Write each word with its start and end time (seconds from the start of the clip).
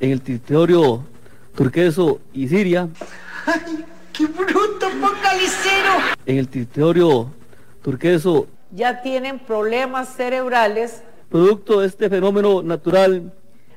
en 0.00 0.10
el 0.10 0.20
territorio 0.20 1.04
turqueso 1.54 2.20
y 2.32 2.48
Siria. 2.48 2.88
¡Ay, 3.46 3.84
qué 4.12 4.26
bruto 4.26 4.88
focalicero! 4.88 5.92
En 6.26 6.38
el 6.38 6.48
territorio 6.48 7.30
turqueso. 7.82 8.46
Ya 8.72 9.02
tienen 9.02 9.38
problemas 9.38 10.08
cerebrales. 10.16 11.02
Producto 11.28 11.80
de 11.80 11.86
este 11.86 12.08
fenómeno 12.08 12.62
natural. 12.62 13.32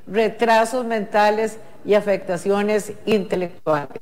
Retrasos 0.08 0.86
mentales 0.86 1.60
y 1.86 1.94
afectaciones 1.94 2.94
intelectuales. 3.06 4.02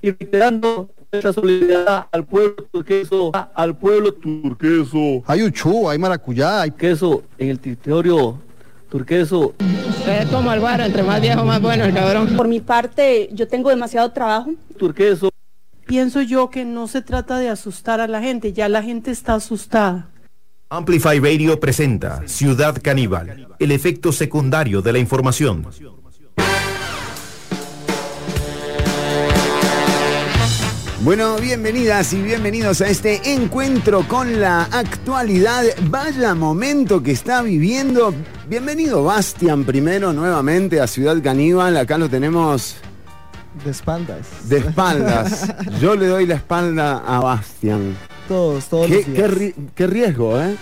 Y 0.00 0.10
reiterando 0.10 0.90
nuestra 1.12 1.32
solidaridad 1.32 2.06
al 2.10 2.24
pueblo 2.24 2.64
turqueso, 2.72 3.32
al 3.54 3.76
pueblo 3.76 4.12
turqueso. 4.12 5.22
Hay 5.26 5.42
uchú, 5.42 5.88
hay 5.88 5.98
maracuyá, 5.98 6.62
hay 6.62 6.70
queso 6.70 7.22
en 7.38 7.50
el 7.50 7.58
territorio 7.60 8.38
turqueso. 8.92 9.54
Es 10.06 10.28
como 10.28 10.52
el 10.52 10.60
guaro, 10.60 10.84
entre 10.84 11.02
más 11.02 11.18
viejo 11.18 11.44
más 11.44 11.62
bueno 11.62 11.84
el 11.84 11.94
cabrón. 11.94 12.36
Por 12.36 12.46
mi 12.46 12.60
parte, 12.60 13.30
yo 13.32 13.48
tengo 13.48 13.70
demasiado 13.70 14.12
trabajo. 14.12 14.52
Turqueso. 14.76 15.30
Pienso 15.86 16.20
yo 16.20 16.50
que 16.50 16.66
no 16.66 16.86
se 16.88 17.00
trata 17.00 17.38
de 17.38 17.48
asustar 17.48 18.00
a 18.00 18.06
la 18.06 18.20
gente, 18.20 18.52
ya 18.52 18.68
la 18.68 18.82
gente 18.82 19.10
está 19.10 19.34
asustada. 19.34 20.10
Amplify 20.68 21.18
Radio 21.20 21.58
presenta 21.58 22.22
Ciudad 22.26 22.76
Caníbal, 22.82 23.48
el 23.58 23.72
efecto 23.72 24.12
secundario 24.12 24.82
de 24.82 24.92
la 24.92 24.98
información. 24.98 25.66
Bueno, 31.04 31.36
bienvenidas 31.38 32.12
y 32.12 32.22
bienvenidos 32.22 32.80
a 32.80 32.88
este 32.88 33.32
encuentro 33.34 34.06
con 34.06 34.40
la 34.40 34.62
actualidad. 34.64 35.64
Vaya 35.90 36.32
momento 36.36 37.02
que 37.02 37.10
está 37.10 37.42
viviendo. 37.42 38.14
Bienvenido 38.48 39.02
Bastian 39.02 39.64
primero 39.64 40.12
nuevamente 40.12 40.80
a 40.80 40.86
Ciudad 40.86 41.20
Caníbal. 41.20 41.76
Acá 41.76 41.98
lo 41.98 42.08
tenemos 42.08 42.76
de 43.64 43.72
espaldas. 43.72 44.48
De 44.48 44.58
espaldas. 44.58 45.52
Yo 45.80 45.96
le 45.96 46.06
doy 46.06 46.24
la 46.24 46.36
espalda 46.36 46.98
a 47.04 47.18
Bastian. 47.18 47.96
Todos, 48.28 48.66
todos 48.66 48.86
¿Qué, 48.86 48.96
los 48.98 49.06
días. 49.06 49.30
qué, 49.34 49.54
qué 49.74 49.86
riesgo, 49.88 50.40
¿eh? 50.40 50.56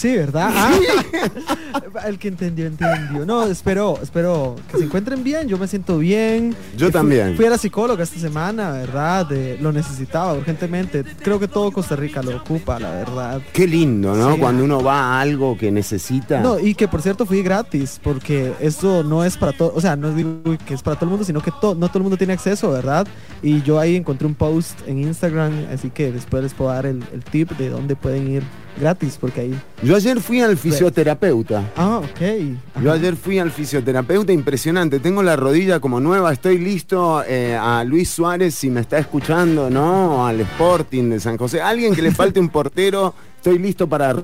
Sí, 0.00 0.16
¿verdad? 0.16 0.50
Ah, 0.54 0.72
el 2.06 2.18
que 2.18 2.28
entendió, 2.28 2.66
entendió. 2.66 3.26
No, 3.26 3.44
espero, 3.44 3.98
espero 4.02 4.56
que 4.70 4.78
se 4.78 4.84
encuentren 4.84 5.22
bien. 5.22 5.46
Yo 5.46 5.58
me 5.58 5.66
siento 5.68 5.98
bien. 5.98 6.56
Yo 6.74 6.86
Fui- 6.86 6.92
también. 6.92 7.36
Fui 7.36 7.44
a 7.44 7.50
la 7.50 7.58
psicóloga 7.58 8.02
esta 8.02 8.18
semana, 8.18 8.70
¿verdad? 8.70 9.26
De- 9.26 9.58
lo 9.60 9.72
necesitaba 9.72 10.32
urgentemente. 10.32 11.04
Creo 11.22 11.38
que 11.38 11.48
todo 11.48 11.70
Costa 11.70 11.96
Rica 11.96 12.22
lo 12.22 12.34
ocupa, 12.36 12.78
la 12.80 12.90
verdad. 12.90 13.42
Qué 13.52 13.66
lindo, 13.66 14.14
¿no? 14.14 14.34
Sí. 14.34 14.40
Cuando 14.40 14.64
uno 14.64 14.82
va 14.82 15.00
a 15.00 15.20
algo 15.20 15.58
que 15.58 15.70
necesita. 15.70 16.40
No, 16.40 16.58
y 16.58 16.74
que 16.74 16.88
por 16.88 17.02
cierto 17.02 17.26
fui 17.26 17.42
gratis, 17.42 18.00
porque 18.02 18.54
esto 18.60 19.02
no 19.04 19.22
es 19.22 19.36
para 19.36 19.52
todo, 19.52 19.72
o 19.74 19.80
sea, 19.82 19.96
no 19.96 20.14
digo 20.14 20.40
que 20.66 20.72
es 20.72 20.82
para 20.82 20.96
todo 20.96 21.04
el 21.06 21.10
mundo, 21.10 21.24
sino 21.26 21.42
que 21.42 21.50
to- 21.60 21.74
no 21.74 21.88
todo 21.88 21.98
el 21.98 22.04
mundo 22.04 22.16
tiene 22.16 22.32
acceso, 22.32 22.70
¿verdad? 22.70 23.06
Y 23.42 23.60
yo 23.62 23.78
ahí 23.78 23.96
encontré 23.96 24.26
un 24.26 24.34
post 24.34 24.78
en 24.86 24.98
Instagram, 25.02 25.52
así 25.74 25.90
que 25.90 26.10
después 26.10 26.42
les 26.42 26.54
puedo 26.54 26.70
dar 26.70 26.86
el, 26.86 27.04
el 27.12 27.22
tip 27.22 27.50
de 27.58 27.68
dónde 27.68 27.96
pueden 27.96 28.30
ir 28.30 28.42
gratis, 28.78 29.18
porque 29.20 29.40
ahí... 29.40 29.60
Yo 29.82 29.96
ayer 29.96 30.20
fui 30.20 30.40
al 30.40 30.56
fisioterapeuta. 30.56 31.70
Ah, 31.76 31.98
ok. 31.98 32.82
Yo 32.82 32.92
ayer 32.92 33.16
fui 33.16 33.38
al 33.38 33.50
fisioterapeuta, 33.50 34.32
impresionante. 34.32 35.00
Tengo 35.00 35.22
la 35.22 35.36
rodilla 35.36 35.80
como 35.80 36.00
nueva, 36.00 36.32
estoy 36.32 36.58
listo 36.58 37.22
eh, 37.26 37.56
a 37.56 37.84
Luis 37.84 38.10
Suárez 38.10 38.54
si 38.54 38.70
me 38.70 38.80
está 38.80 38.98
escuchando, 38.98 39.70
¿no? 39.70 40.26
Al 40.26 40.40
Sporting 40.40 41.10
de 41.10 41.20
San 41.20 41.36
José. 41.36 41.60
Alguien 41.60 41.94
que 41.94 42.02
le 42.02 42.10
falte 42.10 42.40
un 42.40 42.48
portero, 42.50 43.14
estoy 43.36 43.58
listo 43.58 43.88
para 43.88 44.14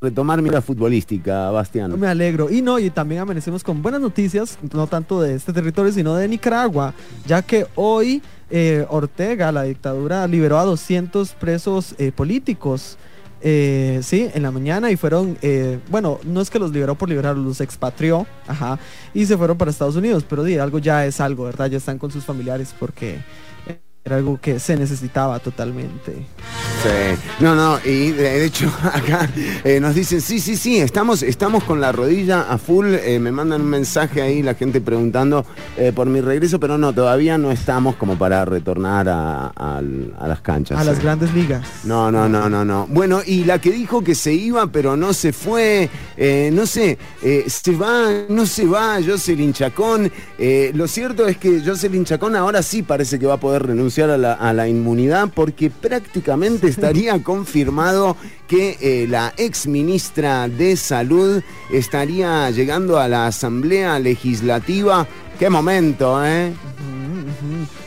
retomar 0.00 0.40
mi 0.42 0.50
vida 0.50 0.60
futbolística, 0.60 1.50
Bastián. 1.50 1.98
Me 1.98 2.06
alegro. 2.06 2.50
Y 2.50 2.62
no, 2.62 2.78
y 2.78 2.90
también 2.90 3.22
amanecemos 3.22 3.64
con 3.64 3.82
buenas 3.82 4.00
noticias, 4.00 4.58
no 4.72 4.86
tanto 4.86 5.20
de 5.20 5.34
este 5.34 5.52
territorio, 5.52 5.92
sino 5.92 6.14
de 6.14 6.28
Nicaragua, 6.28 6.94
ya 7.26 7.42
que 7.42 7.66
hoy 7.74 8.22
eh, 8.50 8.86
Ortega, 8.88 9.50
la 9.50 9.62
dictadura, 9.62 10.26
liberó 10.26 10.58
a 10.58 10.64
200 10.64 11.32
presos 11.32 11.94
eh, 11.98 12.12
políticos. 12.12 12.98
Eh, 13.46 14.00
sí, 14.02 14.30
en 14.32 14.42
la 14.42 14.50
mañana 14.50 14.90
y 14.90 14.96
fueron, 14.96 15.36
eh, 15.42 15.78
bueno, 15.90 16.18
no 16.24 16.40
es 16.40 16.48
que 16.48 16.58
los 16.58 16.72
liberó 16.72 16.94
por 16.94 17.10
liberarlos, 17.10 17.44
los 17.44 17.60
expatrió, 17.60 18.26
ajá, 18.46 18.78
y 19.12 19.26
se 19.26 19.36
fueron 19.36 19.58
para 19.58 19.70
Estados 19.70 19.96
Unidos, 19.96 20.24
pero 20.26 20.44
di, 20.44 20.56
algo 20.56 20.78
ya 20.78 21.04
es 21.04 21.20
algo, 21.20 21.44
¿verdad? 21.44 21.66
Ya 21.66 21.76
están 21.76 21.98
con 21.98 22.10
sus 22.10 22.24
familiares 22.24 22.74
porque 22.80 23.18
era 24.06 24.16
algo 24.16 24.38
que 24.38 24.60
se 24.60 24.76
necesitaba 24.76 25.38
totalmente. 25.38 26.12
Sí. 26.12 27.18
No, 27.40 27.54
no, 27.54 27.78
y 27.82 28.10
de, 28.10 28.44
hecho 28.44 28.70
acá 28.82 29.30
eh, 29.64 29.80
nos 29.80 29.94
dicen, 29.94 30.20
sí, 30.20 30.40
sí, 30.40 30.58
sí, 30.58 30.78
estamos, 30.78 31.22
estamos 31.22 31.64
con 31.64 31.80
la 31.80 31.90
rodilla 31.90 32.42
a 32.42 32.58
full, 32.58 32.92
eh, 32.92 33.18
me 33.18 33.32
mandan 33.32 33.62
un 33.62 33.70
mensaje 33.70 34.20
ahí 34.20 34.42
la 34.42 34.54
gente 34.54 34.82
preguntando 34.82 35.46
eh, 35.78 35.92
por 35.94 36.06
mi 36.06 36.20
regreso, 36.20 36.60
pero 36.60 36.76
no, 36.76 36.92
todavía 36.92 37.38
no 37.38 37.50
estamos 37.50 37.96
como 37.96 38.18
para 38.18 38.44
retornar 38.44 39.08
a, 39.08 39.80
las 40.26 40.40
canchas. 40.42 40.78
A 40.78 40.84
las 40.84 41.00
grandes 41.00 41.32
ligas. 41.32 41.66
No, 41.84 42.12
no, 42.12 42.28
no, 42.28 42.50
no, 42.50 42.62
no. 42.62 42.86
Bueno, 42.90 43.22
y 43.24 43.44
la 43.44 43.58
que 43.58 43.72
dijo 43.72 44.04
que 44.04 44.14
se 44.14 44.34
iba, 44.34 44.66
pero 44.66 44.98
no 44.98 45.14
se 45.14 45.32
fue, 45.32 45.88
no 46.52 46.66
sé, 46.66 46.98
se 47.46 47.74
va, 47.74 48.10
no 48.28 48.44
se 48.44 48.66
va, 48.66 48.98
Jocelyn 49.02 49.54
Chacón. 49.54 50.12
Lo 50.74 50.86
cierto 50.88 51.26
es 51.26 51.38
que 51.38 51.62
Jocelyn 51.64 52.04
Chacón 52.04 52.36
ahora 52.36 52.62
sí 52.62 52.82
parece 52.82 53.18
que 53.18 53.24
va 53.24 53.34
a 53.34 53.40
poder 53.40 53.66
renunciar 53.66 53.93
a 54.02 54.18
la, 54.18 54.32
a 54.34 54.52
la 54.52 54.68
inmunidad 54.68 55.30
porque 55.34 55.70
prácticamente 55.70 56.68
estaría 56.68 57.22
confirmado 57.22 58.16
que 58.48 58.76
eh, 58.80 59.06
la 59.08 59.32
ex 59.36 59.66
ministra 59.66 60.48
de 60.48 60.76
Salud 60.76 61.42
estaría 61.72 62.50
llegando 62.50 62.98
a 62.98 63.08
la 63.08 63.26
Asamblea 63.26 63.98
Legislativa. 63.98 65.06
Qué 65.38 65.48
momento, 65.48 66.24
¿eh? 66.24 66.52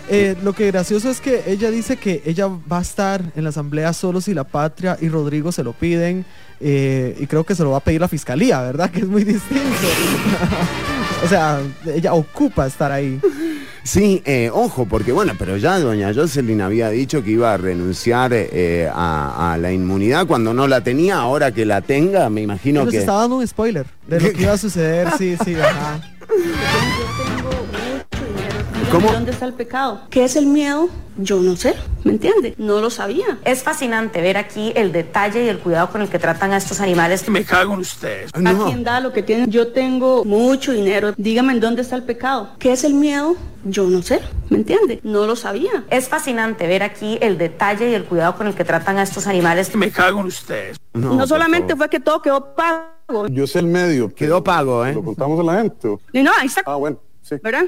Eh, 0.10 0.36
lo 0.42 0.54
que 0.54 0.68
gracioso 0.68 1.10
es 1.10 1.20
que 1.20 1.44
ella 1.48 1.70
dice 1.70 1.98
que 1.98 2.22
ella 2.26 2.48
va 2.48 2.80
a 2.80 2.82
estar 2.82 3.22
en 3.36 3.44
la 3.44 3.50
asamblea 3.50 3.92
solo 3.92 4.22
si 4.22 4.34
la 4.34 4.46
patria 4.46 4.98
y 5.02 5.10
Rodrigo 5.10 5.52
se 5.52 5.64
lo 5.64 5.74
piden 5.74 6.26
eh, 6.62 7.16
y 7.20 7.28
creo 7.28 7.44
que 7.44 7.56
se 7.56 7.64
lo 7.64 7.72
va 7.72 7.78
a 7.78 7.82
pedir 7.82 8.02
la 8.02 8.08
fiscalía, 8.08 8.62
¿verdad? 8.62 8.90
Que 8.92 9.00
es 9.00 9.08
muy 9.08 9.24
distinto. 9.24 9.88
o 11.26 11.28
sea, 11.28 11.60
ella 11.86 12.14
ocupa 12.14 12.68
estar 12.68 12.92
ahí. 12.92 13.20
Sí, 13.88 14.22
eh, 14.26 14.52
ojo, 14.54 14.86
porque 14.86 15.14
bueno, 15.14 15.32
pero 15.40 15.56
ya 15.56 15.80
doña 15.80 16.14
Jocelyn 16.14 16.60
había 16.60 16.90
dicho 16.90 17.24
que 17.24 17.32
iba 17.32 17.54
a 17.54 17.58
renunciar 17.58 18.32
eh, 18.34 18.92
a, 18.94 19.54
a 19.54 19.58
la 19.58 19.72
inmunidad 19.72 20.28
cuando 20.28 20.54
no 20.54 20.68
la 20.68 20.82
tenía, 20.82 21.16
ahora 21.20 21.54
que 21.54 21.66
la 21.66 21.80
tenga, 21.80 22.30
me 22.30 22.42
imagino 22.42 22.84
Nos 22.84 22.92
que... 22.92 23.00
estaba 23.00 23.22
dando 23.22 23.38
un 23.38 23.48
spoiler 23.48 23.86
de 24.06 24.20
lo 24.20 24.34
que 24.34 24.42
iba 24.42 24.52
a 24.52 24.58
suceder, 24.58 25.08
sí, 25.18 25.38
sí, 25.42 25.56
ajá. 25.62 26.02
¿Cómo? 28.92 29.10
¿Dónde 29.12 29.32
está 29.32 29.46
el 29.46 29.54
pecado? 29.54 30.02
¿Qué 30.10 30.26
es 30.26 30.36
el 30.36 30.48
miedo? 30.48 30.90
Yo 31.18 31.42
no 31.42 31.56
sé, 31.56 31.74
¿me 32.04 32.12
entiende? 32.12 32.56
No 32.58 32.80
lo 32.80 32.90
sabía. 32.90 33.40
Es 33.44 33.64
fascinante 33.64 34.22
ver 34.22 34.38
aquí 34.38 34.72
el 34.76 34.92
detalle 34.92 35.46
y 35.46 35.50
el 35.50 35.60
cuidado 35.60 35.90
con 35.90 36.02
el 36.02 36.10
que 36.10 36.20
tratan 36.20 36.54
a 36.54 36.58
estos 36.58 36.80
animales. 36.80 37.28
Me 37.28 37.44
cago 37.44 37.74
en 37.74 37.80
ustedes. 37.82 38.32
¿A 38.34 38.66
quién 38.66 38.84
da 38.84 39.00
lo 39.00 39.12
que 39.12 39.24
tiene? 39.24 39.48
Yo 39.50 39.70
tengo 39.70 40.24
mucho 40.24 40.72
dinero. 40.72 41.14
Dígame 41.18 41.54
en 41.54 41.60
dónde 41.60 41.82
está 41.82 41.96
el 41.96 42.04
pecado. 42.04 42.52
¿Qué 42.60 42.72
es 42.72 42.84
el 42.84 42.94
miedo? 42.94 43.36
Yo 43.70 43.86
no 43.88 44.02
sé, 44.02 44.22
¿me 44.50 44.58
entiende? 44.58 45.02
No 45.04 45.26
lo 45.26 45.36
sabía. 45.36 45.84
Es 45.90 46.08
fascinante 46.08 46.68
ver 46.68 46.84
aquí 46.84 47.18
el 47.22 47.38
detalle 47.38 47.90
y 47.90 47.94
el 47.94 48.06
cuidado 48.06 48.36
con 48.36 48.48
el 48.48 48.56
que 48.56 48.64
tratan 48.64 48.98
a 48.98 49.04
estos 49.04 49.28
animales. 49.28 49.76
Me 49.76 49.92
cago 49.92 50.22
en 50.22 50.28
ustedes. 50.28 50.78
No, 50.94 51.28
solamente 51.28 51.76
fue 51.76 51.90
que 51.90 52.00
todo 52.00 52.22
quedó 52.22 52.56
pago. 52.56 53.28
Yo 53.28 53.46
sé 53.46 53.60
el 53.60 53.68
medio. 53.68 54.14
Quedó 54.14 54.44
pago, 54.44 54.86
¿eh? 54.86 54.94
¿Lo 54.94 55.04
contamos 55.04 55.40
a 55.40 55.44
la 55.44 55.62
gente? 55.62 55.98
Y 56.14 56.24
no, 56.24 56.32
ahí 56.40 56.48
está. 56.48 56.62
Ah, 56.66 56.76
bueno, 56.76 56.98
sí. 57.22 57.36
¿Verdad? 57.44 57.66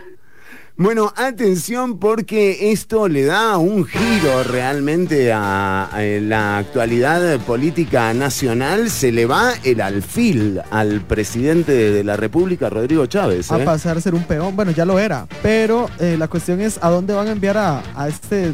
Bueno, 0.82 1.12
atención 1.18 2.00
porque 2.00 2.72
esto 2.72 3.10
le 3.10 3.26
da 3.26 3.58
un 3.58 3.84
giro 3.84 4.44
realmente 4.46 5.34
a, 5.34 5.84
a 5.84 6.02
la 6.22 6.58
actualidad 6.58 7.38
política 7.42 8.14
nacional. 8.14 8.90
Se 8.90 9.12
le 9.12 9.26
va 9.26 9.52
el 9.66 9.82
alfil 9.82 10.62
al 10.72 11.02
presidente 11.02 11.74
de 11.74 12.02
la 12.06 12.16
República, 12.16 12.70
Rodrigo 12.70 13.06
Chávez. 13.08 13.52
A 13.52 13.62
¿eh? 13.62 13.66
pasar 13.66 13.98
a 13.98 14.00
ser 14.02 14.16
un 14.16 14.24
peón, 14.24 14.56
bueno, 14.56 14.72
ya 14.72 14.86
lo 14.86 14.98
era, 15.00 15.28
pero 15.44 15.90
eh, 16.00 16.16
la 16.18 16.30
cuestión 16.30 16.62
es 16.62 16.80
a 16.82 16.90
dónde 16.90 17.14
van 17.14 17.28
a 17.28 17.32
enviar 17.32 17.58
a, 17.58 17.84
a 17.94 18.08
este 18.08 18.54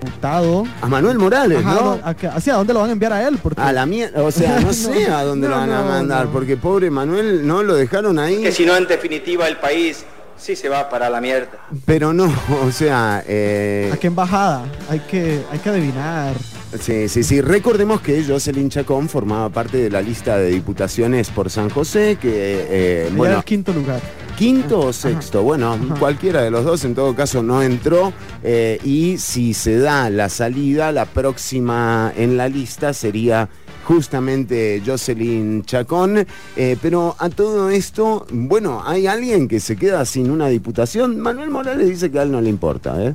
diputado. 0.00 0.64
A 0.80 0.86
Manuel 0.88 1.18
Morales, 1.18 1.58
Ajá, 1.58 1.74
¿no? 1.74 2.00
a 2.02 2.34
¿Hacia 2.34 2.54
dónde 2.54 2.72
lo 2.72 2.80
van 2.80 2.88
a 2.88 2.92
enviar 2.94 3.12
a 3.12 3.28
él? 3.28 3.38
Porque 3.42 3.60
A 3.60 3.72
la 3.74 3.84
mierda, 3.84 4.22
o 4.22 4.30
sea, 4.30 4.58
no 4.64 4.72
sé 4.72 5.06
a 5.10 5.22
dónde 5.22 5.48
No, 5.48 5.54
lo 5.54 5.60
van 5.60 5.70
a 5.70 5.82
mandar, 5.82 6.24
no. 6.24 6.32
porque 6.32 6.56
pobre 6.56 6.90
Manuel 6.90 7.46
no 7.46 7.62
lo 7.62 7.74
dejaron 7.74 8.18
ahí. 8.18 8.40
Que 8.42 8.52
si 8.52 8.64
no, 8.64 8.74
en 8.74 8.86
definitiva, 8.86 9.46
el 9.48 9.58
país 9.58 10.06
sí 10.42 10.56
se 10.56 10.68
va 10.68 10.88
para 10.90 11.08
la 11.08 11.20
mierda. 11.20 11.48
Pero 11.86 12.12
no, 12.12 12.32
o 12.66 12.70
sea, 12.72 13.22
eh, 13.26 13.90
¿A 13.92 13.96
qué 13.96 14.08
embajada? 14.08 14.64
Hay 14.90 15.00
que, 15.00 15.42
hay 15.50 15.58
que 15.58 15.68
adivinar. 15.68 16.34
sí, 16.80 17.08
sí, 17.08 17.22
sí. 17.22 17.40
Recordemos 17.40 18.00
que 18.00 18.24
Jocelyn 18.24 18.68
Chacón 18.68 19.08
formaba 19.08 19.48
parte 19.48 19.78
de 19.78 19.90
la 19.90 20.00
lista 20.02 20.36
de 20.36 20.50
diputaciones 20.50 21.30
por 21.30 21.48
San 21.50 21.70
José, 21.70 22.18
que, 22.20 22.66
eh, 22.68 23.10
bueno, 23.16 23.36
el 23.38 23.44
quinto 23.44 23.72
lugar. 23.72 24.00
quinto 24.36 24.80
o 24.80 24.92
sexto, 24.92 25.42
bueno, 25.42 25.74
Ajá. 25.74 25.94
cualquiera 25.98 26.42
de 26.42 26.50
los 26.50 26.64
dos 26.64 26.84
en 26.84 26.94
todo 26.94 27.14
caso 27.14 27.42
no 27.42 27.62
entró 27.62 28.12
eh, 28.42 28.80
y 28.82 29.18
si 29.18 29.54
se 29.54 29.78
da 29.78 30.10
la 30.10 30.28
salida, 30.28 30.90
la 30.90 31.04
próxima 31.04 32.12
en 32.16 32.36
la 32.36 32.48
lista 32.48 32.92
sería 32.94 33.48
justamente 33.84 34.82
Jocelyn 34.84 35.64
Chacón. 35.64 36.26
Eh, 36.56 36.76
pero 36.80 37.16
a 37.18 37.28
todo 37.28 37.70
esto, 37.70 38.26
bueno, 38.30 38.82
hay 38.84 39.06
alguien 39.06 39.48
que 39.48 39.60
se 39.60 39.76
queda 39.76 40.04
sin 40.04 40.30
una 40.30 40.48
diputación. 40.48 41.20
Manuel 41.20 41.50
Morales 41.50 41.88
dice 41.88 42.10
que 42.10 42.18
a 42.18 42.22
él 42.22 42.32
no 42.32 42.40
le 42.40 42.50
importa. 42.50 42.94
¿eh? 43.02 43.14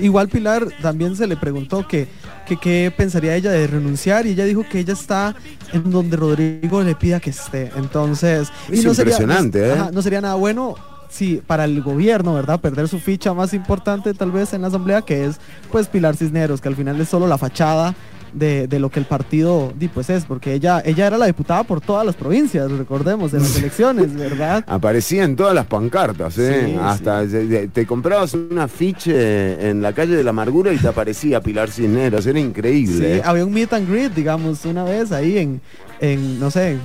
Igual 0.00 0.28
Pilar 0.28 0.66
también 0.82 1.16
se 1.16 1.26
le 1.26 1.36
preguntó 1.36 1.86
que 1.86 2.08
que 2.50 2.56
qué 2.56 2.92
pensaría 2.96 3.36
ella 3.36 3.52
de 3.52 3.66
renunciar 3.68 4.26
y 4.26 4.30
ella 4.30 4.44
dijo 4.44 4.64
que 4.68 4.80
ella 4.80 4.92
está 4.92 5.36
en 5.72 5.88
donde 5.88 6.16
Rodrigo 6.16 6.82
le 6.82 6.96
pida 6.96 7.20
que 7.20 7.30
esté. 7.30 7.70
Entonces, 7.76 8.48
Es 8.68 8.84
impresionante, 8.84 9.68
¿eh? 9.68 9.72
ajá, 9.72 9.90
no 9.92 10.02
sería 10.02 10.20
nada 10.20 10.34
bueno 10.34 10.74
si 11.08 11.36
para 11.36 11.64
el 11.64 11.80
gobierno, 11.82 12.34
¿verdad? 12.34 12.60
Perder 12.60 12.88
su 12.88 12.98
ficha 12.98 13.34
más 13.34 13.54
importante 13.54 14.14
tal 14.14 14.32
vez 14.32 14.52
en 14.52 14.62
la 14.62 14.68
asamblea 14.68 15.02
que 15.02 15.26
es 15.26 15.36
pues 15.70 15.86
Pilar 15.88 16.16
Cisneros, 16.16 16.60
que 16.60 16.68
al 16.68 16.76
final 16.76 17.00
es 17.00 17.08
solo 17.08 17.26
la 17.26 17.38
fachada 17.38 17.94
de, 18.32 18.66
de 18.66 18.78
lo 18.78 18.90
que 18.90 19.00
el 19.00 19.06
partido 19.06 19.72
di, 19.78 19.88
pues 19.88 20.10
es, 20.10 20.24
porque 20.24 20.54
ella 20.54 20.82
ella 20.84 21.06
era 21.06 21.18
la 21.18 21.26
diputada 21.26 21.64
por 21.64 21.80
todas 21.80 22.04
las 22.06 22.14
provincias, 22.16 22.70
recordemos, 22.70 23.32
en 23.34 23.40
las 23.40 23.56
elecciones, 23.56 24.14
¿verdad? 24.14 24.64
Aparecía 24.68 25.24
en 25.24 25.36
todas 25.36 25.54
las 25.54 25.66
pancartas, 25.66 26.36
¿eh? 26.38 26.66
Sí, 26.66 26.78
Hasta 26.80 27.24
te 27.72 27.86
comprabas 27.86 28.34
un 28.34 28.58
afiche 28.58 29.68
en 29.70 29.82
la 29.82 29.92
calle 29.92 30.16
de 30.16 30.24
la 30.24 30.30
amargura 30.30 30.72
y 30.72 30.78
te 30.78 30.88
aparecía 30.88 31.40
Pilar 31.40 31.70
Cisneros. 31.70 32.26
Era 32.26 32.38
Sí, 32.40 32.44
increíble. 32.46 33.16
¿eh? 33.16 33.22
había 33.24 33.44
un 33.44 33.52
meet 33.52 33.72
and 33.72 33.88
greet, 33.88 34.12
digamos, 34.14 34.64
una 34.64 34.84
vez 34.84 35.12
ahí 35.12 35.38
en, 35.38 35.60
en 36.00 36.38
no 36.40 36.50
sé, 36.50 36.76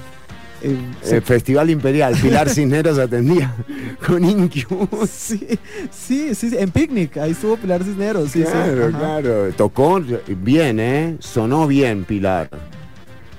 en- 0.62 0.96
Eh, 1.04 1.22
Festival 1.22 1.70
Imperial, 1.70 2.16
Pilar 2.16 2.50
Cisneros 2.56 2.98
atendía 2.98 3.54
con 4.06 4.24
Incubus. 4.24 5.10
sí, 5.10 5.48
sí, 5.92 6.34
sí, 6.36 6.52
en 6.58 6.72
picnic, 6.72 7.18
ahí 7.18 7.32
estuvo 7.32 7.58
Pilar 7.58 7.84
Cisneros, 7.84 8.32
sí, 8.32 8.42
claro, 8.44 8.90
claro. 8.92 9.52
Tocó 9.56 10.02
bien, 10.28 10.80
¿eh? 10.80 11.16
Sonó 11.20 11.68
bien 11.68 12.04
Pilar. 12.06 12.50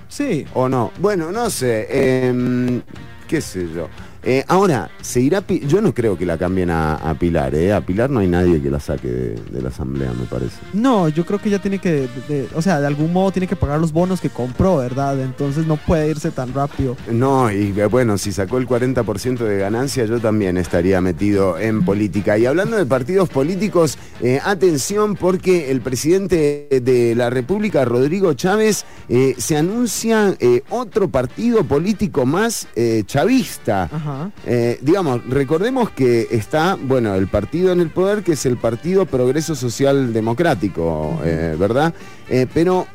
Sí. 0.09 0.47
¿O 0.55 0.69
no? 0.69 0.93
Bueno, 0.99 1.31
no 1.33 1.51
sé. 1.51 1.87
em, 2.29 2.81
¿Qué 3.29 3.41
sé 3.41 3.67
yo? 3.75 3.89
Eh, 4.29 4.45
ahora, 4.49 4.91
se 5.03 5.21
irá. 5.21 5.41
Pi- 5.41 5.63
Yo 5.69 5.81
no 5.81 5.95
creo 5.95 6.19
que 6.19 6.27
la 6.27 6.37
cambien 6.37 6.69
a, 6.71 6.97
a 6.97 7.15
Pilar, 7.15 7.55
¿eh? 7.55 7.73
A 7.73 7.81
Pilar 7.81 8.11
no 8.11 8.19
hay 8.19 8.27
nadie 8.27 8.61
que 8.61 8.71
la 8.71 8.81
saque 8.81 9.07
de, 9.09 9.35
de 9.53 9.63
la 9.63 9.69
asamblea, 9.69 10.13
me 10.19 10.27
parece. 10.27 10.57
No, 10.73 11.09
yo 11.09 11.25
creo 11.25 11.39
que 11.41 11.49
ella 11.49 11.61
tiene 11.61 11.79
que, 11.79 11.93
de- 11.93 12.09
de- 12.29 12.49
o 12.57 12.61
sea, 12.61 12.81
de 12.81 12.89
algún 12.89 13.13
modo 13.13 13.31
tiene 13.31 13.47
que 13.47 13.55
pagar 13.55 13.79
los 13.79 13.93
bonos 13.93 14.21
que 14.21 14.29
compró, 14.29 14.79
¿verdad? 14.79 15.21
Entonces 15.21 15.65
no 15.67 15.77
puede 15.77 16.11
irse 16.11 16.33
tan 16.33 16.53
rápido. 16.53 16.97
No, 17.11 17.53
y 17.53 17.73
eh, 17.79 17.87
bueno, 17.87 18.19
si 18.19 18.33
sacó 18.33 18.59
el 18.59 18.67
40% 18.67 19.39
de 19.39 19.59
ganancia, 19.59 20.05
yo 20.07 20.19
también 20.19 20.57
estaría 20.57 21.01
metido 21.01 21.57
en 21.59 21.85
política. 21.85 22.37
Y 22.37 22.47
hablando 22.47 22.77
de 22.77 22.85
partidos 22.85 23.29
políticos, 23.29 23.97
eh, 24.21 24.41
atención 24.45 25.15
porque 25.15 25.71
el 25.71 25.81
presidente 25.83 26.67
de 26.83 27.15
la 27.15 27.31
República, 27.31 27.85
Rodrigo 27.85 28.35
Chávez, 28.35 28.85
eh, 29.09 29.37
se 29.39 29.57
anuncia 29.57 30.35
otro 30.71 31.09
partido 31.09 31.63
político 31.63 32.27
más 32.27 32.67
chavista. 33.07 33.85
Ajá. 33.85 34.16
Eh, 34.47 34.79
digamos, 34.83 35.25
recordemos 35.29 35.91
que 35.91 36.29
está, 36.31 36.77
bueno, 36.81 37.15
el 37.15 37.29
partido 37.29 37.73
en 37.73 37.81
el 37.81 37.91
poder, 37.91 38.23
que 38.23 38.33
es 38.33 38.47
el 38.47 38.57
Partido 38.57 39.07
Progreso 39.07 39.55
Social 39.55 40.13
Democrático, 40.13 41.21
eh, 41.25 41.57
¿verdad? 41.59 41.95
Eh, 42.29 42.47
pero 42.53 42.87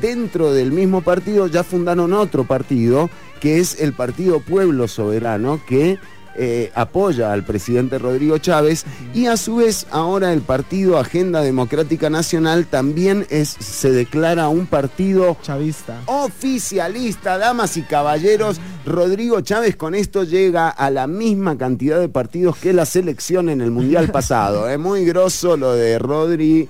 dentro 0.00 0.52
del 0.52 0.72
mismo 0.72 1.02
partido 1.02 1.46
ya 1.46 1.64
fundaron 1.64 2.12
otro 2.12 2.44
partido, 2.44 3.10
que 3.40 3.58
es 3.58 3.80
el 3.80 3.92
Partido 3.92 4.40
Pueblo 4.40 4.88
Soberano, 4.88 5.60
que 5.66 5.98
eh, 6.36 6.70
apoya 6.74 7.32
al 7.32 7.44
presidente 7.44 7.98
Rodrigo 7.98 8.38
Chávez 8.38 8.84
y 9.14 9.26
a 9.26 9.36
su 9.36 9.56
vez 9.56 9.86
ahora 9.90 10.32
el 10.32 10.40
partido 10.40 10.98
Agenda 10.98 11.40
Democrática 11.42 12.10
Nacional 12.10 12.66
también 12.66 13.26
es, 13.30 13.48
se 13.50 13.90
declara 13.90 14.48
un 14.48 14.66
partido 14.66 15.36
chavista 15.42 16.00
oficialista, 16.06 17.38
damas 17.38 17.76
y 17.76 17.82
caballeros. 17.82 18.60
Rodrigo 18.84 19.40
Chávez 19.40 19.76
con 19.76 19.94
esto 19.94 20.24
llega 20.24 20.68
a 20.68 20.90
la 20.90 21.06
misma 21.06 21.56
cantidad 21.56 22.00
de 22.00 22.08
partidos 22.08 22.56
que 22.56 22.72
la 22.72 22.86
selección 22.86 23.48
en 23.48 23.60
el 23.60 23.70
Mundial 23.70 24.08
pasado. 24.12 24.68
Es 24.68 24.78
muy 24.78 25.04
grosso 25.04 25.56
lo 25.56 25.74
de 25.74 25.98
Rodri. 25.98 26.68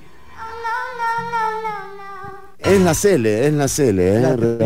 Es 2.65 2.81
la 2.81 2.95
Cele, 2.95 3.47
es 3.47 3.53
la 3.53 3.69
Cele. 3.69 4.17
¿eh? 4.17 4.21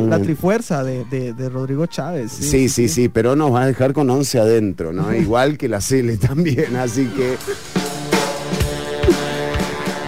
La, 0.08 0.18
trifuerza 0.20 0.84
de, 0.84 1.04
de- 1.06 1.32
de 1.32 1.48
Rodrigo 1.48 1.86
Chávez. 1.86 2.30
Sí, 2.32 2.68
sí, 2.68 2.88
sí, 2.88 3.08
pero 3.08 3.34
nos 3.36 3.52
va 3.52 3.62
a 3.62 3.66
dejar 3.66 3.92
con 3.94 4.08
11 4.10 4.38
adentro, 4.38 4.92
¿no? 4.92 5.14
Igual 5.14 5.56
que 5.58 5.68
la 5.68 5.80
Cele 5.80 6.16
también, 6.16 6.76
así 6.76 7.06
que... 7.06 7.36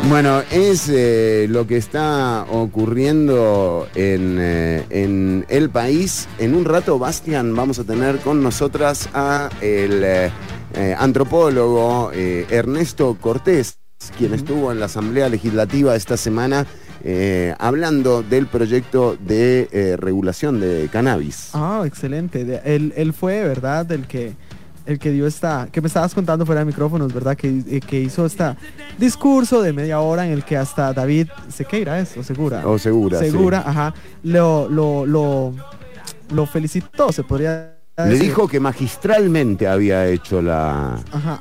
Bueno, 0.08 0.42
es 0.52 0.88
eh, 0.88 1.46
lo 1.50 1.66
que 1.66 1.76
está 1.76 2.46
ocurriendo 2.50 3.88
en, 3.94 4.36
eh, 4.40 4.84
en 4.90 5.44
el 5.48 5.68
país. 5.68 6.28
En 6.38 6.54
un 6.54 6.64
rato, 6.64 6.98
Bastian, 6.98 7.54
vamos 7.54 7.78
a 7.78 7.84
tener 7.84 8.18
con 8.18 8.42
nosotras 8.42 9.08
a 9.12 9.50
el 9.60 10.02
eh, 10.04 10.30
antropólogo 10.96 12.10
Ernesto 12.14 13.18
Cortés, 13.20 13.78
quien 14.16 14.32
estuvo 14.32 14.72
en 14.72 14.80
la 14.80 14.86
Asamblea 14.86 15.28
Legislativa 15.28 15.94
esta 15.96 16.16
semana 16.16 16.66
eh, 17.04 17.54
hablando 17.58 18.22
del 18.22 18.46
proyecto 18.46 19.16
de 19.20 19.68
eh, 19.72 19.96
regulación 19.96 20.60
de 20.60 20.88
cannabis. 20.92 21.50
Ah, 21.54 21.82
excelente. 21.86 22.44
De- 22.44 22.60
él, 22.64 22.92
él 22.96 23.12
fue, 23.12 23.42
¿verdad? 23.44 23.90
El 23.92 24.06
que, 24.06 24.34
el 24.86 24.98
que 24.98 25.10
dio 25.10 25.26
esta, 25.26 25.68
que 25.70 25.80
me 25.80 25.86
estabas 25.86 26.14
contando 26.14 26.44
fuera 26.46 26.60
de 26.60 26.64
micrófonos, 26.64 27.12
¿verdad? 27.12 27.36
Que, 27.36 27.62
eh, 27.68 27.80
que 27.80 28.00
hizo 28.00 28.26
este 28.26 28.56
discurso 28.98 29.62
de 29.62 29.72
media 29.72 30.00
hora 30.00 30.26
en 30.26 30.32
el 30.32 30.44
que 30.44 30.56
hasta 30.56 30.92
David 30.92 31.28
Sequeira 31.48 32.00
es, 32.00 32.16
o 32.16 32.22
Segura. 32.22 32.66
O 32.66 32.78
Segura, 32.78 33.18
sí. 33.20 33.30
Segura, 33.30 33.62
ajá. 33.66 33.94
Lo, 34.22 34.68
lo, 34.68 35.06
lo, 35.06 35.54
lo 36.34 36.46
felicitó, 36.46 37.12
se 37.12 37.22
podría 37.22 37.74
Le 37.98 38.04
decir. 38.10 38.26
dijo 38.26 38.46
que 38.46 38.60
magistralmente 38.60 39.66
había 39.66 40.06
hecho 40.06 40.40
la... 40.40 41.00
Ajá, 41.10 41.40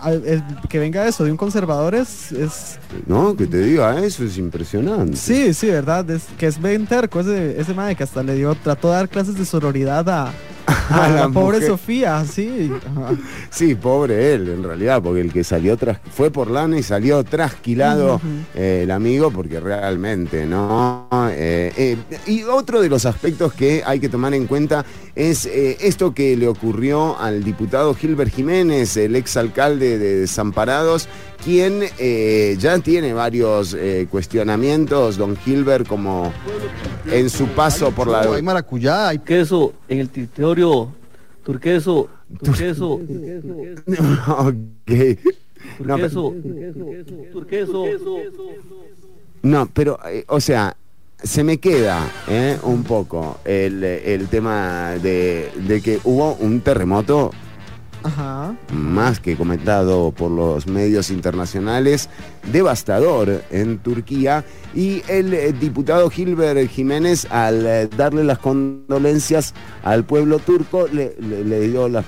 que 0.68 0.80
venga 0.80 1.08
eso 1.08 1.24
de 1.24 1.32
un 1.32 1.38
conservador 1.38 1.94
es, 1.94 2.32
es 2.32 2.80
¿No? 3.06 3.36
Que 3.36 3.46
te 3.46 3.60
diga 3.60 4.00
eso 4.04 4.24
es 4.24 4.38
impresionante. 4.38 5.16
sí, 5.18 5.54
sí, 5.54 5.68
verdad, 5.68 6.10
es, 6.10 6.24
que 6.38 6.48
es 6.48 6.60
bien 6.62 6.88
terco 6.88 7.20
ese, 7.20 7.62
ese 7.62 7.74
madre 7.76 7.96
que 7.96 8.04
hasta 8.04 8.24
le 8.24 8.36
dio, 8.36 8.56
trató 8.56 8.90
de 8.90 8.96
dar 8.96 9.08
clases 9.10 9.38
de 9.38 9.46
sororidad 9.46 10.10
a, 10.10 10.34
a 10.90 11.06
A 11.06 11.10
la, 11.10 11.16
la 11.22 11.30
pobre. 11.30 11.66
Sofía, 11.66 12.26
sí. 12.26 12.72
Sí, 13.50 13.76
pobre 13.76 14.34
él, 14.34 14.50
en 14.50 14.64
realidad, 14.64 15.02
porque 15.02 15.22
el 15.22 15.32
que 15.32 15.44
salió 15.44 15.78
tras, 15.78 16.00
fue 16.12 16.30
por 16.30 16.52
lana 16.52 16.78
y 16.78 16.84
salió 16.84 17.24
trasquilado 17.24 18.22
eh, 18.54 18.82
el 18.84 18.92
amigo, 18.92 19.32
porque 19.32 19.60
realmente, 19.60 20.46
¿no? 20.46 21.08
Eh, 21.32 21.72
eh, 21.76 21.98
y 22.28 22.44
otro 22.44 22.82
de 22.82 22.90
los 22.90 23.06
aspectos 23.06 23.54
que 23.54 23.82
hay 23.86 24.00
que 24.00 24.10
tomar 24.10 24.34
en 24.34 24.46
cuenta 24.46 24.86
es 25.16 25.46
esto 25.46 26.14
que 26.14 26.36
le 26.38 26.48
ocurrió 26.48 27.18
al 27.20 27.44
diputado 27.44 27.96
Gilbert 27.96 28.34
Jiménez, 28.34 28.98
el 28.98 29.16
exalcalde 29.16 29.98
de 29.98 30.18
Desamparados, 30.18 31.08
quien 31.48 31.82
eh, 31.98 32.58
ya 32.60 32.78
tiene 32.80 33.14
varios 33.14 33.74
eh, 33.74 34.06
cuestionamientos, 34.12 35.16
don 35.16 35.38
Gilbert, 35.38 35.88
como 35.88 36.34
en 37.10 37.30
su 37.30 37.46
paso 37.48 37.90
por 37.92 38.10
la... 38.10 38.20
Hay 38.20 38.42
maracuyá, 38.42 39.08
hay 39.08 39.20
queso 39.20 39.72
en 39.88 40.00
el 40.00 40.10
territorio 40.10 40.90
turqueso, 41.46 42.10
turqueso, 42.44 42.96
Ok. 44.40 44.92
No, 45.80 45.96
pero- 45.96 46.34
turqueso, 47.32 47.86
turqueso, 47.86 47.86
No, 49.44 49.70
pero, 49.74 50.00
eh, 50.06 50.26
o 50.28 50.42
sea, 50.42 50.76
se 51.24 51.46
me 51.46 51.60
queda 51.60 52.12
eh, 52.28 52.58
un 52.64 52.84
poco 52.84 53.40
el, 53.46 53.82
el 53.86 54.28
tema 54.28 54.96
de, 55.02 55.50
de 55.66 55.82
que 55.82 55.98
hubo 56.04 56.34
un 56.42 56.60
terremoto 56.60 57.32
Ajá. 58.08 58.56
más 58.74 59.20
que 59.20 59.36
comentado 59.36 60.12
por 60.12 60.32
los 60.32 60.68
medios 60.68 61.10
internacionales, 61.10 62.10
devastador 62.52 63.44
en 63.52 63.78
Turquía. 63.80 64.44
Y 64.76 65.02
el 65.08 65.34
eh, 65.34 65.54
diputado 65.54 66.10
Gilbert 66.10 66.70
Jiménez, 66.70 67.28
al 67.30 67.66
eh, 67.66 67.90
darle 67.96 68.24
las 68.24 68.40
condolencias 68.40 69.54
al 69.84 70.04
pueblo 70.06 70.40
turco, 70.40 70.88
le, 70.92 71.16
le- 71.20 71.44
le 71.44 71.62
dio 71.68 71.88
las 71.90 72.06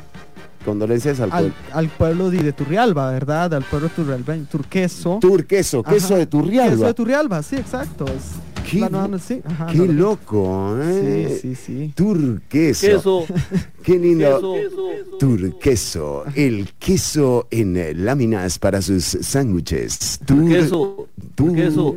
condolencias 0.65 1.19
al, 1.21 1.31
Al, 1.31 1.43
pueblo. 1.51 1.55
al 1.73 1.87
pueblo 1.89 2.29
de, 2.31 2.51
Turrialba, 2.53 3.11
¿verdad? 3.11 3.53
Al 3.53 3.63
pueblo 3.63 3.89
turrialbeño, 3.89 4.45
turqueso. 4.51 5.17
Turqueso, 5.21 5.83
queso 5.83 6.07
Ajá. 6.07 6.17
de 6.17 6.25
Turrialba. 6.27 6.71
Queso 6.75 6.85
de 6.85 6.93
Turrialba, 6.93 7.41
sí, 7.43 7.55
exacto. 7.55 8.05
Es 8.05 8.35
Qué, 8.69 8.79
la 8.79 8.89
nueva- 8.89 9.19
sí, 9.19 9.41
ajá, 9.43 9.67
qué 9.71 9.77
no, 9.79 9.85
loco, 9.93 10.77
¿eh? 10.81 11.39
Sí, 11.41 11.55
sí, 11.55 11.55
sí. 11.55 11.91
Turqueso. 11.95 12.87
queso, 12.87 13.25
Qué 13.83 13.97
lindo. 13.97 14.41
queso, 14.53 15.17
Turqueso, 15.19 16.23
el 16.35 16.69
queso 16.77 17.47
en 17.51 18.05
láminas 18.05 18.59
para 18.59 18.81
sus 18.81 19.03
sándwiches. 19.03 20.19
Tur- 20.25 20.47
queso, 20.49 21.07
tur- 21.35 21.55
queso, 21.55 21.95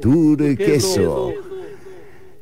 Turqueso. 0.00 1.32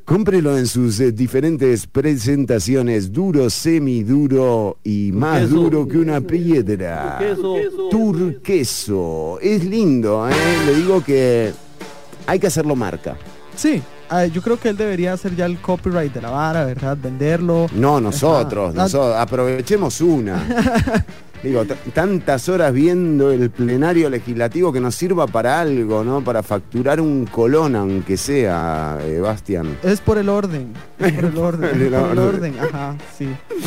Cómprelo 0.04 0.58
en 0.58 0.66
sus 0.66 0.98
eh, 0.98 1.12
diferentes 1.12 1.86
presentaciones, 1.86 3.12
duro, 3.12 3.48
semiduro 3.48 4.76
y 4.82 5.12
más 5.12 5.42
Turqueso. 5.48 5.62
duro 5.62 5.88
que 5.88 5.98
una 5.98 6.20
piedra. 6.20 7.18
Turqueso. 7.36 7.88
Turqueso. 7.88 9.38
Es 9.40 9.64
lindo, 9.64 10.28
¿eh? 10.28 10.32
Le 10.66 10.74
digo 10.74 11.02
que 11.04 11.52
hay 12.26 12.38
que 12.38 12.46
hacerlo 12.46 12.76
marca. 12.76 13.16
Sí, 13.56 13.82
yo 14.32 14.42
creo 14.42 14.58
que 14.58 14.68
él 14.68 14.76
debería 14.76 15.12
hacer 15.12 15.34
ya 15.34 15.46
el 15.46 15.58
copyright 15.58 16.12
de 16.12 16.22
la 16.22 16.30
vara, 16.30 16.64
¿verdad? 16.64 16.96
Venderlo. 17.00 17.66
No, 17.74 18.00
nosotros, 18.00 18.74
nosotros, 18.74 19.16
aprovechemos 19.16 20.00
una. 20.00 20.42
Digo, 21.42 21.64
tantas 21.92 22.48
horas 22.48 22.72
viendo 22.72 23.32
el 23.32 23.50
plenario 23.50 24.08
legislativo 24.08 24.72
que 24.72 24.78
nos 24.78 24.94
sirva 24.94 25.26
para 25.26 25.60
algo, 25.60 26.04
¿no? 26.04 26.22
Para 26.22 26.44
facturar 26.44 27.00
un 27.00 27.26
colón, 27.26 27.74
aunque 27.74 28.16
sea, 28.16 28.98
eh, 29.02 29.18
Bastian. 29.18 29.76
Es 29.82 30.00
por 30.00 30.18
el 30.18 30.28
orden. 30.28 30.72
Es 31.00 31.12
por 31.12 31.24
el 31.24 31.36
orden. 31.38 31.70
El 31.74 31.82
es 31.82 32.00
por 32.00 32.10
el 32.12 32.18
orden. 32.20 32.54
Ajá, 32.60 32.96
sí. 33.18 33.26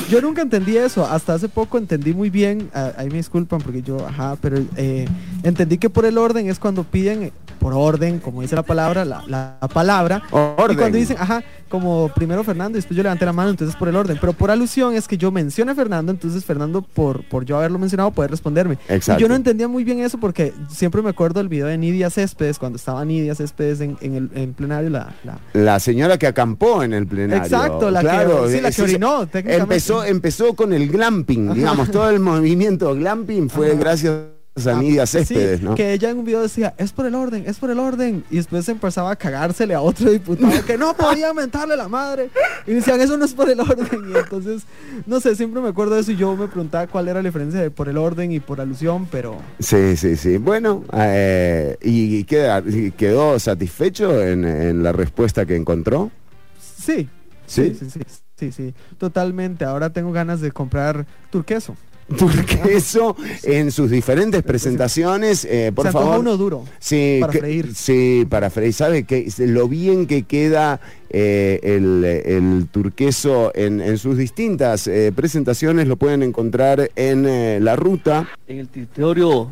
Yo 0.09 0.21
nunca 0.21 0.41
entendí 0.41 0.77
eso. 0.77 1.05
Hasta 1.05 1.33
hace 1.33 1.50
poco 1.50 1.77
entendí 1.77 2.13
muy 2.13 2.29
bien. 2.29 2.69
ah, 2.74 2.93
ahí 2.95 3.09
me 3.09 3.17
disculpan 3.17 3.59
porque 3.59 3.81
yo, 3.81 3.97
ajá, 4.07 4.38
pero 4.39 4.57
eh, 4.77 5.05
entendí 5.43 5.77
que 5.77 5.89
por 5.89 6.05
el 6.05 6.17
orden 6.17 6.50
es 6.50 6.59
cuando 6.59 6.85
piden 6.85 7.33
por 7.65 7.74
orden, 7.74 8.19
como 8.19 8.43
dice 8.43 8.55
la 8.55 8.62
palabra, 8.62 9.03
la, 9.05 9.24
la 9.27 9.57
palabra. 9.74 10.22
Y 10.31 10.36
Orden. 10.36 10.77
cuando 10.77 11.00
dicen, 11.00 11.17
ajá, 11.19 11.43
como 11.67 12.10
primero 12.13 12.43
Fernando 12.43 12.77
y 12.77 12.79
después 12.79 12.95
yo 12.95 13.01
levanté 13.01 13.25
la 13.25 13.34
mano, 13.34 13.50
entonces 13.50 13.75
por 13.75 13.88
el 13.88 13.95
orden. 13.95 14.19
Pero 14.22 14.34
por 14.34 14.51
alusión 14.51 14.93
es 14.93 15.07
que 15.07 15.17
yo 15.17 15.31
mencione 15.31 15.72
a 15.72 15.75
Fernando, 15.75 16.12
entonces 16.12 16.45
Fernando, 16.45 16.84
por, 16.84 17.27
por 17.27 17.43
yo 17.43 17.57
haberlo 17.57 17.79
mencionado, 17.79 18.12
puede 18.12 18.27
responderme. 18.29 18.77
Exacto. 18.88 19.19
Y 19.19 19.24
yo 19.24 19.27
no 19.29 19.34
entendía 19.34 19.67
muy 19.67 19.84
bien 19.84 20.00
eso 20.00 20.19
porque 20.19 20.53
siempre 20.69 21.01
me 21.01 21.10
acuerdo 21.10 21.39
del 21.39 21.50
video 21.50 21.65
de 21.65 21.75
Nidia 21.79 22.12
Céspedes, 22.12 22.60
cuando 22.60 22.75
estaba 22.75 23.03
Nidia 23.03 23.34
Céspedes 23.34 23.81
en, 23.81 23.98
en 24.00 24.13
el 24.13 24.29
en 24.36 24.53
plenario, 24.53 24.91
la, 24.91 25.15
la, 25.24 25.39
La 25.53 25.79
señora 25.79 26.19
que 26.19 26.27
acampó 26.27 26.84
en 26.84 26.93
el 26.93 27.07
plenario. 27.07 27.43
Exacto, 27.45 27.89
la 27.89 28.01
que- 28.01 28.05
Claro, 28.05 28.48
sí, 28.48 28.62
la 28.62 28.69
que 28.72 28.81
orinó, 28.84 29.25
técnicamente. 29.25 29.63
Empezó, 29.63 30.03
empezó 30.03 30.53
con 30.53 30.72
el 30.72 30.88
glamping, 30.88 31.51
digamos, 31.55 31.89
todo 31.89 32.12
el 32.12 32.19
movimiento 32.31 32.93
glamping 32.93 33.50
fue 33.50 33.75
gracias 33.75 34.13
a 34.55 34.74
Nidia 34.79 35.05
Céspedes, 35.05 35.59
Sí, 35.59 35.65
¿no? 35.65 35.75
que 35.75 35.91
ella 35.91 36.09
en 36.09 36.19
un 36.19 36.24
video 36.25 36.41
decía, 36.41 36.74
es 36.77 36.93
por 36.93 37.05
el 37.05 37.13
orden, 37.15 37.43
es 37.45 37.57
por 37.57 37.69
el 37.69 37.77
orden. 37.79 38.24
Y 38.31 38.38
después 38.38 38.67
empezaba 38.69 39.12
a 39.12 39.15
cagársele 39.17 39.74
a 39.74 39.81
otro 39.81 40.09
diputado 40.12 40.63
que 40.65 40.77
no 40.77 40.95
podía 40.95 41.33
mentarle 41.33 41.75
la 41.75 41.89
madre. 41.89 42.29
Y 42.65 42.74
decían, 42.74 43.01
eso 43.01 43.17
no 43.17 43.25
es 43.25 43.33
por 43.33 43.50
el 43.50 43.59
orden. 43.59 43.88
Y 44.13 44.17
entonces, 44.17 44.63
no 45.05 45.19
sé, 45.19 45.35
siempre 45.35 45.62
me 45.62 45.67
acuerdo 45.69 45.95
de 45.95 46.01
eso 46.01 46.12
y 46.12 46.15
yo 46.15 46.35
me 46.38 46.47
preguntaba 46.47 46.88
cuál 46.88 47.09
era 47.09 47.21
la 47.21 47.27
diferencia 47.27 47.59
de 47.59 47.69
por 47.69 47.89
el 47.89 47.97
orden 47.97 48.31
y 48.31 48.39
por 48.39 48.62
alusión, 48.62 49.07
pero 49.12 49.38
Sí, 49.59 49.97
sí, 49.97 50.15
sí. 50.15 50.38
Bueno, 50.38 50.85
eh, 50.93 51.75
¿y 51.81 52.24
queda- 52.24 52.63
quedó 52.97 53.38
satisfecho 53.39 54.21
en, 54.24 54.45
en 54.45 54.83
la 54.83 54.93
respuesta 54.93 55.45
que 55.45 55.55
encontró? 55.57 56.12
sí. 56.59 57.09
¿Sí? 57.47 57.75
Sí, 57.79 57.89
sí, 57.89 57.89
sí, 57.91 58.00
sí, 58.39 58.51
sí, 58.51 58.74
totalmente. 58.97 59.65
Ahora 59.65 59.91
tengo 59.91 60.12
ganas 60.12 60.41
de 60.41 60.51
comprar 60.51 61.05
turqueso. 61.29 61.75
Turqueso 62.17 63.15
en 63.43 63.71
sus 63.71 63.89
diferentes 63.89 64.43
presentaciones, 64.43 65.43
eh, 65.45 65.71
por 65.74 65.91
favor. 65.91 66.19
uno 66.19 66.38
duro. 66.38 66.63
Sí, 66.79 67.17
para 67.19 67.33
que- 67.33 67.39
freír. 67.39 67.74
Sí, 67.75 68.25
para 68.29 68.50
freír. 68.50 68.74
¿Sabe 68.74 69.03
que 69.05 69.27
lo 69.39 69.67
bien 69.67 70.05
que 70.05 70.24
queda 70.24 70.79
eh, 71.09 71.59
el, 71.63 72.03
el 72.03 72.67
turqueso 72.71 73.51
en, 73.55 73.81
en 73.81 73.97
sus 73.97 74.17
distintas 74.17 74.85
eh, 74.88 75.12
presentaciones? 75.15 75.88
Lo 75.88 75.95
pueden 75.95 76.21
encontrar 76.21 76.91
en 76.95 77.25
eh, 77.25 77.59
la 77.62 77.75
ruta. 77.75 78.27
En 78.47 78.59
el 78.59 78.67
territorio 78.67 79.51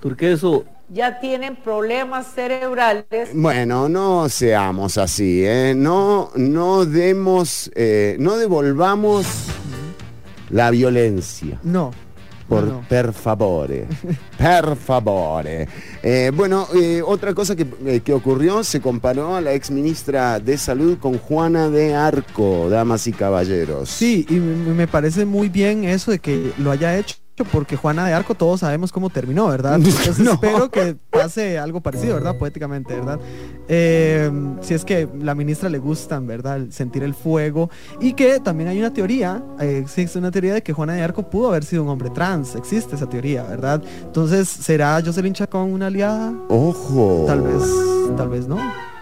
turqueso 0.00 0.64
Ya 0.92 1.20
tienen 1.20 1.54
problemas 1.56 2.34
cerebrales. 2.34 3.28
Bueno, 3.32 3.88
no 3.88 4.28
seamos 4.28 4.98
así, 4.98 5.42
¿eh? 5.44 5.72
no, 5.76 6.30
no 6.34 6.84
demos, 6.84 7.70
eh, 7.76 8.16
no 8.18 8.36
devolvamos 8.36 9.24
la 10.52 10.70
violencia. 10.70 11.58
No. 11.64 11.90
Por, 12.48 12.64
no, 12.64 12.72
no. 12.72 12.88
per 12.88 13.12
favore, 13.12 13.86
per 14.36 14.76
favore. 14.76 15.66
Eh, 16.02 16.30
bueno, 16.34 16.66
eh, 16.74 17.00
otra 17.04 17.32
cosa 17.34 17.56
que, 17.56 17.66
eh, 17.86 18.00
que 18.00 18.12
ocurrió, 18.12 18.62
se 18.62 18.80
comparó 18.80 19.36
a 19.36 19.40
la 19.40 19.54
ex 19.54 19.70
ministra 19.70 20.38
de 20.38 20.58
Salud 20.58 20.98
con 20.98 21.18
Juana 21.18 21.70
de 21.70 21.94
Arco, 21.94 22.68
damas 22.68 23.06
y 23.06 23.12
caballeros. 23.12 23.88
Sí, 23.88 24.26
y 24.28 24.34
me 24.34 24.74
me 24.74 24.86
parece 24.86 25.24
muy 25.24 25.48
bien 25.48 25.84
eso 25.84 26.10
de 26.10 26.18
que 26.18 26.52
lo 26.58 26.70
haya 26.72 26.98
hecho 26.98 27.21
porque 27.50 27.76
Juana 27.76 28.06
de 28.06 28.12
Arco 28.12 28.34
todos 28.34 28.60
sabemos 28.60 28.92
cómo 28.92 29.10
terminó, 29.10 29.48
¿verdad? 29.48 29.74
Entonces 29.76 30.18
No. 30.18 30.32
espero 30.32 30.70
que 30.70 30.96
pase 31.10 31.58
algo 31.58 31.80
parecido, 31.80 32.14
¿verdad? 32.14 32.36
Poéticamente, 32.36 32.94
¿verdad? 32.94 33.18
Eh, 33.68 34.30
si 34.60 34.74
es 34.74 34.84
que 34.84 35.08
la 35.20 35.34
ministra 35.34 35.68
le 35.68 35.78
gustan, 35.78 36.26
¿verdad? 36.26 36.60
Sentir 36.70 37.02
el 37.02 37.14
fuego 37.14 37.70
y 38.00 38.12
que 38.12 38.38
también 38.40 38.68
hay 38.68 38.78
una 38.78 38.92
teoría, 38.92 39.42
eh, 39.60 39.78
existe 39.82 40.18
una 40.18 40.30
teoría 40.30 40.54
de 40.54 40.62
que 40.62 40.72
Juana 40.72 40.92
de 40.94 41.02
Arco 41.02 41.28
pudo 41.30 41.48
haber 41.48 41.64
sido 41.64 41.82
un 41.82 41.88
hombre 41.88 42.10
trans, 42.10 42.54
existe 42.54 42.96
esa 42.96 43.08
teoría, 43.08 43.42
¿verdad? 43.44 43.82
Entonces, 44.02 44.48
¿será 44.48 45.00
Jocelyn 45.04 45.32
Chacón 45.32 45.72
una 45.72 45.86
aliada? 45.86 46.32
Ojo. 46.48 47.24
Tal 47.26 47.40
vez, 47.40 47.62
tal 48.16 48.28
vez 48.28 48.46
no, 48.46 48.58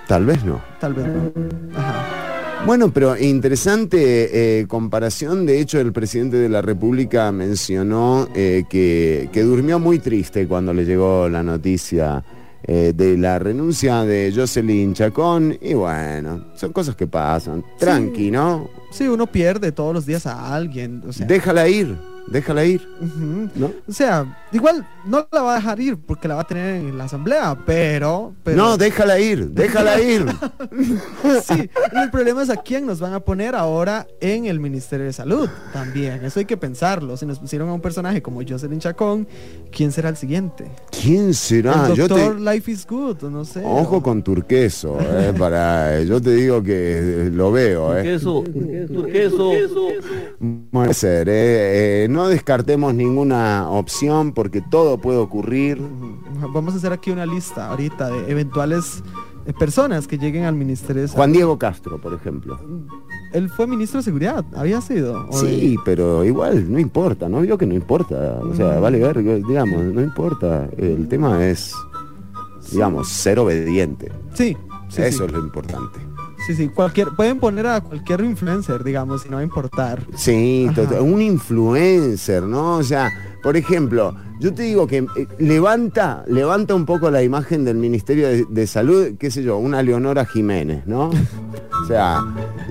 Tal 0.06 0.24
vez 0.24 0.44
no. 0.44 0.60
tal 0.80 0.94
vez 0.94 1.06
no. 1.06 1.32
Ajá. 1.78 2.19
Bueno, 2.66 2.92
pero 2.92 3.16
interesante 3.18 4.60
eh, 4.60 4.66
comparación. 4.66 5.46
De 5.46 5.60
hecho, 5.60 5.80
el 5.80 5.92
presidente 5.92 6.36
de 6.36 6.48
la 6.48 6.62
República 6.62 7.32
mencionó 7.32 8.28
eh, 8.34 8.64
que, 8.68 9.28
que 9.32 9.42
durmió 9.42 9.78
muy 9.78 9.98
triste 9.98 10.46
cuando 10.46 10.72
le 10.72 10.84
llegó 10.84 11.28
la 11.28 11.42
noticia 11.42 12.22
eh, 12.62 12.92
de 12.94 13.16
la 13.16 13.38
renuncia 13.38 14.04
de 14.04 14.32
Jocelyn 14.34 14.92
Chacón. 14.92 15.56
Y 15.60 15.74
bueno, 15.74 16.46
son 16.54 16.72
cosas 16.72 16.94
que 16.94 17.06
pasan. 17.06 17.64
Tranqui, 17.78 18.30
¿no? 18.30 18.68
Sí, 18.90 19.08
uno 19.08 19.26
pierde 19.26 19.72
todos 19.72 19.94
los 19.94 20.04
días 20.04 20.26
a 20.26 20.54
alguien, 20.54 21.02
o 21.08 21.12
sea. 21.12 21.26
Déjala 21.26 21.66
ir, 21.68 21.96
déjala 22.28 22.64
ir. 22.64 22.86
¿No? 23.54 23.70
O 23.88 23.92
sea, 23.92 24.38
igual 24.52 24.86
no 25.04 25.26
la 25.32 25.42
va 25.42 25.52
a 25.54 25.56
dejar 25.56 25.80
ir 25.80 25.96
porque 25.98 26.28
la 26.28 26.34
va 26.36 26.42
a 26.42 26.46
tener 26.46 26.76
en 26.76 26.96
la 26.98 27.04
asamblea, 27.04 27.56
pero... 27.66 28.34
pero 28.42 28.56
No, 28.56 28.76
déjala 28.76 29.18
ir, 29.18 29.48
déjala 29.50 30.00
ir. 30.00 30.26
sí, 31.42 31.70
el 31.92 32.10
problema 32.10 32.42
es 32.42 32.50
a 32.50 32.56
quién 32.56 32.86
nos 32.86 33.00
van 33.00 33.12
a 33.14 33.20
poner 33.20 33.54
ahora 33.54 34.06
en 34.20 34.46
el 34.46 34.60
Ministerio 34.60 35.06
de 35.06 35.12
Salud 35.12 35.48
también. 35.72 36.24
Eso 36.24 36.40
hay 36.40 36.46
que 36.46 36.56
pensarlo. 36.56 37.16
Si 37.16 37.26
nos 37.26 37.38
pusieron 37.38 37.68
a 37.68 37.72
un 37.74 37.80
personaje 37.80 38.22
como 38.22 38.40
Jocelyn 38.46 38.78
Chacón, 38.80 39.26
¿quién 39.70 39.92
será 39.92 40.08
el 40.08 40.16
siguiente? 40.16 40.70
¿Quién 40.90 41.34
será? 41.34 41.86
el 41.88 41.94
Yo 41.94 42.08
te- 42.08 42.14
doctor 42.14 42.40
Life 42.40 42.70
is 42.70 42.86
Good, 42.86 43.22
no 43.24 43.44
sé. 43.44 43.62
Ojo 43.64 44.02
con 44.02 44.22
Turqueso, 44.22 44.98
eh, 45.00 45.32
para, 45.38 46.00
yo 46.02 46.20
te 46.20 46.34
digo 46.34 46.62
que 46.62 46.98
eh, 47.26 47.30
lo 47.32 47.52
veo. 47.52 47.96
Eh. 47.96 48.18
turqueso 48.18 48.44
turqueso 48.88 49.52
Puede 50.70 50.94
ser, 50.94 51.28
eh, 51.28 52.04
eh, 52.04 52.08
no 52.10 52.28
descartemos 52.28 52.92
ninguna 52.94 53.68
opción 53.70 54.32
porque 54.32 54.60
todo 54.60 54.98
puede 54.98 55.18
ocurrir. 55.18 55.80
Vamos 56.52 56.74
a 56.74 56.76
hacer 56.78 56.92
aquí 56.92 57.10
una 57.10 57.26
lista 57.26 57.68
ahorita 57.70 58.08
de 58.10 58.30
eventuales 58.30 59.02
eh, 59.46 59.52
personas 59.52 60.06
que 60.06 60.18
lleguen 60.18 60.44
al 60.44 60.54
Ministerio 60.54 61.02
de 61.02 61.08
Salud. 61.08 61.16
Juan 61.18 61.32
Diego 61.32 61.58
Castro, 61.58 62.00
por 62.00 62.12
ejemplo. 62.14 62.58
Él 63.32 63.48
fue 63.48 63.66
ministro 63.66 64.00
de 64.00 64.04
Seguridad, 64.04 64.44
había 64.54 64.80
sido. 64.80 65.26
¿O 65.30 65.40
de- 65.42 65.48
Sí, 65.60 65.76
pero 65.84 66.24
igual, 66.24 66.70
no 66.70 66.78
importa, 66.78 67.28
¿no 67.28 67.40
vio 67.40 67.56
que 67.56 67.66
no 67.66 67.74
importa? 67.74 68.38
O 68.42 68.54
sea, 68.54 68.78
Mm. 68.78 68.82
vale 68.82 68.98
ver, 68.98 69.22
digamos, 69.46 69.82
no 69.84 70.02
importa. 70.02 70.68
El 70.76 71.06
tema 71.08 71.46
es, 71.46 71.72
digamos, 72.72 73.08
ser 73.08 73.38
obediente. 73.38 74.10
Sí, 74.34 74.56
sí, 74.88 75.02
Eso 75.02 75.18
sí. 75.18 75.24
es 75.26 75.32
lo 75.32 75.38
importante. 75.38 75.98
Sí, 76.50 76.64
sí, 76.64 76.68
cualquier, 76.68 77.08
pueden 77.10 77.38
poner 77.38 77.66
a 77.68 77.80
cualquier 77.80 78.20
influencer, 78.24 78.82
digamos, 78.82 79.24
y 79.24 79.28
no 79.28 79.36
va 79.36 79.40
a 79.40 79.44
importar. 79.44 80.02
Sí, 80.16 80.68
un 81.00 81.22
influencer, 81.22 82.42
¿no? 82.42 82.76
O 82.78 82.82
sea, 82.82 83.08
por 83.42 83.56
ejemplo, 83.56 84.14
yo 84.40 84.52
te 84.52 84.62
digo 84.64 84.86
que 84.86 84.98
eh, 84.98 85.26
levanta, 85.38 86.24
levanta 86.26 86.74
un 86.74 86.84
poco 86.86 87.10
la 87.10 87.22
imagen 87.22 87.64
del 87.64 87.76
Ministerio 87.76 88.26
de, 88.28 88.46
de 88.48 88.66
Salud, 88.66 89.12
qué 89.18 89.30
sé 89.30 89.42
yo, 89.44 89.58
una 89.58 89.82
Leonora 89.82 90.24
Jiménez, 90.24 90.86
¿no? 90.86 91.10
O 91.10 91.86
sea, 91.86 92.20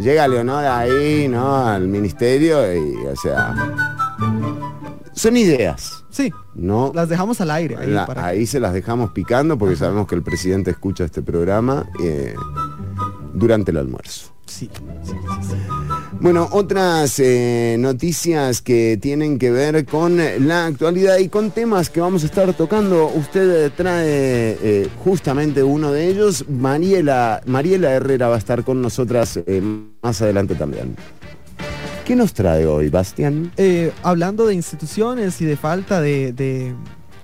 llega 0.01 0.27
Leonora 0.27 0.79
ahí, 0.79 1.27
¿no? 1.29 1.65
Al 1.65 1.87
ministerio 1.87 2.59
y, 2.75 2.95
o 3.05 3.15
sea, 3.15 3.55
son 5.13 5.35
ideas, 5.37 6.03
Sí, 6.09 6.31
¿no? 6.55 6.91
las 6.95 7.07
dejamos 7.09 7.39
al 7.41 7.51
aire. 7.51 7.75
Ahí 7.77 7.87
La- 7.91 8.05
para- 8.05 8.25
ahí 8.27 8.45
se 8.45 8.59
las 8.59 8.73
dejamos 8.73 9.11
picando 9.11 9.57
porque 9.57 9.75
sabemos 9.75 10.07
que 10.07 10.15
el 10.15 10.23
presidente 10.23 10.71
escucha 10.71 11.03
este 11.05 11.21
programa 11.21 11.85
eh, 12.03 12.33
durante 13.39 13.71
el 13.71 13.77
almuerzo. 13.77 14.33
Sí, 14.45 14.67
sí, 14.73 14.83
sí, 15.03 15.13
sí. 15.47 15.55
Bueno, 16.21 16.49
otras 16.51 17.19
eh, 17.19 17.75
noticias 17.79 18.61
que 18.63 18.97
tienen 18.99 19.37
que 19.37 19.51
ver 19.51 19.85
con 19.85 20.17
la 20.47 20.65
actualidad 20.65 21.17
y 21.19 21.29
con 21.29 21.51
temas 21.51 21.89
que 21.91 22.01
vamos 22.01 22.23
a 22.23 22.25
estar 22.25 22.51
tocando. 22.55 23.07
Usted 23.07 23.71
trae 23.77 24.57
eh, 24.61 24.89
justamente 25.03 25.61
uno 25.63 25.91
de 25.91 26.07
ellos. 26.09 26.45
Mariela, 26.49 27.41
Mariela 27.45 27.91
Herrera 27.91 28.27
va 28.27 28.35
a 28.35 28.39
estar 28.39 28.63
con 28.63 28.81
nosotras 28.81 29.37
eh, 29.45 29.61
más 30.01 30.21
adelante 30.23 30.55
también. 30.55 30.95
¿Qué 32.03 32.15
nos 32.15 32.33
trae 32.33 32.65
hoy, 32.65 32.89
Bastián? 32.89 33.51
Eh, 33.55 33.91
hablando 34.01 34.47
de 34.47 34.55
instituciones 34.55 35.39
y 35.41 35.45
de 35.45 35.55
falta 35.57 36.01
de, 36.01 36.33
de- 36.33 36.73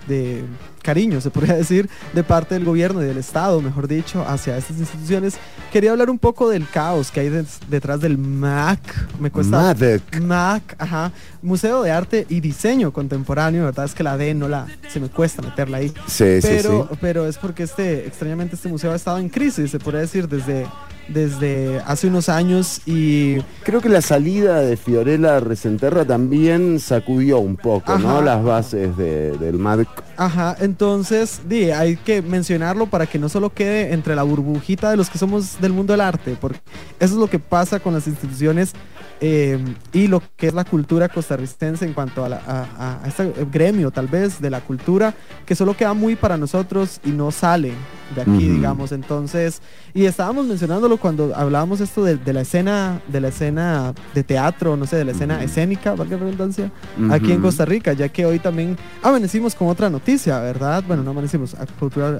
de 0.07 0.43
cariño, 0.85 1.19
se 1.19 1.31
podría 1.31 1.55
decir, 1.63 1.89
de 2.13 2.23
parte 2.23 2.53
del 2.55 2.63
gobierno 2.63 3.01
y 3.01 3.05
del 3.05 3.17
Estado, 3.17 3.61
mejor 3.61 3.87
dicho, 3.87 4.23
hacia 4.25 4.55
estas 4.57 4.77
instituciones, 4.77 5.35
quería 5.73 5.91
hablar 5.91 6.09
un 6.09 6.19
poco 6.19 6.49
del 6.49 6.69
caos 6.69 7.09
que 7.09 7.21
hay 7.21 7.45
detrás 7.67 7.99
del 7.99 8.17
MAC. 8.17 8.79
Me 9.19 9.31
cuesta. 9.31 9.57
MADEC. 9.57 10.21
MAC, 10.21 10.75
ajá. 10.77 11.11
Museo 11.41 11.81
de 11.81 11.91
Arte 11.91 12.27
y 12.29 12.39
Diseño 12.39 12.93
Contemporáneo, 12.93 13.65
¿verdad? 13.65 13.85
Es 13.85 13.95
que 13.95 14.03
la 14.03 14.15
D 14.17 14.33
no 14.35 14.47
la. 14.47 14.67
se 14.87 14.99
me 14.99 15.09
cuesta 15.09 15.41
meterla 15.41 15.77
ahí. 15.77 15.89
Sí, 16.07 16.41
sí, 16.41 16.47
pero, 16.47 16.87
sí. 16.91 16.97
pero 17.01 17.27
es 17.27 17.37
porque 17.37 17.63
este, 17.63 18.05
extrañamente 18.05 18.55
este 18.55 18.69
museo 18.69 18.91
ha 18.91 18.95
estado 18.95 19.17
en 19.17 19.29
crisis, 19.29 19.71
se 19.71 19.79
podría 19.79 20.01
decir, 20.01 20.27
desde 20.27 20.67
desde 21.07 21.79
hace 21.85 22.07
unos 22.07 22.29
años 22.29 22.81
y 22.85 23.37
Creo 23.63 23.81
que 23.81 23.89
la 23.89 24.01
salida 24.01 24.59
de 24.61 24.77
Fiorella 24.77 25.39
Resenterra 25.39 26.05
también 26.05 26.79
sacudió 26.79 27.39
un 27.39 27.55
poco, 27.57 27.97
¿no? 27.97 28.21
Las 28.21 28.43
bases 28.43 28.95
de- 28.97 29.37
del 29.37 29.57
MADC. 29.57 29.87
Ajá, 30.17 30.55
entonces 30.59 31.41
di, 31.47 31.71
hay 31.71 31.97
que 31.97 32.21
mencionarlo 32.21 32.85
para 32.87 33.05
que 33.05 33.19
no 33.19 33.27
solo 33.29 33.49
quede 33.53 33.93
entre 33.93 34.15
la 34.15 34.23
burbujita 34.23 34.89
de 34.89 34.97
los 34.97 35.09
que 35.09 35.17
somos 35.17 35.59
del 35.59 35.73
mundo 35.73 35.93
del 35.93 36.01
arte, 36.01 36.37
porque 36.39 36.59
eso 36.99 37.13
es 37.15 37.19
lo 37.19 37.27
que 37.29 37.39
pasa 37.39 37.79
con 37.79 37.93
las 37.93 38.07
instituciones 38.07 38.73
eh, 39.21 39.57
y 39.93 40.07
lo 40.07 40.21
que 40.35 40.47
es 40.47 40.53
la 40.53 40.65
cultura 40.65 41.07
costarricense 41.09 41.85
en 41.85 41.93
cuanto 41.93 42.25
a, 42.25 42.29
la- 42.29 42.41
a- 42.45 43.07
este 43.07 43.31
gremio 43.51 43.91
tal 43.91 44.07
vez 44.07 44.41
de 44.41 44.49
la 44.49 44.61
cultura, 44.61 45.13
que 45.45 45.55
solo 45.55 45.75
queda 45.75 45.93
muy 45.93 46.15
para 46.15 46.37
nosotros 46.37 46.99
y 47.05 47.11
no 47.11 47.31
sale 47.31 47.71
de 48.13 48.21
aquí, 48.21 48.47
digamos. 48.49 48.91
Entonces, 48.91 49.61
y 49.93 50.05
estábamos 50.05 50.45
mencionándolo 50.45 50.97
cuando 50.97 51.33
hablábamos 51.35 51.79
esto 51.81 52.03
de, 52.03 52.17
de 52.17 52.33
la 52.33 52.41
escena, 52.41 53.01
de 53.07 53.21
la 53.21 53.29
escena 53.29 53.93
de 54.13 54.23
teatro, 54.23 54.75
no 54.77 54.85
sé, 54.85 54.97
de 54.97 55.05
la 55.05 55.11
escena 55.11 55.41
escénica, 55.43 55.95
valga 55.95 56.17
la 56.17 56.23
redundancia, 56.23 56.71
aquí 57.11 57.31
en. 57.31 57.41
Costa 57.41 57.65
Rica, 57.65 57.93
ya 57.93 58.09
que 58.09 58.25
hoy 58.25 58.39
también 58.39 58.77
amanecimos 59.01 59.55
con 59.55 59.69
otra 59.69 59.89
noticia, 59.89 60.39
¿verdad? 60.39 60.83
Bueno, 60.87 61.03
no 61.03 61.11
amanecimos, 61.11 61.55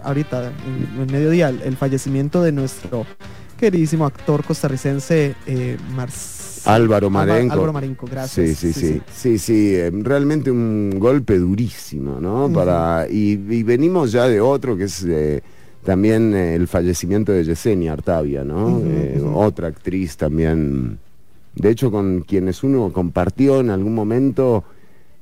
ahorita, 0.03 0.45
en, 0.45 1.01
en 1.01 1.11
mediodía, 1.11 1.49
el, 1.49 1.61
el 1.61 1.75
fallecimiento 1.77 2.41
de 2.41 2.51
nuestro 2.51 3.05
queridísimo 3.57 4.05
actor 4.05 4.43
costarricense, 4.43 5.35
eh, 5.45 5.77
Marc- 5.95 6.54
Álvaro 6.65 7.09
Marenco. 7.09 7.53
Álvaro 7.53 7.73
Marenco, 7.73 8.07
gracias. 8.07 8.57
Sí, 8.57 8.73
sí, 8.73 8.73
sí. 8.73 9.01
Sí, 9.13 9.37
sí, 9.37 9.75
eh, 9.75 9.91
realmente 9.93 10.51
un 10.51 10.97
golpe 10.99 11.37
durísimo, 11.37 12.19
¿no? 12.19 12.51
Para 12.51 13.07
y, 13.09 13.31
y 13.49 13.63
venimos 13.63 14.11
ya 14.11 14.27
de 14.27 14.41
otro 14.41 14.75
que 14.77 14.85
es 14.85 15.03
eh, 15.03 15.41
también 15.83 16.33
eh, 16.33 16.55
el 16.55 16.67
fallecimiento 16.67 17.31
de 17.31 17.43
Yesenia 17.43 17.93
Artavia, 17.93 18.43
¿no? 18.43 18.81
Eh. 18.83 19.23
Otra 19.33 19.67
actriz 19.67 20.17
también, 20.17 20.99
de 21.53 21.69
hecho 21.69 21.91
con 21.91 22.21
quienes 22.21 22.63
uno 22.63 22.91
compartió 22.91 23.59
en 23.59 23.69
algún 23.69 23.93
momento 23.93 24.63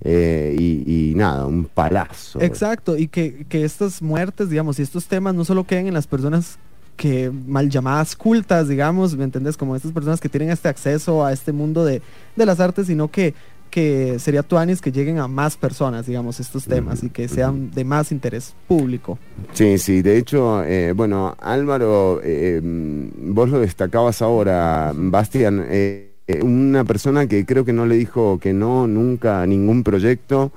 eh, 0.02 0.56
y, 0.58 1.12
y 1.12 1.16
nada, 1.16 1.46
un 1.46 1.66
palazo. 1.66 2.42
Exacto, 2.42 2.98
y 2.98 3.08
que, 3.08 3.46
que 3.48 3.64
estas 3.64 4.02
muertes, 4.02 4.50
digamos, 4.50 4.80
y 4.80 4.82
estos 4.82 5.06
temas 5.08 5.36
no 5.36 5.46
solo 5.46 5.66
queden 5.66 5.88
en 5.88 5.94
las 5.94 6.08
personas 6.08 6.58
que 6.96 7.32
mal 7.32 7.70
llamadas 7.70 8.16
cultas, 8.16 8.68
digamos, 8.68 9.16
¿me 9.16 9.24
entendés? 9.24 9.58
Como 9.58 9.76
estas 9.76 9.92
personas 9.92 10.20
que 10.20 10.30
tienen 10.30 10.50
este 10.50 10.70
acceso 10.70 11.26
a 11.26 11.34
este 11.34 11.52
mundo 11.52 11.86
de, 11.86 12.02
de 12.36 12.46
las 12.46 12.60
artes, 12.60 12.88
sino 12.88 13.10
que, 13.10 13.34
que 13.70 14.20
sería 14.20 14.44
tuanis 14.44 14.82
que 14.82 14.92
lleguen 14.92 15.18
a 15.18 15.28
más 15.28 15.58
personas, 15.58 16.06
digamos, 16.06 16.40
estos 16.40 16.66
temas 16.66 17.04
y 17.04 17.10
que 17.10 17.28
sean 17.28 17.72
de 17.72 17.84
más 17.84 18.12
interés 18.12 18.54
público. 18.68 19.18
Sí, 19.54 19.80
sí, 19.80 20.04
de 20.04 20.18
hecho, 20.18 20.64
eh, 20.64 20.92
bueno, 20.92 21.36
Álvaro, 21.42 22.22
eh, 22.24 22.62
mm, 22.64 23.34
vos 23.34 23.50
lo 23.50 23.60
destacabas 23.60 24.22
ahora, 24.22 24.92
Bastian, 24.96 25.66
eh, 25.68 26.13
una 26.42 26.84
persona 26.86 27.28
que 27.28 27.46
creo 27.46 27.66
que 27.66 27.74
no 27.74 27.86
le 27.86 27.96
dijo 27.96 28.40
que 28.40 28.54
no 28.54 28.88
nunca 28.88 29.42
a 29.42 29.46
ningún 29.46 29.84
proyecto, 29.84 30.52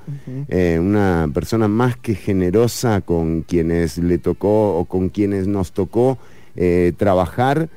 eh, 0.49 0.79
una 0.81 1.29
persona 1.35 1.67
más 1.69 1.97
que 1.97 2.15
generosa 2.15 3.01
con 3.01 3.43
quienes 3.43 3.99
le 3.99 4.19
tocó 4.19 4.77
o 4.79 4.85
con 4.85 5.09
quienes 5.09 5.49
nos 5.49 5.73
tocó 5.73 6.19
eh, 6.55 6.93
trabajar. 6.97 7.69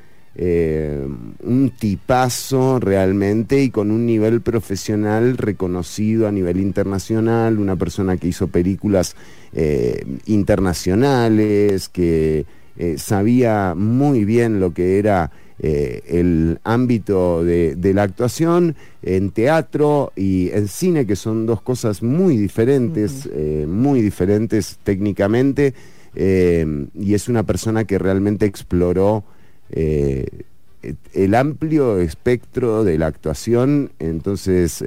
eh, 0.42 1.06
un 1.44 1.72
tipazo 1.78 2.80
realmente 2.80 3.62
y 3.62 3.72
con 3.72 3.92
un 3.92 4.06
nivel 4.06 4.40
profesional 4.40 5.36
reconocido 5.38 6.30
a 6.30 6.32
nivel 6.32 6.62
internacional, 6.62 7.60
una 7.60 7.76
persona 7.76 8.16
que 8.16 8.30
hizo 8.30 8.48
películas 8.48 9.18
eh, 9.52 10.06
internacionales, 10.28 11.90
que 11.90 12.46
eh, 12.78 12.98
sabía 12.98 13.74
muy 13.76 14.24
bien 14.24 14.62
lo 14.62 14.74
que 14.74 15.00
era 15.00 15.32
eh, 15.62 16.04
el 16.08 16.60
ámbito 16.64 17.44
de, 17.44 17.76
de 17.76 17.94
la 17.94 18.04
actuación 18.04 18.76
en 19.02 19.32
teatro 19.32 20.14
y 20.16 20.50
en 20.52 20.70
cine, 20.70 21.06
que 21.06 21.18
son 21.18 21.46
dos 21.46 21.62
cosas 21.62 22.02
muy 22.02 22.38
diferentes, 22.38 23.30
eh, 23.34 23.66
muy 23.68 24.02
diferentes 24.02 24.80
técnicamente, 24.84 25.74
eh, 26.16 26.88
y 26.96 27.14
es 27.14 27.28
una 27.28 27.44
persona 27.44 27.84
que 27.84 28.00
realmente 28.00 28.46
exploró 28.46 29.24
el 29.72 31.36
amplio 31.36 32.00
espectro 32.00 32.84
de 32.84 32.98
la 32.98 33.08
actuación, 33.08 33.92
entonces 34.00 34.82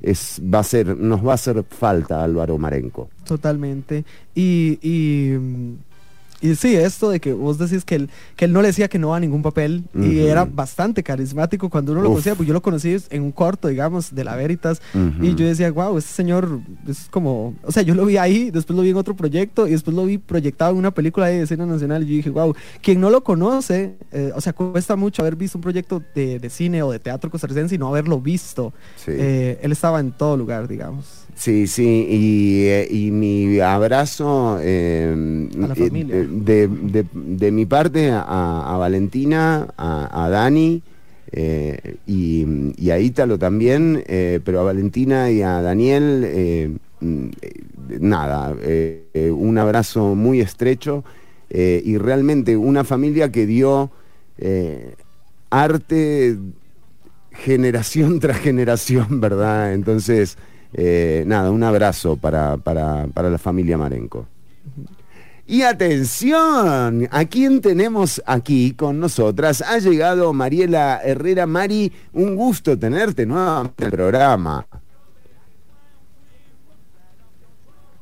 es, 0.00 0.40
va 0.42 0.60
a 0.60 0.64
ser, 0.64 0.96
nos 0.96 1.26
va 1.26 1.32
a 1.32 1.34
hacer 1.34 1.64
falta 1.68 2.22
Álvaro 2.22 2.56
Marenco. 2.58 3.10
Totalmente. 3.24 4.04
Y, 4.34 4.78
y, 4.80 5.36
mm, 5.36 5.74
y 6.40 6.54
sí, 6.54 6.76
esto 6.76 7.10
de 7.10 7.20
que 7.20 7.32
vos 7.32 7.58
decís 7.58 7.84
que 7.84 7.96
él, 7.96 8.10
que 8.36 8.44
él 8.44 8.52
no 8.52 8.62
le 8.62 8.68
decía 8.68 8.88
que 8.88 8.98
no 8.98 9.14
a 9.14 9.20
ningún 9.20 9.42
papel 9.42 9.84
y 9.94 10.18
era 10.20 10.44
bastante 10.44 11.02
carismático 11.02 11.68
cuando 11.68 11.92
uno 11.92 12.02
lo 12.02 12.08
Uf. 12.08 12.14
conocía, 12.14 12.34
pues 12.34 12.46
yo 12.46 12.54
lo 12.54 12.62
conocí 12.62 12.96
en 13.10 13.22
un 13.22 13.32
corto, 13.32 13.68
digamos, 13.68 14.14
de 14.14 14.24
la 14.24 14.36
Veritas 14.36 14.80
y 15.20 15.34
yo 15.34 15.46
decía, 15.46 15.70
wow, 15.70 15.98
este 15.98 16.12
señor 16.12 16.60
es 16.86 17.08
como, 17.10 17.54
o 17.64 17.72
sea, 17.72 17.82
yo 17.82 17.94
lo 17.94 18.06
vi 18.06 18.16
ahí, 18.16 18.50
después 18.50 18.76
lo 18.76 18.82
vi 18.82 18.90
en 18.90 18.96
otro 18.96 19.16
proyecto 19.16 19.66
y 19.66 19.72
después 19.72 19.96
lo 19.96 20.04
vi 20.04 20.18
proyectado 20.18 20.72
en 20.72 20.78
una 20.78 20.92
película 20.92 21.26
de 21.26 21.42
escena 21.42 21.66
nacional 21.66 22.02
y 22.04 22.06
yo 22.06 22.16
dije, 22.16 22.30
wow, 22.30 22.54
quien 22.82 23.00
no 23.00 23.10
lo 23.10 23.24
conoce, 23.24 23.96
eh, 24.12 24.32
o 24.34 24.40
sea, 24.40 24.52
cuesta 24.52 24.96
mucho 24.96 25.22
haber 25.22 25.36
visto 25.36 25.58
un 25.58 25.62
proyecto 25.62 26.02
de, 26.14 26.38
de 26.38 26.50
cine 26.50 26.82
o 26.82 26.92
de 26.92 26.98
teatro 26.98 27.30
costarricense 27.30 27.74
y 27.74 27.78
no 27.78 27.88
haberlo 27.88 28.20
visto. 28.20 28.72
Sí. 28.96 29.10
Eh, 29.12 29.58
él 29.62 29.72
estaba 29.72 30.00
en 30.00 30.12
todo 30.12 30.36
lugar, 30.36 30.68
digamos. 30.68 31.27
Sí, 31.38 31.68
sí, 31.68 32.06
y, 32.10 32.64
eh, 32.66 32.88
y 32.90 33.10
mi 33.12 33.60
abrazo 33.60 34.58
eh, 34.60 35.14
A 35.62 35.68
la 35.68 35.74
eh, 35.74 35.76
familia. 35.76 36.16
de, 36.28 36.66
de- 36.68 37.06
de 37.14 37.52
mi 37.52 37.64
parte 37.64 38.10
a, 38.10 38.22
a 38.74 38.76
Valentina, 38.76 39.68
a, 39.76 40.24
a 40.24 40.28
Dani 40.30 40.82
eh, 41.30 41.96
y, 42.08 42.44
y 42.76 42.90
a 42.90 42.98
Ítalo 42.98 43.38
también, 43.38 44.02
eh, 44.08 44.40
pero 44.44 44.60
a 44.60 44.64
Valentina 44.64 45.30
y 45.30 45.42
a 45.42 45.62
Daniel, 45.62 46.24
eh, 46.26 46.70
mm, 47.00 47.28
nada, 48.00 48.54
un 49.32 49.58
abrazo 49.58 50.14
muy 50.14 50.40
estrecho 50.40 51.04
y 51.50 51.96
realmente 51.98 52.56
una 52.56 52.84
familia 52.84 53.30
que 53.32 53.46
dio 53.46 53.90
arte 55.50 56.36
generación 57.32 58.20
tras 58.20 58.38
generación, 58.38 59.20
¿verdad? 59.20 59.72
Entonces, 59.74 60.36
eh, 60.72 61.24
nada, 61.26 61.50
un 61.50 61.62
abrazo 61.62 62.16
para, 62.16 62.56
para, 62.56 63.06
para 63.08 63.30
la 63.30 63.38
familia 63.38 63.78
Marenco. 63.78 64.26
Y 65.50 65.62
atención, 65.62 67.08
¿a 67.10 67.24
quién 67.24 67.62
tenemos 67.62 68.22
aquí 68.26 68.74
con 68.74 69.00
nosotras? 69.00 69.62
Ha 69.62 69.78
llegado 69.78 70.34
Mariela 70.34 71.00
Herrera. 71.02 71.46
Mari, 71.46 71.90
un 72.12 72.36
gusto 72.36 72.78
tenerte 72.78 73.24
nuevamente 73.24 73.72
en 73.78 73.86
el 73.86 73.90
programa. 73.90 74.66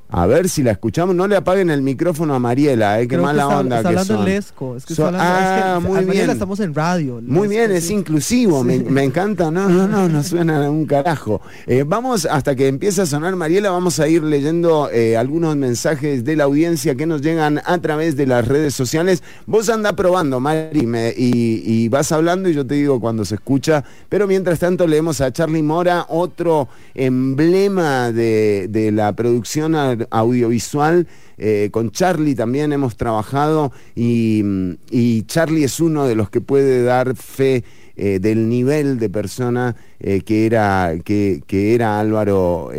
A 0.08 0.24
ver 0.26 0.48
si 0.48 0.62
la 0.62 0.70
escuchamos. 0.70 1.16
No 1.16 1.26
le 1.26 1.34
apaguen 1.36 1.68
el 1.68 1.82
micrófono 1.82 2.34
a 2.34 2.38
Mariela, 2.38 3.00
¿eh? 3.00 3.02
Qué 3.02 3.08
Creo 3.08 3.20
que 3.20 3.26
mala 3.26 3.42
está- 3.42 3.58
onda 3.58 3.76
está 3.78 3.88
que 3.88 3.94
hablando 3.98 4.14
son. 4.16 4.24
lesco, 4.24 4.76
es 4.76 4.86
que 4.86 4.94
So- 4.94 5.06
está 5.06 5.18
hablando- 5.18 5.34
es 5.34 5.40
que 5.62 5.68
ah, 5.68 5.74
a 5.76 5.80
muy 5.80 6.04
bien. 6.04 6.30
estamos 6.30 6.60
en 6.60 6.74
radio. 6.74 7.20
Muy 7.26 7.48
bien, 7.48 7.72
es 7.72 7.90
inclusivo, 7.90 8.62
me, 8.62 8.78
me 8.78 9.02
encanta. 9.02 9.50
No, 9.50 9.68
no, 9.68 9.88
no, 9.88 10.08
no 10.08 10.22
suena 10.22 10.64
a 10.64 10.70
un 10.70 10.86
carajo. 10.86 11.40
Eh, 11.66 11.84
vamos, 11.86 12.24
hasta 12.24 12.54
que 12.54 12.68
empiece 12.68 13.02
a 13.02 13.06
sonar 13.06 13.34
Mariela, 13.34 13.70
vamos 13.70 13.98
a 13.98 14.06
ir 14.08 14.22
leyendo 14.22 14.88
eh, 14.92 15.16
algunos 15.16 15.56
mensajes 15.56 16.24
de 16.24 16.36
la 16.36 16.44
audiencia 16.44 16.94
que 16.94 17.06
nos 17.06 17.20
llegan 17.20 17.60
a 17.64 17.78
través 17.78 18.16
de 18.16 18.26
las 18.26 18.46
redes 18.46 18.74
sociales. 18.74 19.22
Vos 19.46 19.68
anda 19.68 19.94
probando, 19.96 20.38
Mari, 20.38 20.86
me- 20.86 21.14
y, 21.16 21.62
y 21.64 21.88
vas 21.88 22.12
hablando 22.12 22.48
y 22.48 22.54
yo 22.54 22.64
te 22.64 22.74
digo 22.76 23.00
cuando 23.00 23.24
se 23.24 23.34
escucha. 23.34 23.82
Pero 24.08 24.26
mientras 24.28 24.60
tanto 24.60 24.86
leemos 24.86 25.20
a 25.20 25.32
Charlie 25.32 25.62
Mora, 25.64 26.06
otro 26.08 26.68
emblema 26.94 28.12
de, 28.12 28.68
de 28.70 28.92
la 28.92 29.12
producción 29.14 29.72
au- 29.74 29.95
audiovisual. 30.10 31.06
Eh, 31.38 31.68
con 31.70 31.90
Charlie 31.90 32.34
también 32.34 32.72
hemos 32.72 32.96
trabajado 32.96 33.72
y, 33.94 34.42
y 34.90 35.22
Charlie 35.22 35.64
es 35.64 35.80
uno 35.80 36.06
de 36.06 36.14
los 36.14 36.30
que 36.30 36.40
puede 36.40 36.82
dar 36.82 37.14
fe 37.14 37.64
eh, 37.96 38.18
del 38.18 38.48
nivel 38.48 38.98
de 38.98 39.10
persona 39.10 39.76
eh, 40.00 40.20
que, 40.20 40.46
era, 40.46 40.94
que, 41.04 41.42
que 41.46 41.74
era 41.74 42.00
Álvaro. 42.00 42.70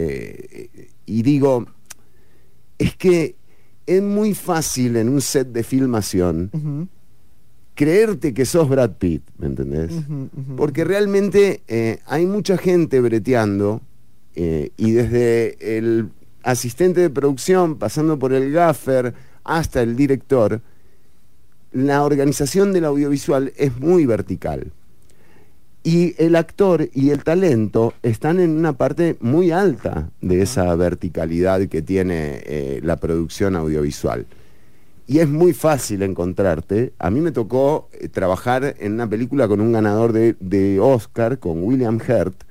y 1.06 1.22
digo, 1.22 1.66
es 2.78 2.96
que 2.96 3.36
es 3.86 4.02
muy 4.02 4.34
fácil 4.34 4.98
en 4.98 5.10
un 5.10 5.22
set 5.22 5.48
de 5.48 5.64
filmación 5.64 6.90
creerte 7.78 8.34
que 8.34 8.44
sos 8.46 8.68
Brad 8.68 8.94
Pitt, 8.98 9.22
¿me 9.38 9.46
entendés? 9.46 9.94
Porque 10.58 10.84
realmente 10.84 11.62
eh, 11.68 12.00
hay 12.08 12.26
mucha 12.26 12.58
gente 12.58 13.00
breteando 13.00 13.82
eh, 14.36 14.72
y 14.78 14.92
desde 14.92 15.78
el 15.78 16.10
asistente 16.48 17.02
de 17.02 17.10
producción, 17.10 17.76
pasando 17.76 18.18
por 18.18 18.32
el 18.32 18.54
gaffer 18.54 19.14
hasta 19.44 19.82
el 19.82 19.98
director, 19.98 20.62
la 21.74 22.06
organización 22.06 22.72
del 22.72 22.86
audiovisual 22.86 23.52
es 23.58 23.78
muy 23.80 24.06
vertical. 24.06 24.72
Y 25.84 26.16
el 26.18 26.38
actor 26.38 26.90
y 26.94 27.10
el 27.10 27.26
talento 27.26 27.94
están 28.02 28.40
en 28.40 28.52
una 28.52 28.74
parte 28.74 29.18
muy 29.20 29.52
alta 29.52 30.10
de 30.22 30.42
esa 30.42 30.74
verticalidad 30.76 31.68
que 31.68 31.82
tiene 31.82 32.42
eh, 32.46 32.80
la 32.82 32.96
producción 32.96 33.56
audiovisual. 33.56 34.26
y 35.06 35.20
es 35.20 35.28
muy 35.28 35.54
fácil 35.54 36.02
encontrarte. 36.02 36.94
A 36.98 37.10
mí 37.10 37.20
me 37.20 37.32
tocó 37.32 37.90
eh, 37.92 38.08
trabajar 38.08 38.76
en 38.80 38.94
una 38.94 39.10
película 39.10 39.50
con 39.50 39.60
un 39.60 39.74
ganador 39.74 40.14
de, 40.14 40.36
de 40.40 40.80
Oscar, 40.80 41.40
con 41.40 41.64
William 41.64 41.98
Hurt, 41.98 42.47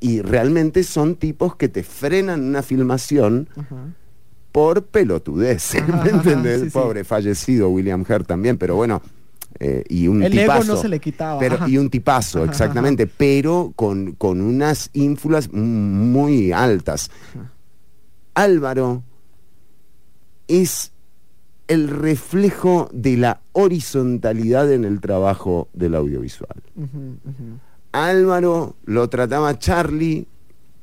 y 0.00 0.22
realmente 0.22 0.82
son 0.82 1.14
tipos 1.16 1.56
que 1.56 1.68
te 1.68 1.82
frenan 1.82 2.42
una 2.42 2.62
filmación 2.62 3.48
por 4.52 4.84
pelotudez. 4.86 5.74
Ajá, 5.76 6.02
¿Me 6.04 6.10
entendés? 6.10 6.60
sí, 6.60 6.64
sí. 6.66 6.70
Pobre 6.72 7.04
fallecido 7.04 7.68
William 7.68 8.04
Hurt 8.08 8.26
también, 8.26 8.56
pero 8.58 8.76
bueno. 8.76 9.02
eh, 9.58 9.84
y 9.88 10.08
un 10.08 10.22
El 10.22 10.32
ego 10.38 10.52
tipazo. 10.54 10.74
no 10.74 10.80
se 10.80 10.88
le 10.88 10.98
quitaba, 11.00 11.38
Pero, 11.38 11.56
ajá. 11.56 11.68
y 11.68 11.76
un 11.76 11.90
tipazo, 11.90 12.42
Ajá, 12.42 12.50
exactamente, 12.50 13.06
pero 13.06 13.72
con, 13.76 14.12
con 14.12 14.40
unas 14.40 14.88
ínfulas 14.94 15.52
muy 15.52 16.50
altas. 16.52 17.10
Álvaro 18.34 19.02
es 20.48 20.92
el 21.68 21.88
reflejo 21.88 22.88
de 22.92 23.16
la 23.16 23.40
horizontalidad 23.52 24.72
en 24.72 24.84
el 24.84 25.00
trabajo 25.00 25.68
del 25.72 25.94
audiovisual. 25.94 26.56
Álvaro 27.92 28.76
lo 28.84 29.08
trataba 29.08 29.58
Charlie, 29.58 30.26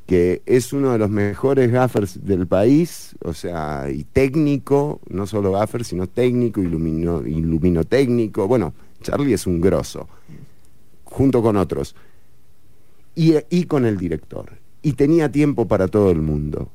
que 0.06 0.42
es 0.46 0.74
uno 0.74 0.94
de 0.94 0.98
los 0.98 1.10
mejores 1.10 1.72
gaffers 1.72 2.26
del 2.26 2.48
país, 2.48 3.16
o 3.24 3.34
sea, 3.34 3.90
y 3.92 4.04
técnico, 4.06 5.02
no 5.10 5.28
solo 5.28 5.52
gaffer, 5.52 5.84
sino 5.84 6.08
técnico, 6.08 6.62
ilumino, 6.62 7.26
iluminotécnico. 7.26 8.48
Bueno, 8.48 8.74
Charlie 9.02 9.34
es 9.34 9.46
un 9.48 9.60
grosso, 9.60 10.08
junto 11.04 11.42
con 11.42 11.58
otros. 11.58 11.96
Y, 13.16 13.36
y 13.50 13.66
con 13.66 13.86
el 13.86 13.98
director. 13.98 14.54
Y 14.82 14.94
tenía 14.94 15.32
tiempo 15.32 15.68
para 15.68 15.88
todo 15.88 16.12
el 16.12 16.22
mundo. 16.22 16.72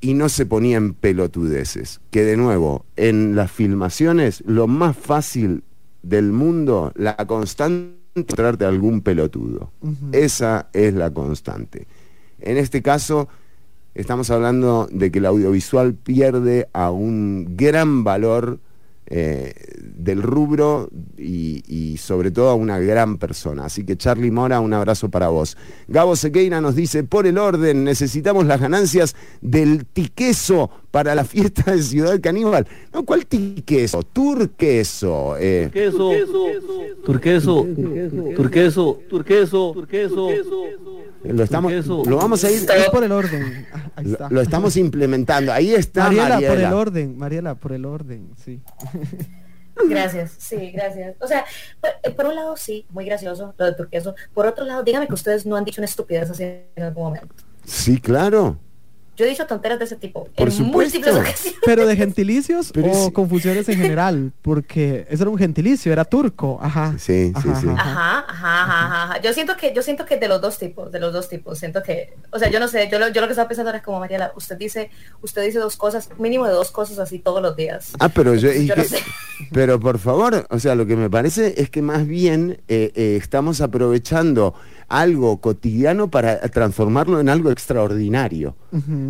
Y 0.00 0.14
no 0.14 0.28
se 0.28 0.46
ponía 0.46 0.76
en 0.76 0.94
pelotudeces. 0.94 2.00
Que 2.10 2.22
de 2.22 2.36
nuevo, 2.36 2.86
en 2.96 3.34
las 3.34 3.50
filmaciones, 3.50 4.42
lo 4.46 4.66
más 4.66 4.96
fácil 4.96 5.62
del 6.02 6.32
mundo, 6.32 6.92
la 6.94 7.16
constante, 7.16 7.95
encontrarte 8.16 8.64
algún 8.64 9.02
pelotudo. 9.02 9.70
Esa 10.12 10.68
es 10.72 10.94
la 10.94 11.10
constante. 11.10 11.86
En 12.40 12.56
este 12.56 12.82
caso, 12.82 13.28
estamos 13.94 14.30
hablando 14.30 14.88
de 14.90 15.10
que 15.10 15.18
el 15.18 15.26
audiovisual 15.26 15.94
pierde 15.94 16.68
a 16.72 16.90
un 16.90 17.56
gran 17.56 18.04
valor 18.04 18.58
eh, 19.08 19.54
del 19.78 20.20
rubro 20.20 20.88
y, 21.16 21.62
y 21.68 21.96
sobre 21.98 22.30
todo 22.30 22.48
a 22.48 22.54
una 22.54 22.78
gran 22.78 23.18
persona. 23.18 23.66
Así 23.66 23.84
que 23.84 23.96
Charlie 23.96 24.32
Mora, 24.32 24.60
un 24.60 24.72
abrazo 24.72 25.08
para 25.10 25.28
vos. 25.28 25.56
Gabo 25.86 26.16
Sequeira 26.16 26.60
nos 26.60 26.74
dice, 26.74 27.04
por 27.04 27.26
el 27.26 27.38
orden, 27.38 27.84
necesitamos 27.84 28.46
las 28.46 28.60
ganancias 28.60 29.14
del 29.40 29.86
tiqueso 29.86 30.70
para 30.96 31.14
la 31.14 31.24
fiesta 31.24 31.72
de 31.72 31.82
Ciudad 31.82 32.18
Caníbal. 32.22 32.66
No, 32.90 33.04
¿cuál 33.04 33.26
tiqueso? 33.26 34.02
Turqueso. 34.02 35.36
eh. 35.38 35.68
Queso, 35.70 36.10
turqueso, 37.04 37.66
turqueso, 38.34 38.98
turqueso, 39.10 39.72
turqueso. 39.74 40.30
Lo, 41.22 41.42
estamos, 41.44 41.70
lo 41.86 42.16
vamos 42.16 42.42
a 42.44 42.50
ir... 42.50 42.66
Es 42.74 42.88
por 42.88 43.04
el 43.04 43.12
orden. 43.12 43.66
Ah, 43.74 43.90
Ahí 43.96 44.06
Lo, 44.06 44.12
está. 44.12 44.28
lo 44.30 44.40
estamos 44.40 44.76
implementando. 44.78 45.52
Ahí 45.52 45.74
está 45.74 46.04
Mariela, 46.04 46.28
Mariela. 46.30 46.48
por 46.54 46.58
el 46.64 46.72
orden. 46.72 47.18
Mariela, 47.18 47.54
por 47.56 47.72
el 47.74 47.84
orden, 47.84 48.30
sí. 48.42 48.62
Gracias, 49.90 50.32
sí, 50.38 50.70
gracias. 50.70 51.14
O 51.20 51.26
sea, 51.28 51.44
por, 51.82 51.90
eh, 52.02 52.10
por 52.10 52.24
un 52.24 52.36
lado 52.36 52.56
sí, 52.56 52.86
muy 52.88 53.04
gracioso 53.04 53.52
lo 53.58 53.66
de 53.66 53.74
turqueso. 53.74 54.14
Por 54.32 54.46
otro 54.46 54.64
lado, 54.64 54.82
dígame 54.82 55.06
que 55.06 55.12
ustedes 55.12 55.44
no 55.44 55.56
han 55.56 55.66
dicho 55.66 55.82
una 55.82 55.84
estupidez 55.84 56.30
así 56.30 56.44
en 56.44 56.82
algún 56.82 57.04
momento. 57.04 57.28
Sí, 57.66 58.00
claro. 58.00 58.58
Yo 59.16 59.24
he 59.24 59.28
dicho 59.28 59.46
tonteras 59.46 59.78
de 59.78 59.86
ese 59.86 59.96
tipo 59.96 60.24
Por 60.36 60.48
en 60.48 60.52
supuesto. 60.54 60.98
múltiples 60.98 61.14
ocasiones. 61.16 61.54
Pero 61.64 61.86
de 61.86 61.96
gentilicios 61.96 62.70
Pero 62.72 62.88
o 62.92 63.06
es- 63.08 63.12
confusiones 63.12 63.68
en 63.68 63.76
general, 63.78 64.32
porque 64.42 65.06
eso 65.10 65.22
era 65.24 65.30
un 65.30 65.38
gentilicio, 65.38 65.92
era 65.92 66.04
turco, 66.04 66.58
ajá. 66.62 66.94
Sí, 66.98 67.28
sí, 67.28 67.48
Ajá, 67.48 67.60
sí. 67.60 67.66
ajá. 67.68 67.80
Ajá, 67.80 68.24
ajá, 68.28 68.62
ajá, 68.64 69.02
ajá. 69.04 69.20
Yo 69.22 69.32
siento 69.32 69.56
que, 69.56 69.72
yo 69.74 69.82
siento 69.82 70.04
que 70.04 70.16
de 70.18 70.28
los 70.28 70.40
dos 70.40 70.58
tipos, 70.58 70.92
de 70.92 71.00
los 71.00 71.12
dos 71.12 71.28
tipos, 71.28 71.58
siento 71.58 71.82
que, 71.82 72.14
o 72.30 72.38
sea, 72.38 72.50
yo 72.50 72.60
no 72.60 72.68
sé, 72.68 72.88
yo 72.90 72.98
lo, 72.98 73.08
yo 73.08 73.20
lo 73.20 73.26
que 73.26 73.32
estaba 73.32 73.48
pensando 73.48 73.70
era 73.70 73.82
como 73.82 74.00
Mariela, 74.00 74.32
usted 74.36 74.56
dice, 74.56 74.90
usted 75.22 75.42
dice 75.44 75.58
dos 75.58 75.76
cosas, 75.76 76.10
mínimo 76.18 76.46
de 76.46 76.52
dos 76.52 76.70
cosas 76.70 76.98
así 76.98 77.18
todos 77.18 77.40
los 77.42 77.56
días. 77.56 77.92
Ah, 77.98 78.08
pero 78.08 78.34
yo... 78.34 78.52
y 78.52 78.66
Yo 78.66 78.76
no 78.76 78.84
sé. 78.84 78.98
pero 79.52 79.80
por 79.80 79.98
favor, 79.98 80.46
o 80.50 80.58
sea, 80.58 80.74
lo 80.74 80.86
que 80.86 80.96
me 80.96 81.08
parece 81.08 81.54
es 81.60 81.70
que 81.70 81.80
más 81.82 82.06
bien 82.06 82.60
eh, 82.68 82.92
eh, 82.94 83.16
estamos 83.20 83.60
aprovechando 83.60 84.54
algo 84.88 85.40
cotidiano 85.40 86.08
para 86.10 86.40
transformarlo 86.48 87.18
en 87.20 87.28
algo 87.28 87.50
extraordinario, 87.50 88.54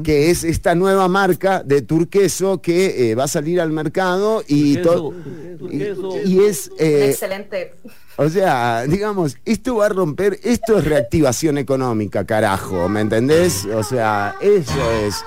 que 0.05 0.31
es 0.31 0.43
esta 0.45 0.75
nueva 0.75 1.07
marca 1.09 1.63
de 1.63 1.83
turqueso 1.83 2.63
que 2.63 3.11
eh, 3.11 3.15
va 3.15 3.25
a 3.25 3.29
salir 3.29 3.61
al 3.61 3.71
mercado 3.73 4.43
y 4.47 4.79
todo... 4.79 5.13
Turqueso, 5.59 6.11
Y, 6.25 6.35
y 6.35 6.39
es... 6.45 6.71
eh, 6.79 7.11
Excelente. 7.11 7.75
O 8.19 8.29
sea, 8.31 8.85
digamos, 8.89 9.37
esto 9.45 9.77
va 9.77 9.87
a 9.87 9.89
romper, 9.91 10.39
esto 10.43 10.79
es 10.79 10.85
reactivación 10.87 11.59
económica, 11.59 12.25
carajo, 12.25 12.89
¿me 12.89 13.01
entendés? 13.03 13.67
O 13.67 13.83
sea, 13.83 14.37
eso 14.41 14.91
es. 15.05 15.23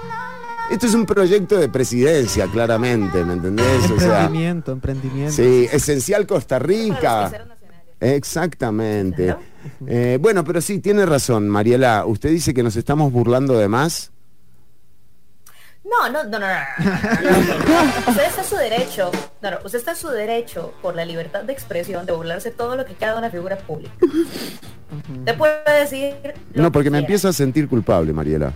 Esto 0.72 0.88
es 0.88 0.94
un 0.96 1.06
proyecto 1.06 1.58
de 1.58 1.70
presidencia, 1.70 2.48
claramente, 2.48 3.24
¿me 3.24 3.34
entendés? 3.34 3.84
O 3.92 4.00
sea, 4.00 4.22
Emprendimiento, 4.22 4.72
emprendimiento. 4.72 5.34
sí, 5.34 5.68
esencial 5.72 6.26
Costa 6.26 6.58
Rica. 6.58 7.32
Exactamente. 8.00 9.36
Eh, 9.88 10.18
bueno, 10.22 10.44
pero 10.44 10.62
sí, 10.62 10.80
tiene 10.80 11.06
razón, 11.06 11.50
Mariela. 11.50 12.06
Usted 12.06 12.30
dice 12.30 12.54
que 12.54 12.64
nos 12.64 12.76
estamos 12.76 13.12
burlando 13.12 13.58
de 13.58 13.68
más. 13.68 14.12
No, 15.84 16.10
no, 16.10 16.24
no, 16.24 16.40
no, 16.40 16.48
no, 16.48 16.48
no, 16.48 17.32
no, 17.32 17.58
no. 17.58 18.00
Usted 18.12 18.26
está 18.28 18.42
en 18.42 18.48
su 18.48 18.56
derecho, 18.56 19.12
no, 19.42 19.52
no, 19.52 19.58
usted 19.66 19.80
está 19.80 19.92
en 19.92 19.98
su 19.98 20.10
derecho 20.10 20.74
por 20.82 20.96
la 20.96 21.04
libertad 21.04 21.44
de 21.44 21.54
expresión 21.54 22.06
de 22.06 22.12
burlarse 22.12 22.52
todo 22.52 22.76
lo 22.76 22.86
que 22.86 22.94
cada 22.94 23.18
una 23.18 23.30
figura 23.32 23.58
pública. 23.58 23.94
Te 25.26 25.34
puede 25.34 25.80
decir. 25.80 26.16
lo 26.54 26.64
No, 26.64 26.72
porque 26.72 26.86
que 26.86 26.92
me 26.92 27.00
empiezo 27.00 27.28
a 27.28 27.34
sentir 27.34 27.68
culpable, 27.68 28.14
Mariela. 28.14 28.54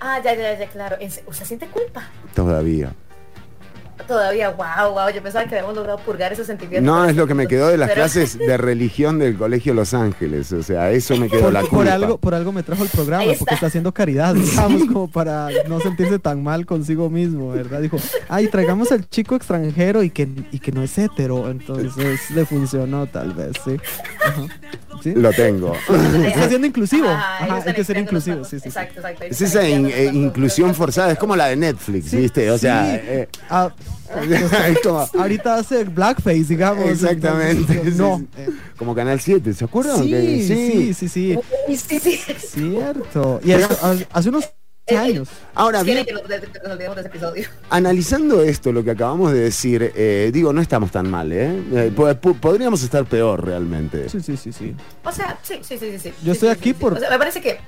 Ah, 0.00 0.20
ya, 0.22 0.34
ya, 0.34 0.58
ya, 0.58 0.66
claro. 0.68 0.96
¿Usted 1.26 1.44
siente 1.44 1.66
culpa? 1.68 2.08
Todavía. 2.34 2.92
Todavía, 4.06 4.50
wow, 4.50 4.92
wow. 4.92 5.10
Yo 5.14 5.22
pensaba 5.22 5.44
que 5.46 5.56
habíamos 5.56 5.74
logrado 5.76 5.98
purgar 5.98 6.32
ese 6.32 6.44
sentimiento. 6.44 6.88
No, 6.90 7.04
es 7.06 7.16
lo 7.16 7.26
que 7.26 7.34
me 7.34 7.46
quedó 7.46 7.68
de 7.68 7.76
las 7.76 7.88
Pero- 7.88 8.00
clases 8.02 8.38
de 8.38 8.56
religión 8.56 9.18
del 9.18 9.36
Colegio 9.36 9.74
Los 9.74 9.92
Ángeles. 9.94 10.52
O 10.52 10.62
sea, 10.62 10.90
eso 10.90 11.16
me 11.16 11.28
quedó 11.28 11.50
la 11.50 11.60
Por, 11.68 11.68
culpa. 11.70 11.84
por 11.84 11.92
algo, 11.92 12.18
por 12.18 12.34
algo 12.34 12.52
me 12.52 12.62
trajo 12.62 12.84
el 12.84 12.88
programa, 12.90 13.24
porque 13.38 13.54
está. 13.54 13.66
haciendo 13.66 13.92
caridad, 13.92 14.34
digamos, 14.34 14.84
como 14.86 15.08
para 15.08 15.48
no 15.68 15.80
sentirse 15.80 16.18
tan 16.18 16.42
mal 16.42 16.64
consigo 16.66 17.10
mismo, 17.10 17.50
¿verdad? 17.50 17.80
Dijo, 17.80 17.96
ay, 18.28 18.48
traigamos 18.48 18.92
al 18.92 19.08
chico 19.08 19.34
extranjero 19.36 20.02
y 20.02 20.10
que, 20.10 20.28
y 20.52 20.58
que 20.60 20.72
no 20.72 20.82
es 20.82 20.96
hetero, 20.96 21.50
entonces 21.50 22.30
le 22.30 22.46
funcionó 22.46 23.06
tal 23.06 23.32
vez, 23.32 23.52
sí. 23.64 23.76
Ajá. 24.24 24.42
¿Sí? 25.02 25.12
Lo 25.14 25.30
tengo. 25.32 25.74
Está 26.26 26.48
siendo 26.48 26.66
inclusivo. 26.66 27.08
Ajá, 27.08 27.46
ellos 27.46 27.66
hay 27.66 27.74
que 27.74 27.84
ser 27.84 27.98
inclusivo, 27.98 28.42
sí, 28.44 28.56
sí. 28.56 28.60
sí. 28.62 28.68
Exacto, 28.68 28.98
exacto. 29.00 29.24
Es 29.24 29.40
esa 29.40 29.68
in- 29.68 29.86
eh, 29.94 30.10
inclusión 30.12 30.74
forzada, 30.74 31.12
es 31.12 31.18
como 31.18 31.36
la 31.36 31.46
de 31.46 31.56
Netflix, 31.56 32.10
¿viste? 32.12 32.50
O 32.50 32.58
sea, 32.58 32.96
eh, 32.96 33.28
Ah, 33.48 33.70
como, 34.82 35.06
ahorita 35.18 35.56
hace 35.56 35.84
blackface, 35.84 36.44
digamos. 36.44 36.88
exactamente. 36.88 37.72
entonces, 37.72 37.96
no. 37.96 38.18
sí. 38.18 38.26
eh, 38.38 38.48
Como 38.76 38.94
Canal 38.94 39.20
7, 39.20 39.52
¿se 39.52 39.64
acuerdan? 39.64 40.02
Sí, 40.02 40.10
Que- 40.10 40.42
sí, 40.46 40.94
sí, 40.94 41.08
sí. 41.08 41.38
Sí, 41.76 42.00
sí. 42.00 42.20
Cierto. 42.38 43.40
Y 43.44 43.52
eso, 43.52 43.68
ha- 43.82 43.96
hace 44.18 44.28
unos 44.30 44.50
años. 44.96 45.28
Ahora 45.54 45.82
bien, 45.82 45.98
episodio. 47.04 47.46
analizando 47.68 48.42
esto, 48.42 48.72
lo 48.72 48.82
que 48.82 48.92
acabamos 48.92 49.32
de 49.32 49.40
decir, 49.40 49.92
eh, 49.94 50.30
digo, 50.32 50.52
no 50.54 50.62
estamos 50.62 50.90
tan 50.90 51.10
mal, 51.10 51.30
¿eh? 51.30 51.62
Eh, 51.74 51.92
po- 51.94 52.14
po- 52.14 52.32
podríamos 52.34 52.82
estar 52.82 53.04
peor 53.04 53.44
realmente. 53.44 54.08
Sí, 54.08 54.20
sí, 54.20 54.36
sí, 54.38 54.50
sí. 54.52 54.74
O 55.04 55.12
sea, 55.12 55.38
sí, 55.42 55.56
sí, 55.62 55.76
sí, 55.78 55.90
sí. 55.92 55.98
sí. 55.98 56.08
Yo 56.24 56.32
Sí, 56.32 56.38
estoy 56.46 56.48
sí, 56.48 56.54
aquí 56.58 56.72
por- 56.72 56.94
O 56.94 56.98
sea, 56.98 57.10
me 57.10 57.18
parece 57.18 57.40
que. 57.42 57.58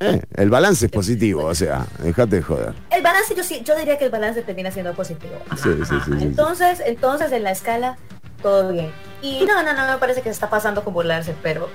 Eh, 0.00 0.22
el 0.36 0.48
balance 0.50 0.86
es 0.86 0.92
positivo, 0.92 1.44
o 1.44 1.54
sea, 1.54 1.84
déjate 2.02 2.36
de 2.36 2.42
joder. 2.42 2.74
el 2.90 3.02
balance, 3.02 3.34
yo 3.34 3.42
sí, 3.42 3.62
yo 3.64 3.76
diría 3.76 3.98
que 3.98 4.04
el 4.04 4.10
balance 4.10 4.42
termina 4.42 4.70
siendo 4.70 4.94
positivo. 4.94 5.34
Ajá, 5.50 5.56
Sí, 5.56 5.70
sí, 5.74 5.82
ajá. 5.82 6.04
sí, 6.04 6.10
sí, 6.12 6.18
sí. 6.18 6.24
entonces, 6.24 6.80
entonces 6.86 7.32
en 7.32 7.42
la 7.42 7.50
escala, 7.50 7.98
todo 8.42 8.70
bien. 8.72 8.92
Y 9.22 9.44
no, 9.44 9.62
no, 9.64 9.72
no 9.74 9.92
me 9.92 9.98
parece 9.98 10.20
que 10.22 10.28
se 10.28 10.34
está 10.34 10.48
pasando 10.48 10.84
con 10.84 10.94
burlarse, 10.94 11.34
pero 11.42 11.68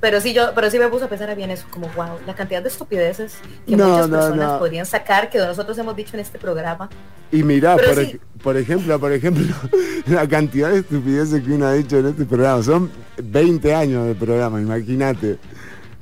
pero 0.00 0.20
sí 0.20 0.34
yo, 0.34 0.52
pero 0.54 0.70
sí 0.70 0.78
me 0.78 0.88
puso 0.88 1.06
a 1.06 1.08
pensar 1.08 1.34
bien 1.34 1.50
eso, 1.50 1.64
como 1.70 1.88
wow, 1.96 2.18
la 2.26 2.34
cantidad 2.34 2.60
de 2.62 2.68
estupideces 2.68 3.36
que 3.66 3.74
No, 3.74 3.88
muchas 3.88 4.10
no, 4.10 4.16
personas 4.18 4.52
no. 4.52 4.58
podrían 4.58 4.84
sacar 4.84 5.30
que 5.30 5.38
nosotros 5.38 5.78
hemos 5.78 5.96
dicho 5.96 6.10
en 6.12 6.20
este 6.20 6.38
programa. 6.38 6.90
Y 7.32 7.42
mirá, 7.42 7.76
sí. 7.94 8.20
por 8.42 8.58
ejemplo, 8.58 9.00
por 9.00 9.12
ejemplo, 9.12 9.46
la 10.06 10.28
cantidad 10.28 10.68
de 10.70 10.80
estupideces 10.80 11.42
que 11.42 11.52
uno 11.52 11.66
ha 11.68 11.72
dicho 11.72 11.96
en 11.98 12.08
este 12.08 12.26
programa. 12.26 12.62
Son 12.62 12.90
20 13.16 13.74
años 13.74 14.06
de 14.06 14.14
programa, 14.14 14.60
imagínate. 14.60 15.38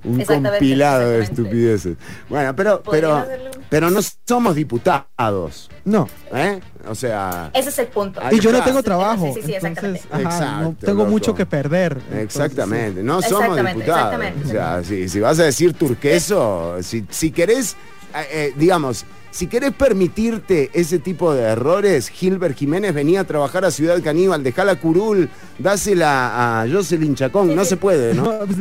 Un 0.05 0.21
Exactamente, 0.21 0.59
compilado 0.59 1.11
de 1.11 1.23
estupideces. 1.23 1.97
Bueno, 2.29 2.57
pero, 2.57 2.83
pero, 2.91 3.25
pero 3.69 3.91
no 3.91 4.01
somos 4.27 4.55
diputados. 4.57 5.71
No. 5.85 6.09
¿eh? 6.35 6.61
O 6.89 6.95
sea. 6.95 7.51
Ese 7.55 7.69
es 7.69 7.79
el 7.79 7.87
punto. 7.87 8.21
Y 8.31 8.41
yo 8.41 8.51
no 8.53 8.63
tengo 8.65 8.83
trabajo. 8.83 9.33
Sí, 9.33 9.41
sí, 9.43 9.47
sí, 9.47 9.55
entonces, 9.55 9.95
exactamente. 10.05 10.29
ajá, 10.35 10.61
no 10.63 10.75
tengo 10.81 10.99
loco. 11.03 11.11
mucho 11.11 11.35
que 11.35 11.47
perder. 11.47 11.93
entonces, 11.93 12.23
Exactamente, 12.25 13.03
no 13.03 13.23
somos 13.23 13.43
Exactamente, 13.43 13.81
diputados. 13.85 14.13
exactamente. 14.15 14.47
O 14.47 14.51
sea, 14.51 14.85
si, 14.85 15.09
si 15.09 15.21
vas 15.21 15.39
a 15.39 15.45
decir 15.45 15.75
turqueso, 15.75 16.77
si, 16.83 17.05
si 17.11 17.31
querés, 17.31 17.77
eh, 18.15 18.27
eh, 18.33 18.53
digamos, 18.57 19.05
si 19.31 19.47
querés 19.47 19.73
permitirte 19.73 20.71
ese 20.75 20.99
tipo 20.99 21.33
de 21.33 21.43
errores, 21.45 22.09
Gilbert 22.11 22.57
Jiménez 22.57 22.93
venía 22.93 23.21
a 23.21 23.25
trabajar 23.25 23.65
a 23.65 23.71
Ciudad 23.71 24.03
Caníbal, 24.03 24.43
dejala 24.43 24.77
curul, 24.77 25.31
dásela 25.59 26.61
a 26.61 26.69
Jocelyn 26.69 27.15
Chacón, 27.15 27.55
no 27.55 27.65
se 27.65 27.77
puede, 27.77 28.15
¿no? 28.15 28.25
No, 28.33 28.39
pues 28.47 28.59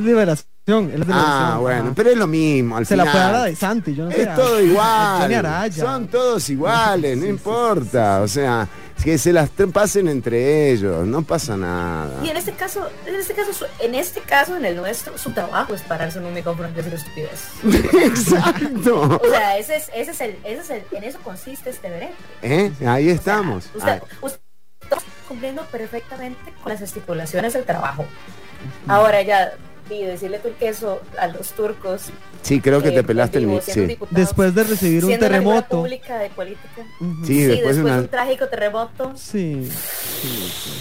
es 0.65 0.99
de 0.99 1.05
Ah, 1.09 1.57
bueno, 1.59 1.91
pero 1.95 2.11
es 2.11 2.17
lo 2.17 2.27
mismo, 2.27 2.77
al 2.77 2.85
Se 2.85 2.95
la 2.95 3.03
puede 3.05 3.17
dar 3.23 3.35
a 3.35 3.43
De 3.45 3.55
Santi, 3.55 3.95
yo 3.95 4.05
no 4.05 4.11
sé. 4.11 4.21
Es 4.23 4.35
todo 4.35 4.61
igual. 4.61 5.71
Son 5.73 6.07
todos 6.07 6.49
iguales, 6.49 7.17
no 7.17 7.25
importa. 7.25 8.21
O 8.21 8.27
sea, 8.27 8.67
que 9.03 9.17
se 9.17 9.33
las 9.33 9.49
pasen 9.49 10.07
entre 10.07 10.71
ellos, 10.71 11.07
no 11.07 11.23
pasa 11.23 11.57
nada. 11.57 12.23
Y 12.23 12.29
en 12.29 12.37
este 12.37 12.51
caso, 12.53 12.87
en 13.07 13.15
este 13.15 13.33
caso, 13.33 13.51
su- 13.53 13.65
en 13.79 13.95
este 13.95 14.21
caso, 14.21 14.55
en 14.55 14.63
el 14.65 14.75
nuestro, 14.75 15.17
su 15.17 15.31
trabajo 15.31 15.73
es 15.73 15.81
pararse 15.81 16.19
en 16.19 16.25
un 16.25 16.33
micrófono 16.35 16.69
y 16.69 16.73
decir 16.73 16.93
estupidez. 16.93 17.49
Exacto. 18.05 19.19
O 19.23 19.29
sea, 19.29 19.57
ese 19.57 19.77
es, 19.77 19.89
ese 19.95 20.11
es 20.11 20.21
el, 20.21 20.37
ese 20.43 20.61
es 20.61 20.69
el, 20.69 20.83
en 20.91 21.03
eso 21.03 21.19
consiste 21.23 21.71
este 21.71 21.89
veré. 21.89 22.11
¿Eh? 22.43 22.71
Ahí 22.85 23.09
estamos. 23.09 23.65
Usted, 23.73 23.99
Ah, 24.03 24.15
usted 24.21 24.39
está 24.83 24.97
cumpliendo 25.27 25.63
perfectamente 25.65 26.53
con 26.61 26.71
las 26.71 26.81
estipulaciones 26.81 27.53
del 27.53 27.63
trabajo. 27.63 28.05
Ahora 28.87 29.23
ya, 29.23 29.53
y 29.91 30.03
decirle 30.03 30.39
turqueso 30.39 31.01
a 31.19 31.27
los 31.27 31.51
turcos. 31.51 32.03
sí, 32.41 32.59
creo 32.61 32.81
que 32.81 32.89
eh, 32.89 32.93
te 32.93 33.03
pelaste 33.03 33.37
el 33.39 33.61
sí. 33.61 33.97
Después 34.09 34.55
de 34.55 34.63
recibir 34.63 35.05
un 35.05 35.19
terremoto. 35.19 35.79
pública 35.81 36.17
de 36.17 36.29
política. 36.29 36.81
Ujú. 36.99 37.25
Sí, 37.25 37.43
después 37.43 37.75
de 37.75 37.83
una- 37.83 37.97
un 37.99 38.07
trágico 38.07 38.47
terremoto. 38.47 39.11
Sí. 39.15 39.69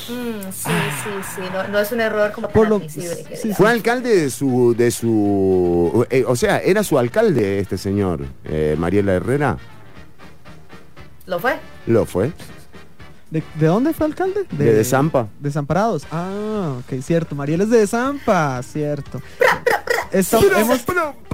Mm, 0.08 0.42
sí, 0.52 0.70
sí, 1.02 1.10
sí, 1.36 1.40
no, 1.52 1.66
no 1.68 1.78
es 1.78 1.92
un 1.92 2.00
error 2.00 2.32
como 2.32 2.48
Por 2.48 2.68
lo- 2.68 2.80
sí. 2.88 3.52
Fue 3.54 3.70
alcalde 3.70 4.14
de 4.16 4.30
su, 4.30 4.74
de 4.76 4.90
su, 4.90 6.06
eh, 6.10 6.24
o 6.26 6.36
sea, 6.36 6.58
era 6.58 6.82
su 6.84 6.98
alcalde 6.98 7.58
este 7.58 7.76
señor, 7.78 8.24
eh, 8.44 8.74
Mariela 8.78 9.14
Herrera, 9.14 9.56
¿Lo 11.26 11.38
fue? 11.38 11.56
lo 11.86 12.06
fue, 12.06 12.32
¿De, 13.30 13.42
de 13.54 13.66
dónde 13.66 13.92
fue 13.92 14.06
alcalde? 14.06 14.44
de, 14.50 14.72
Desampa. 14.72 15.28
Desamparados. 15.38 16.04
Ah, 16.10 16.74
ok, 16.80 17.00
cierto. 17.00 17.34
Mariel 17.34 17.60
es 17.60 17.70
de 17.70 17.78
Desampa, 17.78 18.60
cierto. 18.62 19.20
Hemos, 20.12 20.80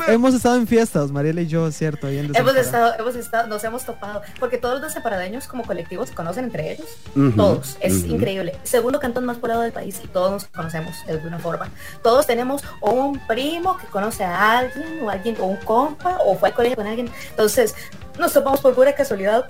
hemos 0.06 0.34
estado 0.34 0.56
en 0.56 0.66
fiestas, 0.66 1.10
Mariela 1.10 1.40
y 1.40 1.46
yo, 1.46 1.70
cierto, 1.72 2.06
ahí 2.08 2.18
en 2.18 2.36
Hemos 2.36 2.54
estado, 2.56 2.92
hemos 2.98 3.16
estado, 3.16 3.46
nos 3.46 3.64
hemos 3.64 3.86
topado, 3.86 4.20
porque 4.38 4.58
todos 4.58 4.80
los 4.80 4.90
desemparadeños 4.90 5.48
como 5.48 5.64
colectivos 5.64 6.10
se 6.10 6.14
conocen 6.14 6.44
entre 6.44 6.72
ellos, 6.72 6.86
Ujú, 7.14 7.32
todos, 7.32 7.78
es 7.80 8.04
ujú. 8.04 8.14
increíble. 8.16 8.54
Segundo 8.64 9.00
cantón 9.00 9.24
más 9.24 9.38
poblado 9.38 9.62
del 9.62 9.72
país 9.72 9.98
y 10.04 10.08
todos 10.08 10.30
nos 10.30 10.44
conocemos 10.46 10.94
de 11.06 11.12
alguna 11.14 11.38
forma. 11.38 11.70
Todos 12.02 12.26
tenemos 12.26 12.62
o 12.80 12.90
un 12.90 13.18
primo 13.26 13.78
que 13.78 13.86
conoce 13.86 14.24
a 14.24 14.58
alguien, 14.58 15.02
o 15.02 15.08
alguien, 15.08 15.36
o 15.40 15.46
un 15.46 15.56
compa, 15.56 16.18
o 16.26 16.36
fue 16.36 16.50
al 16.50 16.54
colegio 16.54 16.76
con 16.76 16.86
alguien. 16.86 17.08
Entonces, 17.30 17.74
nos 18.18 18.32
topamos 18.34 18.60
por 18.60 18.74
pura 18.74 18.94
casualidad 18.94 19.46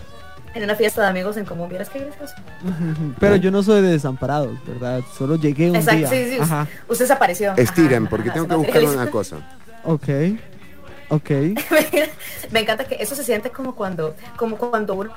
en 0.56 0.64
una 0.64 0.74
fiesta 0.74 1.02
de 1.02 1.08
amigos 1.08 1.36
en 1.36 1.44
común. 1.44 1.68
¿Vieras 1.68 1.88
qué 1.90 2.00
gracioso? 2.00 2.34
Pero 3.20 3.36
yo 3.36 3.50
no 3.50 3.62
soy 3.62 3.82
de 3.82 3.88
Desamparados, 3.88 4.56
¿verdad? 4.66 5.00
Solo 5.16 5.36
llegué 5.36 5.70
un 5.70 5.76
Exacto, 5.76 5.98
día. 5.98 6.08
sí, 6.08 6.30
sí, 6.30 6.38
Ajá. 6.40 6.66
usted 6.88 7.06
se 7.06 7.12
apareció. 7.12 7.52
Estiren, 7.56 8.02
Ajá, 8.04 8.10
porque 8.10 8.30
ajá, 8.30 8.34
tengo 8.34 8.48
que 8.48 8.56
buscar 8.56 8.82
una 8.84 9.10
cosa. 9.10 9.36
Ok. 9.84 10.08
Ok. 11.08 11.30
Me 12.50 12.60
encanta 12.60 12.84
que 12.84 12.96
eso 13.00 13.14
se 13.14 13.22
siente 13.22 13.50
como 13.50 13.74
cuando, 13.74 14.16
como 14.36 14.56
cuando 14.56 14.94
uno 14.94 15.12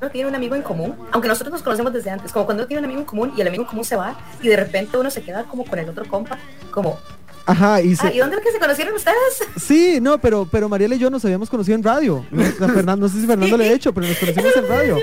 uno 0.00 0.10
tiene 0.10 0.28
un 0.30 0.34
amigo 0.34 0.54
en 0.54 0.62
común, 0.62 0.96
aunque 1.12 1.28
nosotros 1.28 1.52
nos 1.52 1.62
conocemos 1.62 1.92
desde 1.92 2.08
antes, 2.10 2.32
como 2.32 2.46
cuando 2.46 2.62
uno 2.62 2.68
tiene 2.68 2.78
un 2.78 2.84
amigo 2.86 3.00
en 3.00 3.06
común 3.06 3.34
y 3.36 3.40
el 3.42 3.48
amigo 3.48 3.64
en 3.64 3.68
común 3.68 3.84
se 3.84 3.96
va 3.96 4.16
y 4.40 4.48
de 4.48 4.56
repente 4.56 4.96
uno 4.96 5.10
se 5.10 5.22
queda 5.22 5.44
como 5.44 5.64
con 5.66 5.78
el 5.78 5.90
otro 5.90 6.06
compa, 6.08 6.38
como, 6.70 6.98
Ajá, 7.46 7.80
y 7.82 7.96
se- 7.96 8.06
ah, 8.06 8.12
¿y 8.12 8.18
dónde 8.18 8.36
es 8.36 8.42
que 8.42 8.52
se 8.52 8.58
conocieron 8.58 8.94
ustedes? 8.94 9.16
Sí, 9.56 9.98
no, 10.00 10.18
pero, 10.18 10.46
pero 10.50 10.68
Mariela 10.68 10.94
y 10.94 10.98
yo 10.98 11.10
nos 11.10 11.24
habíamos 11.24 11.50
conocido 11.50 11.74
en 11.76 11.82
radio. 11.82 12.24
Fernando, 12.58 13.06
no 13.06 13.08
sé 13.12 13.20
si 13.20 13.26
Fernando 13.26 13.56
le 13.56 13.68
he 13.68 13.72
hecho, 13.74 13.92
pero 13.92 14.06
nos 14.06 14.16
conocimos 14.18 14.56
en 14.56 14.68
radio. 14.68 14.98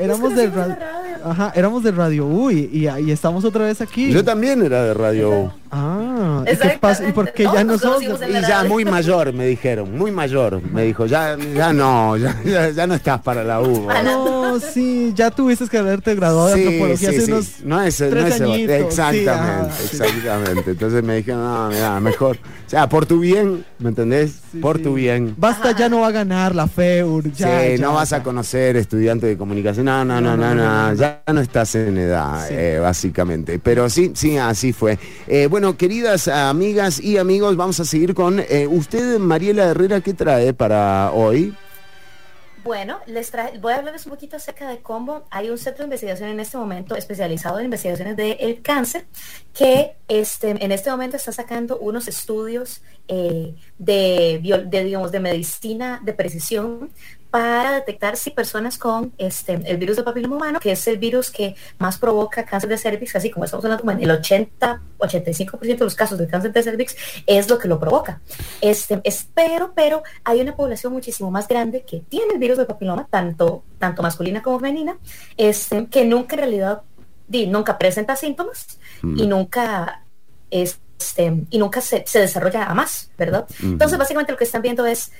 Éramos 0.00 0.34
de 0.36 0.46
radio. 0.48 0.76
Ajá, 1.24 1.52
éramos 1.54 1.82
de 1.82 1.90
Radio 1.92 2.26
U 2.26 2.50
y, 2.50 2.68
y, 2.72 2.88
y 2.88 3.10
estamos 3.10 3.44
otra 3.44 3.64
vez 3.64 3.80
aquí. 3.80 4.10
Yo 4.10 4.24
también 4.24 4.62
era 4.62 4.84
de 4.84 4.94
Radio 4.94 5.52
Ah, 5.70 6.42
¿y 6.50 6.56
qué 6.56 6.78
pasa? 6.80 7.06
¿Y 7.08 7.12
por 7.12 7.32
qué 7.32 7.44
ya 7.44 7.62
no 7.64 7.76
de- 7.76 8.28
Y 8.30 8.40
ya 8.40 8.64
muy 8.64 8.84
mayor, 8.84 9.32
me 9.34 9.46
dijeron, 9.46 9.96
muy 9.96 10.10
mayor. 10.10 10.62
Me 10.62 10.84
dijo, 10.84 11.04
ya, 11.06 11.36
ya 11.54 11.72
no, 11.72 12.16
ya, 12.16 12.34
ya, 12.44 12.70
ya 12.70 12.86
no 12.86 12.94
estás 12.94 13.20
para 13.20 13.44
la 13.44 13.60
U. 13.60 13.86
Ah, 13.90 14.02
no, 14.02 14.58
sí, 14.60 15.12
ya 15.14 15.30
tuviste 15.30 15.66
que 15.68 15.76
haberte 15.78 16.14
graduado 16.14 16.48
de 16.48 16.54
Sí, 16.54 16.62
antropología 16.64 17.10
sí, 17.10 17.16
hace 17.16 17.26
sí. 17.26 17.32
unos 17.32 17.60
No 17.64 17.82
es, 17.82 18.00
no 18.00 18.08
tres 18.08 18.24
es 18.26 18.34
ese- 18.34 18.44
añitos, 18.44 18.76
sí, 18.76 18.82
exactamente, 18.82 19.74
exactamente. 19.84 20.70
Entonces 20.70 21.02
me 21.04 21.16
dijeron, 21.16 21.42
no, 21.44 21.68
mira, 21.68 22.00
mejor. 22.00 22.38
O 22.68 22.70
sea, 22.70 22.86
por 22.86 23.06
tu 23.06 23.20
bien, 23.20 23.64
¿me 23.78 23.88
entendés? 23.88 24.40
por 24.60 24.78
tu 24.78 24.92
bien. 24.92 25.34
Basta, 25.38 25.74
ya 25.74 25.88
no 25.88 26.00
va 26.00 26.08
a 26.08 26.10
ganar 26.10 26.54
la 26.54 26.66
FEUR. 26.66 27.32
Ya, 27.32 27.62
sí, 27.62 27.78
ya, 27.78 27.82
no 27.86 27.94
vas 27.94 28.10
ya. 28.10 28.18
a 28.18 28.22
conocer 28.22 28.76
estudiante 28.76 29.26
de 29.26 29.38
comunicación. 29.38 29.86
No, 29.86 30.04
no, 30.04 30.20
no, 30.20 30.36
no, 30.36 30.54
no, 30.54 30.92
ya 30.92 31.22
no 31.32 31.40
estás 31.40 31.74
en 31.76 31.96
edad, 31.96 32.46
eh, 32.50 32.78
básicamente. 32.78 33.58
Pero 33.58 33.88
sí, 33.88 34.12
sí, 34.14 34.36
así 34.36 34.74
fue. 34.74 34.98
Eh, 35.26 35.46
bueno, 35.46 35.78
queridas 35.78 36.28
amigas 36.28 37.00
y 37.00 37.16
amigos, 37.16 37.56
vamos 37.56 37.80
a 37.80 37.86
seguir 37.86 38.12
con 38.12 38.38
eh, 38.38 38.66
usted, 38.68 39.18
Mariela 39.18 39.64
Herrera, 39.64 40.02
¿qué 40.02 40.12
trae 40.12 40.52
para 40.52 41.10
hoy? 41.12 41.54
Bueno, 42.68 43.00
les 43.06 43.32
voy 43.62 43.72
a 43.72 43.76
hablarles 43.76 44.04
un 44.04 44.10
poquito 44.10 44.36
acerca 44.36 44.68
de 44.68 44.82
cómo 44.82 45.26
hay 45.30 45.48
un 45.48 45.56
centro 45.56 45.78
de 45.78 45.84
investigación 45.84 46.28
en 46.28 46.38
este 46.38 46.58
momento 46.58 46.96
especializado 46.96 47.58
en 47.58 47.64
investigaciones 47.64 48.14
del 48.14 48.60
cáncer 48.60 49.06
que 49.54 49.96
este, 50.06 50.50
en 50.50 50.70
este 50.70 50.90
momento 50.90 51.16
está 51.16 51.32
sacando 51.32 51.78
unos 51.78 52.08
estudios 52.08 52.82
eh, 53.08 53.54
de, 53.78 54.66
de, 54.66 54.84
digamos, 54.84 55.10
de 55.12 55.18
medicina 55.18 56.02
de 56.04 56.12
precisión 56.12 56.90
para 57.30 57.72
detectar 57.72 58.16
si 58.16 58.30
personas 58.30 58.78
con 58.78 59.12
este, 59.18 59.60
el 59.64 59.76
virus 59.76 59.96
del 59.96 60.04
papiloma 60.04 60.36
humano, 60.36 60.60
que 60.60 60.72
es 60.72 60.86
el 60.88 60.98
virus 60.98 61.30
que 61.30 61.54
más 61.78 61.98
provoca 61.98 62.44
cáncer 62.44 62.70
de 62.70 62.78
cervix, 62.78 63.16
así 63.16 63.30
como 63.30 63.44
estamos 63.44 63.64
hablando, 63.64 63.90
en 63.92 64.02
el 64.02 64.10
80, 64.10 64.82
85% 64.98 65.60
de 65.60 65.76
los 65.76 65.94
casos 65.94 66.18
de 66.18 66.26
cáncer 66.26 66.52
de 66.52 66.62
cervix 66.62 66.96
es 67.26 67.50
lo 67.50 67.58
que 67.58 67.68
lo 67.68 67.78
provoca. 67.78 68.20
Este, 68.60 69.00
es, 69.04 69.28
pero, 69.34 70.02
hay 70.24 70.40
una 70.40 70.56
población 70.56 70.92
muchísimo 70.92 71.30
más 71.30 71.48
grande 71.48 71.82
que 71.82 72.00
tiene 72.00 72.32
el 72.32 72.38
virus 72.38 72.56
del 72.56 72.66
papiloma, 72.66 73.06
tanto, 73.10 73.64
tanto 73.78 74.02
masculina 74.02 74.42
como 74.42 74.58
femenina, 74.58 74.96
este, 75.36 75.86
que 75.86 76.04
nunca 76.04 76.34
en 76.36 76.40
realidad, 76.40 76.82
di, 77.26 77.46
nunca 77.46 77.76
presenta 77.76 78.16
síntomas 78.16 78.78
y 79.02 79.26
nunca 79.26 80.04
este, 80.50 81.44
y 81.50 81.58
nunca 81.58 81.80
se, 81.80 82.04
se 82.06 82.20
desarrolla 82.20 82.64
a 82.64 82.74
más, 82.74 83.10
¿verdad? 83.18 83.46
Entonces, 83.62 83.98
básicamente 83.98 84.32
lo 84.32 84.38
que 84.38 84.44
están 84.44 84.62
viendo 84.62 84.86
es 84.86 85.12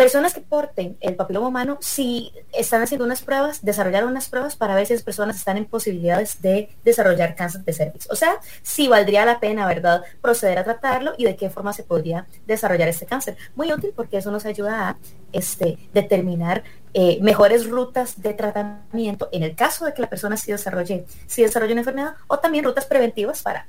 personas 0.00 0.32
que 0.32 0.40
porten 0.40 0.96
el 1.02 1.14
papiloma 1.14 1.48
humano, 1.48 1.76
si 1.82 2.32
están 2.54 2.80
haciendo 2.80 3.04
unas 3.04 3.20
pruebas, 3.20 3.62
desarrollar 3.62 4.06
unas 4.06 4.30
pruebas 4.30 4.56
para 4.56 4.74
ver 4.74 4.86
si 4.86 4.94
esas 4.94 5.04
personas 5.04 5.36
están 5.36 5.58
en 5.58 5.66
posibilidades 5.66 6.40
de 6.40 6.70
desarrollar 6.82 7.34
cáncer 7.34 7.64
de 7.64 7.74
cervix. 7.74 8.10
O 8.10 8.16
sea, 8.16 8.38
si 8.62 8.88
valdría 8.88 9.26
la 9.26 9.40
pena, 9.40 9.66
¿verdad?, 9.66 10.02
proceder 10.22 10.56
a 10.56 10.64
tratarlo 10.64 11.12
y 11.18 11.26
de 11.26 11.36
qué 11.36 11.50
forma 11.50 11.74
se 11.74 11.82
podría 11.82 12.26
desarrollar 12.46 12.88
este 12.88 13.04
cáncer. 13.04 13.36
Muy 13.54 13.70
útil 13.74 13.92
porque 13.94 14.16
eso 14.16 14.30
nos 14.30 14.46
ayuda 14.46 14.88
a 14.88 14.96
este, 15.32 15.76
determinar 15.92 16.64
eh, 16.94 17.18
mejores 17.20 17.68
rutas 17.68 18.22
de 18.22 18.32
tratamiento 18.32 19.28
en 19.32 19.42
el 19.42 19.54
caso 19.54 19.84
de 19.84 19.92
que 19.92 20.00
la 20.00 20.08
persona 20.08 20.38
sí 20.38 20.50
desarrolle, 20.50 21.04
sí 21.26 21.42
desarrolle 21.42 21.72
una 21.72 21.82
enfermedad 21.82 22.14
o 22.26 22.38
también 22.38 22.64
rutas 22.64 22.86
preventivas 22.86 23.42
para, 23.42 23.66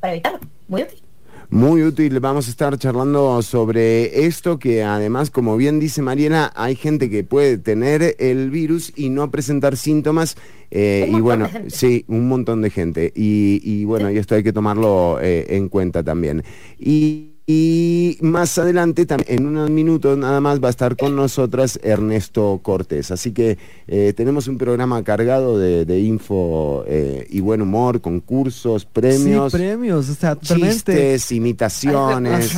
para 0.00 0.14
evitarlo. 0.14 0.40
Muy 0.66 0.82
útil. 0.82 1.00
Muy 1.50 1.82
útil, 1.82 2.20
vamos 2.20 2.46
a 2.46 2.50
estar 2.50 2.78
charlando 2.78 3.42
sobre 3.42 4.24
esto 4.24 4.60
que 4.60 4.84
además, 4.84 5.30
como 5.30 5.56
bien 5.56 5.80
dice 5.80 6.00
Mariela, 6.00 6.52
hay 6.54 6.76
gente 6.76 7.10
que 7.10 7.24
puede 7.24 7.58
tener 7.58 8.14
el 8.20 8.50
virus 8.50 8.92
y 8.94 9.10
no 9.10 9.32
presentar 9.32 9.76
síntomas. 9.76 10.36
eh, 10.70 11.10
y 11.10 11.20
bueno, 11.20 11.48
sí, 11.66 12.04
un 12.06 12.28
montón 12.28 12.62
de 12.62 12.70
gente. 12.70 13.12
Y, 13.16 13.60
y 13.64 13.84
bueno, 13.84 14.12
y 14.12 14.18
esto 14.18 14.36
hay 14.36 14.44
que 14.44 14.52
tomarlo 14.52 15.18
eh, 15.20 15.56
en 15.56 15.68
cuenta 15.68 16.04
también. 16.04 16.44
Y, 16.78 17.39
y 17.52 18.16
más 18.20 18.56
adelante, 18.58 19.04
en 19.26 19.44
unos 19.44 19.70
minutos 19.70 20.16
nada 20.16 20.40
más, 20.40 20.62
va 20.62 20.68
a 20.68 20.70
estar 20.70 20.96
con 20.96 21.16
nosotras 21.16 21.80
Ernesto 21.82 22.60
Cortés. 22.62 23.10
Así 23.10 23.32
que 23.32 23.58
eh, 23.88 24.12
tenemos 24.16 24.46
un 24.46 24.56
programa 24.56 25.02
cargado 25.02 25.58
de, 25.58 25.84
de 25.84 25.98
info 25.98 26.84
eh, 26.86 27.26
y 27.28 27.40
buen 27.40 27.60
humor, 27.60 28.00
concursos, 28.00 28.84
premios. 28.84 29.50
Sí, 29.50 29.58
premios, 29.58 30.08
o 30.08 30.14
sea. 30.14 30.38
Chistes, 30.38 31.32
imitaciones. 31.32 32.56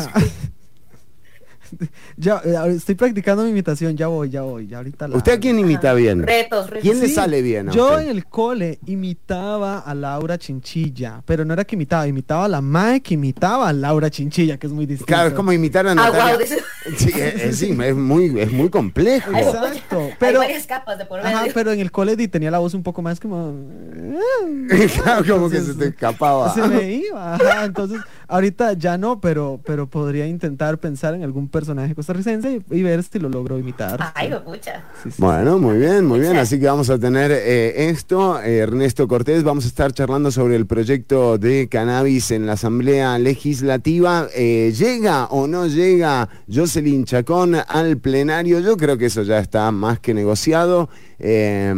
Ya, 2.16 2.40
eh, 2.44 2.56
estoy 2.76 2.94
practicando 2.94 3.42
mi 3.44 3.50
imitación, 3.50 3.96
ya 3.96 4.06
voy, 4.08 4.30
ya 4.30 4.42
voy, 4.42 4.66
ya 4.66 4.78
ahorita 4.78 5.08
la 5.08 5.16
¿Usted 5.16 5.32
a 5.32 5.38
quién 5.40 5.58
imita 5.58 5.92
bien? 5.94 6.22
Retos, 6.22 6.68
retos. 6.70 6.82
¿Quién 6.82 7.00
le 7.00 7.08
Sí, 7.08 7.14
sale 7.14 7.42
bien 7.42 7.68
a 7.68 7.72
Yo 7.72 7.90
usted? 7.92 8.02
en 8.04 8.08
el 8.11 8.26
cole 8.26 8.78
imitaba 8.87 9.78
a 9.80 9.94
Laura 9.94 10.38
Chinchilla, 10.38 11.22
pero 11.26 11.44
no 11.44 11.54
era 11.54 11.64
que 11.64 11.76
imitaba, 11.76 12.06
imitaba 12.06 12.44
a 12.44 12.48
la 12.48 12.61
Mae 12.61 13.00
que 13.00 13.14
imitaba 13.14 13.68
a 13.68 13.72
Laura 13.72 14.11
Chinchilla, 14.11 14.58
que 14.58 14.66
es 14.66 14.72
muy 14.72 14.87
distinto. 14.87 15.06
Claro, 15.06 15.28
es 15.28 15.35
como 15.35 15.52
imitar 15.52 15.87
a 15.87 15.92
Ah, 15.92 15.94
Natalia. 15.94 16.24
guau, 16.24 16.38
dice- 16.38 16.62
Sí, 16.96 17.10
es, 17.14 17.34
es- 17.42 17.58
sí, 17.58 17.76
es 17.82 17.94
muy, 17.96 18.38
es 18.40 18.52
muy 18.52 18.68
complejo. 18.70 19.30
Hay, 19.34 19.44
Exacto, 19.44 20.00
hay 20.00 20.12
pero- 20.18 20.38
varias 20.40 20.66
capas 20.66 20.98
de 20.98 21.04
por 21.06 21.22
medio. 21.22 21.36
Ajá, 21.36 21.46
pero 21.54 21.72
en 21.72 21.80
el 21.80 21.90
cole 21.90 22.16
di- 22.16 22.28
tenía 22.28 22.50
la 22.50 22.58
voz 22.58 22.74
un 22.74 22.82
poco 22.82 23.02
más 23.02 23.20
como... 23.20 23.54
Claro, 25.02 25.24
como 25.26 25.50
que 25.50 25.60
se 25.60 25.74
te 25.74 25.86
escapaba. 25.88 26.52
Se 26.54 26.62
me 26.66 26.92
iba, 26.92 27.34
ajá, 27.34 27.64
entonces 27.64 28.00
ahorita 28.28 28.72
ya 28.74 28.96
no, 28.98 29.20
pero, 29.20 29.60
pero 29.64 29.86
podría 29.88 30.26
intentar 30.26 30.78
pensar 30.78 31.14
en 31.14 31.22
algún 31.22 31.48
personaje 31.48 31.94
costarricense 31.94 32.62
y, 32.70 32.78
y 32.78 32.82
ver 32.82 33.02
si 33.02 33.18
lo 33.18 33.28
logro 33.28 33.58
imitar. 33.58 34.12
Ay, 34.14 34.32
pucha. 34.44 34.84
Bueno, 35.18 35.58
muy 35.58 35.78
bien, 35.78 36.06
muy 36.06 36.20
bien. 36.20 36.36
Así 36.36 36.58
que 36.58 36.66
vamos 36.66 36.88
a 36.90 36.98
tener 36.98 37.30
eh, 37.32 37.88
esto. 37.90 38.40
Eh, 38.42 38.58
Ernesto 38.58 39.06
Cortés, 39.08 39.42
vamos 39.44 39.64
a 39.64 39.68
estar 39.68 39.92
charlando 39.92 40.30
sobre 40.30 40.56
el 40.56 40.66
proyecto 40.66 41.38
de 41.38 41.68
cannabis 41.68 42.30
en 42.30 42.46
la 42.46 42.52
Asamblea 42.54 43.18
Legislativa. 43.18 44.28
Eh, 44.34 44.72
¿Llega 44.76 45.26
o 45.26 45.46
no 45.46 45.66
llega 45.66 46.28
Jocelyn 46.72 47.04
Chacón 47.04 47.54
al 47.54 47.98
plenario? 47.98 48.58
Yo 48.61 48.78
creo 48.78 48.96
que 48.96 49.06
eso 49.06 49.22
ya 49.24 49.38
está 49.38 49.70
más 49.72 49.98
que 50.00 50.14
negociado. 50.14 50.88
Eh, 51.18 51.74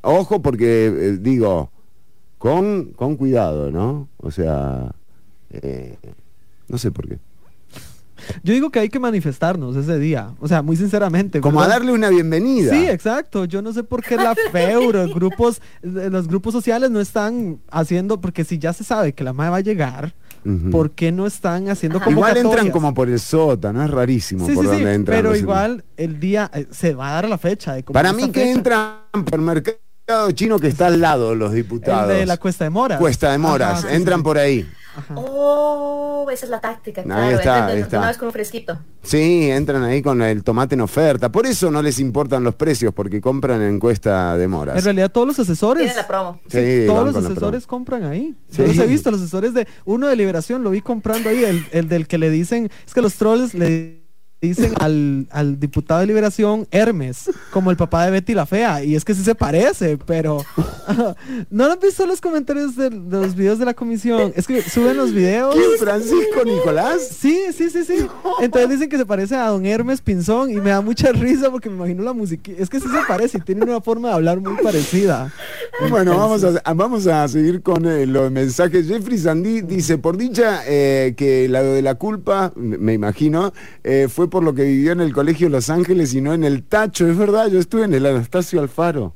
ojo 0.00 0.42
porque, 0.42 0.86
eh, 0.86 1.18
digo, 1.20 1.70
con, 2.38 2.86
con 2.96 3.16
cuidado, 3.16 3.70
¿no? 3.70 4.08
O 4.16 4.32
sea, 4.32 4.90
eh, 5.50 5.96
no 6.66 6.76
sé 6.76 6.90
por 6.90 7.08
qué. 7.08 7.18
Yo 8.42 8.52
digo 8.52 8.70
que 8.70 8.80
hay 8.80 8.88
que 8.88 8.98
manifestarnos 8.98 9.76
ese 9.76 9.98
día, 10.00 10.34
o 10.40 10.48
sea, 10.48 10.62
muy 10.62 10.76
sinceramente. 10.76 11.40
Como 11.40 11.60
a 11.60 11.68
darle 11.68 11.92
una 11.92 12.08
bienvenida. 12.08 12.72
Sí, 12.72 12.86
exacto. 12.88 13.44
Yo 13.44 13.62
no 13.62 13.72
sé 13.72 13.84
por 13.84 14.02
qué 14.02 14.16
la 14.16 14.34
FEU, 14.50 14.92
los 14.92 15.14
grupos, 15.14 15.62
los 15.82 16.26
grupos 16.26 16.52
sociales 16.52 16.90
no 16.90 17.00
están 17.00 17.60
haciendo, 17.70 18.20
porque 18.20 18.44
si 18.44 18.58
ya 18.58 18.72
se 18.72 18.82
sabe 18.82 19.12
que 19.12 19.22
la 19.22 19.32
MAE 19.32 19.50
va 19.50 19.56
a 19.58 19.60
llegar, 19.60 20.14
¿por 20.70 20.90
qué 20.92 21.12
no 21.12 21.26
están 21.26 21.68
haciendo 21.68 22.00
Igual 22.08 22.36
entran 22.36 22.70
como 22.70 22.92
por 22.94 23.08
el 23.08 23.20
sótano, 23.20 23.84
es 23.84 23.90
rarísimo 23.90 24.46
Sí, 24.46 24.54
por 24.54 24.64
sí, 24.64 24.70
sí, 24.70 24.76
donde 24.76 24.94
entran. 24.94 25.18
pero 25.18 25.36
igual 25.36 25.84
el 25.96 26.18
día 26.18 26.50
eh, 26.54 26.66
se 26.70 26.94
va 26.94 27.10
a 27.10 27.12
dar 27.14 27.28
la 27.28 27.38
fecha. 27.38 27.74
De 27.74 27.82
como 27.84 27.94
Para 27.94 28.12
mí 28.12 28.30
que 28.30 28.40
fecha. 28.40 28.52
entran 28.52 29.24
por 29.24 29.40
mercado 29.40 29.78
chino 30.34 30.58
que 30.58 30.66
está 30.68 30.88
al 30.88 31.00
lado 31.00 31.34
los 31.34 31.52
diputados. 31.52 32.10
El 32.10 32.18
de 32.18 32.26
la 32.26 32.36
Cuesta 32.36 32.64
de 32.64 32.70
Moras. 32.70 32.98
Cuesta 32.98 33.30
de 33.32 33.38
Moras, 33.38 33.78
Ajá, 33.80 33.88
sí, 33.88 33.94
entran 33.94 34.18
sí. 34.20 34.24
por 34.24 34.38
ahí. 34.38 34.68
Oh, 35.14 36.26
esa 36.30 36.46
es 36.46 36.50
la 36.50 36.60
táctica. 36.60 37.00
Ahí 37.02 37.06
Claro, 37.06 37.22
está, 37.30 37.38
entran 37.38 37.66
de- 37.66 37.72
ahí 37.72 37.80
está. 37.80 37.98
Una 37.98 38.08
vez 38.08 38.18
con 38.18 38.26
un 38.28 38.32
fresquito. 38.32 38.78
Sí, 39.02 39.50
entran 39.50 39.82
ahí 39.82 40.02
con 40.02 40.22
el 40.22 40.44
tomate 40.44 40.74
en 40.74 40.80
oferta. 40.82 41.30
Por 41.32 41.46
eso 41.46 41.70
no 41.70 41.82
les 41.82 41.98
importan 41.98 42.44
los 42.44 42.54
precios, 42.54 42.92
porque 42.94 43.20
compran 43.20 43.60
en 43.62 43.78
Cuesta 43.80 44.36
de 44.36 44.48
Moras. 44.48 44.76
En 44.78 44.84
realidad 44.84 45.10
todos 45.10 45.26
los 45.26 45.38
asesores, 45.38 45.82
Tienen 45.84 45.96
la 45.96 46.06
promo. 46.06 46.40
Sí, 46.48 46.84
todos 46.86 47.12
los 47.14 47.24
asesores 47.24 47.66
compran 47.66 48.04
ahí. 48.04 48.34
Sí. 48.50 48.58
Yo 48.62 48.66
los 48.68 48.78
he 48.78 48.86
visto, 48.86 49.10
los 49.10 49.20
asesores 49.20 49.54
de 49.54 49.66
uno 49.84 50.06
de 50.08 50.16
Liberación 50.16 50.62
lo 50.62 50.70
vi 50.70 50.80
comprando 50.80 51.28
ahí, 51.28 51.42
el, 51.44 51.64
el 51.72 51.88
del 51.88 52.06
que 52.06 52.18
le 52.18 52.30
dicen, 52.30 52.70
es 52.86 52.94
que 52.94 53.02
los 53.02 53.14
trolls 53.14 53.54
le 53.54 54.01
dicen 54.48 54.74
al, 54.80 55.26
al 55.30 55.58
diputado 55.58 56.00
de 56.00 56.06
Liberación 56.06 56.66
Hermes, 56.70 57.30
como 57.50 57.70
el 57.70 57.76
papá 57.76 58.04
de 58.04 58.10
Betty 58.10 58.34
la 58.34 58.46
Fea, 58.46 58.84
y 58.84 58.94
es 58.94 59.04
que 59.04 59.14
sí 59.14 59.22
se 59.22 59.34
parece, 59.34 59.98
pero 59.98 60.44
¿no 61.50 61.64
han 61.64 61.78
visto 61.80 62.06
los 62.06 62.20
comentarios 62.20 62.76
de, 62.76 62.90
de 62.90 63.20
los 63.20 63.34
videos 63.34 63.58
de 63.58 63.64
la 63.64 63.74
comisión? 63.74 64.32
Es 64.36 64.46
que 64.46 64.62
suben 64.62 64.96
los 64.96 65.12
videos. 65.12 65.54
¿Quién, 65.54 65.78
Francisco 65.78 66.44
Nicolás? 66.44 67.08
Sí, 67.18 67.46
sí, 67.56 67.70
sí, 67.70 67.84
sí. 67.84 68.06
Entonces 68.40 68.70
dicen 68.70 68.88
que 68.88 68.98
se 68.98 69.06
parece 69.06 69.36
a 69.36 69.48
don 69.48 69.64
Hermes 69.64 70.00
Pinzón 70.00 70.50
y 70.50 70.56
me 70.56 70.70
da 70.70 70.80
mucha 70.80 71.12
risa 71.12 71.50
porque 71.50 71.70
me 71.70 71.76
imagino 71.76 72.02
la 72.02 72.12
música. 72.12 72.52
Es 72.58 72.68
que 72.68 72.80
sí 72.80 72.88
se 72.88 73.06
parece 73.08 73.38
y 73.38 73.40
tiene 73.40 73.64
una 73.64 73.80
forma 73.80 74.08
de 74.08 74.14
hablar 74.14 74.40
muy 74.40 74.62
parecida. 74.62 75.32
Bueno, 75.88 76.16
vamos 76.16 76.44
a, 76.44 76.74
vamos 76.74 77.06
a 77.06 77.26
seguir 77.28 77.62
con 77.62 77.86
eh, 77.86 78.06
los 78.06 78.30
mensajes. 78.30 78.86
Jeffrey 78.86 79.18
Sandy 79.18 79.62
dice, 79.62 79.98
por 79.98 80.16
dicha 80.16 80.62
eh, 80.66 81.14
que 81.16 81.48
la 81.48 81.62
de 81.62 81.82
la 81.82 81.94
culpa, 81.94 82.52
me 82.56 82.92
me 82.92 82.96
imagino, 82.96 83.52
eh, 83.84 84.08
fue 84.12 84.28
por 84.32 84.42
lo 84.42 84.54
que 84.54 84.64
vivió 84.64 84.92
en 84.92 85.02
el 85.02 85.12
colegio 85.12 85.50
Los 85.50 85.68
Ángeles 85.68 86.14
y 86.14 86.22
no 86.22 86.32
en 86.32 86.42
el 86.42 86.62
Tacho. 86.62 87.06
Es 87.06 87.18
verdad, 87.18 87.48
yo 87.48 87.58
estuve 87.58 87.84
en 87.84 87.92
el 87.92 88.06
Anastasio 88.06 88.62
Alfaro. 88.62 89.14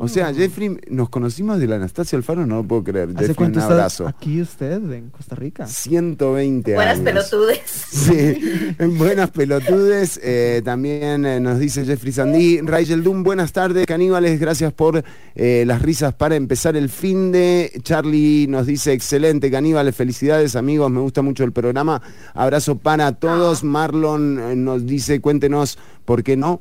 O 0.00 0.08
sea, 0.08 0.28
Ah. 0.28 0.34
Jeffrey, 0.34 0.76
nos 0.90 1.08
conocimos 1.08 1.58
del 1.58 1.72
Anastasio 1.72 2.18
Alfaro, 2.18 2.44
no 2.46 2.56
lo 2.56 2.64
puedo 2.64 2.84
creer. 2.84 3.08
¿Hace 3.10 3.28
Jeffrey, 3.28 3.30
un 3.30 3.34
cuánto 3.36 3.58
está 3.60 3.72
abrazo. 3.72 4.06
aquí 4.06 4.40
usted 4.42 4.92
en 4.92 5.08
Costa 5.10 5.34
Rica? 5.34 5.66
120 5.66 6.74
Buenas 6.74 6.98
años. 6.98 7.04
pelotudes. 7.04 7.60
Sí, 7.90 8.74
buenas 8.98 9.30
pelotudes. 9.30 10.20
Eh, 10.22 10.60
también 10.64 11.24
eh, 11.24 11.40
nos 11.40 11.58
dice 11.58 11.84
Jeffrey 11.84 12.12
Sandí. 12.12 12.60
Rachel 12.60 13.02
Doom, 13.02 13.22
buenas 13.22 13.52
tardes, 13.52 13.86
caníbales. 13.86 14.38
Gracias 14.38 14.72
por 14.72 15.02
eh, 15.34 15.64
las 15.66 15.80
risas 15.80 16.12
para 16.14 16.36
empezar 16.36 16.76
el 16.76 16.88
fin 16.90 17.32
de. 17.32 17.72
Charlie 17.82 18.46
nos 18.48 18.66
dice, 18.66 18.92
excelente, 18.92 19.50
caníbales. 19.50 19.94
Felicidades, 19.96 20.56
amigos. 20.56 20.90
Me 20.90 21.00
gusta 21.00 21.22
mucho 21.22 21.44
el 21.44 21.52
programa. 21.52 22.02
Abrazo 22.34 22.76
para 22.76 23.12
todos. 23.12 23.64
Marlon 23.64 24.38
eh, 24.38 24.56
nos 24.56 24.84
dice, 24.86 25.20
cuéntenos 25.20 25.78
por 26.04 26.22
qué 26.22 26.36
no. 26.36 26.60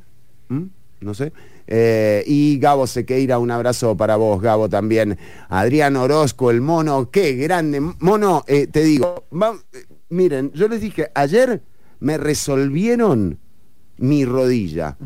¿Mm? 0.49 0.63
No 1.01 1.13
sé. 1.13 1.33
Eh, 1.67 2.23
y 2.27 2.59
Gabo 2.59 2.87
Sequeira, 2.87 3.39
un 3.39 3.51
abrazo 3.51 3.95
para 3.95 4.15
vos, 4.15 4.41
Gabo, 4.41 4.69
también. 4.69 5.17
Adrián 5.49 5.95
Orozco, 5.95 6.51
el 6.51 6.61
mono, 6.61 7.09
qué 7.09 7.33
grande. 7.35 7.81
Mono, 7.99 8.43
eh, 8.47 8.67
te 8.67 8.83
digo, 8.83 9.25
eh, 9.31 9.85
miren, 10.09 10.51
yo 10.53 10.67
les 10.67 10.81
dije, 10.81 11.09
ayer 11.15 11.63
me 11.99 12.17
resolvieron 12.17 13.39
mi 13.97 14.25
rodilla. 14.25 14.97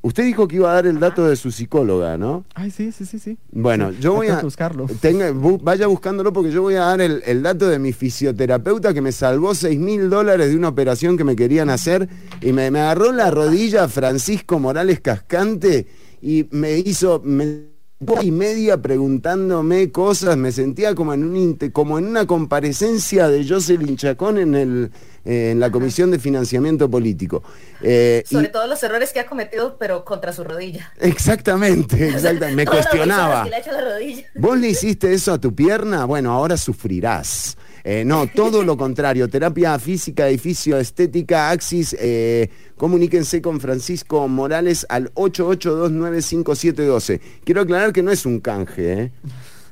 Usted 0.00 0.24
dijo 0.24 0.46
que 0.46 0.56
iba 0.56 0.70
a 0.70 0.74
dar 0.74 0.86
el 0.86 1.00
dato 1.00 1.26
de 1.26 1.34
su 1.34 1.50
psicóloga, 1.50 2.16
¿no? 2.16 2.44
Ay, 2.54 2.70
sí, 2.70 2.92
sí, 2.92 3.04
sí, 3.04 3.18
sí. 3.18 3.36
Bueno, 3.50 3.90
Sí, 3.90 3.96
yo 4.00 4.14
voy 4.14 4.28
a... 4.28 4.40
buscarlo. 4.40 4.86
tenga- 5.00 5.32
bu- 5.32 5.60
vaya 5.62 5.88
buscándolo 5.88 6.32
porque 6.32 6.52
yo 6.52 6.62
voy 6.62 6.74
a 6.76 6.80
dar 6.82 7.00
el, 7.00 7.20
el 7.26 7.42
dato 7.42 7.66
de 7.68 7.78
mi 7.80 7.92
fisioterapeuta 7.92 8.94
que 8.94 9.00
me 9.00 9.10
salvó 9.12 9.54
6 9.54 9.78
mil 9.78 10.08
dólares 10.08 10.50
de 10.50 10.56
una 10.56 10.68
operación 10.68 11.16
que 11.16 11.24
me 11.24 11.34
querían 11.34 11.68
hacer 11.68 12.08
y 12.40 12.52
me, 12.52 12.70
me 12.70 12.78
agarró 12.80 13.10
la 13.12 13.30
rodilla 13.32 13.88
Francisco 13.88 14.58
Morales 14.60 15.00
Cascante 15.00 15.86
y 16.22 16.46
me 16.52 16.78
hizo... 16.78 17.20
Me, 17.24 17.76
y 18.22 18.30
media 18.30 18.80
preguntándome 18.80 19.90
cosas, 19.90 20.36
me 20.36 20.52
sentía 20.52 20.94
como 20.94 21.14
en 21.14 21.24
un 21.24 21.56
como 21.72 21.98
en 21.98 22.06
una 22.06 22.28
comparecencia 22.28 23.26
de 23.28 23.44
Jocelyn 23.48 23.96
Chacón 23.96 24.38
en 24.38 24.54
el 24.54 24.90
eh, 25.28 25.50
en 25.52 25.60
la 25.60 25.70
Comisión 25.70 26.10
de 26.10 26.18
Financiamiento 26.18 26.90
Político. 26.90 27.42
Eh, 27.82 28.24
y- 28.28 28.34
Sobre 28.34 28.48
todos 28.48 28.68
los 28.68 28.82
errores 28.82 29.12
que 29.12 29.20
ha 29.20 29.26
cometido, 29.26 29.76
pero 29.78 30.04
contra 30.04 30.32
su 30.32 30.42
rodilla. 30.44 30.90
exactamente, 31.00 32.08
exactamente, 32.14 32.56
me 32.56 32.66
cuestionaba. 32.66 33.42
bolsonas 33.42 33.44
que 33.44 33.50
le 33.50 33.56
ha 33.56 33.60
hecho 33.60 33.70
a 33.70 33.74
la 33.74 33.84
rodilla. 33.94 34.24
¿Vos 34.34 34.58
le 34.58 34.68
hiciste 34.70 35.12
eso 35.12 35.32
a 35.34 35.38
tu 35.38 35.54
pierna? 35.54 36.04
Bueno, 36.06 36.32
ahora 36.32 36.56
sufrirás. 36.56 37.56
Eh, 37.84 38.04
no, 38.04 38.26
todo 38.26 38.62
lo 38.64 38.76
contrario. 38.76 39.28
Terapia 39.28 39.78
física, 39.78 40.28
edificio, 40.28 40.76
estética, 40.78 41.50
Axis. 41.50 41.96
eh, 41.98 42.50
comuníquense 42.76 43.40
con 43.40 43.60
Francisco 43.60 44.26
Morales 44.28 44.84
al 44.90 45.10
88295712. 45.14 47.20
Quiero 47.44 47.60
aclarar 47.62 47.92
que 47.92 48.02
no 48.02 48.10
es 48.10 48.26
un 48.26 48.40
canje, 48.40 48.92
¿eh? 48.92 49.12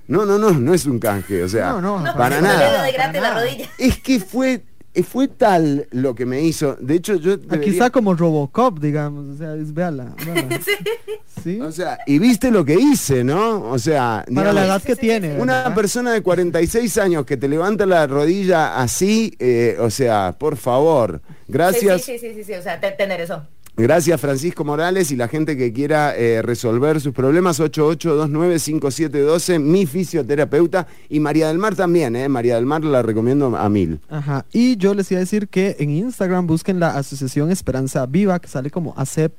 No, 0.09 0.25
no, 0.25 0.39
no, 0.39 0.53
no 0.53 0.73
es 0.73 0.87
un 0.87 0.99
canje. 0.99 1.43
O 1.43 1.49
sea, 1.49 1.73
No, 1.73 1.81
no, 1.81 2.01
no, 2.01 2.17
para 2.17 2.41
No 2.41 2.47
nada. 2.47 2.85
de 2.85 2.93
gratis 2.93 3.21
la 3.21 3.29
nada. 3.31 3.43
rodilla. 3.45 3.67
Es 3.79 3.99
que 3.99 4.21
fue, 4.21 4.63
fue 5.03 5.29
tal 5.29 5.87
lo 5.91 6.15
que 6.15 6.27
me 6.27 6.41
hizo. 6.43 6.77
De 6.81 6.95
hecho, 6.95 7.17
yo. 7.17 7.35
Aquí 7.35 7.47
debería- 7.49 7.73
está 7.73 7.91
como 7.91 8.15
Robocop, 8.15 8.79
digamos. 8.81 9.35
O 9.35 9.37
sea, 9.39 9.55
es, 9.57 9.73
véala, 9.75 10.15
véala. 10.25 10.59
Sí. 11.45 11.61
O 11.61 11.71
sea, 11.71 11.99
y 12.07 12.19
viste 12.19 12.51
lo 12.51 12.65
que 12.65 12.75
hice, 12.75 13.23
¿no? 13.23 13.71
O 13.71 13.79
sea, 13.79 14.25
Para 14.35 14.53
la 14.53 14.65
edad 14.65 14.83
que 14.83 14.97
tiene. 14.97 15.39
Una 15.39 15.59
¿verdad? 15.59 15.75
persona 15.75 16.13
de 16.13 16.23
46 16.23 16.99
años 16.99 17.25
que 17.25 17.37
te 17.37 17.47
levanta 17.47 17.87
la 17.87 18.07
rodilla 18.07 18.79
así, 18.81 19.35
eh, 19.39 19.77
o 19.79 19.91
sea, 19.91 20.35
por 20.39 20.57
favor, 20.57 21.21
gracias, 21.47 22.03
Sí, 22.03 22.19
sí, 22.19 22.27
sí, 22.29 22.35
sí, 22.35 22.45
sí, 22.45 22.53
o 22.55 22.63
sea, 22.63 22.81
te- 22.81 22.91
tener 22.93 23.21
eso. 23.21 23.47
Gracias 23.77 24.21
Francisco 24.21 24.65
Morales 24.65 25.11
y 25.13 25.17
la 25.17 25.29
gente 25.29 25.57
que 25.57 25.73
quiera 25.73 26.17
eh, 26.17 26.43
resolver 26.43 27.01
sus 27.01 27.13
problemas, 27.13 27.61
88295712, 27.61 29.61
mi 29.61 29.87
fisioterapeuta 29.87 30.87
y 31.09 31.21
María 31.21 31.49
del 31.49 31.59
Mar 31.59 31.75
también, 31.75 32.17
¿eh? 32.17 32.29
María 32.29 32.57
del 32.57 32.67
Mar 32.67 32.85
la 32.85 33.03
recomiendo 33.03 33.57
a 33.57 33.69
mil. 33.69 34.01
Ajá. 34.09 34.45
Y 34.53 34.77
yo 34.77 34.95
les 34.95 35.11
iba 35.11 35.19
a 35.19 35.21
decir 35.21 35.49
que 35.49 35.77
en 35.79 35.91
Instagram 35.91 36.47
busquen 36.47 36.81
la 36.81 36.97
Asociación 36.97 37.51
Esperanza 37.51 38.07
Viva, 38.07 38.39
que 38.41 38.49
sale 38.49 38.71
como 38.71 38.95
ASEP. 38.97 39.33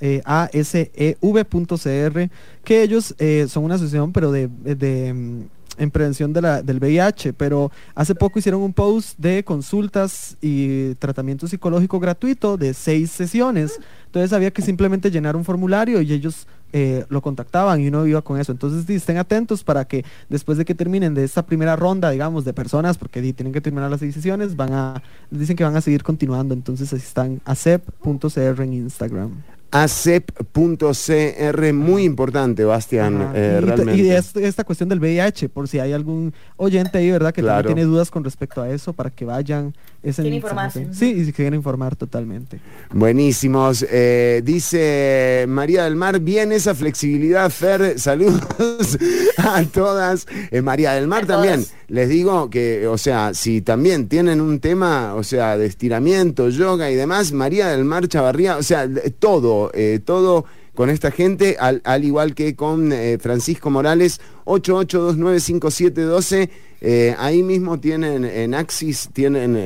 eh, 0.00 0.20
ASEV.cr, 0.24 2.28
que 2.64 2.82
ellos 2.82 3.14
eh, 3.18 3.46
son 3.48 3.64
una 3.64 3.76
asociación, 3.76 4.12
pero 4.12 4.32
de, 4.32 4.48
de, 4.48 5.12
mm, 5.14 5.42
en 5.78 5.90
prevención 5.90 6.32
de 6.32 6.42
la, 6.42 6.62
del 6.62 6.78
VIH, 6.78 7.32
pero 7.32 7.70
hace 7.94 8.14
poco 8.14 8.38
hicieron 8.38 8.62
un 8.62 8.72
post 8.72 9.18
de 9.18 9.44
consultas 9.44 10.36
y 10.40 10.94
tratamiento 10.96 11.46
psicológico 11.46 12.00
gratuito 12.00 12.56
de 12.56 12.74
seis 12.74 13.10
sesiones. 13.10 13.80
Entonces 14.06 14.32
había 14.32 14.50
que 14.50 14.62
simplemente 14.62 15.10
llenar 15.10 15.36
un 15.36 15.44
formulario 15.44 16.00
y 16.00 16.12
ellos 16.12 16.46
eh, 16.76 17.04
lo 17.08 17.22
contactaban 17.22 17.80
y 17.80 17.86
uno 17.88 18.04
iba 18.04 18.20
con 18.22 18.40
eso. 18.40 18.50
Entonces 18.50 18.88
estén 18.90 19.16
atentos 19.16 19.62
para 19.62 19.84
que 19.84 20.04
después 20.28 20.58
de 20.58 20.64
que 20.64 20.74
terminen 20.74 21.14
de 21.14 21.22
esta 21.22 21.46
primera 21.46 21.76
ronda, 21.76 22.10
digamos, 22.10 22.44
de 22.44 22.52
personas, 22.52 22.98
porque 22.98 23.20
tienen 23.32 23.52
que 23.52 23.60
terminar 23.60 23.90
las 23.90 24.00
seis 24.00 24.12
sesiones, 24.12 24.56
van 24.56 24.72
a, 24.72 25.02
dicen 25.30 25.54
que 25.54 25.62
van 25.62 25.76
a 25.76 25.80
seguir 25.80 26.02
continuando. 26.02 26.52
Entonces 26.52 26.92
así 26.92 27.04
están 27.04 27.40
acep.cr 27.44 28.62
en 28.62 28.72
Instagram. 28.72 29.30
acep.cr, 29.74 31.72
muy 31.72 32.04
importante, 32.04 32.64
Bastián, 32.64 33.32
eh, 33.34 33.58
y, 33.60 33.64
te- 33.64 33.66
realmente. 33.74 34.02
y 34.02 34.10
esta 34.44 34.64
cuestión 34.64 34.88
del 34.88 35.00
VIH, 35.00 35.48
por 35.48 35.68
si 35.68 35.78
hay 35.80 35.92
algún 35.92 36.32
oyente 36.56 36.98
ahí, 36.98 37.10
¿verdad? 37.10 37.32
Que 37.34 37.42
Claro. 37.42 37.58
también 37.68 37.76
tiene 37.76 37.90
dudas 37.90 38.10
con 38.10 38.22
respecto 38.24 38.62
a 38.62 38.70
eso, 38.70 38.92
para 38.92 39.10
que 39.10 39.24
vayan. 39.24 39.74
Es 40.02 40.18
en 40.18 40.32
informarse. 40.32 40.88
Sí, 40.92 41.12
y 41.16 41.24
si 41.24 41.32
quieren 41.32 41.54
informar 41.54 41.96
totalmente. 41.96 42.60
Buenísimos. 42.92 43.84
Eh, 43.90 44.42
dice 44.44 45.46
María 45.48 45.84
del 45.84 45.96
Mar, 45.96 46.20
bien 46.20 46.52
esa 46.52 46.74
flexibilidad, 46.74 47.48
Fer. 47.50 47.98
Saludos 47.98 48.42
a 49.38 49.62
todas. 49.64 50.26
Eh, 50.50 50.60
María 50.60 50.92
del 50.92 51.06
Mar 51.08 51.24
A 51.24 51.26
también. 51.26 51.64
Les 51.88 52.08
digo 52.08 52.48
que, 52.50 52.86
o 52.86 52.96
sea, 52.98 53.34
si 53.34 53.60
también 53.60 54.08
tienen 54.08 54.40
un 54.40 54.60
tema, 54.60 55.14
o 55.14 55.22
sea, 55.22 55.58
de 55.58 55.66
estiramiento, 55.66 56.48
yoga 56.48 56.90
y 56.90 56.94
demás, 56.94 57.32
María 57.32 57.68
del 57.68 57.84
Mar 57.84 58.08
Chavarría, 58.08 58.56
o 58.56 58.62
sea, 58.62 58.88
todo, 59.18 59.70
eh, 59.74 60.00
todo 60.04 60.44
con 60.74 60.90
esta 60.90 61.10
gente, 61.10 61.56
al, 61.60 61.80
al 61.84 62.04
igual 62.04 62.34
que 62.34 62.56
con 62.56 62.92
eh, 62.92 63.18
Francisco 63.20 63.70
Morales, 63.70 64.20
88295712, 64.44 66.48
eh, 66.80 67.14
ahí 67.18 67.42
mismo 67.42 67.80
tienen 67.80 68.24
en 68.24 68.54
Axis, 68.54 69.10
tienen... 69.12 69.56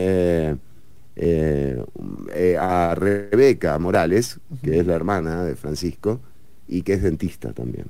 eh, 2.31 2.57
a 2.61 2.95
Rebeca 2.95 3.77
Morales, 3.79 4.39
que 4.63 4.79
es 4.79 4.87
la 4.87 4.95
hermana 4.95 5.45
de 5.45 5.57
Francisco 5.57 6.21
y 6.69 6.83
que 6.83 6.93
es 6.93 7.03
dentista 7.03 7.53
también. 7.53 7.87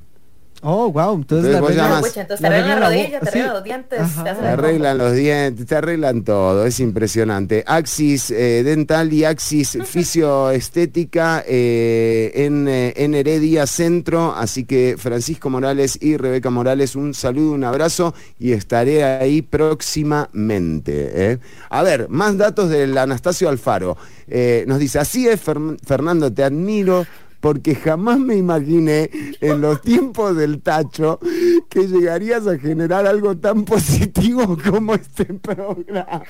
Oh, 0.61 0.91
wow. 0.91 1.15
Entonces, 1.15 1.55
Entonces 1.55 1.77
la 1.77 2.01
Pucha, 2.01 2.21
entonces 2.23 2.41
te 2.45 2.51
la 2.51 2.57
arreglan 2.57 2.81
la 2.81 2.89
regla 2.89 3.03
rodilla, 3.05 3.19
bo- 3.21 3.25
te 3.27 3.31
sí. 3.31 3.39
arreglan 3.39 3.55
los 3.55 3.65
dientes, 3.65 4.01
Ajá. 4.01 4.25
te 4.25 4.31
hacen 4.31 4.43
Te 4.43 4.49
arreglan 4.49 4.99
los 4.99 5.13
dientes, 5.15 5.67
te 5.67 5.75
arreglan 5.77 6.25
todo, 6.25 6.67
es 6.67 6.81
impresionante. 6.81 7.65
Axis 7.67 8.31
eh, 8.33 8.63
Dental 8.65 9.13
y 9.13 9.25
Axis 9.25 9.79
Fisioestética 9.85 11.45
eh, 11.47 12.33
en, 12.35 12.67
eh, 12.69 12.93
en 12.97 13.15
Heredia 13.15 13.67
Centro. 13.69 14.35
Así 14.37 14.65
que 14.65 14.97
Francisco 14.99 15.49
Morales 15.49 15.97
y 16.03 16.17
Rebeca 16.17 16.51
Morales, 16.51 16.97
un 16.97 17.15
saludo, 17.15 17.53
un 17.53 17.63
abrazo 17.65 18.15
y 18.41 18.53
estaré 18.53 19.05
ahí 19.05 19.43
próximamente. 19.43 21.33
¿eh? 21.33 21.39
A 21.71 21.83
ver, 21.83 22.09
más 22.09 22.37
datos 22.37 22.69
del 22.71 22.97
Anastasio 22.99 23.49
Alfaro. 23.49 23.97
Eh, 24.27 24.65
nos 24.67 24.79
dice, 24.79 24.99
así 24.99 25.29
es, 25.29 25.41
Fer- 25.45 25.79
Fernando, 25.87 26.33
te 26.33 26.43
admiro 26.45 27.07
porque 27.41 27.75
jamás 27.75 28.19
me 28.19 28.37
imaginé 28.37 29.11
en 29.41 29.61
los 29.61 29.81
tiempos 29.83 30.37
del 30.37 30.61
tacho 30.63 31.19
que 31.69 31.87
llegarías 31.87 32.47
a 32.47 32.59
generar 32.59 33.07
algo 33.07 33.37
tan 33.37 33.65
positivo 33.65 34.57
como 34.69 34.95
este 34.95 35.25
programa. 35.27 36.23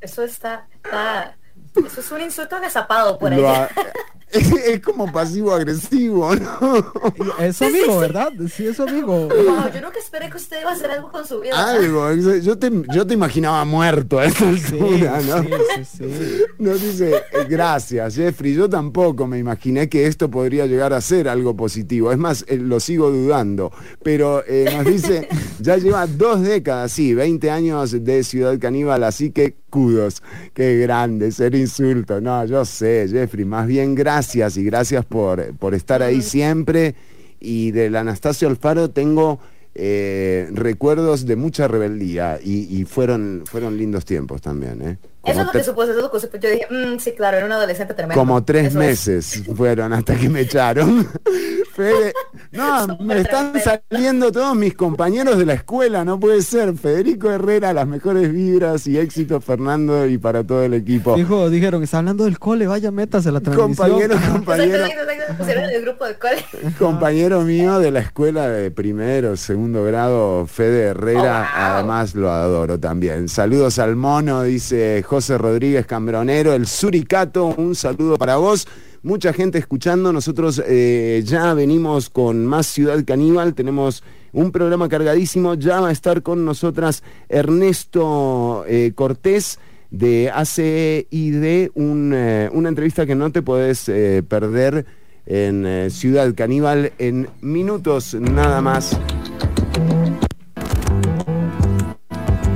Eso 0.00 0.22
está, 0.22 0.66
está- 0.84 1.36
Eso 1.74 2.00
es 2.00 2.10
un 2.12 2.20
insulto 2.22 2.56
agazapado 2.56 3.18
por 3.18 3.32
ahí. 3.32 3.42
Es, 4.36 4.52
es 4.52 4.80
como 4.80 5.10
pasivo-agresivo, 5.10 6.34
¿no? 6.36 6.92
Es 7.38 7.56
su 7.56 7.64
amigo, 7.64 7.98
¿verdad? 7.98 8.32
Sí, 8.52 8.66
es 8.66 8.76
su 8.76 8.82
amigo. 8.82 9.28
Wow, 9.28 9.72
yo 9.72 9.80
nunca 9.80 9.98
esperé 9.98 10.28
que 10.28 10.36
usted 10.36 10.60
iba 10.60 10.70
a 10.70 10.74
hacer 10.74 10.90
algo 10.90 11.10
con 11.10 11.26
su 11.26 11.40
vida. 11.40 11.70
Algo, 11.70 12.12
yo 12.12 12.58
te, 12.58 12.70
yo 12.92 13.06
te 13.06 13.14
imaginaba 13.14 13.64
muerto 13.64 14.18
a 14.18 14.26
esta 14.26 14.48
altura, 14.48 15.20
¿no? 15.26 15.42
sí, 15.42 15.84
sí, 15.84 16.04
sí. 16.18 16.42
Nos 16.58 16.82
dice, 16.82 17.16
eh, 17.16 17.46
gracias, 17.48 18.16
Jeffrey. 18.16 18.54
Yo 18.54 18.68
tampoco 18.68 19.26
me 19.26 19.38
imaginé 19.38 19.88
que 19.88 20.06
esto 20.06 20.30
podría 20.30 20.66
llegar 20.66 20.92
a 20.92 21.00
ser 21.00 21.28
algo 21.28 21.56
positivo. 21.56 22.12
Es 22.12 22.18
más, 22.18 22.44
eh, 22.48 22.58
lo 22.58 22.80
sigo 22.80 23.10
dudando. 23.10 23.72
Pero 24.02 24.44
eh, 24.46 24.70
nos 24.76 24.84
dice, 24.84 25.28
ya 25.60 25.76
lleva 25.76 26.06
dos 26.06 26.42
décadas, 26.42 26.92
sí, 26.92 27.14
20 27.14 27.50
años 27.50 28.04
de 28.04 28.22
Ciudad 28.24 28.58
Caníbal, 28.58 29.04
así 29.04 29.30
que 29.30 29.56
kudos. 29.70 30.22
Qué 30.54 30.78
grande, 30.78 31.32
ser 31.32 31.54
insulto. 31.54 32.20
No, 32.20 32.44
yo 32.46 32.64
sé, 32.64 33.06
Jeffrey. 33.10 33.44
Más 33.44 33.66
bien, 33.66 33.94
gracias 33.94 34.25
y 34.34 34.64
gracias 34.64 35.04
por, 35.04 35.54
por 35.56 35.74
estar 35.74 36.02
ahí 36.02 36.22
siempre. 36.22 36.94
Y 37.40 37.70
del 37.70 37.96
Anastasio 37.96 38.48
Alfaro 38.48 38.90
tengo 38.90 39.38
eh, 39.74 40.48
recuerdos 40.52 41.26
de 41.26 41.36
mucha 41.36 41.68
rebeldía 41.68 42.40
y, 42.42 42.80
y 42.80 42.84
fueron, 42.84 43.42
fueron 43.44 43.76
lindos 43.76 44.04
tiempos 44.04 44.40
también. 44.40 44.82
¿eh? 44.82 44.98
Eso 45.26 45.38
Como 45.38 45.40
es 45.40 45.46
lo 45.46 45.52
que 45.52 45.64
supuse, 45.64 45.90
eso 45.90 45.98
es 45.98 46.22
lo 46.22 46.30
que. 46.30 46.38
Yo 46.40 46.50
dije, 46.50 46.66
"Mm, 46.70 46.98
sí, 46.98 47.12
claro, 47.16 47.36
era 47.38 47.46
un 47.46 47.52
adolescente 47.52 47.94
tremendo. 47.94 48.18
como 48.20 48.44
tres 48.44 48.68
Eso 48.68 48.80
es. 48.80 48.86
meses 49.08 49.42
fueron 49.56 49.92
hasta 49.92 50.14
que 50.16 50.28
me 50.28 50.40
echaron. 50.42 51.06
Fede- 51.76 52.14
no, 52.52 52.96
me 53.00 53.20
están 53.20 53.52
saliendo 53.60 54.32
todos 54.32 54.56
mis 54.56 54.74
compañeros 54.74 55.36
de 55.36 55.44
la 55.44 55.52
escuela, 55.54 56.04
no 56.04 56.18
puede 56.18 56.40
ser. 56.42 56.74
Federico 56.74 57.30
Herrera, 57.30 57.72
las 57.74 57.86
mejores 57.86 58.32
vibras 58.32 58.86
y 58.86 58.98
éxitos, 58.98 59.44
Fernando, 59.44 60.06
y 60.06 60.16
para 60.16 60.42
todo 60.44 60.62
el 60.62 60.72
equipo. 60.74 61.16
Dijo, 61.16 61.50
dijeron, 61.50 61.82
está 61.82 61.98
hablando 61.98 62.24
del 62.24 62.38
cole, 62.38 62.66
vaya, 62.66 62.90
métase 62.90 63.28
a 63.28 63.32
la 63.32 63.40
transmisión. 63.40 63.76
Compañero, 63.88 64.16
compañero, 64.32 64.84
el 64.86 65.82
grupo 65.82 66.04
cole. 66.20 66.72
compañero 66.78 67.40
mío 67.42 67.78
de 67.78 67.90
la 67.90 68.00
escuela 68.00 68.48
de 68.48 68.70
primero, 68.70 69.36
segundo 69.36 69.84
grado, 69.84 70.46
Fede 70.46 70.82
Herrera, 70.88 71.46
Oh, 71.46 71.58
además 71.58 72.14
lo 72.14 72.30
adoro 72.30 72.78
también. 72.80 73.28
Saludos 73.28 73.78
al 73.78 73.96
mono, 73.96 74.42
dice 74.42 75.02
José 75.16 75.38
Rodríguez 75.38 75.86
Cambronero, 75.86 76.52
el 76.52 76.66
Suricato, 76.66 77.46
un 77.56 77.74
saludo 77.74 78.18
para 78.18 78.36
vos. 78.36 78.68
Mucha 79.02 79.32
gente 79.32 79.56
escuchando, 79.56 80.12
nosotros 80.12 80.62
eh, 80.66 81.22
ya 81.24 81.54
venimos 81.54 82.10
con 82.10 82.44
más 82.44 82.66
Ciudad 82.66 83.02
Caníbal, 83.02 83.54
tenemos 83.54 84.02
un 84.34 84.52
programa 84.52 84.90
cargadísimo, 84.90 85.54
ya 85.54 85.80
va 85.80 85.88
a 85.88 85.92
estar 85.92 86.22
con 86.22 86.44
nosotras 86.44 87.02
Ernesto 87.30 88.66
eh, 88.68 88.92
Cortés 88.94 89.58
de 89.90 90.30
ACID, 90.30 91.70
un, 91.72 92.12
eh, 92.14 92.50
una 92.52 92.68
entrevista 92.68 93.06
que 93.06 93.14
no 93.14 93.32
te 93.32 93.40
podés 93.40 93.88
eh, 93.88 94.22
perder 94.22 94.84
en 95.24 95.90
Ciudad 95.90 96.34
Caníbal 96.34 96.92
en 96.98 97.30
minutos 97.40 98.12
nada 98.12 98.60
más. 98.60 99.00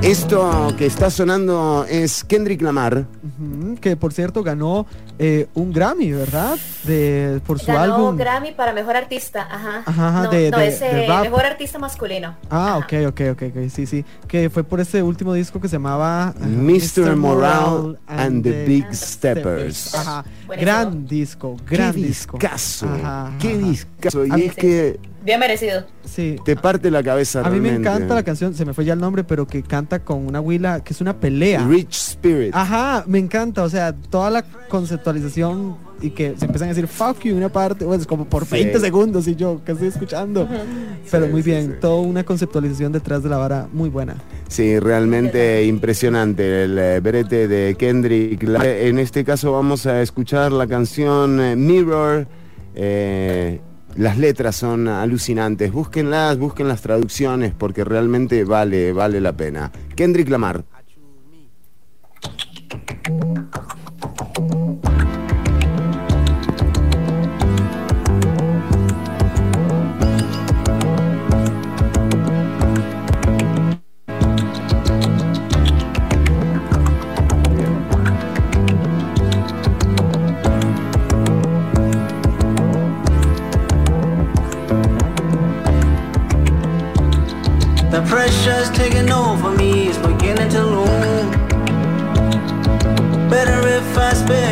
Esto 0.01 0.73
que 0.79 0.87
está 0.87 1.11
sonando 1.11 1.85
es 1.87 2.23
Kendrick 2.23 2.61
Lamar. 2.63 3.05
Que 3.79 3.95
por 3.95 4.13
cierto 4.13 4.43
ganó 4.43 4.85
eh, 5.19 5.47
un 5.53 5.71
Grammy, 5.73 6.11
¿verdad? 6.11 6.57
De, 6.83 7.41
por 7.45 7.59
su 7.59 7.67
Ganó 7.67 7.95
álbum. 7.95 8.17
Grammy 8.17 8.51
para 8.53 8.73
mejor 8.73 8.95
artista, 8.95 9.47
ajá. 9.49 9.83
Ajá, 9.85 10.23
no, 10.23 10.29
de- 10.29 10.51
no, 10.51 10.57
de- 10.57 10.67
es 10.67 10.81
eh, 10.81 11.07
mejor 11.21 11.45
artista 11.45 11.79
masculino. 11.79 12.35
Ah, 12.49 12.77
ok, 12.77 12.93
ok, 13.09 13.21
ok, 13.33 13.43
ok, 13.55 13.69
sí, 13.69 13.85
sí. 13.85 14.05
Que 14.27 14.49
fue 14.49 14.63
por 14.63 14.79
ese 14.79 15.01
último 15.03 15.33
disco 15.33 15.59
que 15.61 15.67
se 15.67 15.75
llamaba 15.75 16.27
ah, 16.29 16.33
Mr. 16.39 17.15
Morale 17.15 17.97
and 18.07 18.43
the 18.43 18.65
Big 18.65 18.85
Steppers. 18.93 19.93
Ajá. 19.95 20.23
Buenísimo. 20.47 20.71
Gran 20.71 21.07
disco, 21.07 21.57
gran 21.69 21.93
Qué 21.93 22.01
disco. 22.01 22.37
discazo, 22.37 22.87
Ajá, 22.89 23.31
qué 23.39 23.57
discazo. 23.57 24.25
Y 24.25 24.41
es 24.43 24.55
que 24.55 24.99
Bien 25.23 25.39
merecido. 25.39 25.85
Sí. 26.03 26.35
te 26.43 26.55
parte 26.55 26.89
la 26.89 27.03
cabeza 27.03 27.41
A 27.45 27.49
mí 27.51 27.59
me 27.59 27.69
encanta 27.75 28.15
la 28.15 28.23
canción, 28.23 28.55
se 28.55 28.65
me 28.65 28.73
fue 28.73 28.85
ya 28.85 28.93
el 28.93 28.99
nombre, 28.99 29.23
pero 29.23 29.45
que 29.45 29.61
canta 29.61 29.99
con 29.99 30.25
una 30.25 30.41
huila, 30.41 30.83
que 30.83 30.93
es 30.93 30.99
una 31.01 31.15
pelea. 31.19 31.63
Rich 31.63 31.95
Spirit. 31.95 32.55
Ajá, 32.55 33.03
me 33.05 33.19
encanta, 33.21 33.63
o 33.63 33.69
sea, 33.69 33.93
toda 33.93 34.29
la 34.29 34.43
conceptualización 34.43 35.77
y 36.01 36.09
que 36.09 36.35
se 36.37 36.45
empiezan 36.45 36.67
a 36.69 36.73
decir 36.73 36.87
fuck 36.87 37.19
you 37.23 37.31
en 37.31 37.37
una 37.37 37.49
parte, 37.49 37.85
pues 37.85 38.05
como 38.05 38.25
por 38.25 38.43
Sí. 38.45 38.51
20 38.55 38.79
segundos 38.79 39.27
y 39.27 39.35
yo 39.35 39.61
que 39.63 39.71
estoy 39.71 39.87
escuchando. 39.87 40.47
Pero 41.09 41.25
Sí, 41.27 41.31
muy 41.31 41.41
bien, 41.41 41.65
sí. 41.67 41.77
toda 41.79 42.01
una 42.01 42.23
conceptualización 42.23 42.91
detrás 42.91 43.23
de 43.23 43.29
la 43.29 43.37
vara 43.37 43.67
muy 43.71 43.89
buena. 43.89 44.15
Sí, 44.49 44.77
realmente 44.79 45.63
impresionante 45.65 46.63
el 46.65 46.77
eh, 46.77 46.99
brete 46.99 47.47
de 47.47 47.75
Kendrick. 47.77 48.43
La- 48.43 48.67
en 48.67 48.99
este 48.99 49.23
caso 49.23 49.53
vamos 49.53 49.85
a 49.85 50.01
escuchar 50.01 50.51
la 50.51 50.67
canción 50.67 51.39
eh, 51.39 51.55
Mirror. 51.55 52.27
eh, 52.75 53.61
las 53.97 54.17
letras 54.17 54.55
son 54.55 54.87
alucinantes. 54.87 55.71
Búsquenlas, 55.73 56.37
busquen 56.37 56.67
las 56.69 56.81
traducciones 56.81 57.53
porque 57.57 57.83
realmente 57.83 58.45
vale, 58.45 58.93
vale 58.93 59.19
la 59.19 59.33
pena. 59.33 59.69
Kendrick 59.95 60.29
Lamar. 60.29 60.63
Thank 63.19 63.55
you. 63.55 63.60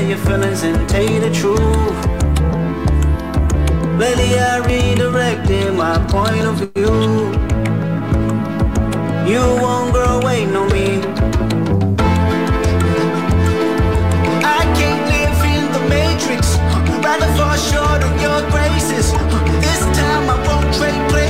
Your 0.10 0.18
feelings 0.20 0.64
and 0.64 0.90
tell 0.90 1.04
you 1.04 1.20
the 1.20 1.30
truth. 1.30 1.60
Lately 4.00 4.40
I 4.40 4.58
redirected 4.66 5.76
my 5.76 6.00
point 6.08 6.46
of 6.50 6.56
view. 6.74 7.30
You 9.30 9.42
won't 9.62 9.94
grow, 9.94 10.20
wait 10.24 10.48
on 10.56 10.68
me. 10.74 10.88
I 14.58 14.62
can't 14.78 15.04
live 15.14 15.42
in 15.54 15.64
the 15.76 15.84
matrix. 15.94 16.58
Rather 17.06 17.30
fall 17.38 17.58
short 17.70 18.02
of 18.02 18.14
your 18.20 18.42
graces. 18.50 19.12
This 19.62 19.82
time 19.96 20.28
I 20.28 20.38
won't 20.48 20.74
trade 20.74 21.10
places. 21.12 21.29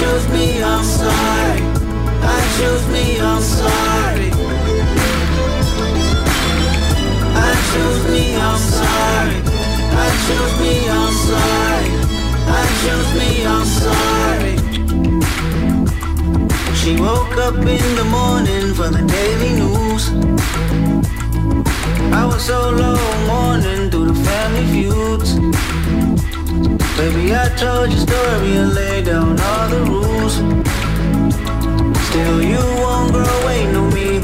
chose 0.00 0.28
me, 0.28 0.62
I'm 0.62 0.84
sorry. 0.84 1.62
I 2.34 2.40
chose 2.58 2.86
me, 2.94 3.18
I'm 3.18 3.42
sorry. 3.42 4.30
I 7.48 7.52
chose 7.72 8.02
me, 8.12 8.24
I'm 8.36 8.58
sorry. 8.76 9.38
I 10.04 10.08
chose 10.26 10.54
me, 10.62 10.74
I'm 10.98 11.14
sorry. 11.30 11.90
I 12.58 12.64
chose 12.82 13.10
me, 13.20 13.30
I'm 13.54 13.66
sorry. 13.82 14.54
She 16.76 16.90
woke 17.00 17.36
up 17.48 17.56
in 17.56 17.86
the 18.00 18.06
morning 18.18 18.74
for 18.74 18.88
the 18.96 19.02
daily 19.16 19.52
news. 19.62 20.04
I 22.12 22.24
was 22.26 22.44
so 22.44 22.70
low 22.70 23.00
mourning 23.26 23.90
through 23.90 24.08
the 24.12 24.18
family 24.28 24.64
feuds. 24.72 25.30
Baby, 26.96 27.34
I 27.34 27.48
told 27.58 27.90
your 27.90 28.00
story 28.00 28.56
and 28.56 28.72
laid 28.72 29.04
down 29.04 29.38
all 29.38 29.68
the 29.68 29.80
rules. 29.84 30.34
Still, 32.08 32.42
you 32.42 32.56
won't 32.80 33.12
grow, 33.12 33.48
ain't 33.50 33.72
no 33.74 33.82
me. 33.90 34.16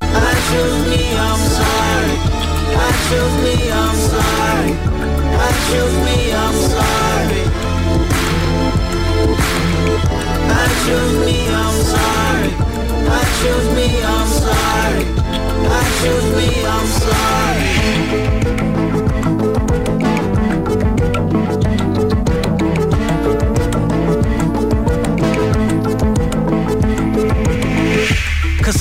I 0.00 0.32
choose 0.48 0.80
me, 0.88 1.02
I'm 1.28 1.42
sorry. 1.58 2.14
I 2.80 2.90
choose 3.08 3.36
me, 3.44 3.54
I'm 3.70 3.96
sorry. 4.08 4.72
I 5.36 5.50
choose 5.68 5.96
me, 6.06 6.32
I'm 6.32 6.56
sorry. 6.72 7.42
I 10.48 10.64
choose 10.86 11.14
me, 11.26 11.36
I'm 11.62 11.76
sorry. 11.92 12.52
I 13.06 13.22
choose 13.42 13.68
me, 13.76 13.86
I'm 14.02 14.26
sorry. 14.26 15.39
I 15.68 15.82
choose 16.00 16.28
me, 16.36 16.64
I'm 16.64 16.86
sorry. 16.86 18.59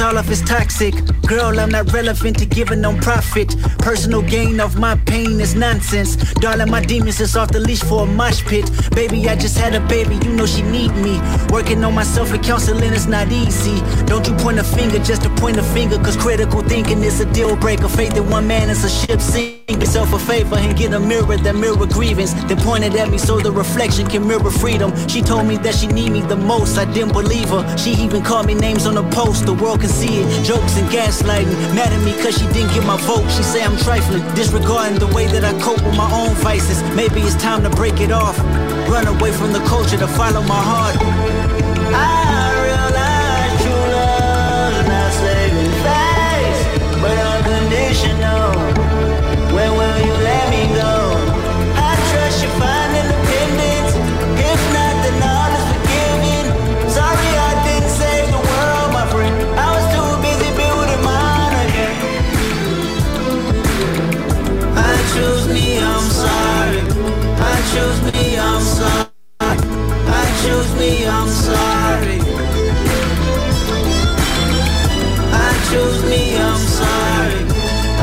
All 0.02 0.18
of 0.18 0.30
it's 0.32 0.42
toxic. 0.42 0.96
Girl, 1.28 1.60
I'm 1.60 1.70
not 1.70 1.92
relevant 1.92 2.40
to 2.40 2.46
giving 2.46 2.82
no 2.82 2.96
profit. 2.98 3.56
Personal 3.80 4.22
gain 4.22 4.62
of 4.62 4.80
my 4.80 4.96
pain 4.96 5.42
is 5.42 5.56
nonsense. 5.56 6.16
Darling, 6.36 6.72
my 6.72 6.82
demons 6.82 7.20
is 7.20 7.36
off 7.36 7.52
the 7.52 7.60
leash 7.60 7.84
for 7.84 8.04
a 8.04 8.06
mosh 8.06 8.44
pit. 8.46 8.70
Baby, 8.96 9.28
I 9.28 9.36
just 9.36 9.58
had 9.58 9.76
a 9.76 9.82
baby, 9.88 10.16
you 10.26 10.34
know 10.34 10.46
she 10.46 10.62
need 10.62 10.92
me. 10.96 11.20
Working 11.50 11.84
on 11.84 11.94
myself 11.94 12.32
and 12.32 12.44
counseling 12.44 12.94
is 12.94 13.08
not 13.08 13.32
easy. 13.32 13.82
Don't 14.06 14.26
you 14.28 14.36
point 14.36 14.60
a 14.60 14.64
finger 14.64 15.00
just 15.00 15.24
to 15.24 15.30
point 15.36 15.58
a 15.58 15.64
finger, 15.64 15.98
cause 15.98 16.16
critical 16.16 16.62
thinking 16.62 17.04
is 17.04 17.20
a 17.20 17.26
deal 17.34 17.56
breaker. 17.58 17.90
Faith 17.90 18.16
in 18.16 18.30
one 18.30 18.48
man 18.48 18.70
is 18.70 18.84
a 18.86 18.90
ship 18.90 19.20
sink. 19.20 19.59
Yourself 19.78 20.14
a 20.14 20.20
favor 20.20 20.56
and 20.56 20.76
get 20.76 20.94
a 20.94 21.00
mirror 21.00 21.38
that 21.38 21.56
mirror 21.56 21.86
grievance. 21.86 22.34
Then 22.34 22.58
pointed 22.58 22.96
at 22.96 23.10
me 23.10 23.18
so 23.18 23.40
the 23.40 23.52
reflection 23.52 24.08
can 24.08 24.28
mirror 24.28 24.50
freedom. 24.50 24.90
She 25.08 25.22
told 25.22 25.46
me 25.46 25.58
that 25.58 25.76
she 25.76 25.88
need 25.88 26.12
me 26.12 26.22
the 26.22 26.36
most. 26.36 26.78
I 26.78 26.86
didn't 26.86 27.14
believe 27.14 27.50
her. 27.50 27.78
She 27.78 27.92
even 27.92 28.24
called 28.24 28.48
me 28.48 28.56
names 28.56 28.88
on 28.88 28.96
the 28.96 29.04
post. 29.12 29.46
The 29.46 29.54
world 29.54 29.82
can 29.82 29.90
see 29.90 30.22
it. 30.22 30.44
Jokes 30.44 30.78
and 30.78 30.90
gaslighting. 30.90 31.54
Mad 31.76 31.94
at 31.94 32.04
me 32.04 32.14
cause 32.24 32.38
she 32.38 32.48
didn't 32.48 32.74
get 32.74 32.86
my 32.86 32.98
vote. 33.02 33.30
She 33.32 33.44
say 33.44 33.64
I'm 33.64 33.78
trifling. 33.78 34.24
Disregarding 34.34 35.00
the 35.00 35.08
way 35.08 35.28
that 35.28 35.44
I 35.46 35.54
cope 35.62 35.82
with 35.84 35.96
my 35.96 36.10
own 36.12 36.34
vices. 36.36 36.82
Maybe 36.96 37.22
it's 37.22 37.36
time 37.36 37.62
to 37.64 37.70
break 37.70 38.00
it 38.02 38.12
off. 38.12 38.38
Run 38.90 39.08
away 39.08 39.32
from 39.32 39.54
the 39.54 39.60
culture 39.66 39.98
to 39.98 40.08
follow 40.08 40.42
my 40.42 40.62
heart. 40.62 41.19
Choose 67.80 68.02
me, 68.12 68.38
I'm 68.38 68.62
sorry. 68.62 69.08
I 69.42 70.26
choose 70.42 70.72
me, 70.80 71.08
I'm 71.08 71.30
sorry. 71.30 72.20
I 75.48 75.52
choose 75.70 76.02
me, 76.10 76.22
I'm 76.48 76.62
sorry. 76.78 77.42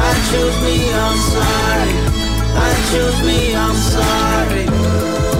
I 0.09 0.13
choose 0.31 0.59
me, 0.67 0.77
I'm 1.05 1.19
sorry. 1.35 1.95
I 2.67 2.73
choose 2.91 3.21
me, 3.29 3.55
I'm 3.55 3.77
sorry. 3.93 5.36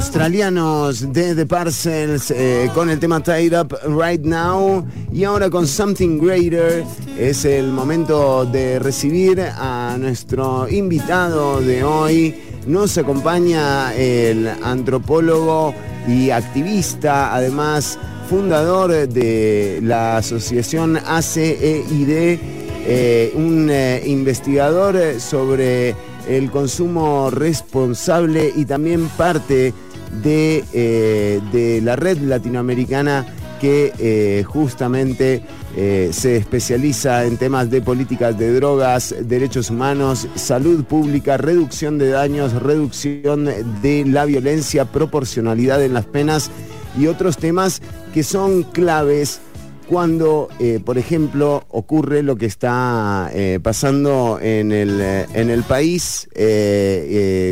Australianos 0.00 1.12
de 1.12 1.34
The 1.34 1.44
Parcels 1.44 2.30
eh, 2.30 2.70
con 2.74 2.88
el 2.88 2.98
tema 2.98 3.22
Tied 3.22 3.52
Up 3.52 3.76
Right 3.86 4.22
Now 4.24 4.82
y 5.12 5.24
ahora 5.24 5.50
con 5.50 5.66
Something 5.66 6.18
Greater 6.18 6.82
es 7.18 7.44
el 7.44 7.66
momento 7.66 8.46
de 8.46 8.78
recibir 8.78 9.42
a 9.42 9.98
nuestro 10.00 10.66
invitado 10.70 11.60
de 11.60 11.84
hoy. 11.84 12.34
Nos 12.66 12.96
acompaña 12.96 13.94
el 13.94 14.48
antropólogo 14.48 15.74
y 16.08 16.30
activista, 16.30 17.34
además 17.34 17.98
fundador 18.30 19.06
de 19.06 19.80
la 19.82 20.16
asociación 20.16 20.96
ACEID, 20.96 22.38
eh, 22.86 23.32
un 23.34 23.68
eh, 23.70 24.02
investigador 24.06 25.20
sobre 25.20 25.94
el 26.26 26.50
consumo 26.50 27.30
responsable 27.30 28.50
y 28.56 28.64
también 28.64 29.06
parte 29.18 29.74
de, 30.22 30.64
eh, 30.72 31.40
de 31.52 31.80
la 31.80 31.96
red 31.96 32.18
latinoamericana 32.18 33.26
que 33.60 33.92
eh, 33.98 34.42
justamente 34.44 35.42
eh, 35.76 36.10
se 36.12 36.36
especializa 36.36 37.26
en 37.26 37.36
temas 37.36 37.70
de 37.70 37.82
políticas 37.82 38.38
de 38.38 38.54
drogas, 38.54 39.14
derechos 39.22 39.68
humanos, 39.68 40.26
salud 40.34 40.84
pública, 40.84 41.36
reducción 41.36 41.98
de 41.98 42.08
daños, 42.08 42.54
reducción 42.54 43.50
de 43.82 44.04
la 44.06 44.24
violencia, 44.24 44.86
proporcionalidad 44.86 45.84
en 45.84 45.92
las 45.92 46.06
penas 46.06 46.50
y 46.98 47.06
otros 47.06 47.36
temas 47.36 47.82
que 48.14 48.22
son 48.22 48.62
claves 48.62 49.40
cuando, 49.86 50.48
por 50.84 50.98
ejemplo, 50.98 51.64
ocurre 51.68 52.22
lo 52.22 52.36
que 52.36 52.46
está 52.46 53.28
pasando 53.60 54.38
en 54.40 54.70
el, 54.70 55.00
en 55.00 55.50
el 55.50 55.64
país 55.64 56.28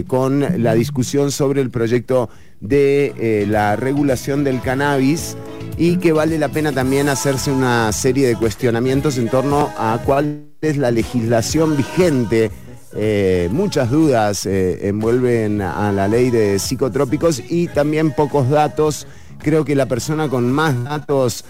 con 0.07 0.63
la 0.63 0.75
discusión 0.75 1.33
sobre 1.33 1.63
el 1.63 1.71
proyecto 1.71 2.31
de 2.61 3.15
eh, 3.19 3.47
la 3.47 3.77
regulación 3.77 4.45
del 4.45 4.61
cannabis 4.61 5.37
y 5.77 5.99
que 5.99 6.13
vale 6.13 6.39
la 6.39 6.49
pena 6.49 6.73
también 6.73 7.09
hacerse 7.09 7.53
una 7.53 7.93
serie 7.93 8.27
de 8.27 8.37
cuestionamientos 8.37 9.17
en 9.19 9.29
torno 9.29 9.71
a 9.79 10.01
cuál 10.05 10.47
es 10.61 10.77
la 10.77 10.91
legislación 10.91 11.77
vigente. 11.77 12.51
Eh, 12.97 13.49
muchas 13.53 13.91
dudas 13.91 14.47
eh, 14.47 14.89
envuelven 14.89 15.61
a 15.61 15.93
la 15.93 16.09
ley 16.09 16.31
de 16.31 16.59
psicotrópicos 16.59 17.43
y 17.49 17.69
también 17.69 18.13
pocos 18.13 18.49
datos. 18.51 19.07
Creo 19.39 19.65
que 19.65 19.77
la 19.77 19.87
persona 19.87 20.29
con 20.29 20.51
más 20.51 20.83
datos 20.83 21.45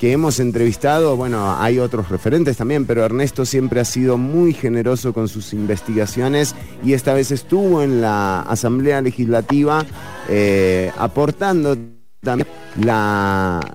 que 0.00 0.12
hemos 0.12 0.40
entrevistado, 0.40 1.14
bueno, 1.14 1.56
hay 1.58 1.78
otros 1.78 2.08
referentes 2.08 2.56
también, 2.56 2.86
pero 2.86 3.04
Ernesto 3.04 3.44
siempre 3.44 3.80
ha 3.80 3.84
sido 3.84 4.16
muy 4.16 4.54
generoso 4.54 5.12
con 5.12 5.28
sus 5.28 5.52
investigaciones 5.52 6.54
y 6.82 6.94
esta 6.94 7.12
vez 7.12 7.30
estuvo 7.30 7.82
en 7.82 8.00
la 8.00 8.40
Asamblea 8.40 9.02
Legislativa 9.02 9.84
eh, 10.30 10.90
aportando 10.96 11.76
también 12.20 12.48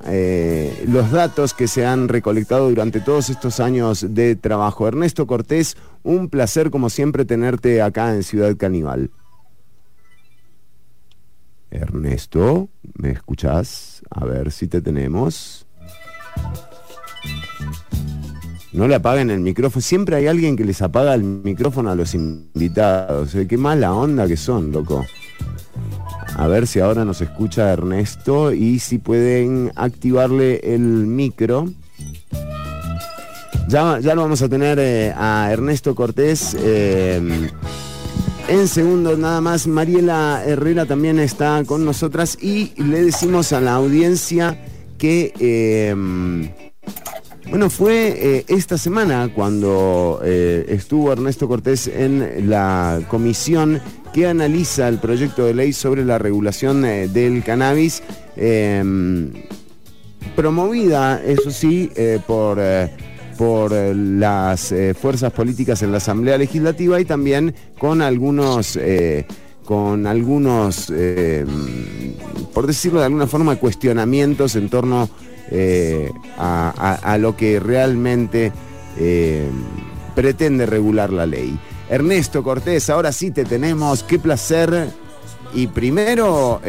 eh, 0.07 0.83
los 0.87 1.11
datos 1.11 1.53
que 1.53 1.67
se 1.67 1.85
han 1.85 2.07
recolectado 2.07 2.69
durante 2.69 3.01
todos 3.01 3.29
estos 3.29 3.59
años 3.59 4.07
de 4.15 4.35
trabajo. 4.35 4.87
Ernesto 4.87 5.27
Cortés, 5.27 5.77
un 6.01 6.29
placer 6.29 6.71
como 6.71 6.89
siempre 6.89 7.25
tenerte 7.25 7.83
acá 7.83 8.15
en 8.15 8.23
Ciudad 8.23 8.57
Caníbal. 8.57 9.11
Ernesto, 11.69 12.69
¿me 12.95 13.11
escuchás? 13.11 14.01
A 14.09 14.25
ver 14.25 14.51
si 14.51 14.67
te 14.67 14.81
tenemos. 14.81 15.64
No 18.73 18.87
le 18.87 18.95
apaguen 18.95 19.29
el 19.29 19.39
micrófono. 19.39 19.81
Siempre 19.81 20.17
hay 20.17 20.27
alguien 20.27 20.57
que 20.57 20.65
les 20.65 20.81
apaga 20.81 21.13
el 21.13 21.23
micrófono 21.23 21.89
a 21.91 21.95
los 21.95 22.13
invitados. 22.13 23.33
¿eh? 23.35 23.47
Qué 23.47 23.57
mala 23.57 23.93
onda 23.93 24.27
que 24.27 24.35
son, 24.35 24.71
loco. 24.71 25.05
A 26.35 26.47
ver 26.47 26.67
si 26.67 26.81
ahora 26.81 27.05
nos 27.05 27.21
escucha 27.21 27.71
Ernesto 27.71 28.51
y 28.51 28.79
si 28.79 28.97
pueden 28.97 29.71
activarle 29.75 30.59
el 30.63 30.81
micro. 30.81 31.69
Ya, 33.69 33.99
ya 33.99 34.13
lo 34.13 34.23
vamos 34.23 34.41
a 34.41 34.49
tener 34.49 34.77
eh, 34.79 35.13
a 35.15 35.49
Ernesto 35.51 35.95
Cortés. 35.95 36.55
eh, 36.59 37.49
en 38.47 38.67
segundo, 38.67 39.17
nada 39.17 39.41
más, 39.41 39.65
Mariela 39.65 40.43
Herrera 40.45 40.85
también 40.85 41.17
está 41.17 41.63
con 41.65 41.83
nosotras 41.83 42.37
y 42.39 42.73
le 42.79 43.01
decimos 43.03 43.53
a 43.53 43.59
la 43.61 43.73
audiencia 43.73 44.59
que, 44.97 45.33
eh, 45.39 45.93
bueno, 47.49 47.69
fue 47.69 48.07
eh, 48.17 48.45
esta 48.47 48.77
semana 48.77 49.29
cuando 49.33 50.19
eh, 50.23 50.65
estuvo 50.69 51.11
Ernesto 51.11 51.47
Cortés 51.47 51.87
en 51.87 52.49
la 52.49 53.01
comisión 53.07 53.81
que 54.13 54.27
analiza 54.27 54.87
el 54.87 54.97
proyecto 54.97 55.45
de 55.45 55.53
ley 55.53 55.73
sobre 55.73 56.05
la 56.05 56.17
regulación 56.17 56.85
eh, 56.85 57.07
del 57.07 57.43
cannabis, 57.43 58.01
eh, 58.35 58.83
promovida, 60.35 61.21
eso 61.23 61.51
sí, 61.51 61.91
por... 62.25 62.59
por 63.37 63.73
las 63.73 64.73
fuerzas 64.97 65.33
políticas 65.33 65.81
en 65.81 65.91
la 65.91 65.97
Asamblea 65.97 66.37
Legislativa 66.37 67.01
y 67.01 67.05
también 67.05 67.53
con 67.77 68.01
algunos, 68.01 68.79
con 69.65 70.05
algunos, 70.07 70.91
eh, 70.95 71.45
por 72.53 72.67
decirlo 72.67 72.99
de 72.99 73.07
alguna 73.07 73.27
forma, 73.27 73.55
cuestionamientos 73.55 74.55
en 74.55 74.69
torno 74.69 75.09
eh, 75.51 76.11
a, 76.37 77.17
lo 77.19 77.35
que 77.35 77.59
realmente 77.59 78.51
eh, 78.97 79.49
pretende 80.13 80.65
regular 80.65 81.11
la 81.11 81.25
ley. 81.25 81.59
Ernesto 81.89 82.43
Cortés, 82.43 82.89
ahora 82.89 83.11
sí 83.11 83.31
te 83.31 83.43
tenemos, 83.43 84.03
qué 84.03 84.19
placer. 84.19 84.87
Y 85.53 85.67
primero, 85.67 86.61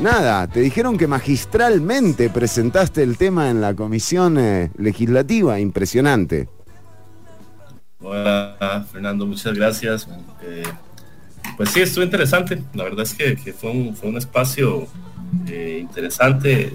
nada, 0.00 0.48
te 0.48 0.60
dijeron 0.60 0.98
que 0.98 1.06
magistralmente 1.06 2.30
presentaste 2.30 3.02
el 3.02 3.16
tema 3.16 3.50
en 3.50 3.60
la 3.60 3.74
comisión 3.74 4.38
legislativa, 4.76 5.60
impresionante. 5.60 6.48
Hola 8.00 8.86
Fernando, 8.90 9.26
muchas 9.26 9.54
gracias. 9.54 10.08
Pues 11.58 11.70
sí, 11.70 11.80
estuvo 11.80 12.04
interesante. 12.04 12.62
La 12.72 12.84
verdad 12.84 13.02
es 13.02 13.14
que, 13.14 13.52
fue, 13.52 13.72
un, 13.72 13.96
fue 13.96 14.08
un 14.08 14.16
espacio 14.16 14.86
eh, 15.48 15.78
interesante. 15.80 16.72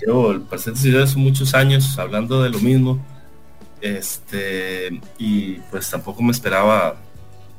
Llevo 0.00 0.30
el 0.30 0.42
presente 0.42 0.88
de 0.88 1.02
hace 1.02 1.18
muchos 1.18 1.52
años 1.52 1.98
hablando 1.98 2.44
de 2.44 2.50
lo 2.50 2.60
mismo. 2.60 3.04
Este, 3.80 5.00
y 5.18 5.54
pues 5.70 5.90
tampoco 5.90 6.22
me 6.22 6.30
esperaba, 6.30 6.94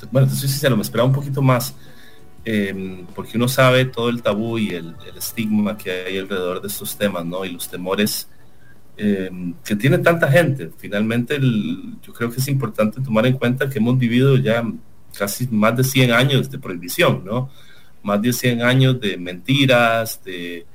bueno, 0.10 0.30
te 0.30 0.36
soy 0.36 0.48
sincero, 0.48 0.78
me 0.78 0.82
esperaba 0.84 1.10
un 1.10 1.14
poquito 1.14 1.42
más. 1.42 1.76
eh, 2.46 3.06
porque 3.14 3.36
uno 3.36 3.50
sabe 3.50 3.84
todo 3.84 4.08
el 4.08 4.22
tabú 4.22 4.58
y 4.58 4.70
el, 4.70 4.96
estigma 5.18 5.78
que 5.78 5.92
hay 5.92 6.18
alrededor 6.20 6.62
de 6.62 6.70
estos 6.70 6.96
temas, 6.96 7.26
¿no? 7.26 7.44
Y 7.44 7.52
los 7.52 7.68
temores 7.68 8.30
eh, 8.96 9.30
que 9.66 9.76
tiene 9.76 9.98
tanta 9.98 10.32
gente. 10.32 10.72
Finalmente, 10.78 11.38
yo 12.02 12.14
creo 12.14 12.32
que 12.32 12.40
es 12.40 12.48
importante 12.48 13.02
tomar 13.02 13.28
en 13.28 13.38
cuenta 13.38 13.70
que 13.70 13.80
hemos 13.80 13.98
vivido 13.98 14.38
ya 14.38 14.64
casi 15.18 15.48
más 15.48 15.76
de 15.76 15.84
100 15.84 16.12
años 16.12 16.50
de 16.50 16.60
prohibición, 16.60 17.24
¿no? 17.26 17.50
Más 18.04 18.22
de 18.22 18.32
100 18.32 18.62
años 18.62 19.00
de 19.00 19.18
mentiras, 19.18 20.24
de 20.24 20.66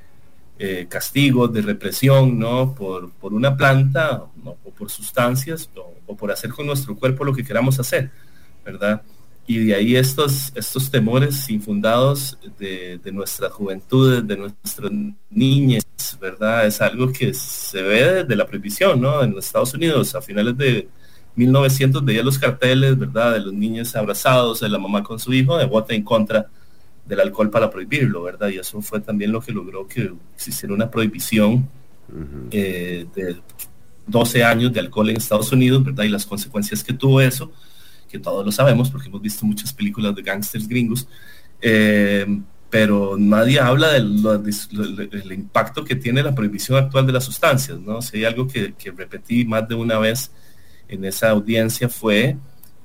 eh, 0.59 0.87
castigos, 0.89 1.51
de 1.53 1.61
represión, 1.61 2.37
¿no? 2.37 2.75
Por, 2.75 3.11
por 3.11 3.33
una 3.33 3.55
planta 3.55 4.23
o 4.43 4.71
por 4.71 4.89
sustancias 4.89 5.69
o, 5.75 5.93
o 6.05 6.15
por 6.15 6.31
hacer 6.31 6.51
con 6.51 6.67
nuestro 6.67 6.95
cuerpo 6.95 7.23
lo 7.23 7.33
que 7.33 7.43
queramos 7.43 7.79
hacer, 7.79 8.11
¿verdad? 8.65 9.01
Y 9.45 9.65
de 9.65 9.75
ahí 9.75 9.95
estos, 9.95 10.53
estos 10.55 10.89
temores 10.89 11.49
infundados 11.49 12.37
de, 12.57 12.97
de 13.03 13.11
nuestra 13.11 13.49
juventud, 13.49 14.23
de 14.23 14.37
nuestras 14.37 14.91
niñas, 15.29 15.83
¿verdad? 16.19 16.65
Es 16.65 16.79
algo 16.81 17.11
que 17.11 17.33
se 17.33 17.81
ve 17.81 18.23
desde 18.23 18.35
la 18.35 18.45
prohibición, 18.45 19.01
¿no? 19.01 19.21
En 19.21 19.31
los 19.31 19.45
Estados 19.45 19.73
Unidos, 19.73 20.15
a 20.15 20.21
finales 20.21 20.57
de 20.57 20.87
1900 21.35 22.05
veía 22.05 22.23
los 22.23 22.37
carteles, 22.37 22.97
¿verdad? 22.97 23.33
De 23.33 23.39
los 23.39 23.53
niños 23.53 23.95
abrazados, 23.95 24.59
de 24.59 24.69
la 24.69 24.77
mamá 24.77 25.03
con 25.03 25.19
su 25.19 25.33
hijo, 25.33 25.57
de 25.57 25.65
vota 25.65 25.93
en 25.93 26.03
contra 26.03 26.47
del 27.05 27.19
alcohol 27.19 27.49
para 27.49 27.69
prohibirlo, 27.69 28.23
¿verdad? 28.23 28.49
Y 28.49 28.59
eso 28.59 28.81
fue 28.81 28.99
también 29.01 29.31
lo 29.31 29.41
que 29.41 29.51
logró 29.51 29.87
que 29.87 30.13
existiera 30.35 30.73
una 30.73 30.89
prohibición 30.89 31.67
eh, 32.51 33.05
de 33.15 33.35
12 34.07 34.43
años 34.43 34.71
de 34.71 34.79
alcohol 34.79 35.09
en 35.09 35.17
Estados 35.17 35.51
Unidos, 35.51 35.83
¿verdad? 35.83 36.03
Y 36.03 36.09
las 36.09 36.25
consecuencias 36.25 36.83
que 36.83 36.93
tuvo 36.93 37.19
eso, 37.19 37.51
que 38.09 38.19
todos 38.19 38.45
lo 38.45 38.51
sabemos 38.51 38.89
porque 38.89 39.07
hemos 39.07 39.21
visto 39.21 39.45
muchas 39.45 39.73
películas 39.73 40.15
de 40.15 40.21
gangsters 40.21 40.67
gringos, 40.67 41.07
eh, 41.61 42.25
pero 42.69 43.17
nadie 43.17 43.59
habla 43.59 43.91
del 43.91 45.31
impacto 45.31 45.83
que 45.83 45.95
tiene 45.95 46.23
la 46.23 46.33
prohibición 46.33 46.77
actual 46.77 47.05
de 47.05 47.13
las 47.13 47.23
sustancias, 47.23 47.79
¿no? 47.79 48.01
Si 48.01 48.17
hay 48.17 48.25
algo 48.25 48.47
que, 48.47 48.73
que 48.73 48.91
repetí 48.91 49.45
más 49.45 49.67
de 49.67 49.75
una 49.75 49.99
vez 49.99 50.31
en 50.93 51.05
esa 51.05 51.31
audiencia 51.31 51.89
fue 51.89 52.37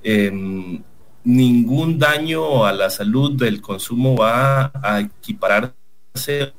em, 0.02 0.82
ningún 1.24 1.98
daño 1.98 2.64
a 2.64 2.72
la 2.72 2.88
salud 2.88 3.32
del 3.36 3.61
consumo 3.61 4.16
va 4.16 4.72
a 4.82 5.00
equipararse 5.00 6.54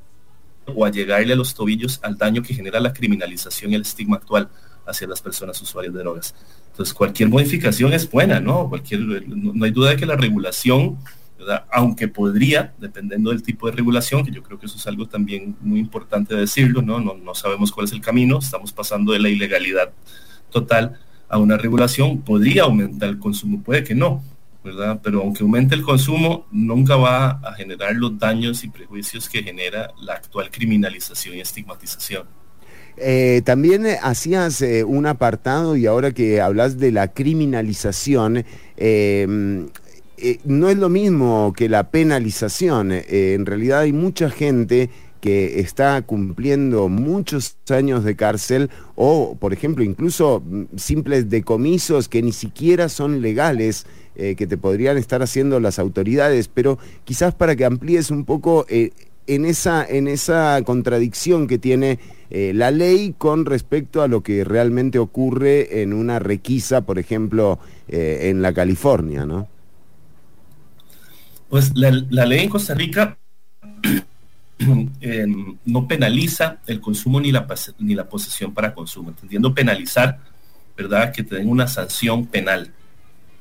o 0.68 0.86
a 0.86 0.92
llegarle 0.92 1.34
a 1.34 1.36
los 1.36 1.56
tobillos 1.56 2.00
al 2.04 2.18
daño 2.18 2.44
que 2.44 2.54
genera 2.54 2.80
la 2.80 2.94
criminalización 2.94 3.72
y 3.72 3.76
el 3.76 3.82
estigma 3.82 4.18
actual 4.18 4.50
hacia 4.86 5.08
las 5.08 5.22
personas 5.22 5.60
usuarias 5.62 5.94
de 5.94 6.00
drogas. 6.00 6.36
Entonces, 6.72 6.94
cualquier 6.94 7.30
modificación 7.30 7.94
es 7.94 8.10
buena, 8.10 8.40
¿no? 8.40 8.70
Cualquier, 8.70 9.02
no, 9.28 9.54
no 9.54 9.66
hay 9.66 9.72
duda 9.72 9.92
de 9.92 9.96
que 9.98 10.06
la 10.06 10.16
regulación. 10.16 10.98
Aunque 11.72 12.10
podría, 12.10 12.74
dependiendo 12.80 13.30
del 13.30 13.42
tipo 13.42 13.68
de 13.68 13.72
regulación, 13.72 14.26
que 14.26 14.32
yo 14.32 14.44
creo 14.44 14.60
que 14.60 14.66
eso 14.66 14.78
es 14.78 14.86
algo 14.88 15.08
también 15.08 15.56
muy 15.62 15.80
importante 15.80 16.36
decirlo, 16.36 16.82
¿no? 16.82 17.00
No, 17.00 17.16
no 17.16 17.34
sabemos 17.34 17.72
cuál 17.72 17.86
es 17.86 17.94
el 17.94 18.02
camino, 18.02 18.40
estamos 18.40 18.74
pasando 18.74 19.14
de 19.14 19.20
la 19.20 19.30
ilegalidad 19.30 19.92
total 20.52 21.00
a 21.30 21.38
una 21.38 21.58
regulación, 21.58 22.22
podría 22.22 22.64
aumentar 22.64 23.10
el 23.10 23.20
consumo, 23.20 23.62
puede 23.62 23.84
que 23.84 23.96
no, 23.96 24.24
¿verdad? 24.64 25.00
Pero 25.04 25.22
aunque 25.22 25.44
aumente 25.44 25.76
el 25.76 25.84
consumo, 25.84 26.48
nunca 26.52 26.96
va 26.96 27.40
a 27.44 27.54
generar 27.54 27.96
los 27.96 28.18
daños 28.18 28.64
y 28.64 28.70
prejuicios 28.70 29.30
que 29.30 29.44
genera 29.44 29.92
la 30.02 30.14
actual 30.14 30.50
criminalización 30.52 31.38
y 31.38 31.42
estigmatización. 31.42 32.24
Eh, 32.98 33.42
también 33.46 33.86
eh, 33.86 33.98
hacías 34.02 34.62
eh, 34.62 34.84
un 34.84 35.06
apartado 35.06 35.78
y 35.78 35.86
ahora 35.86 36.12
que 36.12 36.42
hablas 36.42 36.78
de 36.78 36.92
la 36.92 37.08
criminalización, 37.08 38.44
eh, 38.76 39.26
no 40.44 40.70
es 40.70 40.78
lo 40.78 40.90
mismo 40.90 41.54
que 41.56 41.70
la 41.70 41.92
penalización. 41.92 42.92
En 42.92 43.46
realidad 43.46 43.82
hay 43.82 43.94
mucha 43.94 44.30
gente 44.30 44.90
que 45.20 45.60
está 45.60 46.02
cumpliendo 46.02 46.88
muchos 46.90 47.58
años 47.70 48.04
de 48.04 48.16
cárcel 48.16 48.70
o, 48.96 49.36
por 49.40 49.54
ejemplo, 49.54 49.84
incluso 49.84 50.42
mm, 50.46 50.78
simples 50.78 51.30
decomisos 51.30 52.08
que 52.08 52.22
ni 52.22 52.32
siquiera 52.32 52.90
son 52.90 53.22
legales, 53.22 53.86
eh, 54.16 54.36
que 54.36 54.48
te 54.48 54.58
podrían 54.58 54.98
estar 54.98 55.22
haciendo 55.22 55.60
las 55.60 55.80
autoridades, 55.80 56.48
pero 56.48 56.80
quizás 57.06 57.34
para 57.34 57.56
que 57.56 57.66
amplíes 57.66 58.12
un 58.12 58.26
poco 58.26 58.66
eh, 58.70 58.92
en, 59.28 59.46
esa, 59.46 59.86
en 59.86 60.08
esa 60.08 60.62
contradicción 60.64 61.48
que 61.48 61.58
tiene 61.58 62.00
eh, 62.30 62.52
la 62.56 62.72
ley 62.72 63.14
con 63.18 63.46
respecto 63.46 64.02
a 64.02 64.08
lo 64.08 64.22
que 64.22 64.44
realmente 64.44 65.00
ocurre 65.00 65.82
en 65.82 65.94
una 65.94 66.20
requisa, 66.20 66.82
por 66.82 67.00
ejemplo, 67.00 67.60
en 67.92 68.44
la 68.44 68.54
California, 68.54 69.26
¿no? 69.26 69.48
Pues 71.50 71.72
la 71.76 72.26
ley 72.28 72.42
en 72.42 72.50
Costa 72.50 72.76
Rica 72.76 73.18
eh, 75.02 75.26
no 75.66 75.88
penaliza 75.88 76.60
el 76.68 76.80
consumo 76.82 77.20
ni 77.22 77.32
la, 77.32 77.48
ni 77.80 77.96
la 77.96 78.08
posesión 78.08 78.54
para 78.54 78.74
consumo, 78.74 79.10
entendiendo 79.10 79.54
penalizar, 79.54 80.20
¿verdad? 80.78 81.12
Que 81.12 81.24
te 81.24 81.36
den 81.36 81.50
una 81.50 81.68
sanción 81.68 82.26
penal, 82.28 82.72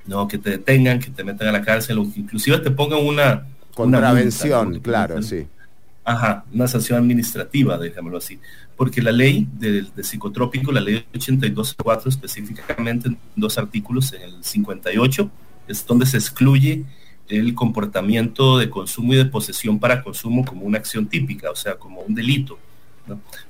¿no? 0.06 0.28
Que 0.28 0.38
te 0.38 0.50
detengan, 0.50 0.98
que 1.00 1.11
te 1.11 1.24
metan 1.24 1.48
a 1.48 1.52
la 1.52 1.62
cárcel 1.62 1.98
o 1.98 2.12
que 2.12 2.20
inclusive 2.20 2.59
te 2.59 2.70
pongan 2.70 3.00
una... 3.04 3.32
una 3.32 3.46
Contravención, 3.74 4.70
multa, 4.70 4.78
¿no? 4.78 4.82
claro, 4.82 5.22
sí. 5.22 5.46
Ajá, 6.04 6.44
una 6.52 6.66
sanción 6.66 6.98
administrativa, 6.98 7.76
déjamelo 7.76 8.16
así. 8.16 8.40
Porque 8.76 9.02
la 9.02 9.12
ley 9.12 9.46
de, 9.52 9.82
de 9.94 10.04
psicotrópico, 10.04 10.72
la 10.72 10.80
ley 10.80 11.04
82.4 11.12 12.06
específicamente 12.06 13.09
en 13.09 13.18
dos 13.36 13.59
artículos, 13.59 14.12
en 14.12 14.22
el 14.22 14.42
58, 14.42 15.30
es 15.68 15.86
donde 15.86 16.06
se 16.06 16.16
excluye 16.16 16.84
el 17.28 17.54
comportamiento 17.54 18.58
de 18.58 18.70
consumo 18.70 19.14
y 19.14 19.16
de 19.16 19.26
posesión 19.26 19.78
para 19.78 20.02
consumo 20.02 20.44
como 20.44 20.64
una 20.64 20.78
acción 20.78 21.06
típica, 21.06 21.50
o 21.50 21.56
sea, 21.56 21.74
como 21.76 22.00
un 22.00 22.14
delito. 22.14 22.58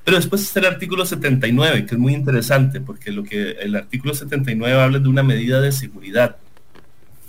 Pero 0.05 0.17
después 0.17 0.43
está 0.43 0.61
el 0.61 0.67
artículo 0.67 1.05
79, 1.05 1.87
que 1.87 1.95
es 1.95 2.01
muy 2.01 2.15
interesante, 2.15 2.81
porque 2.81 3.11
lo 3.11 3.25
que 3.25 3.53
el 3.53 3.75
artículo 3.75 4.15
79 4.15 4.81
habla 4.81 4.99
de 4.99 5.09
una 5.09 5.23
medida 5.23 5.61
de 5.61 5.73
seguridad. 5.73 6.37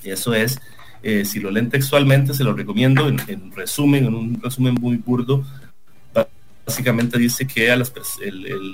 Eso 0.04 0.34
es, 0.34 0.60
eh, 1.02 1.26
si 1.26 1.40
lo 1.40 1.50
leen 1.50 1.70
textualmente, 1.70 2.34
se 2.34 2.44
lo 2.44 2.54
recomiendo, 2.54 3.08
en, 3.08 3.20
en 3.28 3.52
resumen, 3.52 4.06
en 4.06 4.14
un 4.14 4.42
resumen 4.42 4.76
muy 4.76 4.98
burdo, 4.98 5.44
básicamente 6.70 7.18
dice 7.18 7.48
que 7.48 7.72
a 7.72 7.76
las, 7.76 7.92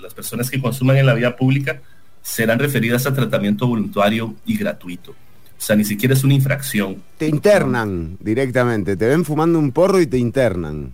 las 0.01 0.13
personas 0.13 0.49
que 0.49 0.61
consuman 0.61 0.97
en 0.97 1.05
la 1.05 1.13
vía 1.13 1.35
pública 1.37 1.81
serán 2.21 2.59
referidas 2.59 3.05
a 3.05 3.13
tratamiento 3.13 3.67
voluntario 3.67 4.35
y 4.45 4.57
gratuito. 4.57 5.15
O 5.65 5.67
sea, 5.67 5.75
ni 5.75 5.83
siquiera 5.83 6.13
es 6.13 6.23
una 6.23 6.35
infracción. 6.35 7.01
Te 7.17 7.27
internan 7.27 8.19
directamente, 8.19 8.95
te 8.95 9.07
ven 9.07 9.25
fumando 9.25 9.57
un 9.57 9.71
porro 9.71 9.99
y 9.99 10.05
te 10.05 10.19
internan. 10.19 10.93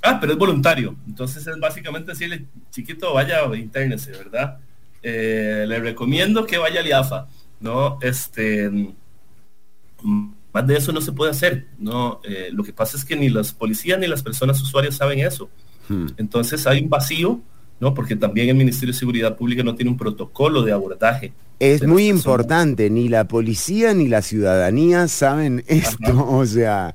Ah, 0.00 0.20
pero 0.20 0.34
es 0.34 0.38
voluntario. 0.38 0.94
Entonces 1.08 1.44
es 1.44 1.58
básicamente 1.58 2.12
decirle, 2.12 2.44
chiquito, 2.70 3.12
vaya, 3.12 3.40
internese, 3.56 4.12
¿verdad? 4.12 4.58
Eh, 5.02 5.64
le 5.66 5.80
recomiendo 5.80 6.46
que 6.46 6.56
vaya 6.56 6.82
al 6.82 6.86
IAFA, 6.86 7.26
¿no? 7.58 7.98
Este, 8.00 8.70
más 10.52 10.66
de 10.68 10.76
eso 10.76 10.92
no 10.92 11.00
se 11.00 11.10
puede 11.10 11.32
hacer, 11.32 11.66
¿no? 11.76 12.20
Eh, 12.22 12.50
lo 12.52 12.62
que 12.62 12.72
pasa 12.72 12.96
es 12.96 13.04
que 13.04 13.16
ni 13.16 13.28
las 13.28 13.52
policías 13.52 13.98
ni 13.98 14.06
las 14.06 14.22
personas 14.22 14.62
usuarias 14.62 14.94
saben 14.94 15.18
eso. 15.18 15.50
Hmm. 15.88 16.06
Entonces 16.16 16.64
hay 16.68 16.80
un 16.80 16.90
vacío, 16.90 17.40
¿no? 17.80 17.94
Porque 17.94 18.16
también 18.16 18.48
el 18.48 18.56
Ministerio 18.56 18.92
de 18.92 18.98
Seguridad 18.98 19.36
Pública 19.36 19.62
no 19.62 19.74
tiene 19.74 19.90
un 19.90 19.96
protocolo 19.96 20.62
de 20.62 20.72
abordaje. 20.72 21.32
Es 21.58 21.80
de 21.80 21.86
muy 21.86 22.08
importante, 22.08 22.90
ni 22.90 23.08
la 23.08 23.26
policía 23.28 23.94
ni 23.94 24.08
la 24.08 24.22
ciudadanía 24.22 25.08
saben 25.08 25.64
esto, 25.68 26.26
o 26.28 26.44
sea, 26.46 26.94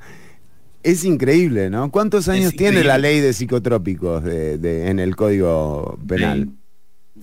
es 0.83 1.03
increíble, 1.03 1.69
¿no? 1.69 1.91
¿Cuántos 1.91 2.27
años 2.29 2.53
tiene 2.55 2.83
la 2.83 2.97
ley 2.97 3.19
de 3.19 3.33
psicotrópicos 3.33 4.23
de- 4.23 4.57
de- 4.57 4.87
en 4.89 4.99
el 4.99 5.15
Código 5.15 5.99
Penal? 6.07 6.49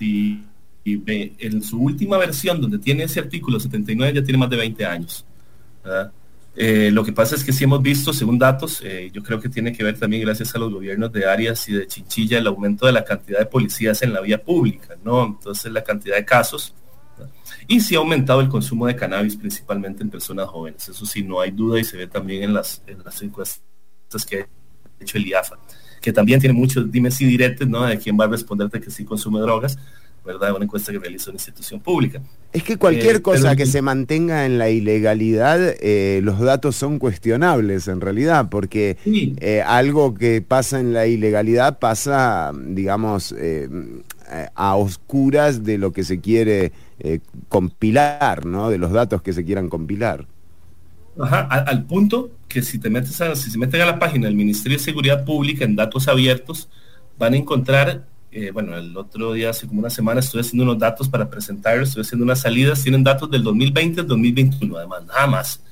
Y, 0.00 0.40
en 0.84 1.62
su 1.62 1.78
última 1.82 2.16
versión, 2.18 2.60
donde 2.60 2.78
tiene 2.78 3.02
ese 3.04 3.20
artículo 3.20 3.60
79, 3.60 4.14
ya 4.14 4.22
tiene 4.22 4.38
más 4.38 4.48
de 4.48 4.56
20 4.56 4.86
años. 4.86 5.24
¿verdad? 5.84 6.12
Eh, 6.60 6.90
lo 6.90 7.04
que 7.04 7.12
pasa 7.12 7.36
es 7.36 7.44
que 7.44 7.52
sí 7.52 7.62
hemos 7.62 7.80
visto, 7.80 8.12
según 8.12 8.36
datos, 8.36 8.82
eh, 8.84 9.10
yo 9.12 9.22
creo 9.22 9.38
que 9.38 9.48
tiene 9.48 9.72
que 9.72 9.84
ver 9.84 9.96
también 9.96 10.22
gracias 10.22 10.56
a 10.56 10.58
los 10.58 10.72
gobiernos 10.72 11.12
de 11.12 11.24
Arias 11.24 11.68
y 11.68 11.74
de 11.74 11.86
Chinchilla, 11.86 12.38
el 12.38 12.48
aumento 12.48 12.84
de 12.84 12.90
la 12.90 13.04
cantidad 13.04 13.38
de 13.38 13.46
policías 13.46 14.02
en 14.02 14.12
la 14.12 14.20
vía 14.20 14.42
pública, 14.42 14.96
¿no? 15.04 15.24
Entonces 15.24 15.70
la 15.70 15.84
cantidad 15.84 16.16
de 16.16 16.24
casos. 16.24 16.74
Y 17.68 17.78
sí 17.78 17.94
ha 17.94 17.98
aumentado 17.98 18.40
el 18.40 18.48
consumo 18.48 18.88
de 18.88 18.96
cannabis, 18.96 19.36
principalmente 19.36 20.02
en 20.02 20.10
personas 20.10 20.48
jóvenes. 20.48 20.88
Eso 20.88 21.06
sí, 21.06 21.22
no 21.22 21.40
hay 21.40 21.52
duda 21.52 21.78
y 21.78 21.84
se 21.84 21.96
ve 21.96 22.08
también 22.08 22.42
en 22.42 22.54
las, 22.54 22.82
en 22.88 23.04
las 23.04 23.22
encuestas 23.22 23.62
que 24.28 24.40
ha 24.40 24.46
hecho 24.98 25.16
el 25.16 25.28
IAFA, 25.28 25.60
que 26.00 26.12
también 26.12 26.40
tiene 26.40 26.54
muchos 26.54 26.90
dimes 26.90 27.20
y 27.20 27.26
diretes, 27.26 27.68
¿no? 27.68 27.84
De 27.86 27.98
quién 28.00 28.18
va 28.18 28.24
a 28.24 28.28
responderte 28.28 28.80
que 28.80 28.90
sí 28.90 29.04
consume 29.04 29.38
drogas, 29.38 29.78
¿verdad? 30.24 30.54
Una 30.54 30.64
encuesta 30.64 30.92
que 30.92 30.98
realiza 30.98 31.30
una 31.30 31.36
institución 31.36 31.80
pública. 31.80 32.20
Es 32.52 32.62
que 32.62 32.76
cualquier 32.76 33.16
Eh, 33.16 33.22
cosa 33.22 33.42
pero- 33.50 33.56
que 33.56 33.66
se 33.66 33.80
mantenga 33.82 34.44
en 34.46 34.58
la 34.58 34.68
ilegalidad, 34.70 35.58
eh, 35.80 36.20
los 36.22 36.38
datos 36.40 36.76
son 36.76 36.98
cuestionables 36.98 37.88
en 37.88 38.00
realidad, 38.00 38.48
porque 38.50 38.96
eh, 39.06 39.62
algo 39.66 40.14
que 40.14 40.42
pasa 40.42 40.80
en 40.80 40.92
la 40.92 41.06
ilegalidad 41.06 41.78
pasa, 41.78 42.52
digamos, 42.54 43.34
a 44.54 44.76
oscuras 44.76 45.64
de 45.64 45.78
lo 45.78 45.92
que 45.92 46.04
se 46.04 46.20
quiere 46.20 46.72
compilar, 47.48 48.44
¿no? 48.44 48.70
De 48.70 48.78
los 48.78 48.92
datos 48.92 49.22
que 49.22 49.32
se 49.32 49.44
quieran 49.44 49.68
compilar. 49.68 50.26
Ajá, 51.20 51.48
a- 51.50 51.62
al 51.62 51.84
punto 51.84 52.30
que 52.48 52.62
si 52.62 52.78
te 52.78 52.90
metes 52.90 53.20
a, 53.20 53.34
si 53.34 53.50
se 53.50 53.58
meten 53.58 53.80
a 53.80 53.86
la 53.86 53.98
página 53.98 54.26
del 54.26 54.36
Ministerio 54.36 54.78
de 54.78 54.84
Seguridad 54.84 55.24
Pública 55.24 55.64
en 55.64 55.74
datos 55.76 56.08
abiertos, 56.08 56.68
van 57.18 57.34
a 57.34 57.36
encontrar, 57.36 58.06
eh, 58.30 58.50
bueno, 58.50 58.76
el 58.76 58.96
otro 58.96 59.32
día, 59.32 59.50
hace 59.50 59.66
como 59.66 59.80
una 59.80 59.90
semana, 59.90 60.20
estoy 60.20 60.42
haciendo 60.42 60.64
unos 60.64 60.78
datos 60.78 61.08
para 61.08 61.30
presentarlos, 61.30 61.88
estoy 61.88 62.02
haciendo 62.02 62.24
unas 62.24 62.40
salidas, 62.40 62.82
tienen 62.82 63.02
datos 63.02 63.30
del 63.30 63.42
2020 63.42 64.02
al 64.02 64.06
2021, 64.06 64.76
además, 64.76 65.06
nada 65.06 65.26
más, 65.26 65.62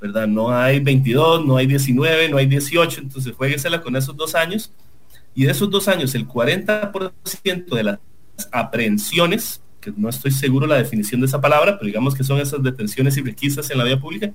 ¿verdad? 0.00 0.26
No 0.26 0.50
hay 0.50 0.80
22, 0.80 1.46
no 1.46 1.56
hay 1.56 1.66
19, 1.66 2.28
no 2.28 2.38
hay 2.38 2.46
18, 2.46 3.00
entonces 3.00 3.32
jueguesela 3.36 3.80
con 3.80 3.94
esos 3.94 4.16
dos 4.16 4.34
años, 4.34 4.72
y 5.34 5.44
de 5.44 5.52
esos 5.52 5.70
dos 5.70 5.86
años, 5.86 6.14
el 6.16 6.26
40% 6.26 7.74
de 7.76 7.82
las 7.84 7.98
aprehensiones, 8.50 9.60
que 9.80 9.92
no 9.96 10.08
estoy 10.08 10.32
seguro 10.32 10.66
la 10.66 10.76
definición 10.76 11.20
de 11.20 11.28
esa 11.28 11.40
palabra, 11.40 11.78
pero 11.78 11.86
digamos 11.86 12.14
que 12.14 12.24
son 12.24 12.40
esas 12.40 12.62
detenciones 12.62 13.16
y 13.16 13.22
requisas 13.22 13.70
en 13.70 13.78
la 13.78 13.84
vía 13.84 14.00
pública, 14.00 14.32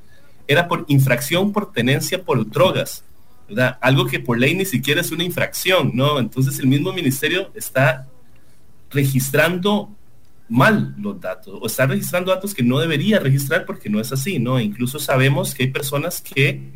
era 0.48 0.68
por 0.68 0.86
infracción 0.88 1.52
por 1.52 1.74
tenencia 1.74 2.24
por 2.24 2.50
drogas, 2.50 3.04
Algo 3.82 4.06
que 4.08 4.20
por 4.20 4.40
ley 4.40 4.56
ni 4.56 4.66
siquiera 4.66 5.02
es 5.02 5.12
una 5.12 5.24
infracción, 5.24 5.92
¿no? 5.94 6.20
Entonces 6.20 6.58
el 6.60 6.68
mismo 6.68 6.92
ministerio 6.94 7.52
está 7.54 8.08
registrando 8.90 9.90
mal 10.48 10.96
los 11.00 11.20
datos 11.20 11.58
o 11.62 11.66
está 11.66 11.86
registrando 11.88 12.32
datos 12.32 12.54
que 12.54 12.64
no 12.64 12.80
debería 12.80 13.20
registrar 13.20 13.66
porque 13.66 13.90
no 13.90 14.00
es 14.00 14.12
así, 14.12 14.40
¿no? 14.40 14.60
Incluso 14.60 15.00
sabemos 15.00 15.54
que 15.54 15.64
hay 15.64 15.72
personas 15.72 16.22
que 16.22 16.72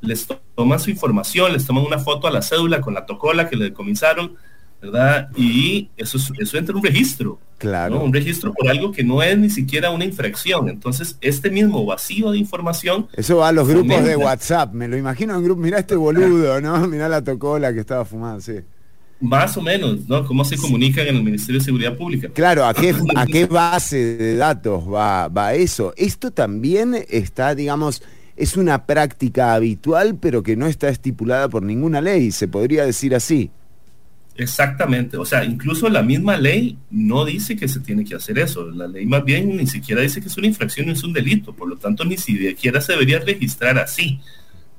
les 0.00 0.26
to- 0.26 0.40
toman 0.54 0.78
su 0.78 0.90
información, 0.90 1.52
les 1.52 1.66
toman 1.66 1.84
una 1.84 1.98
foto 1.98 2.26
a 2.26 2.30
la 2.30 2.42
cédula 2.42 2.80
con 2.80 2.94
la 2.94 3.06
tocola 3.06 3.48
que 3.48 3.56
le 3.56 3.64
decomisaron, 3.64 4.36
¿verdad? 4.80 5.30
Y 5.36 5.90
eso, 5.96 6.18
es- 6.18 6.32
eso 6.38 6.58
entra 6.58 6.72
en 6.72 6.78
un 6.78 6.84
registro, 6.84 7.38
Claro. 7.58 7.94
¿no? 7.96 8.04
Un 8.04 8.12
registro 8.12 8.52
por 8.52 8.68
algo 8.68 8.92
que 8.92 9.02
no 9.02 9.22
es 9.22 9.36
ni 9.38 9.48
siquiera 9.50 9.90
una 9.90 10.04
infracción. 10.04 10.68
Entonces, 10.68 11.16
este 11.20 11.50
mismo 11.50 11.84
vacío 11.86 12.30
de 12.30 12.38
información 12.38 13.08
Eso 13.14 13.38
va 13.38 13.48
a 13.48 13.52
los 13.52 13.66
grupos 13.66 14.04
de 14.04 14.16
WhatsApp, 14.16 14.72
me 14.74 14.86
lo 14.88 14.96
imagino 14.96 15.34
en 15.34 15.42
grupo, 15.42 15.60
mirá 15.62 15.78
este 15.78 15.96
boludo, 15.96 16.60
¿no? 16.60 16.86
Mirá 16.88 17.08
la 17.08 17.22
tocola 17.24 17.72
que 17.72 17.80
estaba 17.80 18.04
fumando, 18.04 18.40
sí. 18.40 18.54
Más 19.18 19.56
o 19.56 19.62
menos, 19.62 20.06
¿no? 20.06 20.26
¿Cómo 20.26 20.44
se 20.44 20.58
comunican 20.58 21.06
en 21.06 21.16
el 21.16 21.22
Ministerio 21.22 21.58
de 21.58 21.64
Seguridad 21.64 21.96
Pública? 21.96 22.28
Claro, 22.34 22.66
¿a 22.66 22.74
qué, 22.74 22.94
a 23.14 23.24
qué 23.26 23.46
base 23.50 24.16
de 24.18 24.36
datos 24.36 24.84
va, 24.86 25.28
va 25.28 25.54
eso? 25.54 25.94
Esto 25.96 26.30
también 26.30 26.94
está, 27.08 27.54
digamos, 27.54 28.02
es 28.36 28.58
una 28.58 28.84
práctica 28.84 29.54
habitual, 29.54 30.16
pero 30.20 30.42
que 30.42 30.54
no 30.56 30.66
está 30.66 30.90
estipulada 30.90 31.48
por 31.48 31.62
ninguna 31.62 32.02
ley, 32.02 32.30
se 32.30 32.46
podría 32.46 32.84
decir 32.84 33.14
así. 33.14 33.50
Exactamente, 34.38 35.16
o 35.16 35.24
sea, 35.24 35.44
incluso 35.44 35.88
la 35.88 36.02
misma 36.02 36.36
ley 36.36 36.76
no 36.90 37.24
dice 37.24 37.56
que 37.56 37.68
se 37.68 37.80
tiene 37.80 38.04
que 38.04 38.14
hacer 38.14 38.38
eso. 38.38 38.70
La 38.70 38.86
ley 38.86 39.06
más 39.06 39.24
bien 39.24 39.56
ni 39.56 39.66
siquiera 39.66 40.02
dice 40.02 40.20
que 40.20 40.28
es 40.28 40.36
una 40.36 40.46
infracción, 40.46 40.90
es 40.90 41.02
un 41.02 41.14
delito, 41.14 41.54
por 41.54 41.68
lo 41.68 41.76
tanto 41.76 42.04
ni 42.04 42.18
siquiera 42.18 42.80
se 42.80 42.92
debería 42.92 43.18
registrar 43.18 43.78
así, 43.78 44.20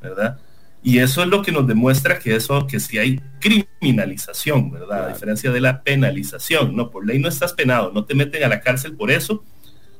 ¿verdad? 0.01 0.37
Y 0.83 0.99
eso 0.99 1.23
es 1.23 1.27
lo 1.27 1.41
que 1.41 1.51
nos 1.51 1.67
demuestra 1.67 2.19
que 2.19 2.35
eso, 2.35 2.67
que 2.67 2.79
si 2.79 2.99
hay 2.99 3.19
criminalización, 3.39 4.71
¿verdad? 4.71 5.05
A 5.05 5.13
diferencia 5.13 5.51
de 5.51 5.59
la 5.59 5.81
penalización, 5.81 6.75
¿no? 6.75 6.91
Por 6.91 7.05
ley 7.07 7.17
no 7.17 7.27
estás 7.27 7.53
penado, 7.53 7.91
no 7.91 8.05
te 8.05 8.13
meten 8.13 8.43
a 8.43 8.47
la 8.47 8.61
cárcel 8.61 8.93
por 8.93 9.09
eso. 9.09 9.43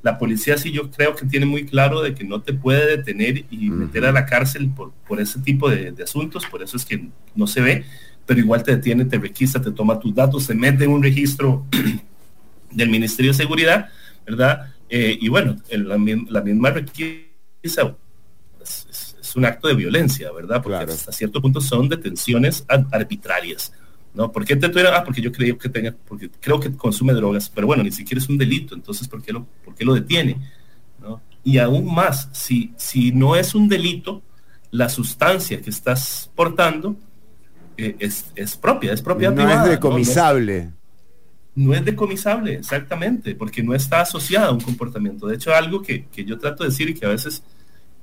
La 0.04 0.20
policía 0.20 0.56
sí 0.58 0.72
yo 0.72 0.92
creo 0.92 1.16
que 1.16 1.26
tiene 1.26 1.48
muy 1.48 1.66
claro 1.66 2.04
de 2.04 2.14
que 2.14 2.24
no 2.24 2.42
te 2.44 2.54
puede 2.54 2.98
detener 2.98 3.46
y 3.50 3.72
meter 3.72 4.06
a 4.06 4.12
la 4.12 4.28
cárcel 4.28 4.70
por, 4.70 4.94
por 5.08 5.20
ese 5.20 5.40
tipo 5.40 5.68
de, 5.68 5.92
de 5.92 6.04
asuntos, 6.04 6.46
por 6.46 6.62
eso 6.62 6.78
es 6.78 6.86
que 6.86 7.10
no 7.36 7.48
se 7.48 7.62
ve, 7.62 7.86
pero 8.28 8.40
igual 8.40 8.62
te 8.62 8.76
detiene, 8.76 9.06
te 9.06 9.18
requisa, 9.18 9.60
te 9.60 9.72
toma 9.72 10.00
tus 10.00 10.14
datos, 10.14 10.46
te 10.46 10.54
mete 10.54 10.84
en 10.84 10.92
un 10.92 11.02
registro 11.02 11.66
del 12.72 12.90
Ministerio 12.90 13.32
de 13.32 13.38
Seguridad, 13.38 13.90
¿verdad? 14.26 14.74
Eh, 14.90 15.18
y 15.20 15.28
bueno, 15.30 15.56
el- 15.70 15.88
la, 15.88 15.98
mi- 15.98 16.26
la 16.30 16.42
misma 16.42 16.70
requisa 16.70 17.18
es, 17.64 18.88
es- 18.90 19.16
es 19.22 19.36
un 19.36 19.46
acto 19.46 19.68
de 19.68 19.74
violencia, 19.76 20.32
¿verdad? 20.32 20.62
Porque 20.62 20.78
hasta 20.94 21.12
cierto 21.12 21.42
punto 21.42 21.60
son 21.62 21.90
detenciones 21.90 22.64
ar- 22.68 22.86
arbitrarias. 22.92 23.72
¿No? 24.14 24.32
¿Por 24.32 24.46
qué 24.46 24.56
te 24.56 24.68
tuvieron? 24.70 24.96
Ah, 24.96 25.04
porque 25.04 25.22
yo 25.22 25.32
creo 25.32 25.58
que 25.60 25.70
tenga, 25.70 25.94
porque 26.08 26.30
creo 26.40 26.60
que 26.60 26.72
consume 26.76 27.14
drogas, 27.14 27.52
pero 27.54 27.68
bueno, 27.68 27.84
ni 27.84 27.92
siquiera 27.92 28.20
es 28.20 28.28
un 28.28 28.38
delito, 28.38 28.74
entonces 28.74 29.08
¿por 29.08 29.22
qué 29.22 29.32
lo, 29.32 29.46
por 29.64 29.76
qué 29.76 29.86
lo 29.86 29.94
detiene? 29.94 30.38
¿No? 31.00 31.22
Y 31.44 31.60
aún 31.60 31.94
más, 31.94 32.28
si, 32.32 32.74
si 32.78 33.12
no 33.12 33.36
es 33.36 33.54
un 33.54 33.70
delito, 33.70 34.24
la 34.72 34.90
sustancia 34.90 35.62
que 35.62 35.70
estás 35.70 36.32
portando 36.36 36.98
es, 37.78 38.32
es 38.36 38.56
propia, 38.58 38.94
es 38.94 39.02
propiedad 39.02 39.32
No 39.32 39.38
privada. 39.38 39.62
es 39.62 39.66
¿no? 39.66 39.72
decomisable. 39.72 40.72
no 41.56 41.74
es 41.74 41.86
decomisable, 41.86 42.54
exactamente, 42.56 43.36
porque 43.36 43.64
no 43.64 43.74
está 43.74 44.02
asociada 44.02 44.48
a 44.48 44.52
un 44.52 44.62
comportamiento. 44.62 45.28
De 45.28 45.36
hecho, 45.36 45.54
algo 45.54 45.82
que, 45.82 46.06
que 46.06 46.24
yo 46.26 46.38
trato 46.38 46.64
de 46.64 46.70
decir 46.70 46.90
y 46.90 46.94
que 46.94 47.06
a 47.06 47.10
veces 47.10 47.44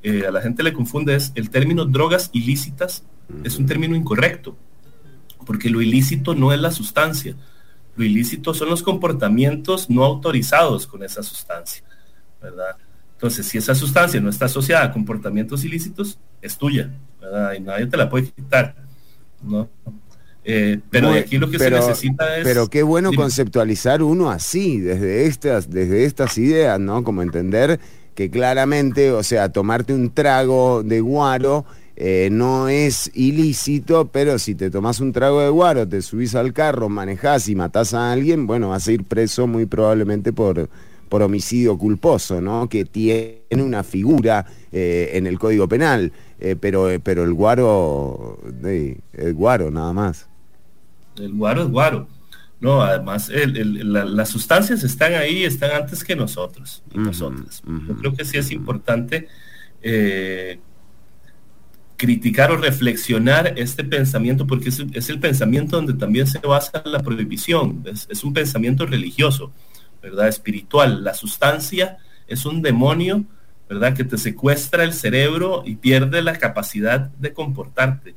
eh, 0.02 0.24
a 0.26 0.30
la 0.30 0.40
gente 0.42 0.62
le 0.62 0.72
confunde 0.72 1.14
es 1.14 1.32
el 1.34 1.50
término 1.50 1.84
drogas 1.84 2.30
ilícitas 2.32 3.04
es 3.42 3.56
un 3.58 3.64
término 3.64 3.96
incorrecto, 3.96 4.54
porque 5.46 5.70
lo 5.70 5.80
ilícito 5.80 6.34
no 6.34 6.52
es 6.52 6.60
la 6.60 6.70
sustancia, 6.70 7.34
lo 7.96 8.04
ilícito 8.04 8.52
son 8.52 8.68
los 8.68 8.82
comportamientos 8.82 9.88
no 9.88 10.04
autorizados 10.04 10.86
con 10.86 11.02
esa 11.02 11.22
sustancia, 11.22 11.82
¿verdad? 12.42 12.76
Entonces, 13.14 13.46
si 13.46 13.56
esa 13.56 13.74
sustancia 13.74 14.20
no 14.20 14.28
está 14.28 14.44
asociada 14.44 14.84
a 14.84 14.92
comportamientos 14.92 15.64
ilícitos, 15.64 16.18
es 16.42 16.58
tuya, 16.58 16.90
¿verdad? 17.20 17.54
Y 17.54 17.60
nadie 17.60 17.86
te 17.86 17.96
la 17.96 18.10
puede 18.10 18.30
quitar, 18.30 18.74
¿no? 19.44 19.68
Eh, 20.46 20.78
pero 20.90 21.08
Muy- 21.08 21.14
de 21.18 21.20
aquí 21.22 21.38
lo 21.38 21.48
que 21.50 21.58
pero- 21.58 21.80
se 21.80 21.88
necesita 21.88 22.36
es... 22.38 22.44
Pero 22.44 22.68
qué 22.68 22.82
bueno 22.82 23.10
Dime. 23.10 23.22
conceptualizar 23.22 24.02
uno 24.02 24.30
así, 24.30 24.78
desde 24.80 25.26
estas, 25.26 25.70
desde 25.70 26.04
estas 26.04 26.36
ideas, 26.36 26.78
¿no? 26.78 27.02
Como 27.02 27.22
entender 27.22 27.80
que 28.14 28.30
claramente, 28.30 29.10
o 29.10 29.22
sea, 29.22 29.48
tomarte 29.50 29.94
un 29.94 30.10
trago 30.10 30.82
de 30.82 31.00
guaro 31.00 31.64
eh, 31.96 32.28
no 32.30 32.68
es 32.68 33.10
ilícito, 33.14 34.08
pero 34.12 34.38
si 34.38 34.54
te 34.54 34.68
tomas 34.70 35.00
un 35.00 35.12
trago 35.12 35.40
de 35.40 35.48
guaro, 35.48 35.88
te 35.88 36.02
subís 36.02 36.34
al 36.34 36.52
carro, 36.52 36.88
manejás 36.88 37.48
y 37.48 37.54
matás 37.54 37.94
a 37.94 38.12
alguien, 38.12 38.46
bueno, 38.46 38.70
vas 38.70 38.86
a 38.88 38.92
ir 38.92 39.04
preso 39.04 39.46
muy 39.46 39.64
probablemente 39.66 40.32
por, 40.32 40.68
por 41.08 41.22
homicidio 41.22 41.78
culposo, 41.78 42.40
¿no? 42.40 42.68
Que 42.68 42.84
tiene 42.84 43.38
una 43.52 43.82
figura 43.84 44.44
eh, 44.72 45.10
en 45.14 45.26
el 45.28 45.38
Código 45.38 45.68
Penal, 45.68 46.12
eh, 46.40 46.56
pero, 46.56 46.90
eh, 46.90 47.00
pero 47.00 47.24
el 47.24 47.32
guaro, 47.32 48.38
el 48.62 49.34
guaro 49.34 49.70
nada 49.70 49.92
más. 49.92 50.28
El 51.16 51.32
guaro 51.32 51.62
es 51.62 51.68
guaro. 51.68 52.08
No, 52.60 52.82
además 52.82 53.28
el- 53.28 53.56
el- 53.56 53.92
la- 53.92 54.04
las 54.04 54.30
sustancias 54.30 54.82
están 54.84 55.12
ahí, 55.14 55.44
están 55.44 55.70
antes 55.72 56.02
que 56.02 56.16
nosotros 56.16 56.82
y 56.92 56.98
nosotras. 56.98 57.62
Yo 57.88 57.94
creo 57.96 58.14
que 58.14 58.24
sí 58.24 58.38
es 58.38 58.50
importante 58.50 59.28
eh, 59.86 60.58
criticar 61.96 62.50
o 62.50 62.56
reflexionar 62.56 63.54
este 63.56 63.84
pensamiento, 63.84 64.46
porque 64.46 64.70
es, 64.70 64.82
es 64.92 65.08
el 65.10 65.20
pensamiento 65.20 65.76
donde 65.76 65.94
también 65.94 66.26
se 66.26 66.38
basa 66.38 66.82
la 66.86 67.00
prohibición. 67.00 67.82
Es, 67.86 68.06
es 68.10 68.24
un 68.24 68.32
pensamiento 68.32 68.86
religioso, 68.86 69.52
¿verdad? 70.02 70.28
Espiritual. 70.28 71.04
La 71.04 71.14
sustancia 71.14 71.98
es 72.26 72.46
un 72.46 72.62
demonio, 72.62 73.24
¿verdad? 73.68 73.94
Que 73.94 74.04
te 74.04 74.18
secuestra 74.18 74.84
el 74.84 74.92
cerebro 74.92 75.62
y 75.64 75.76
pierde 75.76 76.22
la 76.22 76.38
capacidad 76.38 77.00
de 77.00 77.32
comportarte. 77.32 78.14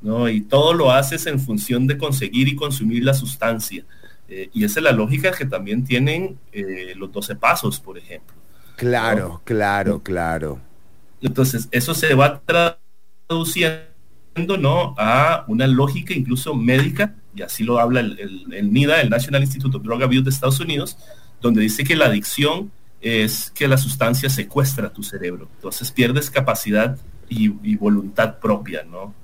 ¿no? 0.00 0.28
Y 0.28 0.42
todo 0.42 0.74
lo 0.74 0.90
haces 0.92 1.26
en 1.26 1.40
función 1.40 1.86
de 1.86 1.98
conseguir 1.98 2.48
y 2.48 2.56
consumir 2.56 3.04
la 3.04 3.14
sustancia. 3.14 3.84
Eh, 4.28 4.50
y 4.52 4.64
esa 4.64 4.80
es 4.80 4.84
la 4.84 4.92
lógica 4.92 5.30
que 5.32 5.44
también 5.46 5.84
tienen 5.84 6.38
eh, 6.52 6.94
los 6.96 7.12
12 7.12 7.36
pasos, 7.36 7.80
por 7.80 7.96
ejemplo. 7.98 8.34
Claro, 8.76 9.40
claro, 9.44 10.02
claro. 10.02 10.60
Entonces, 11.20 11.68
eso 11.70 11.94
se 11.94 12.14
va 12.14 12.40
traduciendo 12.44 13.86
¿no? 14.58 14.94
a 14.98 15.44
una 15.48 15.66
lógica 15.66 16.12
incluso 16.14 16.54
médica, 16.54 17.14
y 17.34 17.42
así 17.42 17.64
lo 17.64 17.78
habla 17.78 18.00
el, 18.00 18.18
el- 18.18 18.52
el 18.52 18.72
NIDA, 18.72 19.00
el 19.00 19.10
National 19.10 19.42
Institute 19.42 19.76
of 19.76 19.82
Drug 19.82 20.02
Abuse 20.02 20.22
de 20.22 20.30
Estados 20.30 20.60
Unidos, 20.60 20.98
donde 21.40 21.62
dice 21.62 21.84
que 21.84 21.96
la 21.96 22.06
adicción 22.06 22.70
es 23.00 23.50
que 23.50 23.68
la 23.68 23.76
sustancia 23.76 24.28
secuestra 24.28 24.92
tu 24.92 25.02
cerebro. 25.02 25.48
Entonces 25.56 25.90
pierdes 25.90 26.30
capacidad 26.30 26.96
y, 27.28 27.76
voluntad 27.76 28.38
propia, 28.38 28.84
¿no? 28.84 29.14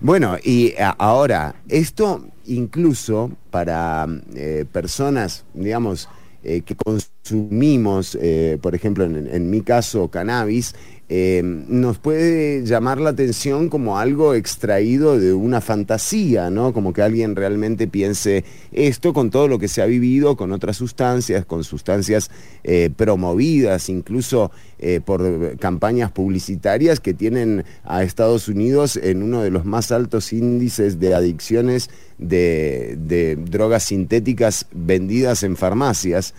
Bueno, 0.00 0.36
y 0.42 0.74
ahora, 0.98 1.54
esto 1.68 2.26
incluso 2.46 3.30
para 3.50 4.06
eh, 4.34 4.64
personas, 4.70 5.44
digamos, 5.54 6.08
eh, 6.42 6.60
que 6.60 6.74
consumimos, 6.76 8.18
eh, 8.20 8.58
por 8.60 8.74
ejemplo, 8.74 9.04
en 9.04 9.50
mi 9.50 9.62
caso, 9.62 10.08
cannabis, 10.08 10.74
eh, 11.16 11.42
nos 11.44 11.98
puede 11.98 12.66
llamar 12.66 13.00
la 13.00 13.10
atención 13.10 13.68
como 13.68 14.00
algo 14.00 14.34
extraído 14.34 15.16
de 15.16 15.32
una 15.32 15.60
fantasía, 15.60 16.50
¿no? 16.50 16.72
Como 16.72 16.92
que 16.92 17.02
alguien 17.02 17.36
realmente 17.36 17.86
piense 17.86 18.44
esto 18.72 19.12
con 19.12 19.30
todo 19.30 19.46
lo 19.46 19.60
que 19.60 19.68
se 19.68 19.80
ha 19.80 19.86
vivido 19.86 20.36
con 20.36 20.50
otras 20.50 20.76
sustancias, 20.76 21.46
con 21.46 21.62
sustancias 21.62 22.32
eh, 22.64 22.90
promovidas, 22.96 23.90
incluso 23.90 24.50
eh, 24.80 25.00
por 25.04 25.56
campañas 25.58 26.10
publicitarias 26.10 26.98
que 26.98 27.14
tienen 27.14 27.64
a 27.84 28.02
Estados 28.02 28.48
Unidos 28.48 28.96
en 28.96 29.22
uno 29.22 29.40
de 29.40 29.52
los 29.52 29.64
más 29.64 29.92
altos 29.92 30.32
índices 30.32 30.98
de 30.98 31.14
adicciones 31.14 31.90
de, 32.18 33.38
drogas 33.48 33.84
sintéticas 33.84 34.66
vendidas 34.72 35.44
en 35.44 35.56
farmacias 35.56 36.34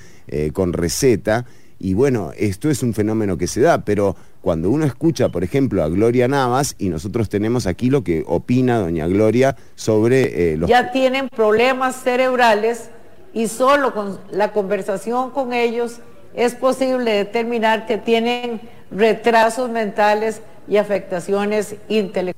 con 0.52 0.74
receta. 0.74 1.46
Y 1.80 1.94
bueno, 1.94 2.32
esto 2.38 2.70
es 2.70 2.84
un 2.84 2.94
fenómeno 2.94 3.38
que 3.38 3.48
se 3.48 3.62
da, 3.62 3.84
pero 3.84 4.16
cuando 4.46 4.70
uno 4.70 4.86
escucha, 4.86 5.30
por 5.30 5.44
ejemplo, 5.44 5.84
a 5.84 5.90
Gloria 5.90 6.28
Navas, 6.28 6.76
y 6.78 6.90
nosotros 6.90 7.30
tenemos 7.30 7.66
aquí 7.66 7.90
lo 7.90 8.04
que 8.04 8.24
opina 8.28 8.78
doña 8.78 9.08
Gloria 9.08 9.56
sobre 9.74 10.52
eh, 10.54 10.56
los... 10.56 10.70
ya 10.70 10.92
tienen 10.92 11.30
problemas 11.30 11.96
cerebrales 12.04 12.92
y 13.34 13.48
solo 13.48 13.92
con 13.96 14.20
la 14.30 14.52
conversación 14.52 15.32
con 15.32 15.52
ellos 15.52 15.98
es 16.36 16.54
posible 16.54 17.10
determinar 17.10 17.88
que 17.88 17.98
tienen 17.98 18.62
retrasos 18.92 19.72
mentales 19.72 20.44
y 20.68 20.78
afectaciones 20.78 21.78
intelectuales. 21.90 22.36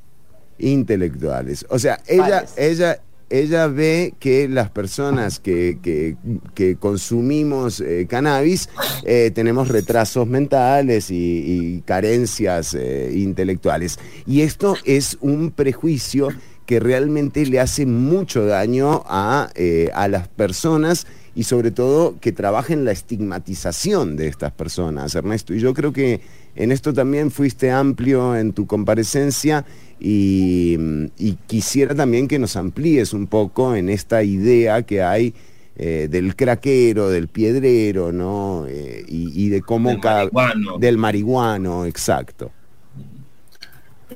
intelectuales. 0.60 1.66
O 1.70 1.78
sea, 1.78 2.00
ella, 2.08 2.46
ella, 2.56 3.00
ella 3.30 3.68
ve 3.68 4.14
que 4.20 4.48
las 4.48 4.70
personas 4.70 5.40
que, 5.40 5.80
que- 5.82 6.78
consumimos 6.80 7.80
eh, 7.82 8.08
cannabis 8.10 8.70
eh, 9.04 9.32
tenemos 9.34 9.68
retrasos 9.68 10.28
mentales 10.28 11.12
y, 11.12 11.84
carencias 11.86 12.74
eh, 12.74 13.12
intelectuales. 13.16 14.00
Y 14.26 14.42
esto 14.42 14.76
es 14.86 15.18
un 15.22 15.52
prejuicio 15.52 16.30
que 16.66 16.80
realmente 16.80 17.46
le 17.46 17.60
hace 17.60 17.86
mucho 17.86 18.46
daño 18.46 19.04
a, 19.08 19.50
a 19.94 20.08
las 20.10 20.28
personas 20.28 21.08
y 21.34 21.44
sobre 21.44 21.72
todo 21.72 22.16
que 22.20 22.32
trabaja 22.32 22.74
en 22.74 22.84
la 22.84 22.92
estigmatización 22.92 24.18
de 24.18 24.28
estas 24.28 24.52
personas, 24.52 25.14
Ernesto. 25.16 25.54
Y 25.54 25.60
yo 25.60 25.74
creo 25.74 25.94
que 25.94 26.20
en 26.56 26.72
esto 26.72 26.94
también 26.94 27.30
fuiste 27.30 27.72
amplio 27.72 28.36
en 28.36 28.52
tu 28.54 28.66
comparecencia 28.66 29.64
y, 30.00 30.78
y 31.18 31.38
quisiera 31.48 31.96
también 31.96 32.28
que 32.28 32.40
nos 32.40 32.56
amplíes 32.56 33.14
un 33.14 33.28
poco 33.28 33.76
en 33.76 33.90
esta 33.90 34.24
idea 34.24 34.82
que 34.84 35.02
hay 35.02 35.34
eh, 35.76 36.08
del 36.10 36.36
craquero, 36.36 37.10
del 37.10 37.28
piedrero, 37.28 38.12
¿no? 38.12 38.66
Eh, 38.68 39.06
y, 39.08 39.46
y 39.46 39.50
de 39.50 39.62
cómo 39.62 39.90
Del 39.90 40.00
cada- 40.00 40.24
marihuano. 40.32 40.78
del 40.80 40.98
marihuano, 40.98 41.86
exacto. 41.86 42.52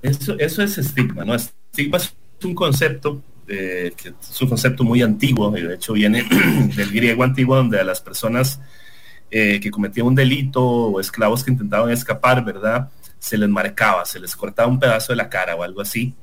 Eso, 0.01 0.37
eso 0.39 0.63
es 0.63 0.77
estigma, 0.77 1.23
¿no? 1.25 1.35
Estigma 1.35 1.97
es 1.97 2.15
un 2.43 2.55
concepto 2.55 3.21
eh, 3.47 3.91
que 3.95 4.09
es 4.21 4.41
un 4.41 4.49
concepto 4.49 4.83
muy 4.83 5.01
antiguo, 5.01 5.55
y 5.57 5.61
de 5.61 5.75
hecho 5.75 5.93
viene 5.93 6.23
del 6.75 6.89
griego 6.91 7.23
antiguo, 7.23 7.55
donde 7.57 7.79
a 7.79 7.83
las 7.83 8.01
personas 8.01 8.59
que 9.29 9.71
cometían 9.71 10.07
un 10.07 10.15
delito 10.15 10.61
o 10.61 10.99
esclavos 10.99 11.41
que 11.41 11.51
intentaban 11.51 11.89
escapar, 11.89 12.43
¿verdad? 12.43 12.89
Se 13.21 13.37
les 13.37 13.47
marcaba, 13.49 14.03
se 14.05 14.19
les 14.19 14.35
cortaba 14.35 14.67
un 14.67 14.79
pedazo 14.79 15.13
de 15.13 15.17
la 15.17 15.29
cara 15.29 15.55
o 15.55 15.61
algo 15.61 15.79
así, 15.81 16.15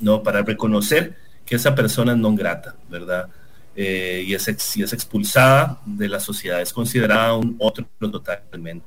¿no? 0.00 0.22
Para 0.22 0.42
reconocer 0.42 1.16
que 1.46 1.54
esa 1.56 1.74
persona 1.74 2.12
es 2.12 2.18
no 2.18 2.34
grata, 2.34 2.74
¿verdad? 2.90 3.28
Eh, 3.76 4.24
y 4.26 4.34
es, 4.34 4.48
ex- 4.48 4.64
si 4.64 4.82
es 4.82 4.92
expulsada 4.92 5.80
de 5.86 6.08
la 6.08 6.18
sociedad, 6.18 6.60
es 6.60 6.72
considerada 6.72 7.34
un 7.36 7.54
otro 7.60 7.86
totalmente. 8.00 8.84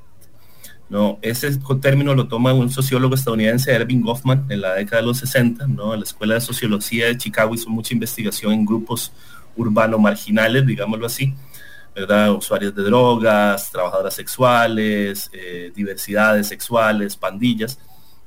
¿no? 0.90 1.18
Ese 1.22 1.58
término 1.80 2.14
lo 2.14 2.28
toma 2.28 2.52
un 2.52 2.68
sociólogo 2.70 3.14
estadounidense, 3.14 3.72
Erving 3.72 4.02
Goffman, 4.02 4.44
en 4.50 4.60
la 4.60 4.74
década 4.74 5.00
de 5.00 5.06
los 5.08 5.16
60, 5.18 5.66
¿no? 5.66 5.94
En 5.94 6.00
la 6.00 6.04
Escuela 6.04 6.34
de 6.34 6.42
Sociología 6.42 7.06
de 7.06 7.16
Chicago 7.16 7.54
hizo 7.54 7.70
mucha 7.70 7.94
investigación 7.94 8.52
en 8.52 8.66
grupos 8.66 9.10
urbanos 9.56 9.98
marginales, 9.98 10.66
digámoslo 10.66 11.06
así, 11.06 11.32
¿verdad? 11.94 12.32
Usuarios 12.32 12.74
de 12.74 12.82
drogas, 12.82 13.70
trabajadoras 13.70 14.14
sexuales, 14.14 15.30
eh, 15.32 15.72
diversidades 15.74 16.48
sexuales, 16.48 17.16
pandillas, 17.16 17.78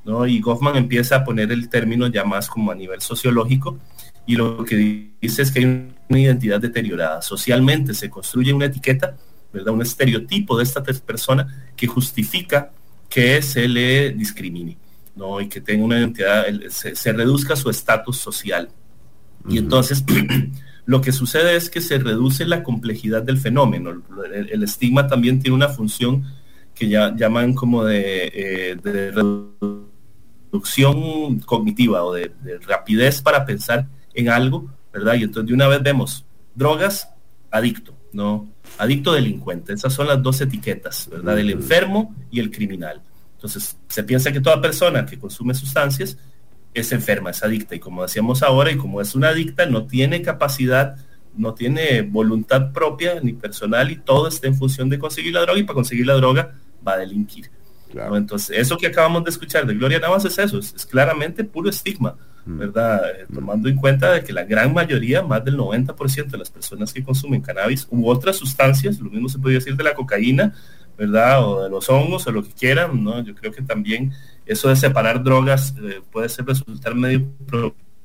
¿no? 0.03 0.27
Y 0.27 0.39
Goffman 0.39 0.75
empieza 0.75 1.17
a 1.17 1.23
poner 1.23 1.51
el 1.51 1.69
término 1.69 2.07
ya 2.07 2.23
más 2.23 2.47
como 2.47 2.71
a 2.71 2.75
nivel 2.75 3.01
sociológico 3.01 3.79
y 4.27 4.35
lo 4.35 4.63
que 4.63 5.11
dice 5.21 5.41
es 5.41 5.51
que 5.51 5.59
hay 5.59 5.65
una 6.09 6.19
identidad 6.19 6.59
deteriorada. 6.59 7.21
Socialmente 7.21 7.93
se 7.93 8.09
construye 8.09 8.53
una 8.53 8.65
etiqueta, 8.65 9.15
¿verdad? 9.53 9.73
Un 9.73 9.81
estereotipo 9.81 10.57
de 10.57 10.63
esta 10.63 10.83
persona 10.83 11.71
que 11.75 11.87
justifica 11.87 12.71
que 13.07 13.41
se 13.41 13.67
le 13.67 14.11
discrimine, 14.11 14.77
¿no? 15.15 15.39
Y 15.39 15.47
que 15.47 15.61
tenga 15.61 15.85
una 15.85 15.99
identidad, 15.99 16.45
se, 16.69 16.95
se 16.95 17.13
reduzca 17.13 17.55
su 17.55 17.69
estatus 17.69 18.17
social. 18.17 18.69
Y 19.47 19.59
entonces 19.59 20.03
lo 20.85 21.01
que 21.01 21.11
sucede 21.11 21.55
es 21.55 21.69
que 21.69 21.81
se 21.81 21.97
reduce 21.97 22.45
la 22.45 22.63
complejidad 22.63 23.23
del 23.23 23.37
fenómeno. 23.37 24.03
El, 24.31 24.49
el 24.49 24.63
estigma 24.63 25.07
también 25.07 25.39
tiene 25.39 25.55
una 25.55 25.69
función 25.69 26.25
que 26.75 26.89
ya 26.89 27.15
llaman 27.15 27.53
como 27.53 27.83
de, 27.83 28.31
eh, 28.33 28.77
de 28.81 29.11
reducción 30.51 31.39
cognitiva 31.39 32.03
o 32.03 32.13
de, 32.13 32.31
de 32.43 32.59
rapidez 32.59 33.21
para 33.21 33.45
pensar 33.45 33.87
en 34.13 34.29
algo, 34.29 34.69
¿verdad? 34.93 35.15
Y 35.15 35.23
entonces 35.23 35.47
de 35.47 35.53
una 35.53 35.67
vez 35.67 35.81
vemos 35.81 36.25
drogas, 36.53 37.09
adicto, 37.49 37.95
¿no? 38.11 38.47
Adicto 38.77 39.13
delincuente. 39.13 39.73
Esas 39.73 39.93
son 39.93 40.07
las 40.07 40.21
dos 40.21 40.39
etiquetas, 40.41 41.09
¿verdad? 41.09 41.39
El 41.39 41.49
enfermo 41.49 42.13
y 42.29 42.39
el 42.39 42.51
criminal. 42.51 43.01
Entonces 43.35 43.77
se 43.87 44.03
piensa 44.03 44.31
que 44.31 44.41
toda 44.41 44.61
persona 44.61 45.05
que 45.05 45.17
consume 45.17 45.53
sustancias 45.53 46.17
es 46.75 46.91
enferma, 46.91 47.31
es 47.31 47.43
adicta. 47.43 47.75
Y 47.75 47.79
como 47.79 48.03
decíamos 48.03 48.43
ahora, 48.43 48.71
y 48.71 48.77
como 48.77 49.01
es 49.01 49.15
una 49.15 49.29
adicta, 49.29 49.65
no 49.65 49.85
tiene 49.85 50.21
capacidad, 50.21 50.97
no 51.35 51.53
tiene 51.53 52.01
voluntad 52.01 52.71
propia 52.71 53.19
ni 53.21 53.33
personal 53.33 53.91
y 53.91 53.97
todo 53.97 54.27
está 54.27 54.47
en 54.47 54.55
función 54.55 54.89
de 54.89 54.99
conseguir 54.99 55.33
la 55.33 55.41
droga 55.41 55.59
y 55.59 55.63
para 55.63 55.75
conseguir 55.75 56.05
la 56.05 56.13
droga 56.13 56.55
va 56.85 56.93
a 56.93 56.97
delinquir. 56.97 57.49
¿no? 57.93 58.15
Entonces, 58.17 58.57
eso 58.57 58.77
que 58.77 58.87
acabamos 58.87 59.23
de 59.23 59.29
escuchar 59.29 59.65
de 59.65 59.73
Gloria 59.73 59.99
Navas 59.99 60.25
es 60.25 60.37
eso, 60.37 60.59
es, 60.59 60.73
es 60.75 60.85
claramente 60.85 61.43
puro 61.43 61.69
estigma. 61.69 62.15
¿verdad? 62.45 63.09
Eh, 63.09 63.25
tomando 63.33 63.67
en 63.67 63.75
cuenta 63.75 64.11
de 64.11 64.23
que 64.23 64.31
la 64.31 64.43
gran 64.43 64.71
mayoría, 64.73 65.23
más 65.23 65.43
del 65.43 65.57
90% 65.57 66.27
de 66.27 66.37
las 66.37 66.49
personas 66.49 66.93
que 66.93 67.03
consumen 67.03 67.41
cannabis 67.41 67.87
u 67.89 68.07
otras 68.07 68.35
sustancias, 68.35 68.99
lo 68.99 69.09
mismo 69.09 69.29
se 69.29 69.39
puede 69.39 69.55
decir 69.55 69.75
de 69.75 69.83
la 69.83 69.95
cocaína, 69.95 70.53
¿verdad? 70.97 71.43
O 71.43 71.63
de 71.63 71.69
los 71.69 71.89
hongos 71.89 72.27
o 72.27 72.31
lo 72.31 72.43
que 72.43 72.51
quieran, 72.51 73.03
¿no? 73.03 73.23
Yo 73.23 73.33
creo 73.33 73.51
que 73.51 73.61
también 73.61 74.13
eso 74.45 74.69
de 74.69 74.75
separar 74.75 75.23
drogas 75.23 75.73
eh, 75.81 76.01
puede 76.11 76.29
ser 76.29 76.45
resultar 76.45 76.95
medio 76.95 77.25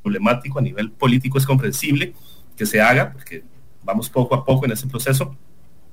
problemático 0.02 0.58
a 0.58 0.62
nivel 0.62 0.90
político, 0.90 1.38
es 1.38 1.46
comprensible 1.46 2.14
que 2.56 2.66
se 2.66 2.80
haga, 2.80 3.12
porque 3.12 3.42
vamos 3.82 4.08
poco 4.08 4.34
a 4.34 4.44
poco 4.44 4.64
en 4.66 4.72
ese 4.72 4.86
proceso 4.86 5.36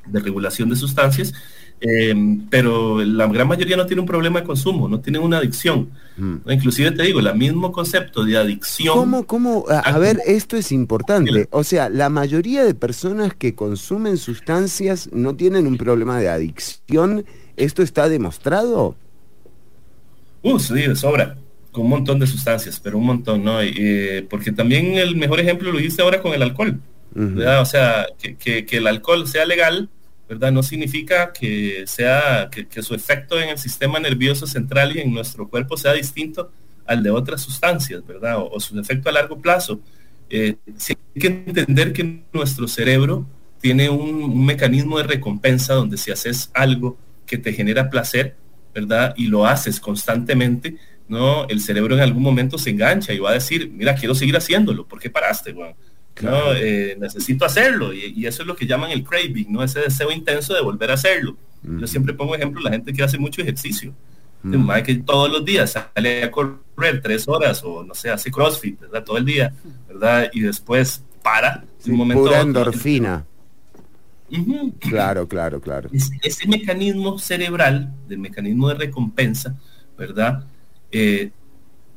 de 0.05 0.19
regulación 0.19 0.69
de 0.69 0.75
sustancias, 0.75 1.33
eh, 1.79 2.15
pero 2.49 3.03
la 3.03 3.27
gran 3.27 3.47
mayoría 3.47 3.77
no 3.77 3.85
tiene 3.85 4.01
un 4.01 4.07
problema 4.07 4.39
de 4.39 4.45
consumo, 4.45 4.87
no 4.87 4.99
tienen 4.99 5.21
una 5.21 5.37
adicción. 5.37 5.89
¿no? 6.17 6.51
Inclusive 6.51 6.91
te 6.91 7.03
digo, 7.03 7.19
el 7.19 7.35
mismo 7.35 7.71
concepto 7.71 8.23
de 8.23 8.37
adicción. 8.37 8.97
¿Cómo, 8.97 9.25
cómo? 9.25 9.65
A, 9.69 9.79
a 9.79 9.97
ver, 9.99 10.19
esto 10.25 10.57
es 10.57 10.71
importante. 10.71 11.47
O 11.51 11.63
sea, 11.63 11.89
la 11.89 12.09
mayoría 12.09 12.63
de 12.63 12.73
personas 12.73 13.33
que 13.35 13.53
consumen 13.53 14.17
sustancias 14.17 15.09
no 15.11 15.35
tienen 15.35 15.67
un 15.67 15.77
problema 15.77 16.19
de 16.19 16.29
adicción. 16.29 17.25
¿Esto 17.57 17.83
está 17.83 18.09
demostrado? 18.09 18.95
Uh, 20.41 20.59
sí, 20.59 20.73
de 20.73 20.95
sobra. 20.95 21.37
Con 21.71 21.85
un 21.85 21.89
montón 21.89 22.19
de 22.19 22.27
sustancias, 22.27 22.79
pero 22.79 22.97
un 22.97 23.05
montón, 23.05 23.43
¿no? 23.43 23.61
Eh, 23.61 24.25
porque 24.29 24.51
también 24.51 24.95
el 24.95 25.15
mejor 25.15 25.39
ejemplo 25.39 25.71
lo 25.71 25.79
hice 25.79 26.01
ahora 26.01 26.21
con 26.21 26.33
el 26.33 26.41
alcohol. 26.41 26.79
¿verdad? 27.13 27.61
O 27.61 27.65
sea, 27.65 28.05
que, 28.19 28.35
que, 28.35 28.65
que 28.65 28.77
el 28.77 28.85
alcohol 28.85 29.27
sea 29.27 29.45
legal 29.45 29.89
¿verdad? 30.27 30.51
No 30.51 30.61
significa 30.61 31.31
que 31.31 31.83
sea 31.87 32.49
que, 32.51 32.67
que, 32.67 32.83
su 32.83 32.93
efecto 32.93 33.39
en 33.39 33.49
el 33.49 33.57
sistema 33.57 33.99
nervioso 33.99 34.45
central 34.45 34.95
y 34.95 34.99
en 34.99 35.13
nuestro 35.13 35.47
cuerpo 35.47 35.77
sea 35.77 35.93
distinto 35.93 36.51
al 36.85 37.01
de 37.03 37.09
otras 37.09 37.41
sustancias, 37.41 38.05
¿verdad? 38.05 38.37
O, 38.37 38.49
o 38.49 38.59
su 38.59 38.77
efecto 38.79 39.09
a 39.09 39.13
largo 39.13 39.41
plazo. 39.41 39.79
Eh, 40.29 40.55
sí 40.77 40.97
hay 41.15 41.21
que 41.21 41.27
entender 41.27 41.93
que 41.93 42.23
nuestro 42.33 42.67
cerebro 42.67 43.25
tiene 43.61 43.89
un, 43.89 44.23
un, 44.23 44.45
mecanismo 44.45 44.97
de 44.97 45.03
recompensa 45.03 45.73
donde 45.73 45.97
si 45.97 46.11
haces 46.11 46.51
algo 46.53 46.97
que 47.25 47.37
te 47.37 47.53
genera 47.53 47.89
placer, 47.89 48.35
¿verdad? 48.77 49.15
Y 49.17 49.25
lo 49.25 49.47
haces 49.47 49.79
constantemente, 49.79 50.77
¿no? 51.07 51.47
El 51.47 51.61
cerebro 51.61 51.95
en 51.95 52.01
algún 52.01 52.21
momento 52.21 52.59
se 52.59 52.69
engancha 52.69 53.11
y 53.11 53.17
va 53.17 53.31
a 53.31 53.33
decir, 53.33 53.71
mira, 53.73 53.95
quiero 53.95 54.13
seguir 54.13 54.37
haciéndolo, 54.37 54.85
¿por 54.85 54.99
qué 54.99 55.09
paraste? 55.09 55.55
Claro. 56.13 56.45
¿no? 56.45 56.53
Eh, 56.53 56.95
necesito 56.99 57.43
hacerlo 57.43 57.93
y, 57.93 58.13
y, 58.15 58.25
eso 58.27 58.43
es 58.43 58.47
lo 58.47 58.55
que 58.55 58.67
llaman 58.67 58.91
el 58.91 59.03
craving, 59.03 59.51
¿no? 59.51 59.63
Ese 59.63 59.79
deseo 59.79 60.11
intenso 60.11 60.53
de 60.53 60.61
volver 60.61 60.91
a 60.91 60.93
hacerlo. 60.93 61.35
Yo 61.63 61.87
siempre 61.87 62.13
pongo 62.13 62.35
ejemplo 62.35 62.61
la 62.61 62.69
gente 62.69 62.93
que 62.93 63.03
hace 63.03 63.17
mucho 63.17 63.41
ejercicio, 63.41 63.93
mm. 64.43 64.71
que 64.85 64.95
todos 64.95 65.29
los 65.29 65.43
días 65.43 65.71
sale 65.71 66.23
a 66.23 66.31
correr 66.31 67.01
tres 67.01 67.27
horas 67.27 67.61
o 67.63 67.83
no 67.83 67.93
sé, 67.93 68.09
hace 68.09 68.31
crossfit, 68.31 68.79
¿verdad? 68.79 69.03
Todo 69.03 69.17
el 69.17 69.25
día, 69.25 69.53
¿verdad? 69.87 70.29
Y 70.33 70.41
después 70.41 71.03
para 71.21 71.65
un 71.85 71.95
momento 71.95 72.23
pura 72.23 72.41
endorfina. 72.41 73.25
Uh 74.29 74.35
-huh. 74.35 74.73
Claro, 74.79 75.27
claro, 75.27 75.61
claro. 75.61 75.89
Ese, 75.93 76.11
ese, 76.21 76.47
mecanismo 76.47 77.17
cerebral, 77.17 77.93
del 78.07 78.19
mecanismo 78.19 78.67
de 78.69 78.75
recompensa, 78.75 79.57
¿verdad? 79.97 80.45
Eh, 80.91 81.31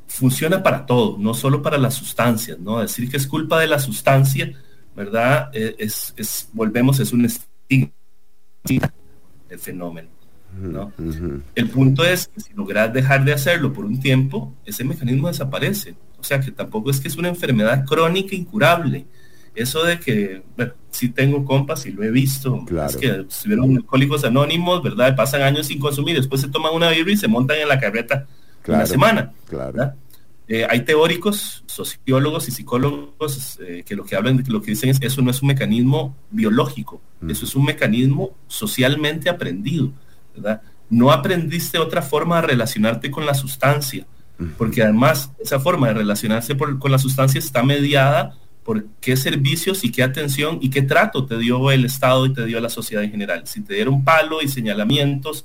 funciona 0.07 0.63
para 0.63 0.87
todo, 0.87 1.17
no 1.19 1.35
solo 1.35 1.63
para 1.63 1.79
las 1.79 1.95
sustancias, 1.95 2.59
¿no? 2.59 2.81
Decir 2.81 3.09
que 3.11 3.17
es 3.17 3.27
culpa 3.27 3.61
de 3.61 3.69
la 3.69 3.79
sustancia, 3.79 4.53
¿verdad? 4.95 5.51
Es, 5.53 6.13
es 6.17 6.49
volvemos, 6.53 6.99
es 7.01 7.13
un 7.13 7.25
estigma 7.25 7.93
del 9.49 9.59
fenómeno, 9.59 10.09
¿no? 10.61 10.93
Uh 10.99 11.03
-huh. 11.03 11.43
El 11.55 11.69
punto 11.71 12.05
es 12.05 12.29
que 12.29 12.41
si 12.41 12.53
logras 12.55 12.93
dejar 12.93 13.25
de 13.25 13.33
hacerlo 13.33 13.73
por 13.73 13.85
un 13.85 14.01
tiempo, 14.01 14.53
ese 14.65 14.85
mecanismo 14.85 15.29
desaparece. 15.29 15.95
O 16.19 16.25
sea 16.25 16.41
que 16.41 16.51
tampoco 16.51 16.91
es 16.91 17.01
que 17.01 17.09
es 17.09 17.17
una 17.17 17.29
enfermedad 17.29 17.85
crónica 17.85 18.35
incurable. 18.35 19.07
Eso 19.55 19.83
de 19.85 19.99
que, 19.99 20.43
bueno, 20.57 20.73
si 20.91 21.09
tengo 21.09 21.45
compas 21.45 21.85
y 21.87 21.93
lo 21.93 22.03
he 22.03 22.11
visto, 22.11 22.65
claro. 22.67 22.91
es 22.91 22.97
que 22.97 23.27
estuvieron 23.29 23.77
alcohólicos 23.77 24.25
anónimos, 24.25 24.83
¿verdad? 24.83 25.17
Pasan 25.17 25.43
años 25.43 25.67
sin 25.67 25.81
consumir, 25.81 26.17
después 26.17 26.41
se 26.41 26.49
toman 26.49 26.75
una 26.75 26.91
birra 26.91 27.11
y 27.13 27.17
se 27.17 27.29
montan 27.29 27.59
en 27.59 27.69
la 27.69 27.79
carreta 27.79 28.27
claro, 28.63 28.81
una 28.81 28.87
semana. 28.87 29.33
Claro. 29.49 29.95
Eh, 30.53 30.67
hay 30.69 30.81
teóricos, 30.81 31.63
sociólogos 31.67 32.49
y 32.49 32.51
psicólogos 32.51 33.61
eh, 33.61 33.85
que 33.87 33.95
lo 33.95 34.05
que 34.05 34.17
hablan, 34.17 34.43
lo 34.49 34.61
que 34.61 34.73
dicen 34.73 34.91
es 34.91 34.99
eso 35.01 35.23
no 35.23 35.31
es 35.31 35.43
un 35.43 35.49
mecanismo 35.49 36.17
biológico, 36.31 37.01
mm. 37.21 37.31
eso 37.31 37.45
es 37.45 37.55
un 37.55 37.65
mecanismo 37.65 38.31
socialmente 38.49 39.31
aprendido, 39.31 39.93
¿verdad? 40.35 40.61
No 40.89 41.13
aprendiste 41.13 41.79
otra 41.79 42.03
forma 42.03 42.41
de 42.41 42.49
relacionarte 42.49 43.13
con 43.13 43.27
la 43.27 43.35
sustancia, 43.35 44.09
mm. 44.39 44.47
porque 44.59 44.83
además 44.83 45.31
esa 45.39 45.61
forma 45.61 45.87
de 45.87 45.95
relacionarse 45.95 46.57
por, 46.57 46.81
con 46.81 46.91
la 46.91 46.99
sustancia 46.99 47.39
está 47.39 47.63
mediada 47.63 48.37
por 48.63 48.87
qué 49.01 49.17
servicios 49.17 49.85
y 49.85 49.91
qué 49.91 50.03
atención 50.03 50.59
y 50.61 50.71
qué 50.71 50.83
trato 50.83 51.27
te 51.27 51.39
dio 51.39 51.71
el 51.71 51.85
Estado 51.85 52.27
y 52.27 52.33
te 52.33 52.45
dio 52.45 52.61
la 52.61 52.69
sociedad 52.69 53.05
en 53.05 53.11
general. 53.11 53.47
Si 53.47 53.61
te 53.63 53.75
dieron 53.75 54.05
palo 54.05 54.43
y 54.43 54.49
señalamientos 54.49 55.45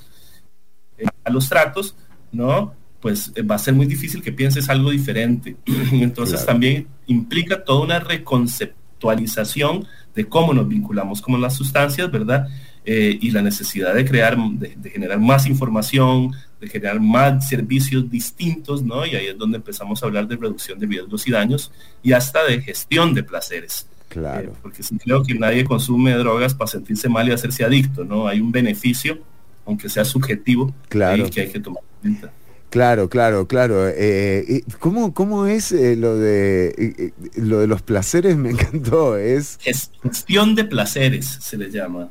eh, 0.97 1.05
a 1.23 1.29
los 1.29 1.49
tratos, 1.49 1.95
¿no? 2.31 2.73
pues 3.05 3.31
va 3.47 3.53
a 3.53 3.59
ser 3.59 3.75
muy 3.75 3.85
difícil 3.85 4.23
que 4.23 4.31
pienses 4.31 4.67
algo 4.67 4.89
diferente. 4.89 5.57
Entonces 5.91 6.37
claro. 6.37 6.53
también 6.53 6.87
implica 7.05 7.63
toda 7.63 7.83
una 7.83 7.99
reconceptualización 7.99 9.85
de 10.15 10.27
cómo 10.27 10.55
nos 10.55 10.67
vinculamos 10.67 11.21
con 11.21 11.39
las 11.39 11.55
sustancias, 11.55 12.09
¿verdad? 12.09 12.47
Eh, 12.87 13.17
y 13.19 13.31
la 13.31 13.41
necesidad 13.41 13.95
de 13.95 14.05
crear, 14.05 14.37
de, 14.37 14.75
de, 14.77 14.89
generar 14.91 15.19
más 15.19 15.47
información, 15.47 16.31
de 16.61 16.67
generar 16.67 16.99
más 16.99 17.49
servicios 17.49 18.07
distintos, 18.11 18.83
¿no? 18.83 19.03
Y 19.07 19.15
ahí 19.15 19.25
es 19.25 19.37
donde 19.39 19.57
empezamos 19.57 20.03
a 20.03 20.05
hablar 20.05 20.27
de 20.27 20.35
reducción 20.35 20.77
de 20.77 20.85
riesgos 20.85 21.27
y 21.27 21.31
daños 21.31 21.71
y 22.03 22.13
hasta 22.13 22.43
de 22.43 22.61
gestión 22.61 23.15
de 23.15 23.23
placeres. 23.23 23.87
Claro. 24.07 24.51
Eh, 24.51 24.53
porque 24.61 24.83
sí 24.83 24.95
creo 24.99 25.23
que 25.23 25.33
nadie 25.33 25.65
consume 25.65 26.13
drogas 26.13 26.53
para 26.53 26.67
sentirse 26.67 27.09
mal 27.09 27.27
y 27.27 27.31
hacerse 27.31 27.63
adicto, 27.63 28.05
¿no? 28.05 28.27
Hay 28.27 28.39
un 28.39 28.51
beneficio, 28.51 29.17
aunque 29.65 29.89
sea 29.89 30.05
subjetivo, 30.05 30.71
claro. 30.87 31.27
que 31.27 31.41
hay 31.41 31.49
que 31.49 31.59
tomar 31.59 31.81
en 32.03 32.13
cuenta. 32.13 32.31
Claro, 32.75 33.07
claro, 33.07 33.47
claro. 33.47 33.87
Eh, 33.87 34.63
¿cómo, 34.79 35.13
¿Cómo 35.13 35.45
es 35.45 35.71
eh, 35.71 35.95
lo 35.95 36.17
de 36.17 36.75
eh, 36.77 37.13
lo 37.37 37.59
de 37.59 37.67
los 37.67 37.81
placeres? 37.81 38.35
Me 38.37 38.49
encantó. 38.49 39.17
Es 39.17 39.59
gestión 40.01 40.55
de 40.55 40.65
placeres 40.65 41.25
se 41.41 41.57
le 41.57 41.71
llama. 41.71 42.09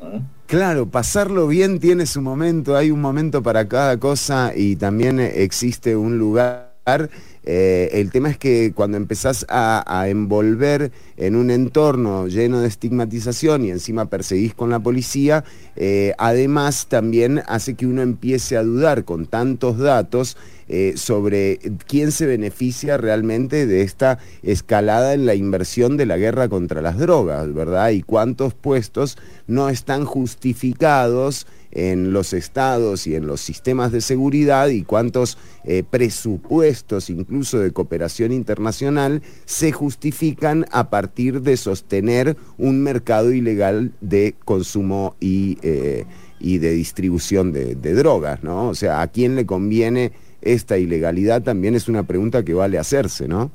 Claro, 0.55 0.87
pasarlo 0.87 1.49
bien 1.49 1.81
tiene 1.81 2.07
su 2.07 2.23
momento. 2.23 2.77
Hay 2.77 2.93
un 2.93 3.01
momento 3.01 3.43
para 3.43 3.67
cada 3.67 3.99
cosa 3.99 4.53
y 4.55 4.77
también 4.77 5.19
existe 5.19 5.97
un 5.97 6.17
lugar 6.17 7.11
Eh, 7.47 7.91
el 7.93 8.11
tema 8.11 8.31
es 8.31 8.39
que 8.39 8.73
cuando 8.75 8.97
empezás 8.97 9.45
a, 9.49 9.83
envolver 10.09 10.93
en 11.17 11.37
un 11.37 11.51
entorno 11.51 12.27
lleno 12.27 12.61
de 12.61 12.69
estigmatización 12.69 13.65
y 13.65 13.71
encima 13.71 14.07
perseguís 14.07 14.55
con 14.55 14.71
la 14.71 14.81
policía, 14.81 15.45
eh, 15.77 16.15
además 16.19 16.87
también 16.89 17.43
hace 17.47 17.75
que 17.75 17.87
uno 17.87 18.03
empiece 18.03 18.57
a 18.57 18.63
dudar 18.63 19.05
con 19.05 19.27
tantos 19.27 19.79
datos 19.79 20.37
eh, 20.67 20.95
sobre 20.97 21.59
quién 21.87 22.11
se 22.11 22.27
beneficia 22.27 22.97
realmente 22.97 23.67
de 23.67 23.83
esta 23.83 24.19
escalada 24.43 25.13
en 25.13 25.27
la 25.27 25.35
inversión 25.35 25.99
de 25.99 26.07
la 26.07 26.17
guerra 26.17 26.49
contra 26.49 26.81
las 26.81 26.99
drogas, 26.99 27.53
¿verdad? 27.53 27.91
Y 27.91 28.01
cuántos 28.01 28.55
puestos 28.55 29.19
no 29.47 29.69
están 29.69 30.07
justificados 30.07 31.47
en 31.75 32.13
los 32.13 32.33
estados 32.33 33.07
y 33.07 33.15
en 33.15 33.27
los 33.27 33.41
sistemas 33.41 33.93
de 33.93 34.01
seguridad 34.01 34.69
y 34.69 34.83
cuántos 34.83 35.39
eh, 35.65 35.83
presupuestos, 35.89 37.11
incluso 37.11 37.59
de 37.59 37.73
cooperación 37.73 38.33
internacional, 38.33 39.23
se 39.45 39.73
justifican 39.73 40.67
a 40.71 40.89
partir 40.89 41.43
de 41.43 41.57
sostener 41.57 42.37
un 42.57 42.83
mercado 42.83 43.33
ilegal 43.33 43.93
de 44.01 44.35
consumo 44.45 45.17
y, 45.21 45.59
eh, 45.63 46.05
y 46.45 46.59
de 46.59 46.73
distribución 46.73 47.53
de, 47.53 47.75
drogas, 47.75 48.43
¿no? 48.43 48.69
O 48.69 48.75
sea, 48.75 49.01
¿a 49.01 49.07
quién 49.07 49.35
le 49.35 49.47
conviene 49.47 50.13
esta 50.43 50.77
ilegalidad? 50.77 51.43
También 51.43 51.75
es 51.75 51.89
una 51.89 52.03
pregunta 52.03 52.45
que 52.45 52.53
vale 52.53 52.79
hacerse, 52.79 53.27
¿no? 53.27 53.51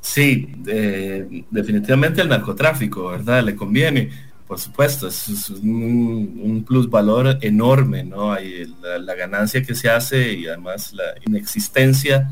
Sí, 0.00 0.48
eh, 0.66 1.44
definitivamente 1.50 2.22
el 2.22 2.28
narcotráfico, 2.28 3.08
¿verdad? 3.08 3.44
Le 3.44 3.54
conviene, 3.54 4.10
por 4.46 4.60
supuesto, 4.60 5.08
es, 5.08 5.48
un, 5.50 6.40
un 6.42 6.64
plus 6.64 6.88
valor 6.90 7.38
enorme, 7.40 8.04
¿no? 8.04 8.32
Hay 8.32 8.66
la, 8.82 9.14
ganancia 9.14 9.62
que 9.62 9.74
se 9.74 9.88
hace 9.88 10.34
y 10.34 10.46
además 10.46 10.92
la 10.92 11.14
inexistencia 11.26 12.30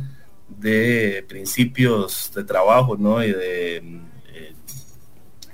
de 0.48 1.24
principios 1.26 2.30
de 2.34 2.44
trabajo, 2.44 2.97
¿no? 2.97 3.24
Y 3.24 3.32
de, 3.32 3.76
eh, 4.34 4.55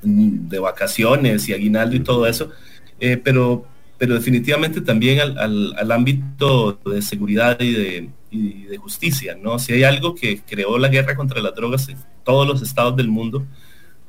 de 0.02 0.58
vacaciones 0.58 1.48
y 1.48 1.54
aguinaldo 1.54 1.96
y 1.96 2.00
todo 2.00 2.26
eso, 2.26 2.50
eh, 2.98 3.16
pero, 3.16 3.64
pero 3.96 4.14
definitivamente 4.14 4.80
también 4.80 5.20
al, 5.20 5.38
al, 5.38 5.74
al 5.76 5.92
ámbito 5.92 6.80
de 6.84 7.02
seguridad 7.02 7.60
y 7.60 7.72
de, 7.72 8.10
y 8.30 8.64
de 8.64 8.76
justicia, 8.78 9.36
¿no? 9.40 9.58
Si 9.58 9.72
hay 9.72 9.84
algo 9.84 10.14
que 10.14 10.42
creó 10.42 10.76
la 10.78 10.88
guerra 10.88 11.16
contra 11.16 11.40
las 11.40 11.54
drogas 11.54 11.88
en 11.88 11.98
todos 12.24 12.46
los 12.46 12.62
estados 12.62 12.96
del 12.96 13.08
mundo 13.08 13.46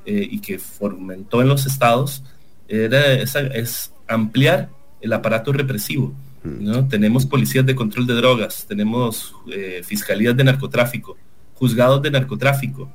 eh, 0.06 0.28
y 0.30 0.40
que 0.40 0.60
fomentó 0.60 1.42
en 1.42 1.48
los 1.48 1.66
estados, 1.66 2.24
era 2.70 3.14
esa, 3.14 3.42
es 3.42 3.92
ampliar 4.08 4.70
el 5.02 5.12
aparato 5.14 5.52
represivo. 5.52 6.14
¿no? 6.44 6.88
Tenemos 6.88 7.26
policías 7.26 7.66
de 7.66 7.76
control 7.76 8.08
de 8.08 8.14
drogas, 8.14 8.66
tenemos 8.68 9.36
eh, 9.52 9.82
fiscalías 9.84 10.38
de 10.38 10.44
narcotráfico, 10.44 11.18
juzgados 11.56 12.02
de 12.02 12.12
narcotráfico, 12.12 12.90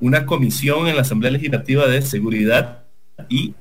una 0.00 0.26
comisión 0.26 0.86
en 0.86 0.96
la 0.96 1.02
Asamblea 1.02 1.30
Legislativa 1.30 1.86
de 1.86 2.02
Seguridad 2.02 2.84
y 3.28 3.54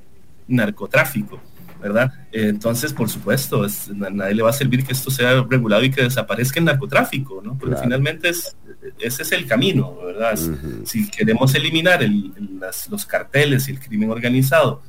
Narcotráfico. 0.47 1.39
¿verdad? 1.81 2.11
Entonces, 2.33 2.91
por 2.91 3.07
supuesto, 3.07 3.63
es, 3.63 3.89
a 3.89 4.09
nadie 4.09 4.35
le 4.35 4.43
va 4.43 4.49
a 4.49 4.53
servir 4.53 4.85
que 4.85 4.91
esto 4.91 5.09
sea 5.09 5.45
regulado 5.49 5.81
y 5.85 5.89
que 5.89 6.03
desaparezca 6.03 6.59
el 6.59 6.65
narcotráfico, 6.65 7.41
¿no? 7.41 7.51
Porque 7.57 7.75
claro. 7.75 7.83
finalmente 7.83 8.27
es, 8.27 8.57
ese 8.99 9.23
es 9.23 9.31
el 9.31 9.45
camino, 9.47 9.95
¿verdad? 10.05 10.37
Uh 10.37 10.51
-huh. 10.51 10.85
Si 10.85 11.09
queremos 11.09 11.55
eliminar 11.55 12.03
el, 12.03 12.33
el, 12.35 12.59
las, 12.59 12.89
los 12.89 13.05
carteles 13.05 13.69
y 13.69 13.71
el 13.71 13.79
crimen 13.79 14.09
organizado 14.11 14.81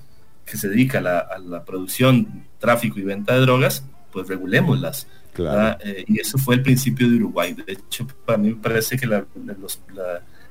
que 0.51 0.57
se 0.57 0.69
dedica 0.69 0.99
a 0.99 1.03
la, 1.03 1.19
a 1.19 1.39
la, 1.39 1.65
producción, 1.65 2.45
tráfico 2.59 2.99
y 2.99 3.03
venta 3.03 3.35
de 3.35 3.41
drogas, 3.41 3.85
pues 4.13 4.27
regulémoslas. 4.29 5.07
Claro. 5.33 5.79
Eh, 5.85 6.05
y 6.09 6.19
eso 6.19 6.39
fue 6.39 6.57
el 6.57 6.63
principio 6.63 7.09
de 7.09 7.17
Uruguay. 7.17 7.55
De 7.55 7.73
hecho, 7.73 8.07
para 8.27 8.37
mí 8.37 8.49
me 8.49 8.57
parece 8.57 8.97
que 8.97 9.07
la, 9.07 9.25
los, 9.59 9.81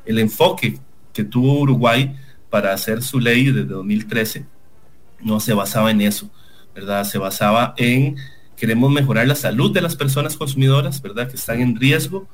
el 0.05 0.19
enfoque 0.19 0.79
que 1.11 1.23
tuvo 1.25 1.59
Uruguay 1.59 2.15
para 2.49 2.73
hacer 2.73 3.03
su 3.03 3.19
ley 3.19 3.51
desde 3.51 3.65
2013 3.65 4.45
no 5.21 5.39
se 5.41 5.53
basaba 5.53 5.91
en 5.91 6.01
eso, 6.01 6.31
¿verdad? 6.73 7.03
Se 7.03 7.17
basaba 7.17 7.73
en 7.77 8.15
queremos 8.55 8.91
mejorar 8.91 9.27
la 9.27 9.35
salud 9.35 9.73
de 9.73 9.81
las 9.81 9.95
personas 9.95 10.37
consumidoras, 10.37 11.01
¿verdad? 11.01 11.29
Que 11.29 11.35
están 11.35 11.61
en 11.61 11.75
riesgo 11.75 12.27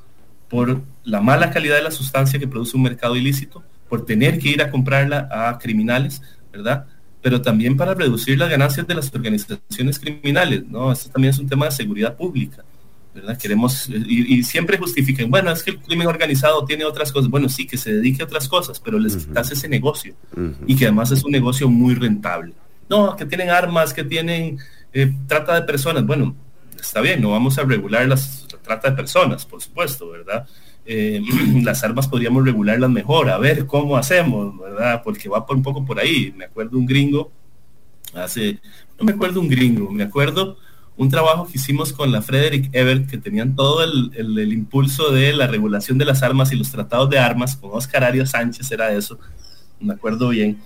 por 0.48 0.82
la 1.04 1.20
mala 1.20 1.50
calidad 1.50 1.76
de 1.76 1.82
la 1.82 1.90
sustancia 1.90 2.38
que 2.38 2.46
produce 2.46 2.76
un 2.76 2.84
mercado 2.84 3.16
ilícito, 3.16 3.64
por 3.88 4.04
tener 4.04 4.38
que 4.38 4.50
ir 4.50 4.62
a 4.62 4.70
comprarla 4.70 5.28
a 5.30 5.58
criminales, 5.58 6.22
¿verdad? 6.52 6.86
Pero 7.26 7.42
también 7.42 7.76
para 7.76 7.92
reducir 7.92 8.38
las 8.38 8.48
ganancias 8.48 8.86
de 8.86 8.94
las 8.94 9.12
organizaciones 9.12 9.98
criminales, 9.98 10.64
¿no? 10.68 10.92
Esto 10.92 11.10
también 11.10 11.30
es 11.34 11.40
un 11.40 11.48
tema 11.48 11.64
de 11.64 11.72
seguridad 11.72 12.16
pública, 12.16 12.62
¿verdad? 13.12 13.36
Queremos, 13.36 13.88
y, 13.88 14.36
y 14.36 14.44
siempre 14.44 14.78
justifiquen, 14.78 15.28
bueno, 15.28 15.50
es 15.50 15.64
que 15.64 15.72
el 15.72 15.78
crimen 15.80 16.06
organizado 16.06 16.64
tiene 16.64 16.84
otras 16.84 17.10
cosas, 17.10 17.28
bueno, 17.28 17.48
sí, 17.48 17.66
que 17.66 17.78
se 17.78 17.94
dedique 17.94 18.22
a 18.22 18.26
otras 18.26 18.46
cosas, 18.48 18.78
pero 18.78 18.96
les 19.00 19.16
uh 19.16 19.18
-huh. 19.18 19.24
quitas 19.26 19.50
ese 19.50 19.68
negocio, 19.68 20.14
uh 20.36 20.40
-huh. 20.40 20.54
y 20.68 20.76
que 20.76 20.84
además 20.84 21.10
es 21.10 21.24
un 21.24 21.32
negocio 21.32 21.68
muy 21.68 21.96
rentable 21.96 22.52
no, 22.88 23.16
que 23.16 23.26
tienen 23.26 23.50
armas, 23.50 23.92
que 23.92 24.04
tienen 24.04 24.58
eh, 24.92 25.12
trata 25.26 25.54
de 25.54 25.62
personas. 25.62 26.06
Bueno, 26.06 26.34
está 26.78 27.00
bien, 27.00 27.20
no 27.20 27.30
vamos 27.32 27.58
a 27.58 27.64
regular 27.64 28.06
las, 28.06 28.46
la 28.52 28.58
trata 28.58 28.90
de 28.90 28.96
personas, 28.96 29.44
por 29.44 29.60
supuesto, 29.60 30.08
¿verdad? 30.10 30.46
Eh, 30.86 31.20
las 31.62 31.82
armas 31.84 32.08
podríamos 32.08 32.44
regularlas 32.44 32.90
mejor, 32.90 33.28
a 33.30 33.38
ver 33.38 33.66
cómo 33.66 33.96
hacemos, 33.96 34.58
¿verdad? 34.58 35.02
Porque 35.04 35.28
va 35.28 35.44
por 35.44 35.56
un 35.56 35.62
poco 35.62 35.84
por 35.84 35.98
ahí. 35.98 36.32
Me 36.36 36.44
acuerdo 36.44 36.78
un 36.78 36.86
gringo, 36.86 37.30
hace, 38.14 38.60
no 38.98 39.04
me 39.04 39.12
acuerdo 39.12 39.40
un 39.40 39.48
gringo, 39.48 39.90
me 39.90 40.04
acuerdo 40.04 40.56
un 40.96 41.10
trabajo 41.10 41.46
que 41.46 41.58
hicimos 41.58 41.92
con 41.92 42.10
la 42.10 42.22
Frederick 42.22 42.70
Ebert, 42.72 43.08
que 43.08 43.18
tenían 43.18 43.54
todo 43.54 43.84
el, 43.84 44.12
el, 44.16 44.52
impulso 44.52 45.10
de 45.10 45.32
la 45.34 45.46
regulación 45.46 45.98
de 45.98 46.06
las 46.06 46.22
armas 46.22 46.52
y 46.52 46.56
los 46.56 46.70
tratados 46.70 47.10
de 47.10 47.18
armas, 47.18 47.56
con 47.56 47.70
Oscar 47.74 48.04
Arias 48.04 48.30
Sánchez 48.30 48.70
era 48.72 48.92
eso, 48.92 49.18
me 49.78 49.92
acuerdo 49.92 50.30
bien 50.30 50.58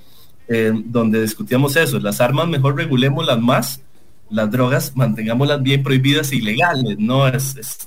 eh, 0.52 0.72
donde 0.84 1.22
discutíamos 1.22 1.76
eso, 1.76 2.00
las 2.00 2.20
armas 2.20 2.48
mejor 2.48 2.76
regulémoslas 2.76 3.40
más, 3.40 3.82
las 4.30 4.50
drogas 4.50 4.96
mantengámoslas 4.96 5.62
bien 5.62 5.82
prohibidas 5.82 6.32
e 6.32 6.36
ilegales, 6.36 6.96
no 6.98 7.26
es, 7.28 7.56
es, 7.56 7.78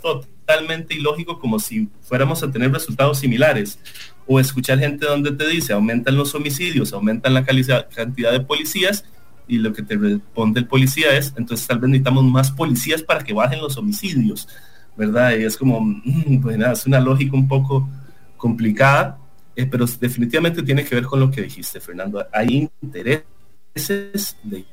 totalmente 0.45 0.93
ilógico 0.93 1.39
como 1.39 1.59
si 1.59 1.89
fuéramos 2.01 2.43
a 2.43 2.51
tener 2.51 2.71
resultados 2.71 3.19
similares, 3.19 3.79
o 4.25 4.39
escuchar 4.39 4.79
gente 4.79 5.05
donde 5.05 5.31
te 5.31 5.47
dice 5.47 5.73
aumentan 5.73 6.15
los 6.15 6.33
homicidios, 6.35 6.93
aumentan 6.93 7.33
la 7.33 7.43
cantidad 7.43 8.31
de 8.31 8.39
policías, 8.39 9.05
y 9.47 9.57
lo 9.57 9.73
que 9.73 9.83
te 9.83 9.97
responde 9.97 10.61
el 10.61 10.67
policía 10.67 11.17
es, 11.17 11.33
entonces 11.37 11.67
tal 11.67 11.79
vez 11.79 11.89
necesitamos 11.89 12.23
más 12.23 12.51
policías 12.51 13.03
para 13.03 13.23
que 13.23 13.33
bajen 13.33 13.59
los 13.59 13.77
homicidios, 13.77 14.47
¿verdad? 14.95 15.35
Y 15.37 15.43
es 15.43 15.57
como, 15.57 15.81
mmm, 15.81 16.41
pues 16.41 16.57
nada, 16.57 16.73
es 16.73 16.85
una 16.85 16.99
lógica 16.99 17.35
un 17.35 17.47
poco 17.47 17.89
complicada, 18.37 19.17
eh, 19.55 19.65
pero 19.65 19.85
definitivamente 19.85 20.63
tiene 20.63 20.85
que 20.85 20.95
ver 20.95 21.05
con 21.05 21.19
lo 21.19 21.29
que 21.29 21.41
dijiste, 21.41 21.79
Fernando. 21.79 22.25
Hay 22.31 22.69
intereses 22.81 24.37
de 24.43 24.65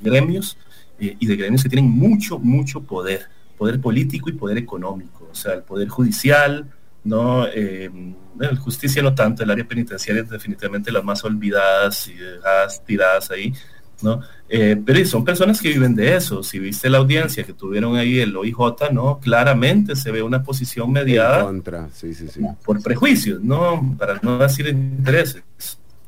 gremios 0.00 0.56
eh, 0.98 1.16
y 1.18 1.26
de 1.26 1.36
gremios 1.36 1.62
que 1.62 1.68
tienen 1.68 1.90
mucho, 1.90 2.38
mucho 2.38 2.82
poder, 2.82 3.28
poder 3.58 3.80
político 3.80 4.30
y 4.30 4.32
poder 4.32 4.58
económico, 4.58 5.28
o 5.30 5.34
sea, 5.34 5.54
el 5.54 5.62
poder 5.62 5.88
judicial, 5.88 6.70
no, 7.04 7.46
eh, 7.46 7.90
justicia 8.60 9.02
no 9.02 9.14
tanto, 9.14 9.42
el 9.42 9.50
área 9.50 9.66
penitenciaria 9.66 10.22
es 10.22 10.30
definitivamente 10.30 10.92
las 10.92 11.04
más 11.04 11.24
olvidadas 11.24 12.08
y 12.08 12.14
dejadas 12.14 12.84
tiradas 12.84 13.30
ahí, 13.30 13.52
¿no? 14.02 14.20
Eh, 14.48 14.80
pero 14.84 15.04
son 15.04 15.24
personas 15.24 15.60
que 15.60 15.68
viven 15.68 15.94
de 15.94 16.14
eso. 16.14 16.42
Si 16.42 16.58
viste 16.58 16.88
la 16.88 16.98
audiencia 16.98 17.44
que 17.44 17.52
tuvieron 17.52 17.96
ahí 17.96 18.20
el 18.20 18.36
OIJ, 18.36 18.92
¿no? 18.92 19.18
Claramente 19.18 19.96
se 19.96 20.10
ve 20.10 20.22
una 20.22 20.42
posición 20.42 20.92
mediada 20.92 21.42
contra. 21.42 21.88
Sí, 21.92 22.14
sí, 22.14 22.28
sí. 22.28 22.40
por 22.64 22.82
prejuicios, 22.82 23.42
¿no? 23.42 23.96
Para 23.98 24.20
no 24.22 24.38
decir 24.38 24.68
intereses. 24.68 25.42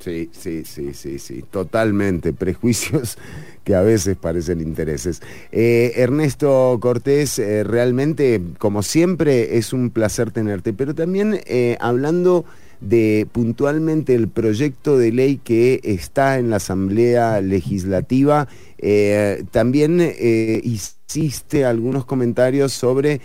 Sí, 0.00 0.30
sí, 0.32 0.62
sí, 0.64 0.94
sí, 0.94 1.18
sí, 1.18 1.44
totalmente. 1.50 2.32
Prejuicios 2.40 3.18
que 3.64 3.74
a 3.74 3.82
veces 3.82 4.16
parecen 4.16 4.60
intereses. 4.60 5.20
Eh, 5.52 5.92
Ernesto 5.96 6.78
Cortés, 6.80 7.38
eh, 7.38 7.64
realmente, 7.64 8.40
como 8.58 8.82
siempre, 8.82 9.58
es 9.58 9.74
un 9.74 9.90
placer 9.90 10.30
tenerte, 10.30 10.72
pero 10.72 10.94
también 10.94 11.40
eh, 11.46 11.76
hablando 11.80 12.46
de 12.80 13.28
puntualmente 13.30 14.14
el 14.14 14.28
proyecto 14.28 14.96
de 14.96 15.12
ley 15.12 15.38
que 15.44 15.80
está 15.84 16.38
en 16.38 16.48
la 16.48 16.56
Asamblea 16.56 17.42
Legislativa. 17.42 18.48
También 19.50 20.00
hiciste 20.00 21.66
algunos 21.66 22.06
comentarios 22.06 22.72
sobre 22.72 23.20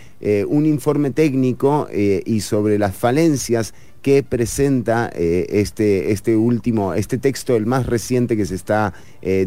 un 0.46 0.66
informe 0.66 1.10
técnico 1.10 1.88
y 1.90 2.40
sobre 2.42 2.78
las 2.78 2.94
falencias 2.94 3.72
que 4.06 4.22
presenta 4.22 5.08
este, 5.08 6.12
este 6.12 6.36
último, 6.36 6.94
este 6.94 7.18
texto, 7.18 7.56
el 7.56 7.66
más 7.66 7.86
reciente 7.86 8.36
que 8.36 8.46
se 8.46 8.54
está 8.54 8.94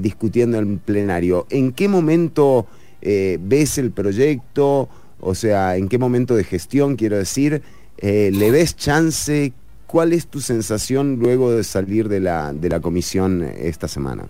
discutiendo 0.02 0.58
en 0.58 0.80
plenario. 0.80 1.48
¿En 1.50 1.72
qué 1.72 1.88
momento 1.88 2.68
ves 3.02 3.78
el 3.78 3.92
proyecto? 3.92 4.90
O 5.22 5.34
sea, 5.34 5.78
¿en 5.78 5.88
qué 5.88 5.98
momento 5.98 6.36
de 6.36 6.44
gestión, 6.44 6.98
quiero 6.98 7.18
decir? 7.18 7.62
¿Le 8.02 8.52
ves 8.52 8.76
chance? 8.76 9.54
¿Cuál 9.88 10.12
es 10.12 10.28
tu 10.28 10.42
sensación 10.42 11.20
luego 11.22 11.54
de 11.54 11.64
salir 11.64 12.10
de 12.10 12.20
la, 12.20 12.52
de 12.52 12.68
la 12.68 12.82
comisión 12.82 13.42
esta 13.42 13.88
semana? 13.88 14.26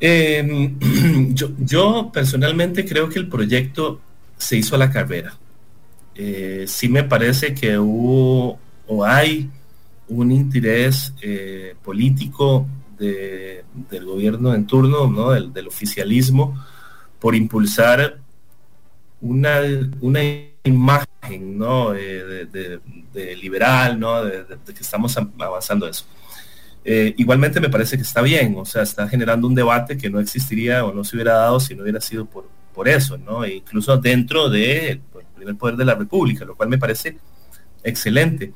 Eh, 0.00 0.70
yo, 1.30 1.48
yo, 1.58 2.10
personalmente 2.12 2.84
creo 2.84 3.08
que 3.08 3.18
el 3.18 3.28
proyecto 3.28 4.00
se 4.36 4.58
hizo 4.58 4.76
a 4.76 4.78
la 4.78 4.90
carrera. 4.90 5.34
Eh, 6.14 6.64
sí 6.66 6.88
me 6.88 7.04
parece 7.04 7.54
que 7.54 7.78
hubo 7.78 8.58
o 8.86 9.04
hay 9.04 9.50
un 10.08 10.30
interés 10.30 11.12
eh, 11.22 11.74
político 11.82 12.66
de- 12.98 13.64
del 13.90 14.04
gobierno 14.04 14.54
en 14.54 14.66
turno, 14.66 15.10
¿no? 15.10 15.30
del, 15.30 15.66
oficialismo, 15.66 16.62
por 17.18 17.34
impulsar 17.34 18.18
una, 19.20 19.60
una 20.00 20.20
imagen 20.64 21.58
¿no? 21.58 21.94
Eh, 21.94 22.46
de, 22.52 22.80
liberal, 23.36 23.98
¿no? 23.98 24.24
de, 24.24 24.44
que 24.74 24.80
estamos 24.80 25.16
am- 25.16 25.32
avanzando 25.38 25.88
eso. 25.88 26.04
Igualmente 27.16 27.60
me 27.60 27.70
parece 27.70 27.96
que 27.96 28.02
está 28.02 28.20
bien, 28.20 28.54
o 28.58 28.64
sea, 28.66 28.82
está 28.82 29.08
generando 29.08 29.46
un 29.48 29.54
debate 29.54 29.96
que 29.96 30.10
no 30.10 30.20
existiría 30.20 30.84
o 30.84 30.92
no 30.92 31.02
se 31.02 31.16
hubiera 31.16 31.32
dado 31.32 31.58
si 31.58 31.74
no 31.74 31.82
hubiera 31.82 32.00
sido 32.00 32.26
por, 32.26 32.46
por 32.74 32.88
eso, 32.88 33.16
¿no? 33.16 33.44
E 33.44 33.56
incluso 33.56 33.96
dentro 33.96 34.50
del 34.50 35.00
primer 35.36 35.56
poder 35.56 35.76
de 35.76 35.84
la 35.84 35.94
República, 35.94 36.44
lo 36.44 36.56
cual 36.56 36.68
me 36.68 36.78
parece 36.78 37.16
excelente, 37.82 38.52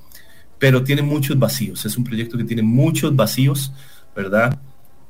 pero 0.58 0.82
tiene 0.82 1.02
muchos 1.02 1.38
vacíos, 1.38 1.86
es 1.86 1.96
un 1.96 2.04
proyecto 2.04 2.36
que 2.36 2.44
tiene 2.44 2.62
muchos 2.62 3.14
vacíos, 3.14 3.72
¿verdad? 4.14 4.58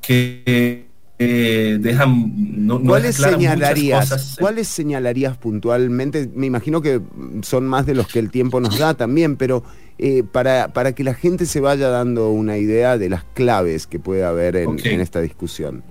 Que 0.01 0.85
eh, 1.17 1.77
dejan, 1.81 2.33
no, 2.65 2.79
no 2.79 2.85
¿Cuáles 2.91 3.17
muchas 3.17 3.33
señalarías? 3.33 4.09
cosas. 4.09 4.35
¿Cuáles 4.39 4.67
señalarías 4.67 5.37
puntualmente? 5.37 6.29
Me 6.33 6.45
imagino 6.45 6.81
que 6.81 7.01
son 7.41 7.67
más 7.67 7.85
de 7.85 7.95
los 7.95 8.07
que 8.07 8.19
el 8.19 8.29
tiempo 8.29 8.59
nos 8.59 8.77
da 8.77 8.93
también, 8.93 9.35
pero 9.35 9.63
eh, 9.97 10.23
para, 10.23 10.71
para 10.71 10.93
que 10.93 11.03
la 11.03 11.15
gente 11.15 11.45
se 11.45 11.59
vaya 11.59 11.89
dando 11.89 12.29
una 12.29 12.57
idea 12.57 12.97
de 12.97 13.09
las 13.09 13.23
claves 13.33 13.87
que 13.87 13.99
puede 13.99 14.23
haber 14.23 14.55
en 14.55 15.01
esta 15.01 15.19
discusión. 15.19 15.83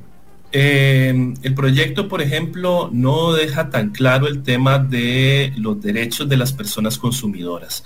Eh, 0.50 1.34
el 1.42 1.54
proyecto, 1.54 2.08
por 2.08 2.22
ejemplo, 2.22 2.88
no 2.92 3.32
deja 3.32 3.68
tan 3.70 3.90
claro 3.90 4.26
el 4.26 4.42
tema 4.42 4.78
de 4.78 5.52
los 5.56 5.80
derechos 5.80 6.28
de 6.28 6.36
las 6.36 6.52
personas 6.52 6.96
consumidoras. 6.96 7.84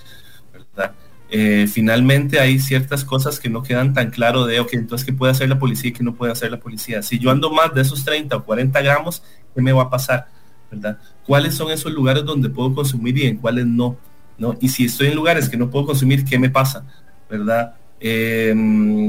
¿verdad? 0.53 0.93
Eh, 1.31 1.67
finalmente 1.67 2.39
hay 2.39 2.59
ciertas 2.61 3.05
cosas 3.05 3.41
que 3.41 3.49
no 3.49 3.63
quedan 3.63 3.95
tan 3.95 4.11
claro 4.11 4.47
de, 4.47 4.61
ok, 4.61 4.75
entonces 4.75 5.05
qué 5.05 5.13
puede 5.13 5.33
hacer 5.33 5.49
la 5.49 5.59
policía 5.59 5.91
y 5.91 5.93
qué 5.93 6.05
no 6.05 6.15
puede 6.15 6.33
hacer 6.33 6.51
la 6.51 6.61
policía. 6.61 7.03
Si 7.03 7.19
yo 7.19 7.31
ando 7.31 7.51
más 7.51 7.75
de 7.75 7.81
esos 7.81 8.05
30 8.05 8.37
o 8.37 8.45
40 8.45 8.81
gramos, 8.83 9.23
¿qué 9.55 9.61
me 9.63 9.73
va 9.73 9.85
a 9.85 9.91
pasar? 9.91 10.29
¿verdad? 10.71 10.99
¿Cuáles 11.27 11.55
son 11.55 11.71
esos 11.71 11.93
lugares 11.93 12.25
donde 12.25 12.49
puedo 12.49 12.75
consumir 12.75 13.19
y 13.19 13.27
en 13.27 13.37
cuáles 13.39 13.67
no? 13.67 13.97
¿no? 14.39 14.57
Y 14.61 14.69
si 14.69 14.85
estoy 14.85 15.09
en 15.09 15.17
lugares 15.17 15.49
que 15.49 15.57
no 15.57 15.69
puedo 15.71 15.87
consumir, 15.87 16.25
¿qué 16.25 16.39
me 16.39 16.51
pasa? 16.51 16.85
¿verdad? 17.29 17.75
Eh, 18.05 18.53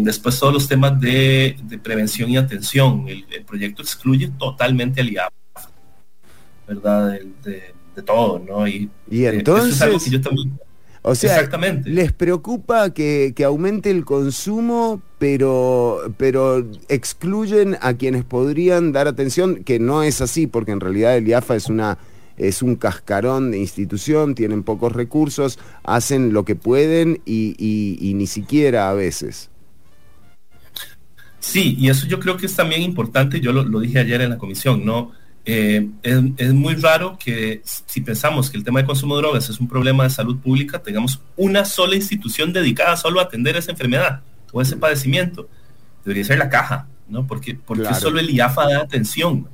después 0.03 0.37
todos 0.39 0.53
los 0.53 0.67
temas 0.67 0.99
de, 1.01 1.55
de 1.63 1.77
prevención 1.79 2.29
y 2.29 2.37
atención. 2.37 3.05
El, 3.07 3.25
el 3.31 3.43
proyecto 3.43 3.81
excluye 3.81 4.29
totalmente 4.37 5.01
al 5.01 5.09
IAP, 5.11 5.33
¿verdad? 6.67 7.11
De, 7.11 7.51
de- 7.51 7.73
de 7.95 8.01
todo, 8.01 8.39
¿no? 8.39 8.67
Y, 8.67 8.89
Y 9.07 9.25
eh, 9.25 9.29
eso 9.45 9.57
es 9.67 9.81
algo 9.83 9.95
entonces, 9.97 10.03
que 10.05 10.09
yo 10.09 10.21
también... 10.21 10.59
o 11.03 11.13
sea, 11.13 11.35
Exactamente. 11.35 11.87
les 11.91 12.11
preocupa 12.11 12.91
que, 12.91 13.33
que 13.35 13.43
aumente 13.43 13.91
el 13.91 14.03
consumo, 14.03 14.99
pero, 15.19 15.99
pero 16.17 16.65
excluyen 16.89 17.77
a 17.81 17.93
quienes 17.93 18.23
podrían 18.23 18.93
dar 18.93 19.07
atención, 19.07 19.63
que 19.63 19.77
no 19.77 20.01
es 20.01 20.21
así, 20.21 20.47
porque 20.47 20.71
en 20.71 20.79
realidad 20.79 21.15
el 21.15 21.27
IAFA 21.27 21.55
es 21.55 21.67
una 21.69 21.99
es 22.37 22.61
un 22.61 22.75
cascarón 22.75 23.51
de 23.51 23.59
institución, 23.59 24.35
tienen 24.35 24.63
pocos 24.63 24.91
recursos, 24.91 25.59
hacen 25.83 26.33
lo 26.33 26.45
que 26.45 26.55
pueden 26.55 27.21
y, 27.25 27.55
y- 27.57 27.97
y 28.09 28.13
ni 28.15 28.27
siquiera 28.27 28.89
a 28.89 28.93
veces. 28.93 29.49
Sí, 31.39 31.75
y 31.77 31.89
eso 31.89 32.07
yo 32.07 32.19
creo 32.19 32.37
que 32.37 32.45
es 32.45 32.55
también 32.55 32.81
importante, 32.81 33.39
yo 33.41 33.51
lo, 33.51 33.63
lo 33.63 33.79
dije 33.81 33.99
ayer 33.99 34.21
en 34.21 34.29
la 34.29 34.37
comisión, 34.37 34.85
¿no? 34.85 35.11
Eh, 35.45 35.89
es, 36.03 36.21
es 36.37 36.53
muy 36.53 36.75
raro 36.75 37.17
que 37.21 37.61
si 37.65 37.99
pensamos 37.99 38.49
que 38.49 38.55
el 38.55 38.63
tema 38.63 38.79
de 38.79 38.85
consumo 38.85 39.17
de 39.17 39.23
drogas 39.23 39.49
es 39.49 39.59
un 39.59 39.67
problema 39.67 40.05
de 40.05 40.09
salud 40.09 40.37
pública, 40.39 40.81
tengamos 40.81 41.19
una 41.35 41.65
sola 41.65 41.95
institución 41.97 42.53
dedicada 42.53 42.95
solo 42.95 43.19
a 43.19 43.23
atender 43.23 43.57
esa 43.57 43.71
enfermedad 43.71 44.21
o 44.53 44.61
ese 44.61 44.77
padecimiento. 44.77 45.49
Debería 46.05 46.23
ser 46.23 46.37
la 46.37 46.49
caja, 46.49 46.87
¿no? 47.09 47.27
Porque, 47.27 47.55
porque 47.55 47.83
Claro. 47.83 47.99
solo 47.99 48.19
el 48.21 48.29
IAFA 48.29 48.67
da 48.69 48.79
atención, 48.79 49.49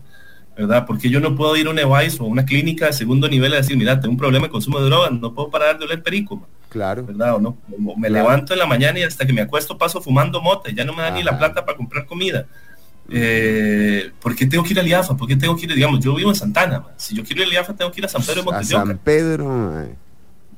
¿verdad? 0.59 0.85
Porque 0.85 1.09
yo 1.09 1.19
no 1.19 1.35
puedo 1.35 1.55
ir 1.55 1.67
a 1.67 1.69
un 1.71 1.79
EVAIS 1.79 2.19
o 2.19 2.25
a 2.25 2.27
una 2.27 2.45
clínica 2.45 2.87
de 2.87 2.93
segundo 2.93 3.27
nivel 3.29 3.53
a 3.53 3.57
decir, 3.57 3.77
mira, 3.77 3.99
tengo 3.99 4.11
un 4.11 4.17
problema 4.17 4.47
de 4.47 4.51
consumo 4.51 4.79
de 4.79 4.85
drogas, 4.85 5.11
no 5.11 5.33
puedo 5.33 5.49
parar 5.49 5.77
de 5.79 5.85
oler 5.85 6.03
perico, 6.03 6.45
Claro. 6.69 7.03
¿verdad? 7.05 7.35
O 7.35 7.39
no, 7.39 7.57
O 7.71 7.95
me 7.97 8.07
Claro. 8.09 8.25
levanto 8.25 8.53
en 8.53 8.59
la 8.59 8.65
mañana 8.67 8.99
y 8.99 9.03
hasta 9.03 9.25
que 9.25 9.33
me 9.33 9.41
acuesto 9.41 9.77
paso 9.77 10.01
fumando 10.01 10.41
mota 10.41 10.69
y 10.69 10.75
ya 10.75 10.83
no 10.85 10.93
me 10.93 11.01
da 11.01 11.11
ni 11.11 11.23
la 11.23 11.37
plata 11.37 11.65
para 11.65 11.77
comprar 11.77 12.05
comida. 12.05 12.45
Eh, 13.11 14.11
¿Por 14.21 14.35
qué 14.35 14.45
tengo 14.45 14.63
que 14.63 14.73
ir 14.73 14.79
al 14.79 14.87
IAFA? 14.87 15.17
¿Por 15.17 15.27
qué 15.27 15.35
tengo 15.35 15.55
que 15.55 15.65
ir, 15.65 15.73
digamos, 15.73 15.99
yo 15.99 16.13
vivo 16.13 16.29
en 16.29 16.35
Santana, 16.35 16.79
man. 16.81 16.91
si 16.97 17.15
yo 17.15 17.23
quiero 17.23 17.41
ir 17.41 17.47
al 17.47 17.53
IAFA 17.53 17.73
tengo 17.73 17.91
que 17.91 18.01
ir 18.01 18.05
a 18.05 18.09
San 18.09 18.21
Pedro 18.21 18.35
de 18.35 18.41
A 18.41 18.51
Montesioca. 18.51 18.85
San 18.85 18.97
Pedro. 18.99 19.73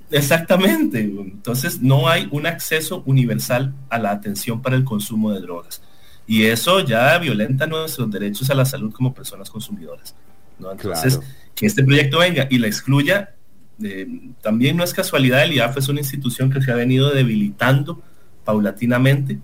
Exactamente. 0.09 0.99
Entonces 0.99 1.81
no 1.81 2.09
hay 2.09 2.27
un 2.31 2.45
acceso 2.45 3.03
universal 3.05 3.73
a 3.89 3.97
la 3.97 4.11
atención 4.11 4.61
para 4.61 4.75
el 4.75 4.83
consumo 4.83 5.31
de 5.31 5.39
drogas. 5.39 5.81
Y 6.27 6.43
eso 6.45 6.79
ya 6.81 7.17
violenta 7.17 7.67
nuestros 7.67 8.09
derechos 8.09 8.49
a 8.49 8.55
la 8.55 8.65
salud 8.65 8.91
como 8.93 9.13
personas 9.13 9.49
consumidoras. 9.49 10.15
¿no? 10.59 10.71
Entonces, 10.71 11.17
Claro. 11.17 11.33
que 11.55 11.65
este 11.65 11.83
proyecto 11.83 12.19
venga 12.19 12.47
y 12.49 12.57
la 12.59 12.67
excluya, 12.67 13.35
eh, 13.83 14.07
también 14.41 14.77
no 14.77 14.83
es 14.83 14.93
casualidad, 14.93 15.43
el 15.43 15.53
IAF 15.53 15.77
es 15.77 15.87
una 15.89 15.99
institución 15.99 16.51
que 16.51 16.61
se 16.61 16.71
ha 16.71 16.75
venido 16.75 17.09
debilitando 17.09 18.01
paulatinamente. 18.45 19.39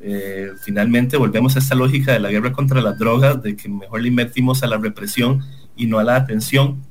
Eh, 0.00 0.52
finalmente 0.62 1.16
volvemos 1.18 1.56
a 1.56 1.58
esta 1.58 1.74
lógica 1.74 2.12
de 2.12 2.20
la 2.20 2.30
guerra 2.30 2.52
contra 2.52 2.80
las 2.80 2.96
drogas, 2.98 3.42
de 3.42 3.54
que 3.56 3.68
mejor 3.68 4.00
le 4.00 4.08
invertimos 4.08 4.62
a 4.62 4.66
la 4.66 4.78
represión 4.78 5.44
y 5.76 5.86
no 5.86 5.98
a 5.98 6.04
la 6.04 6.16
atención. 6.16 6.82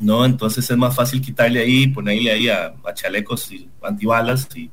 ¿no? 0.00 0.24
Entonces 0.26 0.68
es 0.68 0.76
más 0.76 0.94
fácil 0.94 1.20
quitarle 1.22 1.60
ahí, 1.60 1.86
ponerle 1.86 2.32
ahí 2.32 2.48
a, 2.48 2.74
a 2.84 2.92
chalecos 2.94 3.50
y 3.52 3.70
antibalas 3.80 4.48
y 4.56 4.68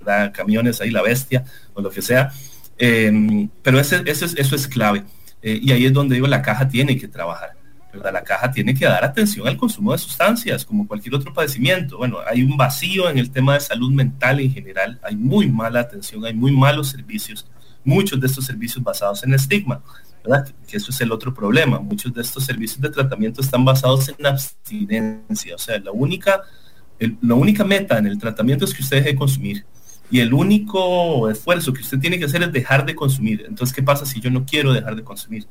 ¿verdad? 0.00 0.32
camiones 0.34 0.80
ahí, 0.80 0.90
la 0.90 1.02
bestia 1.02 1.44
o 1.72 1.80
lo 1.80 1.88
que 1.90 2.02
sea. 2.02 2.32
Eh, 2.78 3.48
pero 3.62 3.80
eso 3.80 3.96
es 4.04 4.68
clave. 4.68 5.04
Eh, 5.42 5.60
y 5.62 5.72
ahí 5.72 5.86
es 5.86 5.92
donde 5.92 6.16
digo, 6.16 6.26
la 6.26 6.42
caja 6.42 6.68
tiene 6.68 6.98
que 6.98 7.08
trabajar. 7.08 7.50
La 7.92 8.22
caja 8.22 8.50
tiene 8.50 8.74
que 8.74 8.84
dar 8.84 9.04
atención 9.04 9.48
al 9.48 9.56
consumo 9.56 9.92
de 9.92 9.98
sustancias, 9.98 10.64
como 10.64 10.86
cualquier 10.86 11.14
otro 11.14 11.32
padecimiento. 11.32 11.96
Bueno, 11.96 12.18
hay 12.26 12.42
un 12.42 12.56
vacío 12.56 13.08
en 13.08 13.16
el 13.16 13.30
tema 13.30 13.54
de 13.54 13.60
salud 13.60 13.90
mental 13.90 14.40
en 14.40 14.52
general, 14.52 15.00
hay 15.02 15.16
muy 15.16 15.48
mala 15.48 15.80
atención, 15.80 16.24
hay 16.26 16.34
muy 16.34 16.52
malos 16.52 16.88
servicios, 16.88 17.46
muchos 17.84 18.20
de 18.20 18.26
estos 18.26 18.44
servicios 18.44 18.84
basados 18.84 19.24
en 19.24 19.32
estigma. 19.34 19.82
¿verdad? 20.24 20.52
Que 20.66 20.76
eso 20.76 20.90
es 20.90 21.00
el 21.00 21.12
otro 21.12 21.32
problema. 21.32 21.78
Muchos 21.78 22.12
de 22.12 22.20
estos 22.20 22.44
servicios 22.44 22.80
de 22.80 22.90
tratamiento 22.90 23.40
están 23.40 23.64
basados 23.64 24.08
en 24.08 24.26
abstinencia. 24.26 25.54
O 25.54 25.58
sea, 25.58 25.78
la 25.78 25.92
única, 25.92 26.42
la 26.98 27.34
única 27.34 27.64
meta 27.64 27.96
en 27.98 28.06
el 28.06 28.18
tratamiento 28.18 28.64
es 28.64 28.74
que 28.74 28.82
usted 28.82 28.96
deje 28.96 29.10
de 29.10 29.16
consumir. 29.16 29.64
Y 30.10 30.20
el 30.20 30.32
único 30.32 31.28
esfuerzo 31.28 31.72
que 31.72 31.80
usted 31.80 31.98
tiene 31.98 32.18
que 32.18 32.26
hacer 32.26 32.42
es 32.42 32.52
dejar 32.52 32.86
de 32.86 32.94
consumir. 32.94 33.44
Entonces, 33.48 33.74
¿qué 33.74 33.82
pasa 33.82 34.06
si 34.06 34.20
yo 34.20 34.30
no 34.30 34.44
quiero 34.44 34.72
dejar 34.72 34.94
de 34.94 35.02
consumir? 35.02 35.46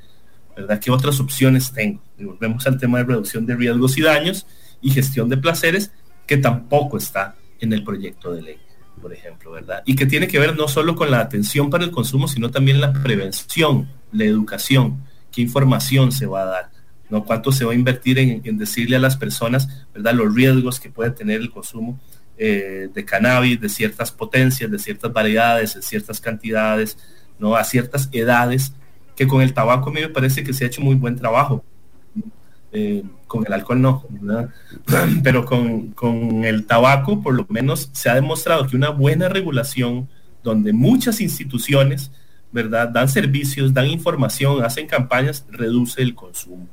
¿Verdad? 0.55 0.79
¿Qué 0.79 0.91
otras 0.91 1.19
opciones 1.19 1.71
tengo? 1.73 2.01
Y 2.17 2.23
volvemos 2.23 2.65
al 2.65 2.77
tema 2.77 2.99
de 2.99 3.03
reducción 3.03 3.45
de 3.45 3.55
riesgos 3.55 3.97
y 3.97 4.01
daños 4.01 4.45
y 4.81 4.91
gestión 4.91 5.27
de 5.29 5.37
placeres, 5.37 5.91
que 6.25 6.37
tampoco 6.37 6.97
está 6.97 7.35
en 7.59 7.73
el 7.73 7.83
proyecto 7.83 8.33
de 8.33 8.41
ley, 8.41 8.57
por 9.01 9.13
ejemplo, 9.13 9.51
¿verdad? 9.51 9.83
Y 9.85 9.95
que 9.95 10.05
tiene 10.05 10.27
que 10.27 10.39
ver 10.39 10.55
no 10.55 10.67
solo 10.67 10.95
con 10.95 11.11
la 11.11 11.19
atención 11.19 11.69
para 11.69 11.83
el 11.83 11.91
consumo, 11.91 12.27
sino 12.27 12.49
también 12.51 12.79
la 12.79 12.93
prevención, 12.93 13.89
la 14.11 14.23
educación, 14.23 15.03
qué 15.31 15.41
información 15.41 16.11
se 16.11 16.25
va 16.25 16.43
a 16.43 16.45
dar, 16.45 16.69
¿no? 17.09 17.25
Cuánto 17.25 17.51
se 17.51 17.65
va 17.65 17.73
a 17.73 17.75
invertir 17.75 18.19
en, 18.19 18.41
en 18.43 18.57
decirle 18.57 18.95
a 18.95 18.99
las 18.99 19.17
personas, 19.17 19.85
¿verdad? 19.93 20.13
Los 20.13 20.33
riesgos 20.33 20.79
que 20.79 20.89
puede 20.89 21.11
tener 21.11 21.41
el 21.41 21.51
consumo 21.51 21.99
eh, 22.37 22.89
de 22.93 23.05
cannabis, 23.05 23.61
de 23.61 23.69
ciertas 23.69 24.11
potencias, 24.11 24.69
de 24.69 24.77
ciertas 24.77 25.11
variedades, 25.13 25.75
de 25.75 25.81
ciertas 25.81 26.19
cantidades, 26.19 26.97
¿no? 27.39 27.55
A 27.55 27.63
ciertas 27.63 28.09
edades, 28.11 28.73
que 29.15 29.25
con 29.25 29.41
el 29.41 29.53
tabaco 29.53 29.89
a 29.89 29.93
mí 29.93 30.01
me 30.01 30.09
parece 30.09 30.43
que 30.43 30.53
se 30.53 30.65
ha 30.65 30.67
hecho 30.67 30.81
muy 30.81 30.95
buen 30.95 31.15
trabajo. 31.15 31.63
Eh, 32.73 33.03
con 33.27 33.45
el 33.45 33.53
alcohol 33.53 33.81
no, 33.81 34.05
¿verdad? 34.09 34.49
pero 35.23 35.45
con, 35.45 35.91
con 35.91 36.43
el 36.43 36.65
tabaco 36.65 37.21
por 37.21 37.33
lo 37.33 37.45
menos 37.47 37.89
se 37.93 38.09
ha 38.09 38.15
demostrado 38.15 38.67
que 38.67 38.75
una 38.75 38.89
buena 38.89 39.29
regulación 39.29 40.09
donde 40.43 40.73
muchas 40.73 41.21
instituciones, 41.21 42.11
¿verdad? 42.51 42.89
Dan 42.89 43.07
servicios, 43.07 43.73
dan 43.73 43.87
información, 43.87 44.63
hacen 44.63 44.87
campañas, 44.87 45.45
reduce 45.49 46.01
el 46.01 46.15
consumo, 46.15 46.67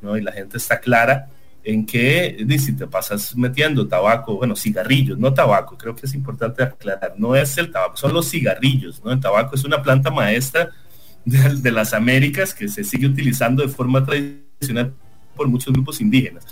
¿no? 0.00 0.16
Y 0.16 0.22
la 0.22 0.30
gente 0.30 0.58
está 0.58 0.78
clara 0.78 1.28
en 1.68 1.84
que 1.84 2.46
si 2.58 2.72
te 2.74 2.86
pasas 2.86 3.36
metiendo 3.36 3.86
tabaco, 3.86 4.36
bueno, 4.36 4.56
cigarrillos, 4.56 5.18
no 5.18 5.34
tabaco, 5.34 5.76
creo 5.76 5.94
que 5.94 6.06
es 6.06 6.14
importante 6.14 6.62
aclarar, 6.62 7.12
no 7.18 7.36
es 7.36 7.58
el 7.58 7.70
tabaco, 7.70 7.94
son 7.94 8.14
los 8.14 8.30
cigarrillos, 8.30 9.04
¿no? 9.04 9.12
El 9.12 9.20
tabaco 9.20 9.54
es 9.54 9.64
una 9.64 9.82
planta 9.82 10.10
maestra 10.10 10.70
de, 11.26 11.70
las 11.70 11.92
Américas 11.92 12.54
que 12.54 12.68
se 12.68 12.84
sigue 12.84 13.06
utilizando 13.06 13.62
de 13.62 13.68
forma 13.68 14.02
tradicional 14.02 14.94
por 15.36 15.46
muchos 15.48 15.70
grupos 15.74 16.00
indígenas, 16.00 16.46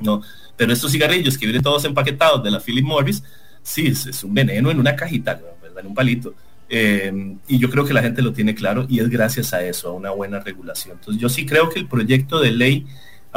¿no? 0.00 0.22
Pero 0.56 0.72
estos 0.72 0.92
cigarrillos 0.92 1.36
que 1.36 1.44
vienen 1.44 1.62
todos 1.62 1.84
empaquetados 1.84 2.42
de 2.42 2.50
la 2.50 2.58
Philip 2.58 2.86
Morris, 2.86 3.22
sí, 3.62 3.88
es, 3.88 4.24
un 4.24 4.32
veneno 4.32 4.70
en 4.70 4.80
una 4.80 4.96
cajita. 4.96 5.38
En 5.78 5.86
un 5.86 5.94
palito. 5.94 6.34
Eh, 6.70 7.36
y 7.46 7.58
yo 7.58 7.70
creo 7.70 7.84
que 7.84 7.92
la 7.92 8.02
gente 8.02 8.22
lo 8.22 8.32
tiene 8.32 8.54
claro 8.54 8.86
y 8.88 8.98
es 8.98 9.08
gracias 9.08 9.52
a 9.52 9.62
eso, 9.62 9.90
a 9.90 9.92
una 9.92 10.10
buena 10.10 10.40
regulación. 10.40 10.96
Entonces 10.98 11.20
yo 11.20 11.28
sí 11.28 11.44
creo 11.44 11.68
que 11.68 11.78
el 11.78 11.86
proyecto 11.86 12.40
de 12.40 12.50
ley 12.50 12.86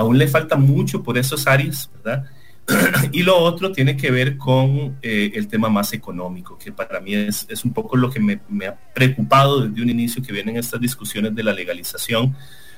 aún 0.02 0.18
le 0.18 0.28
falta 0.28 0.56
mucho 0.56 1.02
por 1.04 1.18
esas 1.18 1.48
áreas, 1.48 1.90
¿verdad? 1.96 2.26
y 3.12 3.24
lo 3.24 3.38
otro 3.38 3.72
tiene 3.72 3.98
que 3.98 4.12
ver 4.12 4.38
con 4.38 4.98
eh, 5.02 5.32
el 5.34 5.48
tema 5.48 5.70
más 5.70 5.94
económico, 5.94 6.58
que 6.58 6.72
para 6.72 7.00
mí 7.00 7.14
es, 7.14 7.46
es 7.50 7.66
un 7.66 7.74
poco 7.74 7.98
lo 7.98 8.10
que 8.10 8.20
me, 8.20 8.40
me, 8.50 8.68
ha 8.68 8.76
preocupado 8.94 9.62
desde 9.68 9.82
un 9.82 9.90
inicio 9.90 10.22
que 10.22 10.32
vienen 10.32 10.58
estas 10.58 10.80
discusiones 10.80 11.34
de 11.36 11.44
la 11.44 11.54
legalización, 11.54 12.36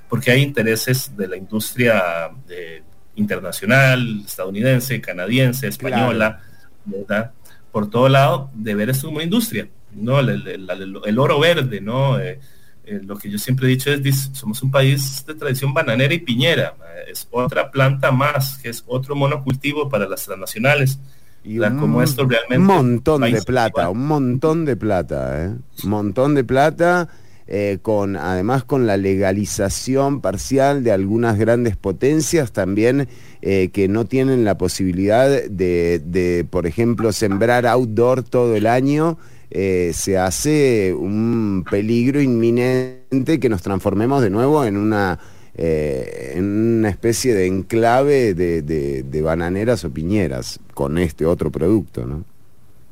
porque 0.10 0.32
hay 0.32 0.41
intereses 0.41 1.16
de 1.16 1.28
la 1.28 1.38
industria 1.38 2.30
de, 2.48 2.84
internacional, 3.16 4.24
estadounidense, 4.26 5.02
canadiense, 5.02 5.68
española, 5.68 6.40
claro. 6.40 7.06
¿verdad? 7.08 7.32
Por 7.72 7.90
todo 7.90 8.10
lado, 8.10 8.52
de 8.54 8.76
ver 8.76 8.90
esto 8.90 9.08
como 9.08 9.22
industria, 9.22 9.68
¿no? 9.91 10.20
El, 10.20 10.30
el, 10.30 10.70
el, 10.70 11.00
el 11.04 11.20
oro 11.20 11.40
verde, 11.40 11.82
¿no? 11.82 12.20
Eh, 12.20 12.40
eh, 12.85 12.99
lo 13.03 13.18
que 13.18 13.30
yo 13.30 13.38
siempre 13.38 13.68
he 13.68 13.69
dicho 13.69 13.91
es, 13.91 14.30
somos 14.34 14.61
un 14.61 14.72
país 14.72 15.26
de 15.26 15.35
tradición 15.35 15.73
bananera 15.73 16.14
y 16.14 16.19
piñera, 16.19 16.76
es 17.10 17.27
otra 17.31 17.72
planta 17.72 18.11
más, 18.11 18.57
que 18.57 18.69
es 18.69 18.84
otro 18.88 19.15
monocultivo 19.15 19.89
para 19.89 20.07
las 20.07 20.26
transnacionales. 20.26 20.99
Y 21.45 21.60
un, 21.60 21.77
como 21.77 22.01
esto 22.01 22.26
realmente 22.26 22.57
montón 22.60 23.22
de 23.22 23.41
plata, 23.41 23.81
igual. 23.81 23.97
un 23.97 24.07
montón 24.07 24.65
de 24.65 24.76
plata, 24.76 25.45
¿eh? 25.45 25.55
un 25.84 25.89
montón 25.89 26.35
de 26.35 26.43
plata. 26.43 27.10
Eh, 27.45 27.80
con 27.81 28.15
además 28.15 28.64
con 28.64 28.88
la 28.88 28.95
legalización 28.95 30.22
parcial 30.22 30.81
de 30.81 30.93
algunas 30.93 31.38
grandes 31.38 31.76
potencias 31.76 32.53
también 32.53 33.10
eh, 33.41 33.69
que 33.73 33.89
no 33.89 34.05
tienen 34.05 34.45
la 34.45 34.57
posibilidad 34.57 35.27
de, 35.27 35.99
de, 35.99 36.47
por 36.49 36.68
ejemplo, 36.68 37.11
sembrar 37.11 37.68
outdoor 37.68 38.23
todo 38.23 38.55
el 38.55 38.65
año, 38.65 39.18
eh, 39.56 39.92
se 39.94 40.18
hace 40.18 40.94
un 40.94 41.64
peligro 41.70 42.20
inminente 42.20 43.40
que 43.40 43.50
nos 43.50 43.62
transformemos 43.62 44.22
de 44.24 44.32
nuevo 44.32 44.66
en 44.66 44.78
una, 44.78 45.20
en 45.56 46.44
una 46.80 46.90
especie 46.90 47.36
de 47.36 47.46
enclave 47.46 48.34
de, 48.34 48.64
de, 48.64 49.04
de, 49.04 49.22
bananeras 49.22 49.86
o 49.86 49.92
piñeras 49.92 50.60
con 50.74 50.98
este 50.98 51.28
otro 51.28 51.52
producto, 51.52 52.06
¿no? 52.08 52.26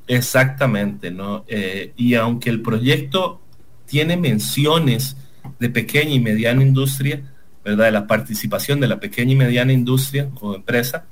Exactamente, 0.07 1.09
¿no? 1.09 1.45
y 1.95 2.15
aunque 2.15 2.49
el 2.49 2.61
proyecto 2.61 3.39
tiene 3.85 4.17
menciones 4.17 5.15
de 5.59 5.69
pequeña 5.69 6.11
y 6.11 6.19
mediana 6.19 6.61
industria, 6.61 7.21
¿verdad? 7.63 7.85
De 7.85 7.91
la 7.91 8.07
participación 8.07 8.79
de 8.79 8.87
la 8.87 8.99
pequeña 8.99 9.33
y 9.33 9.35
mediana 9.35 9.73
industria 9.73 10.29
o 10.39 10.55
empresa, 10.55 11.05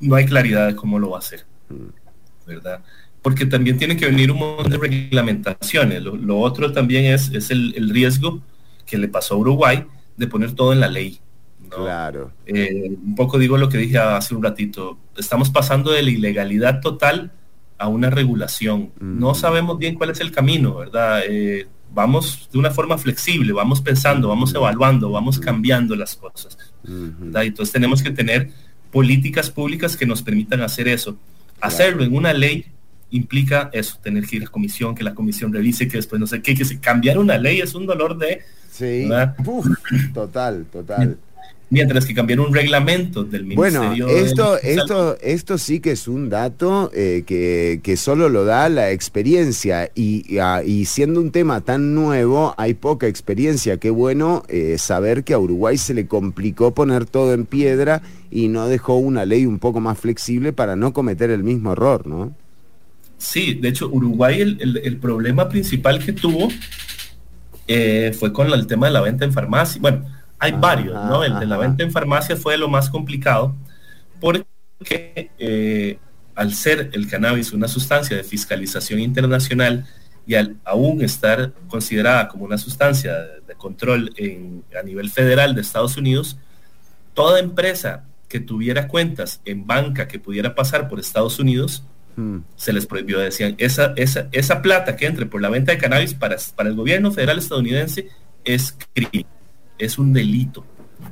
no 0.00 0.14
hay 0.14 0.26
claridad 0.26 0.66
de 0.66 0.76
cómo 0.76 0.98
lo 0.98 1.10
va 1.10 1.16
a 1.16 1.20
hacer, 1.20 1.44
¿verdad? 2.46 2.82
Porque 3.24 3.46
también 3.46 3.78
tiene 3.78 3.96
que 3.96 4.04
venir 4.04 4.30
un 4.30 4.38
montón 4.38 4.70
de 4.70 4.76
reglamentaciones. 4.76 6.02
Lo, 6.02 6.14
lo 6.14 6.38
otro 6.38 6.72
también 6.72 7.06
es, 7.06 7.30
es 7.32 7.50
el, 7.50 7.72
el, 7.74 7.88
riesgo 7.88 8.42
que 8.84 8.98
le 8.98 9.08
pasó 9.08 9.34
a 9.34 9.38
Uruguay 9.38 9.84
de 10.18 10.26
poner 10.26 10.52
todo 10.52 10.74
en 10.74 10.80
la 10.80 10.88
ley. 10.88 11.18
¿no? 11.70 11.84
Claro. 11.84 12.32
Eh, 12.44 12.90
un 13.02 13.14
poco 13.14 13.38
digo 13.38 13.56
lo 13.56 13.70
que 13.70 13.78
dije 13.78 13.96
hace 13.96 14.34
un 14.34 14.42
ratito. 14.42 14.98
Estamos 15.16 15.48
pasando 15.48 15.90
de 15.90 16.02
la 16.02 16.10
ilegalidad 16.10 16.82
total 16.82 17.32
a 17.78 17.88
una 17.88 18.10
regulación. 18.10 18.92
Mm. 19.00 19.18
No 19.18 19.34
sabemos 19.34 19.78
bien 19.78 19.94
cuál 19.94 20.10
es 20.10 20.20
el 20.20 20.30
camino, 20.30 20.74
¿verdad? 20.74 21.22
Eh, 21.26 21.66
vamos 21.94 22.50
de 22.52 22.58
una 22.58 22.72
forma 22.72 22.98
flexible, 22.98 23.54
vamos 23.54 23.80
pensando, 23.80 24.28
vamos 24.28 24.54
evaluando, 24.54 25.10
vamos 25.10 25.38
cambiando 25.38 25.96
las 25.96 26.14
cosas. 26.14 26.58
Entonces 26.86 27.72
tenemos 27.72 28.02
que 28.02 28.10
tener 28.10 28.50
políticas 28.90 29.48
públicas 29.48 29.96
que 29.96 30.04
nos 30.04 30.22
permitan 30.22 30.60
hacer 30.60 30.88
eso. 30.88 31.16
Hacerlo 31.60 32.04
en 32.04 32.14
una 32.14 32.34
ley 32.34 32.66
implica 33.16 33.70
eso, 33.72 33.98
tener 34.02 34.26
que 34.26 34.36
ir 34.36 34.42
a 34.42 34.44
la 34.46 34.50
comisión, 34.50 34.94
que 34.94 35.04
la 35.04 35.14
comisión 35.14 35.52
revise, 35.52 35.88
que 35.88 35.96
después 35.96 36.20
no 36.20 36.26
sé 36.26 36.42
qué, 36.42 36.54
que 36.54 36.64
si 36.64 36.78
cambiar 36.78 37.18
una 37.18 37.38
ley 37.38 37.60
es 37.60 37.74
un 37.74 37.86
dolor 37.86 38.18
de... 38.18 38.42
Sí, 38.70 39.08
Uf, 39.44 39.66
total, 40.12 40.66
total 40.70 41.16
mientras 41.74 42.06
que 42.06 42.14
cambiar 42.14 42.40
un 42.40 42.54
reglamento 42.54 43.24
del 43.24 43.44
ministerio. 43.44 44.06
Bueno, 44.06 44.24
esto, 44.24 44.56
del... 44.56 44.78
esto, 44.78 45.16
esto 45.20 45.58
sí 45.58 45.80
que 45.80 45.92
es 45.92 46.06
un 46.06 46.28
dato 46.28 46.90
eh, 46.94 47.24
que, 47.26 47.80
que, 47.82 47.96
solo 47.96 48.28
lo 48.28 48.44
da 48.44 48.68
la 48.68 48.90
experiencia 48.92 49.90
y, 49.94 50.38
y, 50.64 50.84
siendo 50.84 51.20
un 51.20 51.30
tema 51.32 51.62
tan 51.62 51.94
nuevo 51.94 52.54
hay 52.56 52.74
poca 52.74 53.06
experiencia. 53.06 53.78
Qué 53.78 53.90
bueno 53.90 54.44
eh, 54.48 54.76
saber 54.78 55.24
que 55.24 55.34
a 55.34 55.38
Uruguay 55.38 55.76
se 55.76 55.94
le 55.94 56.06
complicó 56.06 56.72
poner 56.74 57.06
todo 57.06 57.34
en 57.34 57.44
piedra 57.44 58.02
y 58.30 58.48
no 58.48 58.68
dejó 58.68 58.94
una 58.94 59.24
ley 59.24 59.46
un 59.46 59.58
poco 59.58 59.80
más 59.80 59.98
flexible 59.98 60.52
para 60.52 60.76
no 60.76 60.92
cometer 60.92 61.30
el 61.30 61.42
mismo 61.42 61.72
error, 61.72 62.06
¿no? 62.06 62.32
Sí, 63.18 63.54
de 63.54 63.68
hecho 63.68 63.88
Uruguay 63.88 64.40
el, 64.40 64.58
el, 64.60 64.76
el 64.84 64.96
problema 64.98 65.48
principal 65.48 66.04
que 66.04 66.12
tuvo 66.12 66.48
eh, 67.66 68.14
fue 68.18 68.32
con 68.32 68.52
el 68.52 68.66
tema 68.66 68.86
de 68.86 68.92
la 68.92 69.00
venta 69.00 69.24
en 69.24 69.32
farmacia. 69.32 69.80
Bueno, 69.80 70.04
hay 70.38 70.52
ajá, 70.52 70.60
varios, 70.60 70.94
¿no? 70.94 71.24
El 71.24 71.38
de 71.38 71.46
la 71.46 71.56
venta 71.56 71.82
en 71.82 71.90
farmacia 71.90 72.36
fue 72.36 72.58
lo 72.58 72.68
más 72.68 72.90
complicado 72.90 73.54
porque 74.20 74.46
eh, 75.38 75.98
al 76.34 76.54
ser 76.54 76.90
el 76.92 77.08
cannabis 77.08 77.52
una 77.52 77.68
sustancia 77.68 78.16
de 78.16 78.24
fiscalización 78.24 79.00
internacional 79.00 79.86
y 80.26 80.34
al 80.34 80.56
aún 80.64 81.02
estar 81.02 81.52
considerada 81.68 82.28
como 82.28 82.44
una 82.44 82.58
sustancia 82.58 83.14
de 83.46 83.54
control 83.56 84.12
en, 84.16 84.64
a 84.78 84.82
nivel 84.82 85.10
federal 85.10 85.54
de 85.54 85.60
Estados 85.60 85.96
Unidos, 85.96 86.38
toda 87.12 87.38
empresa 87.38 88.04
que 88.28 88.40
tuviera 88.40 88.88
cuentas 88.88 89.40
en 89.44 89.66
banca 89.66 90.08
que 90.08 90.18
pudiera 90.18 90.54
pasar 90.54 90.88
por 90.88 90.98
Estados 90.98 91.38
Unidos, 91.38 91.84
hmm. 92.16 92.38
se 92.56 92.72
les 92.72 92.86
prohibió, 92.86 93.18
decían, 93.18 93.54
esa, 93.58 93.92
esa, 93.96 94.28
esa 94.32 94.62
plata 94.62 94.96
que 94.96 95.06
entre 95.06 95.26
por 95.26 95.42
la 95.42 95.48
venta 95.48 95.72
de 95.72 95.78
cannabis 95.78 96.14
para, 96.14 96.36
para 96.56 96.68
el 96.68 96.76
gobierno 96.76 97.12
federal 97.12 97.38
estadounidense 97.38 98.08
es 98.44 98.76
crimen 98.92 99.26
es 99.78 99.98
un 99.98 100.12
delito. 100.12 100.64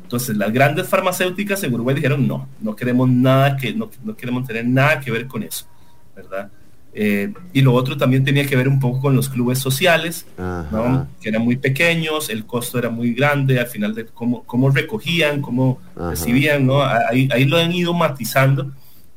Entonces 0.03 0.37
las 0.37 0.53
grandes 0.53 0.89
farmacéuticas 0.89 1.63
en 1.65 1.75
Uruguay 1.75 1.95
dijeron 1.95 2.27
no, 2.27 2.49
no 2.61 2.77
queremos 2.77 3.09
nada 3.09 3.57
que, 3.57 3.75
no, 3.75 3.91
no 4.05 4.17
queremos 4.17 4.47
tener 4.47 4.67
nada 4.67 5.01
que 5.01 5.11
ver 5.11 5.27
con 5.27 5.43
eso, 5.43 5.67
¿verdad? 6.15 6.51
Eh, 6.95 7.33
y 7.55 7.63
lo 7.63 7.73
otro 7.73 7.97
también 7.97 8.23
tenía 8.23 8.47
que 8.47 8.55
ver 8.55 8.69
un 8.69 8.79
poco 8.79 9.01
con 9.01 9.17
los 9.17 9.31
clubes 9.31 9.59
sociales, 9.59 10.27
¿no? 10.37 11.09
que 11.23 11.31
eran 11.31 11.43
muy 11.43 11.57
pequeños, 11.57 12.29
el 12.29 12.45
costo 12.45 12.79
era 12.79 12.91
muy 12.91 13.15
grande, 13.15 13.59
al 13.59 13.67
final 13.67 13.95
de 13.95 14.05
cómo, 14.05 14.45
cómo 14.45 14.71
recogían, 14.71 15.41
cómo 15.41 15.81
Ajá. 15.97 16.11
recibían, 16.11 16.67
¿no? 16.67 16.83
Ahí, 16.83 17.31
ahí, 17.33 17.47
lo 17.47 17.57
han 17.57 17.73
ido 17.73 17.95
matizando, 17.95 18.73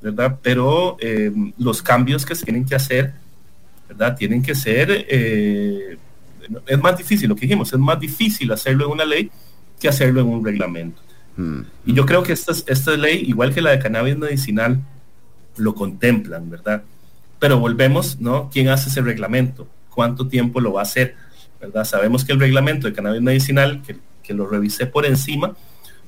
¿verdad? 0.06 0.38
Pero 0.44 0.98
eh, 1.00 1.32
los 1.58 1.82
cambios 1.82 2.26
que 2.26 2.36
se 2.36 2.46
tienen 2.46 2.64
que 2.64 2.76
hacer, 2.76 3.14
¿verdad? 3.90 4.16
Tienen 4.16 4.44
que 4.44 4.54
ser 4.54 5.06
eh, 5.10 5.98
es 6.68 6.80
más 6.80 6.96
difícil, 6.96 7.28
lo 7.28 7.36
que 7.36 7.42
dijimos, 7.42 7.74
es 7.74 7.80
más 7.80 8.00
difícil 8.00 8.52
hacerlo 8.52 8.86
en 8.86 8.92
una 8.92 9.06
ley 9.06 9.32
que 9.80 9.88
hacerlo 9.88 10.22
en 10.22 10.28
un 10.28 10.46
reglamento. 10.46 11.02
Hmm. 11.36 11.62
Y 11.88 11.94
yo 11.94 12.06
creo 12.06 12.22
que 12.22 12.34
esta, 12.34 12.54
esta 12.68 12.96
ley, 12.96 13.24
igual 13.28 13.52
que 13.52 13.62
la 13.62 13.72
de 13.72 13.80
cannabis 13.80 14.16
medicinal, 14.16 14.80
lo 15.58 15.74
contemplan, 15.74 16.52
¿verdad? 16.52 16.84
Pero 17.40 17.60
volvemos, 17.60 18.20
¿no? 18.20 18.50
¿Quién 18.52 18.70
hace 18.70 18.90
ese 18.90 19.02
reglamento? 19.02 19.68
¿Cuánto 19.90 20.28
tiempo 20.28 20.62
lo 20.62 20.74
va 20.74 20.82
a 20.82 20.84
hacer? 20.84 21.16
¿Verdad? 21.60 21.84
Sabemos 21.84 22.24
que 22.24 22.34
el 22.34 22.40
reglamento 22.40 22.88
de 22.88 22.94
cannabis 22.94 23.24
medicinal, 23.24 23.82
que, 23.82 23.98
que 24.22 24.34
lo 24.36 24.48
revisé 24.48 24.86
por 24.86 25.06
encima, 25.06 25.56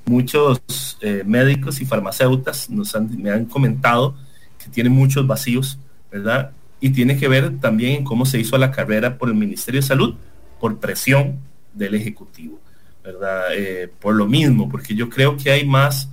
muchos 0.08 0.98
eh, 1.02 1.24
médicos 1.26 1.82
y 1.82 1.86
farmacéutas 1.86 2.70
nos 2.70 2.96
han, 2.96 3.22
me 3.22 3.30
han 3.30 3.46
comentado 3.46 4.16
que 4.58 4.70
tiene 4.70 4.90
muchos 4.90 5.28
vacíos, 5.28 5.78
¿verdad? 6.12 6.52
Y 6.80 6.92
tiene 6.92 7.18
que 7.18 7.28
ver 7.28 7.60
también 7.60 7.98
en 7.98 8.04
cómo 8.04 8.26
se 8.26 8.40
hizo 8.40 8.58
la 8.58 8.72
carrera 8.72 9.18
por 9.18 9.30
el 9.30 9.36
Ministerio 9.36 9.82
de 9.82 9.88
Salud, 9.88 10.16
por 10.60 10.80
presión 10.80 11.40
del 11.74 11.96
Ejecutivo, 11.96 12.60
¿verdad? 13.04 13.48
Eh, 13.56 13.92
por 14.00 14.16
lo 14.16 14.28
mismo, 14.28 14.70
porque 14.70 14.96
yo 14.96 15.10
creo 15.10 15.38
que 15.38 15.52
hay 15.52 15.66
más, 15.66 16.10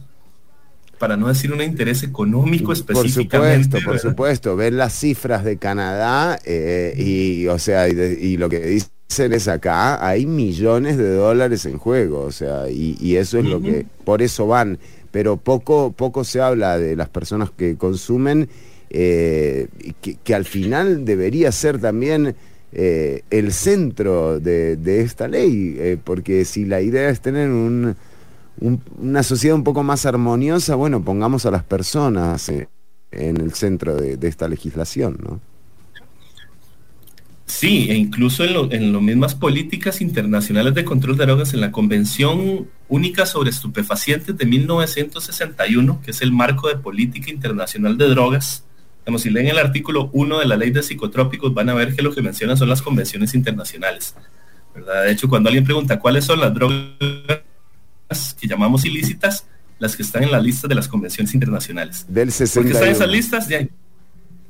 para 0.99 1.17
no 1.17 1.29
decir 1.29 1.53
un 1.53 1.61
interés 1.61 2.03
económico 2.03 2.73
específicamente. 2.73 3.69
Por 3.69 3.81
supuesto, 3.81 3.91
por 3.91 4.11
supuesto, 4.11 4.57
ver 4.57 4.73
las 4.73 4.93
cifras 4.93 5.45
de 5.45 5.57
Canadá 5.59 6.39
eh, 6.45 6.95
y, 6.97 7.47
o 7.47 7.59
sea, 7.59 7.89
y, 7.89 7.95
de, 7.95 8.19
y, 8.21 8.37
lo 8.37 8.49
que 8.49 8.61
dicen 8.61 8.94
es 9.09 9.49
acá, 9.49 10.07
hay 10.07 10.27
millones 10.27 10.97
de 10.97 11.15
dólares 11.15 11.67
en 11.67 11.79
juego, 11.79 12.23
o 12.23 12.33
sea, 12.33 12.69
y, 12.71 12.97
y 13.01 13.17
eso 13.17 13.39
es 13.39 13.45
uh 13.45 13.49
-huh. 13.49 13.51
lo 13.51 13.61
que, 13.61 13.87
por 14.05 14.23
eso 14.23 14.47
van, 14.47 14.79
pero 15.11 15.37
poco, 15.37 15.93
poco 15.93 16.25
se 16.25 16.41
habla 16.41 16.79
de 16.79 16.97
las 16.97 17.09
personas 17.09 17.51
que 17.51 17.77
consumen, 17.77 18.49
eh, 18.91 19.69
que, 20.01 20.17
que 20.17 20.35
al 20.35 20.45
final 20.45 21.05
debería 21.05 21.53
ser 21.53 21.81
también 21.81 22.35
eh, 22.73 23.23
el 23.31 23.53
centro 23.53 24.41
de, 24.41 24.77
de 24.77 25.03
esta 25.03 25.29
ley, 25.29 25.77
eh, 25.79 25.97
porque 26.03 26.45
si 26.45 26.65
la 26.65 26.81
idea 26.81 27.09
es 27.09 27.21
tener 27.21 27.49
un, 27.51 27.95
un, 28.61 28.81
una 28.99 29.23
sociedad 29.23 29.57
un 29.57 29.65
poco 29.65 29.85
más 29.85 30.07
armoniosa, 30.07 30.75
bueno, 30.75 31.05
pongamos 31.05 31.47
a 31.47 31.53
las 31.53 31.63
personas 31.63 32.49
en 32.49 33.37
el 33.37 33.53
centro 33.53 33.95
de, 33.95 34.17
de, 34.17 34.29
esta 34.29 34.49
legislación, 34.49 35.19
¿no? 35.23 35.41
Sí, 37.47 37.91
e 37.91 37.95
incluso 37.95 38.45
en, 38.45 38.55
lo, 38.55 38.73
en 38.73 38.93
las 38.93 39.03
mismas 39.03 39.35
políticas 39.35 40.01
internacionales 40.01 40.75
de 40.75 40.85
control 40.85 41.17
de 41.17 41.27
drogas, 41.27 41.53
en 41.53 41.61
la 41.61 41.71
Convención 41.73 42.69
Única 42.89 43.27
sobre 43.27 43.51
Estupefacientes 43.51 44.37
de 44.37 44.47
1961, 44.47 46.01
que 46.03 46.11
es 46.13 46.23
el 46.23 46.33
marco 46.33 46.69
de 46.69 46.77
política 46.77 47.31
internacional 47.31 47.99
de 47.99 48.09
drogas, 48.09 48.65
Digamos, 49.05 49.21
si 49.21 49.29
leen 49.29 49.49
el 49.49 49.59
artículo 49.59 50.09
1 50.15 50.39
de 50.39 50.47
la 50.47 50.57
ley 50.57 50.71
de 50.71 50.83
psicotrópicos 50.83 51.53
van 51.53 51.69
a 51.69 51.75
ver 51.75 51.95
que 51.95 52.01
lo 52.01 52.15
que 52.15 52.23
menciona 52.23 52.57
son 52.57 52.71
las 52.71 52.81
convenciones 52.81 53.35
internacionales. 53.35 54.15
¿verdad? 54.75 55.05
De 55.05 55.13
hecho, 55.13 55.29
cuando 55.29 55.51
alguien 55.51 55.65
pregunta 55.65 55.99
cuáles 55.99 56.25
son 56.25 56.41
las 56.41 56.55
drogas 56.55 56.89
que 58.41 58.49
llamamos 58.49 58.87
ilícitas, 58.87 59.47
las 59.79 59.95
que 59.95 60.03
están 60.03 60.23
en 60.23 60.33
la 60.33 60.41
lista 60.41 60.69
de 60.69 60.75
las 60.75 60.89
convenciones 60.89 61.35
internacionales. 61.35 62.07
Del 62.09 62.29
Porque 62.29 62.45
están 62.45 62.87
61. 62.87 62.93
esas 62.93 63.09
listas 63.09 63.49
ya 63.49 63.59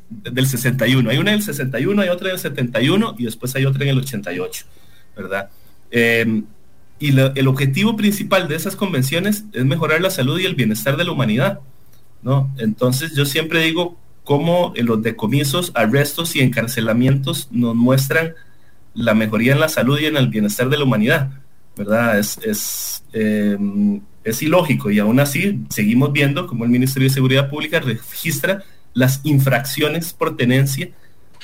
del 0.09 0.47
61. 0.47 1.11
Hay 1.11 1.19
una 1.19 1.33
del 1.33 1.43
61, 1.43 2.03
hay 2.03 2.09
otra 2.09 2.29
del 2.29 2.39
71 2.39 3.17
y 3.19 3.25
después 3.25 3.55
hay 3.57 3.67
otra 3.67 3.85
en 3.85 3.91
el 3.91 3.99
88, 3.99 4.67
¿verdad? 5.17 5.51
Eh, 5.91 6.43
y 6.99 7.19
el 7.19 7.49
objetivo 7.49 7.97
principal 7.97 8.49
de 8.49 8.57
esas 8.57 8.77
convenciones 8.77 9.45
es 9.53 9.65
mejorar 9.65 10.01
la 10.01 10.11
salud 10.11 10.39
y 10.39 10.47
el 10.47 10.55
bienestar 10.55 10.97
de 10.97 11.05
la 11.05 11.13
humanidad, 11.13 11.61
¿no? 12.23 12.51
Entonces 12.57 13.15
yo 13.15 13.27
siempre 13.27 13.61
digo 13.63 13.99
cómo 14.23 14.73
en 14.77 14.87
los 14.87 15.03
decomisos, 15.03 15.73
arrestos 15.75 16.35
y 16.37 16.41
encarcelamientos 16.41 17.49
nos 17.51 17.75
muestran 17.75 18.35
la 18.95 19.15
mejoría 19.15 19.53
en 19.53 19.61
la 19.61 19.69
salud 19.69 19.99
y 19.99 20.07
en 20.07 20.17
el 20.17 20.29
bienestar 20.29 20.71
de 20.71 20.79
la 20.79 20.85
humanidad, 20.85 21.31
¿verdad? 21.77 22.19
Es, 22.19 22.39
es, 22.39 23.05
eh, 23.13 23.59
es 24.23 24.43
ilógico 24.43 24.91
y 24.91 24.99
aún 24.99 25.21
así 25.21 25.61
seguimos 25.69 26.13
viendo 26.13 26.47
como 26.47 26.65
el 26.65 26.71
Ministerio 26.71 27.09
de 27.09 27.15
Seguridad 27.15 27.51
Pública 27.51 27.81
registra 27.81 28.65
las 28.95 29.21
infracciones 29.25 30.13
por 30.13 30.37
tenencia, 30.37 30.91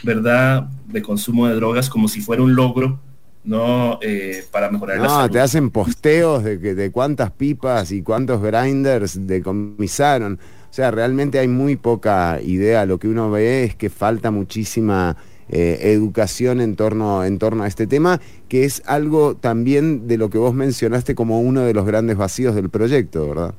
¿verdad? 0.02 0.68
De 0.86 1.02
consumo 1.02 1.48
de 1.48 1.54
drogas 1.56 1.90
como 1.90 2.08
si 2.08 2.20
fuera 2.22 2.42
un 2.42 2.54
logro, 2.54 3.00
¿no? 3.44 3.98
Eh, 4.02 4.46
para 4.50 4.70
mejorar 4.70 5.00
la 5.00 5.08
No, 5.08 5.08
salud. 5.10 5.30
te 5.30 5.40
hacen 5.40 5.70
posteos 5.70 6.44
de, 6.44 6.60
que, 6.60 6.74
de 6.74 6.90
cuántas 6.92 7.30
pipas 7.32 7.92
y 7.92 8.02
cuántos 8.02 8.42
grinders 8.42 9.26
decomisaron. 9.26 10.38
O 10.70 10.72
sea, 10.72 10.90
realmente 10.90 11.38
hay 11.38 11.48
muy 11.48 11.76
poca 11.76 12.40
idea. 12.42 12.86
Lo 12.86 12.98
que 12.98 13.08
uno 13.08 13.30
ve 13.30 13.64
es 13.64 13.74
que 13.76 13.90
falta 13.90 14.30
muchísima 14.30 15.16
eh, 15.48 15.78
educación 15.82 16.60
en 16.60 16.76
torno, 16.76 17.24
en 17.24 17.38
torno 17.38 17.64
a 17.64 17.68
este 17.68 17.86
tema, 17.86 18.20
que 18.48 18.64
es 18.64 18.82
algo 18.86 19.36
también 19.36 20.06
de 20.06 20.16
lo 20.18 20.30
que 20.30 20.38
vos 20.38 20.54
mencionaste 20.54 21.14
como 21.16 21.40
uno 21.40 21.62
de 21.62 21.74
los 21.74 21.86
grandes 21.86 22.16
vacíos 22.16 22.54
del 22.54 22.70
proyecto, 22.70 23.28
¿verdad? 23.28 23.54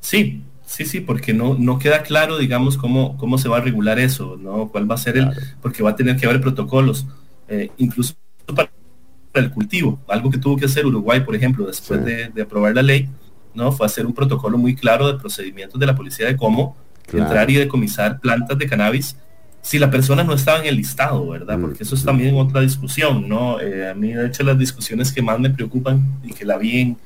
Sí, 0.00 0.42
sí, 0.70 0.84
sí, 0.84 1.00
porque 1.00 1.32
no, 1.34 1.56
no 1.58 1.78
queda 1.78 2.02
claro, 2.02 2.38
digamos, 2.38 2.76
cómo, 2.76 3.16
cómo 3.16 3.38
se 3.38 3.48
va 3.48 3.58
a 3.58 3.60
regular 3.60 3.98
eso, 3.98 4.36
¿no? 4.40 4.68
¿Cuál 4.68 4.88
va 4.90 4.94
a 4.94 4.98
ser 4.98 5.16
el, 5.16 5.28
porque 5.60 5.82
va 5.82 5.90
a 5.90 5.96
tener 5.96 6.16
que 6.16 6.26
haber 6.26 6.40
protocolos, 6.40 7.06
eh, 7.48 7.70
incluso 7.78 8.14
para 8.54 8.70
el 9.34 9.50
cultivo, 9.50 10.00
algo 10.08 10.30
que 10.30 10.38
tuvo 10.38 10.56
que 10.56 10.66
hacer 10.66 10.86
Uruguay, 10.86 11.20
por 11.20 11.34
ejemplo, 11.34 11.66
después 11.66 12.00
Sí. 12.00 12.06
de, 12.06 12.28
de 12.28 12.42
aprobar 12.42 12.74
la 12.74 12.82
ley, 12.82 13.08
¿no? 13.54 13.72
Fue 13.72 13.84
hacer 13.86 14.06
un 14.06 14.14
protocolo 14.14 14.56
muy 14.58 14.74
claro 14.76 15.10
de 15.12 15.18
procedimientos 15.18 15.78
de 15.80 15.86
la 15.86 15.94
policía 15.96 16.26
de 16.26 16.36
cómo 16.36 16.76
Claro. 17.06 17.24
entrar 17.26 17.50
y 17.50 17.54
decomisar 17.54 18.20
plantas 18.20 18.56
de 18.56 18.66
cannabis 18.68 19.16
si 19.62 19.78
la 19.80 19.90
persona 19.90 20.22
no 20.22 20.32
estaba 20.34 20.60
en 20.60 20.66
el 20.66 20.76
listado, 20.76 21.28
¿verdad? 21.28 21.58
Mm, 21.58 21.62
Porque 21.62 21.82
eso 21.82 21.94
es 21.96 22.04
también 22.04 22.34
otra 22.36 22.60
discusión, 22.60 23.28
¿no? 23.28 23.60
Eh, 23.60 23.90
a 23.90 23.94
mí, 23.94 24.12
de 24.12 24.26
hecho, 24.28 24.44
las 24.44 24.56
discusiones 24.58 25.12
que 25.12 25.20
más 25.20 25.38
me 25.40 25.50
preocupan 25.50 26.20
y 26.22 26.32
que 26.32 26.44
la 26.44 26.56
vi 26.56 26.78
en, 26.80 26.96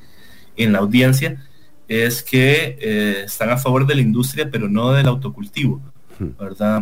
en 0.55 0.71
la 0.71 0.79
audiencia 0.79 1.43
es 1.87 2.23
que 2.23 2.77
eh, 2.81 3.23
están 3.25 3.49
a 3.49 3.57
favor 3.57 3.85
de 3.85 3.95
la 3.95 4.01
industria, 4.01 4.49
pero 4.51 4.67
no 4.67 4.91
del 4.91 5.07
autocultivo, 5.07 5.81
¿verdad? 6.19 6.81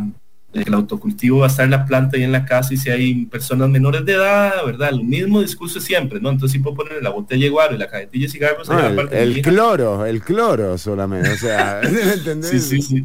El 0.53 0.73
autocultivo 0.73 1.39
va 1.39 1.47
a 1.47 1.49
estar 1.49 1.65
en 1.65 1.71
la 1.71 1.84
planta 1.85 2.15
y 2.17 2.23
en 2.23 2.31
la 2.31 2.45
casa 2.45 2.73
y 2.75 2.77
si 2.77 2.89
hay 2.89 3.25
personas 3.25 3.69
menores 3.69 4.05
de 4.05 4.13
edad, 4.13 4.63
¿verdad? 4.65 4.89
El 4.91 5.03
mismo 5.03 5.41
discurso 5.41 5.80
siempre, 5.80 6.19
¿no? 6.19 6.30
Entonces 6.30 6.53
si 6.53 6.59
puedo 6.59 6.75
poner 6.75 7.01
la 7.01 7.09
botella 7.09 7.45
de 7.45 7.49
guaro 7.49 7.75
y 7.75 7.80
la 7.80 7.88
cajetilla 7.88 8.25
de 8.27 8.31
cigarros 8.31 8.69
Ah, 8.69 8.88
el, 8.88 8.93
aparte 8.93 9.15
de 9.15 9.23
el 9.23 9.41
cloro, 9.41 10.05
el 10.05 10.21
cloro 10.21 10.77
solamente. 10.77 11.31
O 11.31 11.38
sea, 11.38 11.81
¿entendés? 12.13 12.51
Sí, 12.51 12.59
sí, 12.59 12.81
sí. 12.81 13.03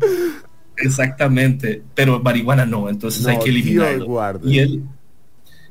Exactamente. 0.76 1.82
Pero 1.94 2.20
marihuana 2.20 2.66
no, 2.66 2.88
entonces 2.88 3.26
hay 3.26 3.38
que 3.38 3.48
eliminarlo. 3.48 4.04
guarde. 4.04 4.50
Y 4.52 4.58
él 4.58 4.82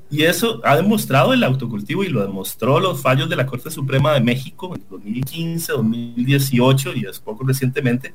y 0.10 0.24
eso 0.24 0.62
ha 0.64 0.76
demostrado 0.76 1.34
el 1.34 1.44
autocultivo 1.44 2.04
y 2.04 2.10
lo 2.10 2.22
demostró 2.22 2.80
los 2.80 3.02
fallos 3.02 3.30
de 3.30 3.36
la 3.36 3.46
Corte 3.46 3.70
Suprema 3.70 4.14
de 4.14 4.22
México 4.22 4.74
en 4.74 4.84
2015, 4.90 5.74
2018 5.74 6.94
y 6.96 7.06
es 7.06 7.20
poco 7.20 7.44
recientemente, 7.44 8.14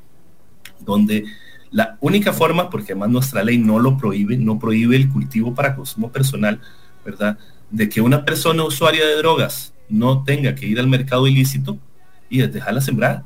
donde 0.81 1.25
la 1.71 1.97
única 2.01 2.33
forma, 2.33 2.71
porque 2.71 2.93
además 2.93 3.11
nuestra 3.11 3.43
ley 3.43 3.59
no 3.59 3.79
lo 3.79 3.97
prohíbe, 3.99 4.37
no 4.37 4.59
prohíbe 4.59 4.97
el 4.97 5.09
cultivo 5.09 5.55
para 5.55 5.75
consumo 5.75 6.11
personal, 6.11 6.61
¿verdad? 7.05 7.39
De 7.71 7.89
que 7.89 8.01
una 8.01 8.25
persona 8.25 8.65
usuaria 8.65 9.07
de 9.07 9.17
drogas 9.17 9.75
no 9.89 10.23
tenga 10.25 10.55
que 10.55 10.67
ir 10.67 10.79
al 10.79 10.87
mercado 10.87 11.27
ilícito 11.27 11.79
y 12.31 12.39
dejarla 12.43 12.81
sembrar, 12.81 13.25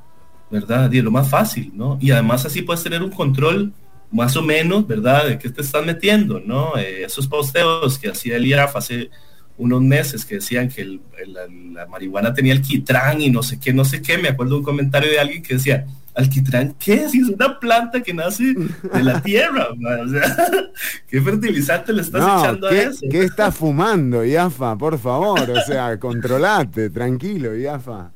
¿verdad? 0.51 0.90
Y 0.93 0.98
es 0.98 1.05
lo 1.05 1.10
más 1.12 1.28
fácil, 1.28 1.72
¿no? 1.74 1.98
Y 2.01 2.10
además 2.10 2.44
así 2.47 2.62
puedes 2.62 2.82
tener 2.82 3.02
un 3.02 3.10
control 3.10 3.72
más 4.10 4.36
o 4.36 4.42
menos, 4.42 4.86
¿verdad? 4.86 5.26
De 5.28 5.38
qué 5.38 5.50
te 5.50 5.62
estás 5.62 5.84
metiendo, 5.84 6.40
¿no? 6.40 6.76
Eh, 6.78 7.04
esos 7.04 7.26
posteos 7.28 7.98
que 7.98 8.08
hacía 8.10 8.36
el 8.36 8.46
IAF 8.46 8.76
hace 8.76 9.10
unos 9.58 9.82
meses 9.82 10.24
que 10.24 10.36
decían 10.36 10.68
que 10.68 10.82
el- 10.82 11.00
la, 11.28 11.42
la 11.72 11.86
marihuana 11.86 12.32
tenía 12.34 12.52
alquitrán 12.52 13.20
y 13.22 13.30
no 13.30 13.42
sé 13.42 13.58
qué, 13.58 13.72
no 13.72 13.84
sé 13.84 14.02
qué. 14.02 14.18
Me 14.18 14.28
acuerdo 14.28 14.58
un 14.58 14.62
comentario 14.62 15.10
de 15.10 15.18
alguien 15.18 15.42
que 15.42 15.54
decía, 15.54 15.86
¿alquitrán 16.14 16.74
qué? 16.78 17.08
Si 17.08 17.20
es 17.20 17.28
una 17.28 17.58
planta 17.58 18.02
que 18.02 18.12
nace 18.14 18.58
de 18.92 19.02
la 19.02 19.22
tierra, 19.22 19.68
o 20.04 20.08
sea, 20.08 20.36
¿qué 21.08 21.20
fertilizante 21.22 21.92
le 21.92 22.02
estás 22.02 22.20
No, 22.20 22.28
echando 22.28 22.68
¿qué, 22.68 22.74
a 22.74 22.82
eso? 22.82 23.06
qué 23.08 23.22
estás 23.24 23.54
fumando, 23.56 24.24
Iafa? 24.24 24.76
Por 24.78 24.98
favor, 24.98 25.50
o 25.50 25.60
sea, 25.60 25.98
controlate, 26.00 26.90
tranquilo, 26.90 27.54
Iafa. 27.56 28.12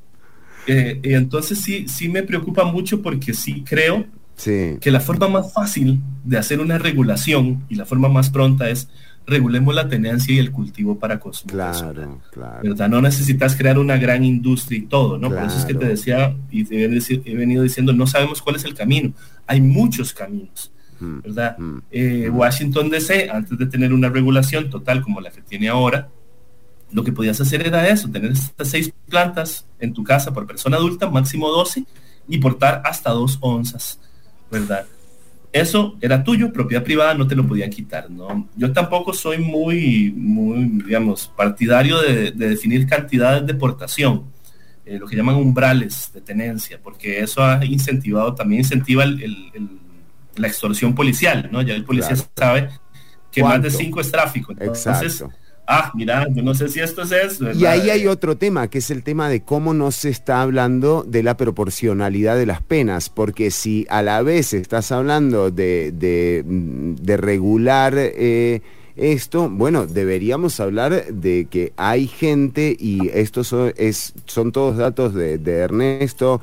Eh, 0.66 1.00
y 1.02 1.14
entonces 1.14 1.60
sí, 1.62 1.88
sí 1.88 2.08
me 2.08 2.22
preocupa 2.22 2.64
mucho 2.64 3.00
porque 3.02 3.34
sí 3.34 3.64
creo 3.64 4.06
Sí. 4.40 4.78
que 4.80 4.90
la 4.90 5.00
forma 5.00 5.28
más 5.28 5.52
fácil 5.52 6.00
de 6.24 6.38
hacer 6.38 6.60
una 6.60 6.78
regulación 6.78 7.64
y 7.68 7.74
la 7.74 7.84
forma 7.84 8.08
más 8.08 8.30
pronta 8.30 8.70
es 8.70 8.88
regulemos 9.26 9.74
la 9.74 9.86
tenencia 9.86 10.34
y 10.34 10.38
el 10.38 10.50
cultivo 10.50 10.98
para 10.98 11.20
consumo 11.20 11.52
personal, 11.54 12.18
Claro. 12.32 12.60
¿verdad? 12.62 12.88
No 12.88 13.02
necesitas 13.02 13.54
crear 13.54 13.78
una 13.78 13.96
gran 13.98 14.24
industria 14.24 14.78
y 14.78 14.82
todo, 14.86 15.18
¿no? 15.18 15.28
Por 15.28 15.42
eso 15.44 15.58
es 15.58 15.64
que 15.66 15.74
te 15.74 15.86
decía 15.86 16.34
y 16.50 16.64
te 16.64 16.84
he 16.84 17.34
venido 17.36 17.62
diciendo, 17.62 17.92
no 17.92 18.06
sabemos 18.06 18.40
cuál 18.40 18.56
es 18.56 18.64
el 18.64 18.74
camino. 18.74 19.12
Hay 19.46 19.60
muchos 19.60 20.12
caminos, 20.14 20.72
Mm, 21.00 21.20
¿verdad? 21.22 21.56
Eh, 21.90 22.28
Washington 22.30 22.90
DC, 22.90 23.30
antes 23.30 23.56
de 23.58 23.64
tener 23.66 23.92
una 23.94 24.08
regulación 24.10 24.68
total 24.68 25.00
como 25.02 25.20
la 25.22 25.30
que 25.30 25.40
tiene 25.42 25.68
ahora, 25.68 26.08
lo 26.92 27.04
que 27.04 27.12
podías 27.12 27.40
hacer 27.40 27.66
era 27.66 27.88
eso, 27.88 28.08
tener 28.10 28.32
estas 28.32 28.68
seis 28.68 28.92
plantas 29.08 29.64
en 29.78 29.92
tu 29.94 30.02
casa 30.04 30.32
por 30.34 30.46
persona 30.46 30.76
adulta, 30.76 31.08
máximo 31.08 31.48
12, 31.48 31.84
y 32.28 32.38
portar 32.38 32.82
hasta 32.84 33.10
dos 33.12 33.38
onzas, 33.40 33.98
¿verdad? 34.50 34.86
Eso 35.52 35.96
era 36.00 36.22
tuyo, 36.22 36.52
propiedad 36.52 36.84
privada, 36.84 37.14
no 37.14 37.26
te 37.26 37.34
lo 37.34 37.46
podían 37.46 37.70
quitar, 37.70 38.08
¿no? 38.08 38.48
Yo 38.56 38.72
tampoco 38.72 39.12
soy 39.12 39.38
muy, 39.38 40.12
muy, 40.16 40.64
digamos, 40.84 41.32
partidario 41.36 42.00
de, 42.00 42.30
de 42.30 42.48
definir 42.50 42.86
cantidades 42.86 43.44
de 43.46 43.54
portación, 43.54 44.24
eh, 44.86 44.98
lo 44.98 45.06
que 45.08 45.16
llaman 45.16 45.34
umbrales 45.34 46.10
de 46.14 46.20
tenencia, 46.20 46.78
porque 46.82 47.20
eso 47.20 47.42
ha 47.42 47.64
incentivado, 47.64 48.34
también 48.34 48.60
incentiva 48.60 49.02
el- 49.02 49.20
el- 49.22 49.50
el- 49.54 49.68
la 50.36 50.46
extorsión 50.46 50.94
policial, 50.94 51.48
¿no? 51.50 51.62
Ya 51.62 51.74
el 51.74 51.84
policía 51.84 52.14
Claro. 52.14 52.30
sabe 52.36 52.68
que 53.32 53.42
más 53.42 53.60
de 53.60 53.70
cinco 53.72 54.00
es 54.00 54.10
tráfico. 54.10 54.52
Entonces, 54.52 54.86
Exacto. 55.20 55.34
Ah, 55.70 55.92
mira, 55.94 56.26
yo 56.30 56.42
no 56.42 56.54
sé 56.54 56.68
si 56.68 56.80
esto 56.80 57.02
es 57.02 57.12
eso. 57.12 57.52
Y 57.52 57.64
ahí 57.64 57.90
hay 57.90 58.06
otro 58.06 58.36
tema, 58.36 58.68
que 58.68 58.78
es 58.78 58.90
el 58.90 59.02
tema 59.04 59.28
de 59.28 59.42
cómo 59.42 59.72
no 59.72 59.92
se 59.92 60.08
está 60.08 60.42
hablando 60.42 61.04
de 61.06 61.22
la 61.22 61.36
proporcionalidad 61.36 62.36
de 62.36 62.46
las 62.46 62.60
penas, 62.60 63.08
porque 63.08 63.50
si 63.50 63.86
a 63.88 64.02
la 64.02 64.22
vez 64.22 64.52
estás 64.52 64.90
hablando 64.90 65.50
de, 65.50 65.92
de, 65.92 66.42
mm, 66.44 66.94
de 66.96 67.16
regular 67.16 67.94
eh, 67.96 68.62
esto, 68.96 69.48
bueno, 69.48 69.86
deberíamos 69.86 70.58
hablar 70.58 71.06
de 71.06 71.46
que 71.48 71.72
hay 71.76 72.08
gente, 72.08 72.76
y 72.78 73.08
estos 73.14 73.46
son, 73.46 73.72
es, 73.76 74.12
son 74.26 74.52
todos 74.52 74.76
datos 74.76 75.14
de, 75.14 75.38
de 75.38 75.52
Ernesto, 75.58 76.40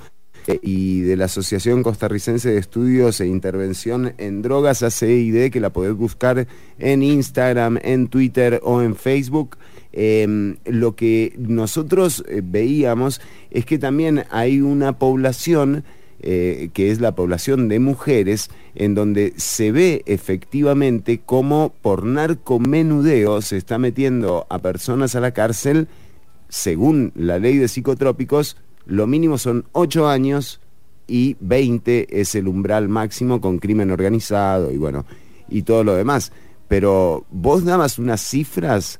y 0.61 1.01
de 1.01 1.15
la 1.17 1.25
Asociación 1.25 1.83
Costarricense 1.83 2.51
de 2.51 2.57
Estudios 2.57 3.19
e 3.19 3.27
Intervención 3.27 4.13
en 4.17 4.41
Drogas, 4.41 4.83
ACID, 4.83 5.51
que 5.51 5.59
la 5.59 5.71
podés 5.71 5.93
buscar 5.93 6.47
en 6.79 7.03
Instagram, 7.03 7.79
en 7.81 8.07
Twitter 8.07 8.59
o 8.63 8.81
en 8.81 8.95
Facebook. 8.95 9.57
Eh, 9.93 10.55
lo 10.65 10.95
que 10.95 11.33
nosotros 11.37 12.23
eh, 12.27 12.41
veíamos 12.43 13.21
es 13.51 13.65
que 13.65 13.79
también 13.79 14.25
hay 14.29 14.61
una 14.61 14.99
población 14.99 15.83
eh, 16.19 16.69
que 16.73 16.89
es 16.89 16.99
la 16.99 17.13
población 17.13 17.67
de 17.69 17.79
mujeres, 17.79 18.49
en 18.73 18.95
donde 18.95 19.33
se 19.37 19.71
ve 19.71 20.01
efectivamente 20.07 21.21
cómo 21.23 21.73
por 21.81 22.05
narcomenudeo 22.05 23.43
se 23.43 23.57
está 23.57 23.77
metiendo 23.77 24.47
a 24.49 24.57
personas 24.59 25.15
a 25.15 25.19
la 25.19 25.31
cárcel, 25.31 25.87
según 26.49 27.11
la 27.13 27.37
ley 27.37 27.57
de 27.57 27.67
psicotrópicos, 27.67 28.57
lo 28.87 29.05
mínimo 29.05 29.37
son 29.37 29.65
8 29.73 30.07
años 30.07 30.61
y 31.07 31.35
20 31.39 32.19
es 32.19 32.35
el 32.35 32.47
umbral 32.47 32.89
máximo 32.89 33.39
con 33.39 33.59
crimen 33.59 33.91
organizado 33.91 34.71
y 34.71 34.77
bueno, 34.77 35.05
y 35.49 35.63
todo 35.63 35.83
lo 35.83 35.95
demás. 35.95 36.31
Pero 36.67 37.25
vos 37.29 37.63
dabas 37.63 37.99
unas 37.99 38.21
cifras 38.21 38.99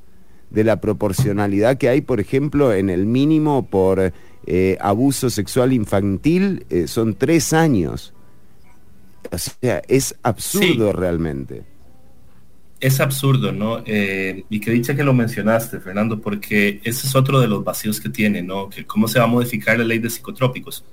de 0.49 0.63
la 0.63 0.79
proporcionalidad 0.79 1.77
que 1.77 1.89
hay, 1.89 2.01
por 2.01 2.19
ejemplo, 2.19 2.73
en 2.73 2.89
el 2.89 3.05
mínimo 3.05 3.67
por 3.67 4.13
eh, 4.45 4.77
abuso 4.79 5.29
sexual 5.29 5.73
infantil, 5.73 6.65
eh, 6.69 6.87
son 6.87 7.15
tres 7.15 7.51
años. 7.53 8.13
O 9.31 9.37
sea, 9.37 9.81
es 9.87 10.15
absurdo 10.23 10.93
realmente. 10.93 11.63
Es 12.79 12.99
absurdo, 12.99 13.51
¿no? 13.51 13.81
Eh, 13.85 14.43
y 14.49 14.59
que 14.59 14.71
dicha 14.71 14.95
que 14.95 15.03
lo 15.03 15.13
mencionaste, 15.13 15.79
Fernando, 15.79 16.19
porque 16.19 16.79
ese 16.83 17.07
es 17.07 17.15
otro 17.15 17.39
de 17.39 17.47
los 17.47 17.63
vacíos 17.63 17.99
que 17.99 18.09
tiene, 18.09 18.41
¿no? 18.43 18.69
Que 18.69 18.85
cómo 18.85 19.07
se 19.07 19.17
va 19.19 19.25
a 19.25 19.27
modificar 19.27 19.79
la 19.79 19.85
ley 19.85 19.99
de 19.99 20.09
psicotrópicos. 20.09 20.83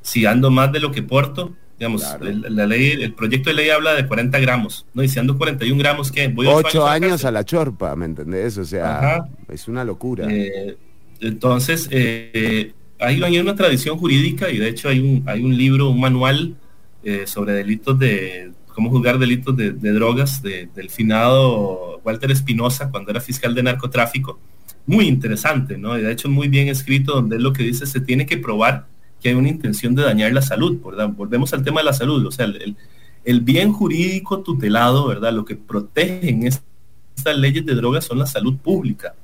si 0.00 0.24
ando 0.24 0.50
más 0.50 0.72
de 0.72 0.80
lo 0.80 0.92
que 0.92 1.02
porto, 1.02 1.54
digamos, 1.78 2.02
el, 2.22 2.46
la 2.56 2.66
ley, 2.66 2.92
el 2.92 3.12
proyecto 3.12 3.50
de 3.50 3.56
ley 3.56 3.68
habla 3.70 3.94
de 3.94 4.06
40 4.06 4.38
gramos, 4.38 4.86
¿no? 4.94 5.02
Y 5.02 5.08
si 5.08 5.18
ando 5.18 5.36
41 5.36 5.78
gramos, 5.78 6.10
¿qué? 6.10 6.28
Voy 6.28 6.46
Ocho 6.46 6.86
a 6.86 6.90
la 6.90 6.92
años 6.94 7.10
cárcel. 7.10 7.28
a 7.28 7.30
la 7.32 7.44
chorpa, 7.44 7.96
¿me 7.96 8.06
entendés? 8.06 8.56
O 8.56 8.64
sea, 8.64 8.98
Ajá. 8.98 9.28
es 9.48 9.68
una 9.68 9.84
locura. 9.84 10.26
Eh, 10.30 10.76
entonces, 11.20 11.88
eh, 11.90 12.72
hay, 12.98 13.22
hay 13.22 13.38
una 13.38 13.54
tradición 13.54 13.98
jurídica 13.98 14.50
y 14.50 14.58
de 14.58 14.68
hecho 14.68 14.88
hay 14.88 15.00
un, 15.00 15.22
hay 15.26 15.42
un 15.42 15.56
libro, 15.56 15.90
un 15.90 16.00
manual 16.00 16.56
eh, 17.04 17.24
sobre 17.26 17.52
delitos 17.52 17.98
de 17.98 18.52
cómo 18.76 18.90
juzgar 18.90 19.18
delitos 19.18 19.56
de, 19.56 19.72
drogas 19.72 20.42
de- 20.42 20.68
del 20.74 20.90
finado 20.90 21.98
Walter 22.04 22.30
Espinosa 22.30 22.90
cuando 22.90 23.10
era 23.10 23.22
fiscal 23.22 23.54
de 23.54 23.62
narcotráfico. 23.62 24.38
Muy 24.86 25.08
interesante, 25.08 25.78
¿no? 25.78 25.98
Y 25.98 26.02
de 26.02 26.12
hecho 26.12 26.28
muy 26.28 26.48
bien 26.48 26.68
escrito 26.68 27.14
donde 27.14 27.38
lo 27.38 27.54
que 27.54 27.62
dice, 27.62 27.86
se 27.86 28.00
tiene 28.00 28.26
que 28.26 28.36
probar 28.36 28.86
que 29.22 29.30
hay 29.30 29.34
una 29.34 29.48
intención 29.48 29.94
de 29.94 30.02
dañar 30.02 30.30
la 30.34 30.42
salud, 30.42 30.78
¿verdad? 30.84 31.08
Volvemos 31.08 31.54
al 31.54 31.64
tema 31.64 31.80
de 31.80 31.86
la 31.86 31.94
salud, 31.94 32.24
o 32.26 32.30
sea, 32.30 32.44
el, 33.24 33.40
bien 33.40 33.72
jurídico 33.72 34.40
tutelado, 34.40 35.06
¿verdad? 35.08 35.32
Lo 35.32 35.46
que 35.46 35.56
protegen 35.56 36.46
es- 36.46 36.62
estas 37.16 37.36
leyes 37.38 37.64
de 37.64 37.74
drogas 37.74 38.04
son 38.04 38.18
la 38.18 38.26
salud 38.26 38.56
pública, 38.58 39.14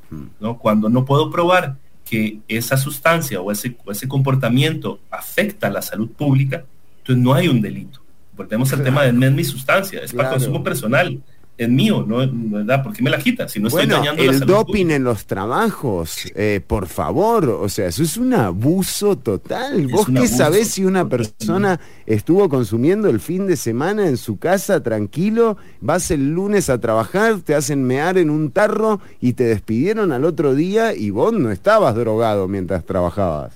¿no? 0.41 0.57
Cuando 0.59 0.89
no 0.89 1.05
puedo 1.05 1.31
probar 1.31 1.77
que 2.09 2.39
esa 2.49 2.79
sustancia 2.79 3.39
o 3.43 3.53
ese, 3.53 3.77
comportamiento 4.09 4.99
afecta 5.11 5.69
la 5.69 5.83
salud 5.83 6.09
pública, 6.09 6.65
entonces 7.01 7.23
no 7.23 7.35
hay 7.35 7.49
un 7.49 7.61
delito. 7.61 8.01
Volvemos 8.43 8.73
al 8.73 8.83
tema 8.83 9.03
de 9.03 9.13
no 9.13 9.27
es 9.27 9.33
mi 9.33 9.45
sustancia, 9.45 10.01
es 10.01 10.13
para 10.13 10.29
Claro. 10.29 10.37
consumo 10.39 10.65
personal, 10.65 11.21
es 11.59 11.69
mío, 11.69 12.05
¿no? 12.07 12.19
¿verdad? 12.33 12.83
¿Por 12.83 12.93
qué 12.93 13.03
me 13.03 13.11
la 13.11 13.19
quita? 13.19 13.47
Si 13.47 13.61
no 13.61 13.69
estoy 13.69 13.87
bueno, 13.87 13.99
dañando 13.99 14.23
la 14.25 14.33
el 14.33 14.39
salud 14.39 14.53
doping 14.55 14.87
en 14.91 15.05
los 15.05 15.27
trabajos, 15.27 16.33
eh, 16.35 16.61
por 16.67 16.87
favor, 16.87 17.49
o 17.49 17.69
sea, 17.69 17.89
eso 17.89 18.03
es 18.03 18.17
un 18.17 18.33
abuso 18.35 19.17
total. 19.17 19.87
¿Vos 19.89 20.07
qué 20.07 20.19
abuso 20.19 20.37
sabés 20.37 20.69
si 20.69 20.85
una 20.85 21.09
persona 21.09 21.79
estuvo 22.07 22.49
consumiendo 22.49 23.09
el 23.11 23.21
fin 23.21 23.47
de 23.47 23.57
semana 23.57 24.07
en 24.09 24.17
su 24.17 24.39
casa 24.39 24.83
tranquilo, 24.83 25.59
vas 25.81 26.11
el 26.11 26.33
lunes 26.33 26.71
a 26.71 26.81
trabajar, 26.81 27.41
te 27.41 27.55
hacen 27.55 27.85
mear 27.85 28.17
en 28.17 28.31
un 28.31 28.51
tarro 28.51 29.01
y 29.21 29.35
te 29.35 29.45
despidieron 29.45 30.11
al 30.11 30.25
otro 30.25 30.55
día 30.55 30.95
y 30.95 31.11
vos 31.11 31.33
no 31.33 31.51
estabas 31.51 31.95
drogado 31.95 32.49
mientras 32.49 32.85
trabajabas? 32.85 33.53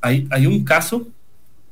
hay, 0.00 0.28
hay 0.30 0.46
un 0.46 0.64
caso 0.64 1.08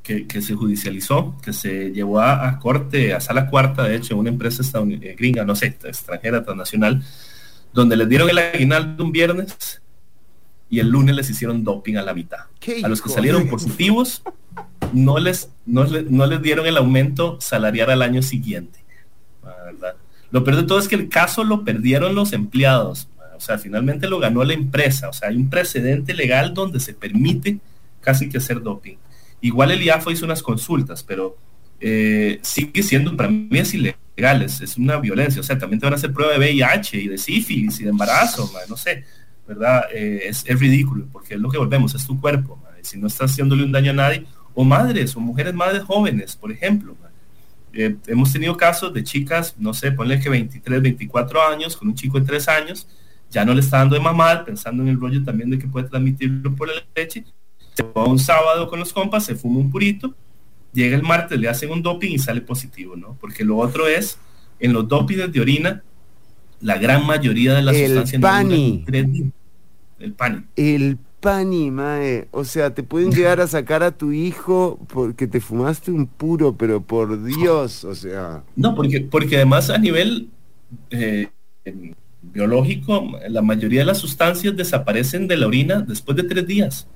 que, 0.07 0.29
que 0.29 0.41
se 0.41 0.55
judicializó, 0.55 1.37
que 1.43 1.53
se 1.53 1.91
llevó 1.91 2.21
a, 2.21 2.49
a 2.49 2.61
corte, 2.61 3.13
a 3.13 3.19
sala 3.19 3.49
cuarta, 3.51 3.83
de 3.83 3.97
hecho, 3.97 4.17
una 4.17 4.29
empresa 4.29 4.63
eh, 4.89 5.17
gringa, 5.19 5.45
no 5.45 5.57
sé, 5.57 5.77
extranjera, 5.83 6.45
transnacional, 6.45 7.03
donde 7.75 7.97
les 7.97 8.09
dieron 8.09 8.31
el 8.31 8.39
aguinaldo 8.39 9.03
un 9.03 9.11
viernes 9.11 9.83
y 10.71 10.79
el 10.79 10.91
lunes 10.91 11.17
les 11.17 11.29
hicieron 11.29 11.65
doping 11.65 11.97
a 11.97 12.03
la 12.03 12.15
mitad. 12.15 12.39
A 12.85 12.89
los 12.89 13.03
que 13.03 13.09
salieron 13.09 13.49
positivos, 13.49 14.23
no 14.93 15.19
les, 15.19 15.51
no, 15.65 15.83
les, 15.83 16.09
no 16.09 16.27
les 16.27 16.41
dieron 16.41 16.67
el 16.67 16.77
aumento 16.77 17.41
salarial 17.41 17.91
al 17.91 18.03
año 18.03 18.23
siguiente. 18.23 18.85
¿verdad? 19.43 19.97
Lo 20.31 20.45
peor 20.45 20.59
de 20.59 20.63
todo 20.63 20.79
es 20.79 20.87
que 20.87 20.95
el 20.95 21.09
caso 21.09 21.43
lo 21.43 21.65
perdieron 21.65 22.15
los 22.15 22.33
empleados. 22.33 23.09
O 23.37 23.41
sea, 23.41 23.59
finalmente 23.59 24.09
lo 24.09 24.21
ganó 24.21 24.45
la 24.45 24.55
empresa. 24.55 25.09
O 25.09 25.13
sea, 25.13 25.31
hay 25.31 25.37
un 25.37 25.51
precedente 25.51 26.15
legal 26.15 26.55
donde 26.55 26.79
se 26.79 26.95
permite 26.95 27.59
casi 28.01 28.29
que 28.29 28.39
hacer 28.39 28.63
doping. 28.63 28.99
Igual 29.41 29.71
el 29.71 29.83
IAFO 29.83 30.11
hizo 30.11 30.25
unas 30.25 30.43
consultas, 30.43 31.03
pero 31.03 31.37
eh, 31.81 32.39
sigue 32.43 32.83
siendo, 32.83 33.17
para 33.17 33.29
mí 33.29 33.49
es 33.53 33.75
ilegal, 33.75 34.43
es, 34.43 34.61
es 34.61 34.77
una 34.77 34.99
violencia. 34.99 35.41
O 35.41 35.45
sea, 35.45 35.59
también 35.59 35.81
te 35.81 35.87
van 35.87 35.93
a 35.93 35.97
hacer 35.97 36.13
prueba 36.13 36.33
de 36.33 36.39
VIH 36.39 36.97
y 36.99 37.09
de 37.09 37.19
sífilis 37.19 37.81
y 37.81 37.85
de 37.85 37.91
embarazo, 37.91 38.51
no 38.69 38.77
sé, 38.77 39.05
¿verdad? 39.47 39.85
Eh, 39.93 40.23
es, 40.25 40.45
es 40.47 40.59
ridículo, 40.59 41.07
porque 41.13 41.35
es 41.35 41.41
lo 41.41 41.51
que 41.51 41.59
volvemos, 41.59 41.95
es 41.95 42.07
tu 42.07 42.21
cuerpo. 42.21 42.63
Si 42.83 42.99
no 42.99 43.09
estás 43.09 43.33
haciéndole 43.33 43.65
un 43.65 43.73
daño 43.73 43.91
a 43.91 43.95
nadie, 43.95 44.27
o 44.55 44.65
madres, 44.65 45.15
o 45.17 45.21
mujeres 45.21 45.55
madres 45.55 45.83
jóvenes, 45.83 46.35
por 46.37 46.51
ejemplo. 46.51 46.97
Eh, 47.73 47.95
hemos 48.07 48.33
tenido 48.33 48.57
casos 48.57 48.93
de 48.95 49.05
chicas, 49.05 49.55
no 49.59 49.75
sé, 49.75 49.93
ponle 49.93 50.19
que 50.19 50.31
23, 50.31 50.81
24 50.81 51.47
años, 51.47 51.77
con 51.77 51.89
un 51.89 51.95
chico 51.95 52.19
de 52.19 52.25
3 52.25 52.49
años, 52.49 52.89
ya 53.31 53.45
no 53.45 53.53
le 53.53 53.61
está 53.61 53.79
dando 53.79 53.97
de 53.97 54.01
mamar, 54.01 54.47
pensando 54.47 54.83
en 54.83 54.89
el 54.89 54.99
rollo 54.99 55.23
también 55.23 55.51
de 55.51 55.59
que 55.59 55.67
puede 55.67 55.89
transmitirlo 55.89 56.55
por 56.55 56.69
la 56.69 56.75
leche, 56.95 57.25
se 57.77 57.83
va 57.83 58.05
un 58.05 58.19
sábado 58.19 58.69
con 58.69 58.79
los 58.79 58.93
compas, 58.93 59.25
se 59.25 59.35
fuma 59.35 59.61
un 59.61 59.71
purito, 59.71 60.15
llega 60.73 60.97
el 60.97 61.03
martes, 61.03 61.39
le 61.39 61.49
hacen 61.49 61.71
un 61.71 61.83
doping 61.83 62.11
y 62.11 62.19
sale 62.19 62.41
positivo, 62.41 62.97
¿no? 62.97 63.17
Porque 63.21 63.45
lo 63.45 63.59
otro 63.59 63.87
es, 63.87 64.19
en 64.61 64.73
los 64.73 64.89
dopings 64.89 65.31
de 65.31 65.41
orina, 65.41 65.83
la 66.61 66.79
gran 66.79 67.07
mayoría 67.07 67.55
de 67.55 67.63
las 67.63 67.77
El 67.77 67.89
sustancias 67.89 68.21
no 68.21 68.29
duran 68.29 68.49
pani. 68.49 68.85
El 69.99 70.13
pani. 70.13 70.45
El 70.57 70.99
pani, 71.21 71.71
mae. 71.71 72.29
O 72.31 72.45
sea, 72.45 72.73
te 72.73 72.83
pueden 72.83 73.13
llegar 73.15 73.41
a 73.41 73.47
sacar 73.47 73.83
a 73.83 73.93
tu 73.93 74.13
hijo 74.13 74.79
porque 74.89 75.27
te 75.27 75.41
fumaste 75.41 75.91
un 75.91 76.07
puro, 76.07 76.57
pero 76.57 76.83
por 76.83 77.25
Dios, 77.25 77.85
o 77.85 77.95
sea. 77.95 78.43
No, 78.55 78.75
porque, 78.75 79.03
porque 79.03 79.37
además 79.37 79.69
a 79.69 79.79
nivel 79.79 80.31
eh, 80.91 81.29
biológico, 82.23 83.19
la 83.29 83.43
mayoría 83.43 83.81
de 83.81 83.87
las 83.87 83.99
sustancias 83.99 84.57
desaparecen 84.57 85.29
de 85.29 85.37
la 85.37 85.47
orina 85.47 85.81
después 85.81 86.17
de 86.17 86.23
tres 86.23 86.47
días. 86.47 86.87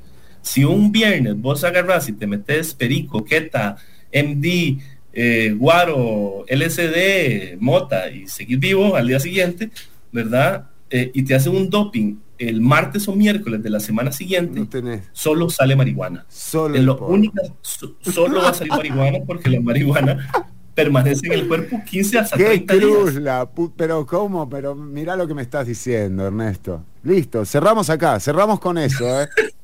Si 0.42 0.64
un 0.64 0.90
viernes 0.92 1.40
vos 1.40 1.62
agarras 1.64 2.08
y 2.08 2.12
te 2.12 2.26
metes 2.26 2.74
perico, 2.74 3.24
queta, 3.24 3.76
MD, 4.12 4.78
eh, 5.12 5.54
guaro, 5.56 6.44
LSD, 6.48 7.56
mota 7.60 8.10
y 8.10 8.26
seguir 8.26 8.58
vivo 8.58 8.96
al 8.96 9.08
día 9.08 9.20
siguiente, 9.20 9.70
¿verdad? 10.12 10.66
Eh, 10.88 11.10
y 11.14 11.22
te 11.22 11.34
hacen 11.34 11.54
un 11.54 11.68
doping 11.70 12.16
el 12.38 12.60
martes 12.62 13.06
o 13.06 13.14
miércoles 13.14 13.62
de 13.62 13.68
la 13.70 13.80
semana 13.80 14.10
siguiente, 14.12 14.66
solo 15.12 15.50
sale 15.50 15.76
marihuana. 15.76 16.24
Solo 16.28 16.74
el 16.74 16.86
lo 16.86 16.96
única, 17.06 17.42
so- 17.60 17.96
solo 18.00 18.40
va 18.40 18.48
a 18.48 18.54
salir 18.54 18.72
marihuana 18.72 19.18
porque 19.26 19.50
la 19.50 19.60
marihuana 19.60 20.26
permanece 20.74 21.26
en 21.26 21.32
el 21.34 21.46
cuerpo 21.48 21.82
15 21.84 22.18
hasta 22.18 22.36
¡Qué 22.38 22.44
30 22.44 22.74
días. 22.74 22.84
cruz 22.86 23.14
la 23.16 23.52
pu- 23.54 23.70
Pero 23.76 24.06
cómo, 24.06 24.48
pero 24.48 24.74
mira 24.74 25.16
lo 25.16 25.28
que 25.28 25.34
me 25.34 25.42
estás 25.42 25.66
diciendo, 25.66 26.26
Ernesto. 26.26 26.82
Listo, 27.04 27.44
cerramos 27.44 27.90
acá, 27.90 28.18
cerramos 28.18 28.58
con 28.58 28.78
eso, 28.78 29.22
¿eh? 29.22 29.28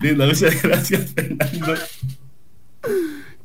Lindo, 0.00 0.26
muchas 0.26 0.62
gracias, 0.62 1.12
Fernando. 1.12 1.74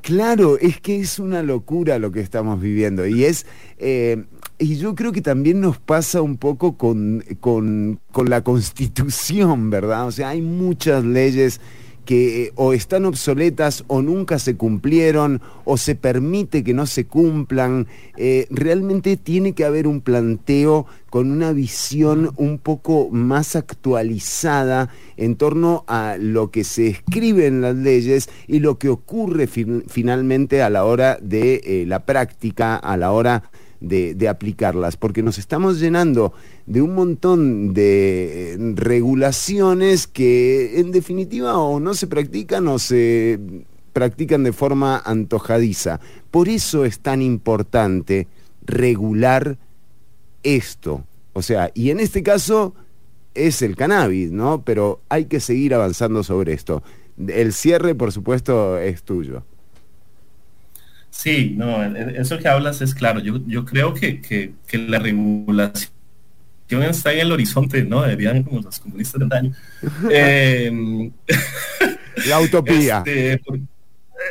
Claro, 0.02 0.58
es 0.58 0.82
que 0.82 1.00
es 1.00 1.20
una 1.20 1.44
locura 1.44 2.00
lo 2.00 2.12
que 2.12 2.20
estamos 2.20 2.60
viviendo 2.60 3.06
y 3.06 3.26
es 3.26 3.46
eh, 3.78 4.24
y 4.58 4.76
yo 4.76 4.94
creo 4.94 5.14
que 5.14 5.22
también 5.22 5.62
nos 5.62 5.78
pasa 5.78 6.22
un 6.22 6.38
poco 6.38 6.78
con, 6.78 7.24
con, 7.40 8.00
con 8.12 8.30
la 8.30 8.44
constitución, 8.44 9.70
¿verdad? 9.70 10.08
O 10.08 10.12
sea, 10.12 10.30
hay 10.30 10.42
muchas 10.42 11.06
leyes 11.06 11.62
que 12.10 12.46
eh, 12.46 12.52
o 12.56 12.74
están 12.74 13.06
obsoletas 13.06 13.84
o 13.86 14.02
nunca 14.02 14.40
se 14.40 14.56
cumplieron 14.58 15.44
o 15.64 15.78
se 15.78 15.94
permite 15.94 16.64
que 16.64 16.74
no 16.74 16.88
se 16.88 17.06
cumplan. 17.06 17.86
Eh, 18.18 18.48
realmente 18.50 19.16
tiene 19.16 19.54
que 19.54 19.64
haber 19.64 19.86
un 19.86 20.02
planteo 20.02 20.88
con 21.12 21.30
una 21.30 21.52
visión 21.54 22.32
un 22.38 22.58
poco 22.58 23.10
más 23.12 23.56
actualizada 23.56 24.90
en 25.18 25.36
torno 25.36 25.84
a 25.88 26.18
lo 26.20 26.50
que 26.50 26.64
se 26.64 26.88
escribe 26.88 27.46
en 27.46 27.62
las 27.62 27.76
leyes 27.76 28.28
y 28.48 28.58
lo 28.58 28.80
que 28.80 28.90
ocurre 28.90 29.46
fin- 29.46 29.84
finalmente 29.88 30.64
a 30.64 30.72
la 30.72 30.86
hora 30.86 31.20
de 31.22 31.62
eh, 31.64 31.86
la 31.86 32.06
práctica, 32.08 32.76
a 32.76 32.98
la 32.98 33.12
hora 33.12 33.44
de, 33.80 34.14
de 34.14 34.28
aplicarlas, 34.28 34.98
porque 34.98 35.24
nos 35.24 35.38
estamos 35.38 35.80
llenando 35.80 36.34
de 36.66 36.82
un 36.82 36.96
montón 36.96 37.74
de 37.74 38.54
eh, 38.54 38.58
regulaciones 38.76 40.08
que 40.08 40.80
en 40.80 40.92
definitiva 40.92 41.58
o 41.58 41.80
no 41.80 41.94
se 41.94 42.08
practican 42.08 42.68
o 42.68 42.80
se 42.80 43.40
practican 43.94 44.44
de 44.44 44.54
forma 44.54 45.02
antojadiza. 45.06 46.00
Por 46.32 46.50
eso 46.50 46.86
es 46.86 47.00
tan 47.00 47.22
importante 47.22 48.28
regular 48.66 49.58
esto. 50.44 51.04
O 51.34 51.42
sea, 51.42 51.72
y 51.74 51.90
en 51.90 52.00
este 52.00 52.24
caso 52.24 52.74
es 53.34 53.62
el 53.62 53.76
cannabis, 53.76 54.32
¿no? 54.32 54.64
Pero 54.64 55.02
hay 55.10 55.26
que 55.26 55.40
seguir 55.40 55.74
avanzando 55.74 56.24
sobre 56.24 56.54
esto. 56.54 56.84
El 57.28 57.54
cierre, 57.54 57.96
por 57.96 58.12
supuesto, 58.12 58.78
es 58.78 59.04
tuyo. 59.04 59.44
Sí, 61.12 61.54
no, 61.58 61.84
e- 61.84 62.00
e- 62.18 62.22
eso 62.22 62.38
que 62.38 62.48
hablas 62.48 62.82
es 62.82 62.94
claro. 62.94 63.20
Yo, 63.20 63.40
yo 63.48 63.66
creo 63.66 63.94
que, 63.94 64.22
que, 64.22 64.54
que 64.68 64.78
la 64.78 65.00
regulación 65.00 65.90
está 66.70 67.12
en 67.14 67.20
el 67.20 67.32
horizonte, 67.32 67.84
¿no? 67.84 68.04
Deberían 68.04 68.44
como 68.44 68.62
los 68.62 68.80
comunistas 68.80 69.20
del 69.20 69.30
daño. 69.30 69.54
Eh, 70.12 71.12
La 72.28 72.40
utopía. 72.42 72.98
este, 73.06 73.42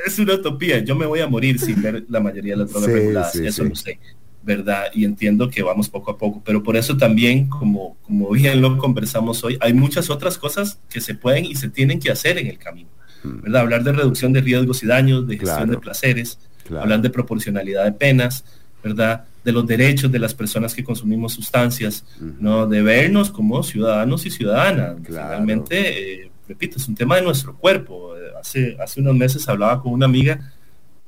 es 0.07 0.19
una 0.19 0.35
utopía. 0.35 0.79
Yo 0.81 0.95
me 0.95 1.07
voy 1.07 1.21
a 1.21 1.27
morir 1.27 1.59
sin 1.59 1.81
ver 1.81 2.05
la 2.09 2.21
mayoría 2.21 2.55
de 2.55 2.61
las 2.61 2.71
drogas 2.71 2.87
Sí, 2.91 2.95
reguladas. 2.95 3.33
sí, 3.33 3.47
eso 3.47 3.63
sí. 3.63 3.69
lo 3.69 3.75
sé, 3.75 3.99
¿verdad? 4.43 4.85
Y 4.95 5.05
entiendo 5.05 5.49
que 5.49 5.63
vamos 5.63 5.89
poco 5.89 6.11
a 6.11 6.19
poco. 6.19 6.43
Pero 6.45 6.63
por 6.63 6.77
eso 6.77 6.97
también, 6.97 7.49
como, 7.49 7.97
como 8.03 8.31
bien 8.31 8.61
lo 8.61 8.77
conversamos 8.79 9.43
hoy, 9.43 9.57
hay 9.61 9.73
muchas 9.73 10.11
otras 10.11 10.37
cosas 10.39 10.79
que 10.91 11.01
se 11.01 11.15
pueden 11.15 11.45
y 11.47 11.55
se 11.57 11.71
tienen 11.71 11.99
que 11.99 12.11
hacer 12.11 12.37
en 12.39 12.47
el 12.49 12.59
camino. 12.59 12.91
¿verdad? 13.25 13.63
Hablar 13.63 13.83
de 13.85 13.93
reducción 13.93 14.33
de 14.33 14.41
riesgos 14.43 14.83
y 14.83 14.87
daños, 14.87 15.27
de 15.27 15.35
gestión 15.39 15.57
Claro. 15.57 15.73
de 15.73 15.79
placeres, 15.79 16.39
Claro. 16.69 16.83
hablar 16.85 17.01
de 17.01 17.11
proporcionalidad 17.11 17.85
de 17.85 17.93
penas, 17.93 18.45
¿verdad? 18.85 19.25
De 19.43 19.53
los 19.53 19.67
derechos 19.67 20.13
de 20.13 20.19
las 20.19 20.35
personas 20.35 20.75
que 20.75 20.85
consumimos 20.85 21.33
sustancias, 21.33 22.05
¿no? 22.21 22.67
De 22.67 22.83
vernos 22.83 23.31
como 23.31 23.63
ciudadanos 23.63 24.27
y 24.27 24.31
ciudadanas. 24.31 24.97
Finalmente, 25.05 26.25
eh, 26.25 26.31
repito, 26.47 26.77
es 26.77 26.87
un 26.87 26.95
tema 26.95 27.17
de 27.17 27.23
nuestro 27.23 27.57
cuerpo. 27.57 28.17
Eh, 28.17 28.21
hace, 28.41 28.77
hace 28.81 29.01
unos 29.01 29.17
meses 29.17 29.49
hablaba 29.49 29.83
con 29.83 29.93
una 29.93 30.07
amiga 30.07 30.53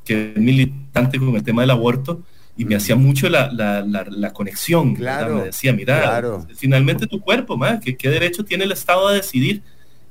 que 0.05 0.33
es 0.35 0.41
militante 0.41 1.19
con 1.19 1.35
el 1.37 1.43
tema 1.43 1.63
del 1.63 1.71
aborto 1.71 2.23
y 2.57 2.65
me 2.65 2.75
hacía 2.75 2.97
mucho 2.97 3.29
la, 3.29 3.53
la, 3.53 3.83
la, 3.83 4.05
la 4.09 4.33
conexión. 4.33 4.95
¿verdad? 4.95 5.19
Claro, 5.19 5.37
Me 5.37 5.45
decía, 5.45 5.73
mira, 5.73 6.01
claro. 6.03 6.47
finalmente 6.57 7.07
tu 7.07 7.21
cuerpo, 7.21 7.59
¿qué, 7.83 7.97
¿qué 7.97 8.09
derecho 8.11 8.45
tiene 8.45 8.65
el 8.65 8.73
Estado 8.73 9.09
a 9.09 9.13
decidir 9.13 9.63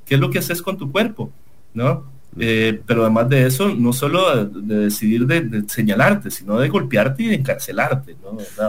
qué 0.06 0.14
es 0.14 0.20
lo 0.20 0.30
que 0.30 0.38
haces 0.38 0.62
con 0.62 0.76
tu 0.78 0.90
cuerpo? 0.90 1.32
¿No? 1.74 2.10
Eh, 2.38 2.80
pero 2.86 3.02
además 3.02 3.28
de 3.28 3.46
eso, 3.46 3.74
no 3.74 3.92
solo 3.92 4.44
de, 4.44 4.60
de 4.62 4.84
decidir 4.84 5.26
de, 5.26 5.40
de 5.40 5.68
señalarte, 5.68 6.30
sino 6.30 6.58
de 6.58 6.68
golpearte 6.68 7.24
y 7.24 7.26
de 7.28 7.34
encarcelarte. 7.36 8.16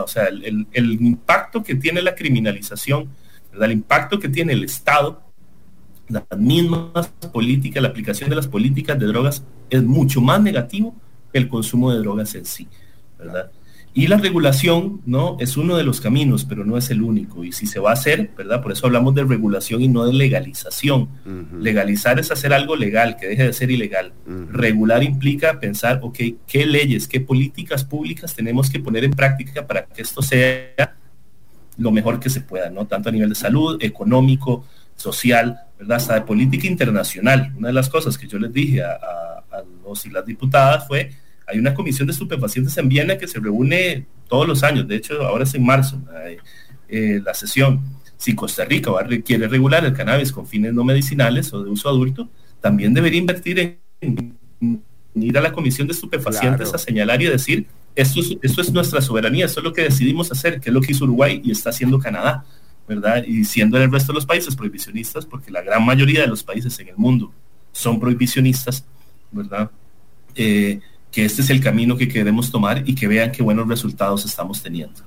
O 0.04 0.08
sea, 0.08 0.28
el, 0.28 0.68
impacto 1.02 1.64
que 1.64 1.76
tiene 1.76 2.02
la 2.02 2.16
criminalización, 2.16 3.10
el 3.60 3.72
impacto 3.72 4.20
que 4.20 4.30
tiene 4.30 4.54
el 4.54 4.64
Estado, 4.64 5.22
las 6.10 6.24
mismas 6.38 7.08
políticas, 7.32 7.82
la 7.82 7.90
aplicación 7.90 8.30
de 8.30 8.36
las 8.36 8.48
políticas 8.48 9.00
de 9.00 9.06
drogas 9.06 9.44
es 9.70 9.84
mucho 9.84 10.22
más 10.22 10.42
negativo 10.42 10.96
que 11.32 11.38
el 11.38 11.48
consumo 11.48 11.92
de 11.92 12.00
drogas 12.00 12.34
en 12.36 12.46
sí, 12.46 12.68
¿verdad? 13.18 13.52
Y 13.94 14.08
la 14.08 14.18
regulación, 14.18 15.02
¿no? 15.06 15.36
Es 15.42 15.58
uno 15.58 15.76
de 15.76 15.84
los 15.84 16.00
caminos, 16.00 16.46
pero 16.46 16.64
no 16.64 16.78
es 16.78 16.90
el 16.92 17.02
único. 17.02 17.44
Y 17.44 17.52
si 17.52 17.66
se 17.68 17.80
va 17.80 17.90
a 17.90 17.94
hacer, 17.94 18.32
¿verdad? 18.38 18.62
Por 18.64 18.72
eso 18.72 18.86
hablamos 18.86 19.14
de 19.16 19.26
regulación 19.26 19.82
y 19.82 19.90
no 19.90 20.06
de 20.06 20.14
legalización. 20.14 21.10
Legalizar 21.60 22.18
es 22.18 22.32
hacer 22.32 22.54
algo 22.54 22.78
legal, 22.78 23.18
que 23.20 23.28
deje 23.28 23.44
de 23.44 23.52
ser 23.54 23.70
ilegal. 23.70 24.14
Regular 24.50 25.04
implica 25.04 25.60
pensar, 25.60 26.00
ok, 26.04 26.18
¿qué 26.48 26.66
leyes, 26.66 27.06
qué 27.08 27.20
políticas 27.20 27.84
públicas 27.84 28.34
tenemos 28.34 28.70
que 28.70 28.80
poner 28.80 29.04
en 29.04 29.12
práctica 29.12 29.68
para 29.68 29.84
que 29.86 30.02
esto 30.04 30.22
sea 30.22 30.96
lo 31.78 31.92
mejor 31.92 32.20
que 32.20 32.30
se 32.30 32.42
pueda, 32.42 32.70
¿no? 32.70 32.88
Tanto 32.88 33.10
a 33.10 33.12
nivel 33.12 33.30
de 33.30 33.36
salud, 33.36 33.78
económico, 33.82 34.66
social, 34.96 35.60
¿verdad? 35.78 35.98
Hasta 35.98 36.14
de 36.16 36.22
política 36.22 36.66
internacional. 36.68 37.52
Una 37.58 37.68
de 37.70 37.74
las 37.74 37.90
cosas 37.90 38.18
que 38.18 38.28
yo 38.28 38.40
les 38.40 38.54
dije 38.54 38.84
a, 38.84 38.92
a- 38.94 39.58
a 39.58 39.64
los 39.84 40.06
y 40.06 40.10
las 40.12 40.26
diputadas 40.26 40.88
fue, 40.88 41.12
hay 41.52 41.60
una 41.60 41.74
comisión 41.74 42.08
de 42.08 42.14
estupefacientes 42.14 42.78
en 42.78 42.90
Viena 42.90 43.18
que 43.18 43.28
se 43.28 43.40
reúne 43.40 44.06
todos 44.28 44.48
los 44.48 44.64
años, 44.64 44.88
de 44.88 44.96
hecho 44.96 45.22
ahora 45.24 45.44
es 45.44 45.54
en 45.54 45.66
marzo, 45.66 46.02
eh, 46.88 47.22
la 47.24 47.34
sesión. 47.34 47.82
Si 48.18 48.36
Costa 48.36 48.66
Rica 48.66 48.92
va 48.92 49.04
quiere 49.26 49.48
regular 49.48 49.84
el 49.84 49.94
cannabis 49.94 50.32
con 50.32 50.48
fines 50.48 50.74
no 50.74 50.84
medicinales 50.84 51.52
o 51.54 51.64
de 51.64 51.70
uso 51.70 51.90
adulto, 51.90 52.30
también 52.62 52.94
debería 52.94 53.20
invertir 53.20 53.60
en, 53.60 54.38
en 54.62 54.84
ir 55.16 55.38
a 55.38 55.42
la 55.42 55.52
comisión 55.52 55.88
de 55.88 55.94
estupefacientes 55.94 56.70
Claro. 56.70 56.76
a 56.76 56.80
señalar 56.80 57.22
y 57.22 57.26
decir, 57.26 57.66
esto 57.96 58.22
es, 58.22 58.38
esto 58.42 58.62
es 58.62 58.72
nuestra 58.72 59.02
soberanía, 59.02 59.46
esto 59.46 59.60
es 59.60 59.64
lo 59.66 59.74
que 59.74 59.84
decidimos 59.84 60.32
hacer, 60.32 60.60
que 60.62 60.70
es 60.70 60.74
lo 60.74 60.82
que 60.82 60.94
hizo 60.94 61.04
Uruguay 61.04 61.42
y 61.44 61.52
está 61.52 61.72
haciendo 61.72 62.00
Canadá, 62.00 62.46
¿verdad? 62.88 63.24
Y 63.26 63.44
siendo 63.44 63.78
el 63.78 63.92
resto 63.92 64.14
de 64.14 64.18
los 64.18 64.26
países 64.26 64.56
prohibicionistas, 64.56 65.26
porque 65.26 65.52
la 65.52 65.62
gran 65.62 65.86
mayoría 65.86 66.22
de 66.22 66.28
los 66.28 66.44
países 66.44 66.78
en 66.80 66.90
el 66.90 66.98
mundo 66.98 67.34
son 67.72 68.00
prohibicionistas, 68.00 68.86
¿verdad? 69.32 69.72
Eh, 70.36 70.80
que 71.12 71.26
este 71.26 71.42
es 71.42 71.50
el 71.50 71.62
camino 71.62 71.98
que 71.98 72.08
queremos 72.08 72.52
tomar 72.52 72.84
y 72.88 72.96
que 72.96 73.08
vean 73.08 73.32
qué 73.32 73.44
buenos 73.44 73.68
resultados 73.68 74.26
estamos 74.26 74.64
teniendo. 74.64 75.02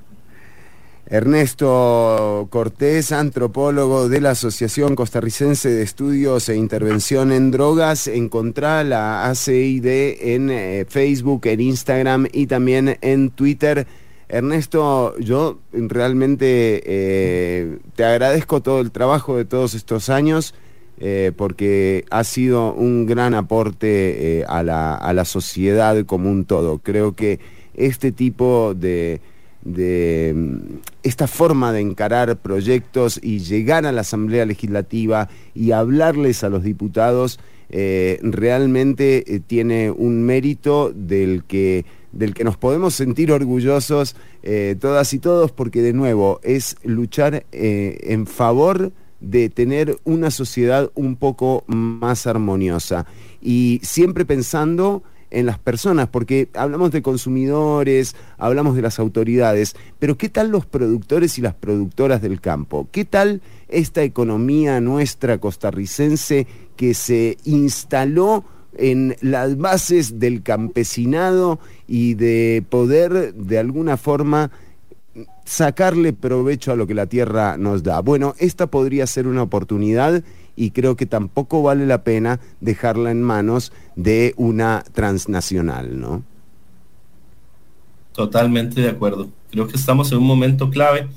Ernesto 1.06 2.48
Cortés, 2.50 3.12
antropólogo 3.12 4.08
de 4.08 4.22
la 4.22 4.30
Asociación 4.30 4.94
Costarricense 4.96 5.68
de 5.68 5.82
Estudios 5.82 6.48
e 6.48 6.56
Intervención 6.56 7.30
en 7.30 7.50
Drogas. 7.50 8.08
Encontrá 8.08 8.82
la 8.84 9.26
ACID 9.26 9.86
en 9.86 10.50
eh, 10.50 10.86
Facebook, 10.88 11.46
en 11.46 11.60
Instagram 11.60 12.26
y 12.32 12.46
también 12.46 12.96
en 13.02 13.30
Twitter. 13.30 13.86
Ernesto, 14.28 15.14
yo 15.18 15.58
realmente 15.72 16.82
eh, 16.86 17.78
te 17.94 18.04
agradezco 18.04 18.62
todo 18.62 18.80
el 18.80 18.90
trabajo 18.90 19.36
de 19.36 19.44
todos 19.44 19.74
estos 19.74 20.08
años 20.08 20.54
eh, 21.00 21.32
porque 21.36 22.04
ha 22.10 22.22
sido 22.22 22.72
un 22.72 23.04
gran 23.04 23.34
aporte 23.34 24.38
eh, 24.38 24.44
a, 24.46 24.62
la, 24.62 24.94
a 24.94 25.12
la 25.12 25.24
sociedad 25.24 26.04
como 26.06 26.30
un 26.30 26.44
todo. 26.44 26.78
Creo 26.78 27.14
que 27.14 27.40
este 27.74 28.12
tipo 28.12 28.74
de, 28.74 29.20
de 29.64 30.32
mm, 30.36 30.58
esta 31.02 31.26
forma 31.26 31.72
de 31.72 31.80
encarar 31.80 32.36
proyectos 32.36 33.18
y 33.20 33.40
llegar 33.40 33.86
a 33.86 33.92
la 33.92 34.02
Asamblea 34.02 34.46
Legislativa 34.46 35.28
y 35.52 35.72
hablarles 35.72 36.44
a 36.44 36.48
los 36.48 36.62
diputados 36.62 37.40
eh, 37.70 38.20
realmente 38.22 39.42
tiene 39.48 39.90
un 39.90 40.22
mérito 40.22 40.92
del 40.94 41.42
que, 41.42 41.84
del 42.12 42.34
que 42.34 42.44
nos 42.44 42.56
podemos 42.56 42.94
sentir 42.94 43.32
orgullosos 43.32 44.14
todas 44.78 45.12
y 45.14 45.18
todos, 45.18 45.50
porque 45.50 45.80
de 45.80 45.94
nuevo 45.94 46.38
es 46.44 46.76
luchar 46.84 47.46
en 47.50 48.26
favor 48.26 48.92
de 49.20 49.48
tener 49.48 49.98
una 50.04 50.30
sociedad 50.30 50.90
un 50.94 51.16
poco 51.16 51.64
más 51.66 52.26
armoniosa 52.26 53.06
y 53.40 53.80
siempre 53.82 54.24
pensando 54.24 55.02
en 55.30 55.46
las 55.46 55.58
personas, 55.58 56.08
porque 56.08 56.48
hablamos 56.54 56.92
de 56.92 57.02
consumidores, 57.02 58.14
hablamos 58.38 58.76
de 58.76 58.82
las 58.82 58.98
autoridades, 58.98 59.74
pero 59.98 60.16
¿qué 60.16 60.28
tal 60.28 60.50
los 60.50 60.64
productores 60.64 61.38
y 61.38 61.42
las 61.42 61.54
productoras 61.54 62.22
del 62.22 62.40
campo? 62.40 62.88
¿Qué 62.92 63.04
tal 63.04 63.42
esta 63.68 64.02
economía 64.02 64.80
nuestra 64.80 65.38
costarricense 65.38 66.46
que 66.76 66.94
se 66.94 67.36
instaló 67.44 68.44
en 68.76 69.16
las 69.20 69.56
bases 69.56 70.18
del 70.18 70.42
campesinado 70.42 71.58
y 71.86 72.14
de 72.14 72.64
poder 72.68 73.34
de 73.34 73.58
alguna 73.58 73.96
forma 73.96 74.50
sacarle 75.44 76.12
provecho 76.12 76.72
a 76.72 76.76
lo 76.76 76.86
que 76.86 76.94
la 76.94 77.06
tierra 77.06 77.56
nos 77.56 77.82
da. 77.82 78.00
Bueno, 78.00 78.34
esta 78.38 78.66
podría 78.66 79.06
ser 79.06 79.26
una 79.26 79.42
oportunidad 79.42 80.22
y 80.56 80.70
creo 80.70 80.96
que 80.96 81.06
tampoco 81.06 81.62
vale 81.62 81.86
la 81.86 82.04
pena 82.04 82.40
dejarla 82.60 83.10
en 83.10 83.22
manos 83.22 83.72
de 83.96 84.34
una 84.36 84.84
transnacional, 84.92 86.00
¿no? 86.00 86.22
Totalmente 88.12 88.80
de 88.80 88.90
acuerdo. 88.90 89.30
Creo 89.50 89.66
que 89.66 89.76
estamos 89.76 90.12
en 90.12 90.18
un 90.18 90.26
momento 90.26 90.70
clave 90.70 91.08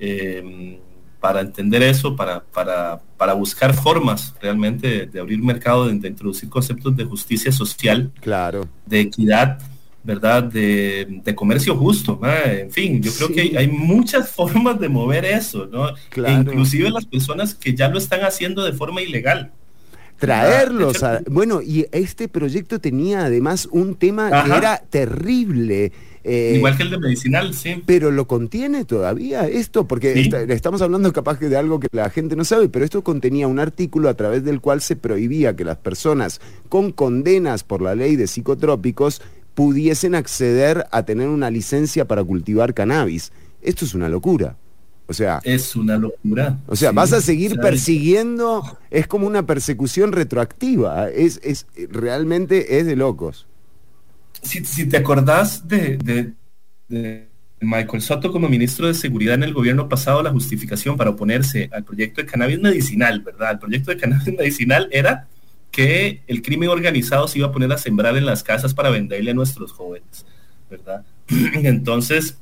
eh, 0.00 0.78
para 1.20 1.40
entender 1.40 1.82
eso, 1.84 2.16
para, 2.16 2.42
para, 2.42 3.00
para 3.16 3.34
buscar 3.34 3.74
formas 3.74 4.34
realmente 4.42 4.88
de, 4.88 5.06
de 5.06 5.20
abrir 5.20 5.40
mercado, 5.40 5.86
de, 5.86 5.96
de 5.96 6.08
introducir 6.08 6.48
conceptos 6.48 6.96
de 6.96 7.04
justicia 7.04 7.52
social, 7.52 8.10
claro. 8.20 8.68
de 8.86 9.00
equidad, 9.00 9.60
¿verdad? 10.04 10.42
De, 10.44 11.20
de 11.24 11.34
comercio 11.34 11.76
justo, 11.76 12.18
¿no? 12.20 12.28
en 12.32 12.70
fin, 12.70 13.00
yo 13.02 13.12
creo 13.12 13.28
Sí. 13.28 13.34
que 13.50 13.58
hay, 13.58 13.68
muchas 13.68 14.30
formas 14.34 14.80
de 14.80 14.88
mover 14.88 15.24
eso, 15.24 15.66
¿no? 15.70 15.88
Claro. 16.10 16.34
E 16.34 16.40
inclusive 16.42 16.90
las 16.90 17.06
personas 17.06 17.54
que 17.54 17.74
ya 17.74 17.88
lo 17.88 17.98
están 17.98 18.20
haciendo 18.24 18.64
de 18.64 18.72
forma 18.72 19.00
ilegal. 19.02 19.52
Traerlos 20.18 21.02
a... 21.02 21.20
Bueno, 21.28 21.62
y 21.62 21.86
este 21.90 22.28
proyecto 22.28 22.78
tenía 22.80 23.24
además 23.24 23.68
un 23.72 23.96
tema 23.96 24.44
que 24.44 24.56
era 24.56 24.78
terrible. 24.88 25.90
eh, 26.22 26.52
Igual 26.56 26.76
que 26.76 26.84
el 26.84 26.90
de 26.90 26.98
medicinal, 26.98 27.52
sí. 27.54 27.82
Pero 27.84 28.12
lo 28.12 28.28
contiene 28.28 28.84
todavía 28.84 29.48
esto, 29.48 29.88
porque 29.88 30.12
Sí. 30.14 30.20
está- 30.20 30.42
estamos 30.42 30.80
hablando 30.80 31.12
capaz 31.12 31.40
que 31.40 31.48
de 31.48 31.56
algo 31.56 31.80
que 31.80 31.88
la 31.90 32.08
gente 32.10 32.36
no 32.36 32.44
sabe, 32.44 32.68
pero 32.68 32.84
esto 32.84 33.02
contenía 33.02 33.48
un 33.48 33.58
artículo 33.58 34.08
a 34.08 34.14
través 34.14 34.44
del 34.44 34.60
cual 34.60 34.80
se 34.80 34.94
prohibía 34.94 35.56
que 35.56 35.64
las 35.64 35.78
personas 35.78 36.40
con 36.68 36.92
condenas 36.92 37.64
por 37.64 37.82
la 37.82 37.96
ley 37.96 38.14
de 38.14 38.28
psicotrópicos 38.28 39.20
pudiesen 39.54 40.14
acceder 40.14 40.86
a 40.90 41.02
tener 41.04 41.28
una 41.28 41.50
licencia 41.50 42.06
para 42.06 42.24
cultivar 42.24 42.74
cannabis. 42.74 43.32
Esto 43.60 43.84
es 43.84 43.94
una 43.94 44.08
locura. 44.08 44.56
O 45.08 45.14
sea, 45.14 45.40
Es 45.44 45.76
una 45.76 45.98
locura. 45.98 46.58
o 46.66 46.76
sea, 46.76 46.90
Sí. 46.90 46.96
vas 46.96 47.12
a 47.12 47.20
seguir 47.20 47.58
persiguiendo, 47.58 48.62
es 48.90 49.06
como 49.06 49.26
una 49.26 49.44
persecución 49.44 50.12
retroactiva, 50.12 51.10
es, 51.10 51.40
es 51.42 51.66
realmente 51.90 52.78
es 52.78 52.86
de 52.86 52.96
locos. 52.96 53.46
si, 54.42 54.64
si 54.64 54.86
te 54.86 54.96
acordás 54.96 55.68
de, 55.68 55.96
de- 55.98 56.32
de 56.88 57.28
Michael 57.60 58.02
Soto 58.02 58.32
como 58.32 58.48
ministro 58.48 58.86
de 58.88 58.94
Seguridad 58.94 59.34
en 59.34 59.42
el 59.44 59.52
gobierno 59.54 59.88
pasado, 59.88 60.22
la 60.22 60.30
justificación 60.32 60.96
para 60.96 61.10
oponerse 61.10 61.68
al 61.72 61.84
proyecto 61.84 62.20
de 62.20 62.26
cannabis 62.26 62.60
medicinal, 62.60 63.20
¿verdad? 63.20 63.52
El 63.52 63.58
proyecto 63.60 63.90
de 63.92 63.98
cannabis 63.98 64.34
medicinal 64.38 64.88
era 64.90 65.28
que 65.72 66.22
el 66.28 66.42
crimen 66.42 66.68
organizado 66.68 67.26
se 67.26 67.38
iba 67.38 67.48
a 67.48 67.52
poner 67.52 67.72
a 67.72 67.78
sembrar 67.78 68.16
en 68.16 68.26
las 68.26 68.42
casas 68.44 68.74
para 68.74 68.90
venderle 68.90 69.32
a 69.32 69.34
nuestros 69.34 69.72
jóvenes, 69.72 70.24
¿verdad? 70.70 71.04
Entonces, 71.28 72.38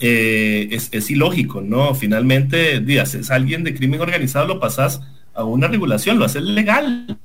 eh, 0.00 0.68
es, 0.72 0.88
es 0.92 1.10
ilógico, 1.10 1.60
¿no? 1.60 1.94
Finalmente, 1.94 2.80
di, 2.80 2.98
haces 2.98 3.30
a 3.30 3.34
alguien 3.34 3.62
de 3.62 3.74
crimen 3.74 4.00
organizado, 4.00 4.46
lo 4.48 4.58
pasas 4.58 5.00
a 5.34 5.44
una 5.44 5.68
regulación, 5.68 6.18
lo 6.18 6.24
haces 6.24 6.42
legal, 6.42 7.18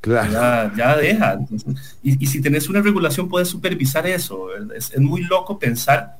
Claro. 0.00 0.32
ya, 0.32 0.72
ya 0.76 0.96
deja. 0.96 1.32
Entonces, 1.34 1.98
y, 2.02 2.22
y 2.24 2.26
si 2.28 2.40
tenés 2.40 2.68
una 2.68 2.80
regulación, 2.82 3.28
puedes 3.28 3.48
supervisar 3.48 4.06
eso. 4.06 4.48
Es, 4.74 4.92
es 4.92 5.00
muy 5.00 5.22
loco 5.22 5.58
pensar 5.58 6.18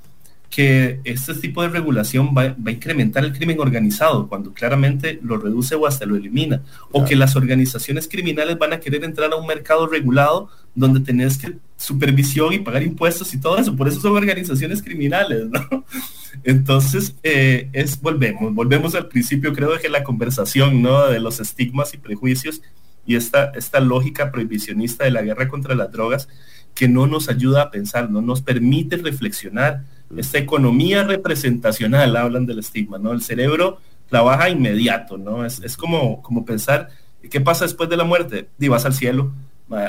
que 0.53 1.01
este 1.05 1.33
tipo 1.35 1.62
de 1.62 1.70
regulación 1.70 2.35
va, 2.37 2.49
va 2.49 2.66
a 2.66 2.73
incrementar 2.73 3.24
el 3.24 3.33
crimen 3.33 3.59
organizado 3.59 4.29
cuando 4.29 4.53
claramente 4.53 5.19
lo 5.23 5.39
reduce 5.39 5.74
o 5.74 5.87
hasta 5.87 6.05
lo 6.05 6.15
elimina. 6.15 6.61
O 6.91 7.07
que 7.07 7.16
las 7.16 7.37
organizaciones 7.37 8.07
criminales 8.07 8.59
van 8.59 8.74
a 8.74 8.79
querer 8.79 9.03
entrar 9.03 9.33
a 9.33 9.37
un 9.37 9.47
mercado 9.47 9.87
regulado 9.87 10.51
donde 10.74 11.01
tenés 11.01 11.39
que 11.39 11.57
supervisión 11.79 12.53
y 12.53 12.59
pagar 12.59 12.83
impuestos 12.83 13.33
y 13.33 13.41
todo 13.41 13.57
eso. 13.57 13.74
Por 13.74 13.89
eso 13.89 13.99
son 14.01 14.15
organizaciones 14.15 14.83
criminales, 14.83 15.49
¿no? 15.49 15.87
Entonces, 16.45 17.15
eh, 17.23 17.70
es, 17.73 17.99
volvemos, 17.99 18.55
volvemos 18.55 18.95
al 18.95 19.09
principio, 19.09 19.55
creo 19.55 19.79
que 19.79 19.89
la 19.89 20.05
conversación, 20.05 20.83
¿no? 20.83 21.07
De 21.07 21.19
los 21.19 21.41
estigmas 21.41 21.95
y 21.95 21.97
prejuicios 21.97 22.61
y 23.07 23.16
esta, 23.16 23.53
esta 23.55 23.81
lógica 23.81 24.31
prohibicionista 24.31 25.05
de 25.05 25.12
la 25.12 25.23
guerra 25.23 25.49
contra 25.49 25.74
las 25.74 25.91
drogas 25.91 26.29
que 26.74 26.89
no 26.89 27.07
nos 27.07 27.29
ayuda 27.29 27.62
a 27.62 27.70
pensar, 27.70 28.11
no 28.11 28.23
nos 28.23 28.43
permite 28.43 28.97
reflexionar. 28.97 29.85
Esta 30.16 30.39
economía 30.39 31.05
representacional, 31.05 32.16
hablan 32.16 32.47
del 32.47 32.59
estigma, 32.59 32.98
¿no? 32.98 33.12
El 33.12 33.22
cerebro 33.22 33.78
trabaja 34.09 34.51
inmediato, 34.51 35.16
¿no? 35.16 35.44
Es, 35.44 35.62
es 35.62 35.76
como, 35.76 36.20
como 36.22 36.44
pensar, 36.44 36.89
¿qué 37.30 37.40
pasa 37.40 37.64
después 37.64 37.89
de 37.89 37.97
la 37.97 38.05
muerte? 38.05 38.48
Y 38.59 38.68
vas 38.68 38.84
al 38.84 38.93
cielo, 38.94 39.32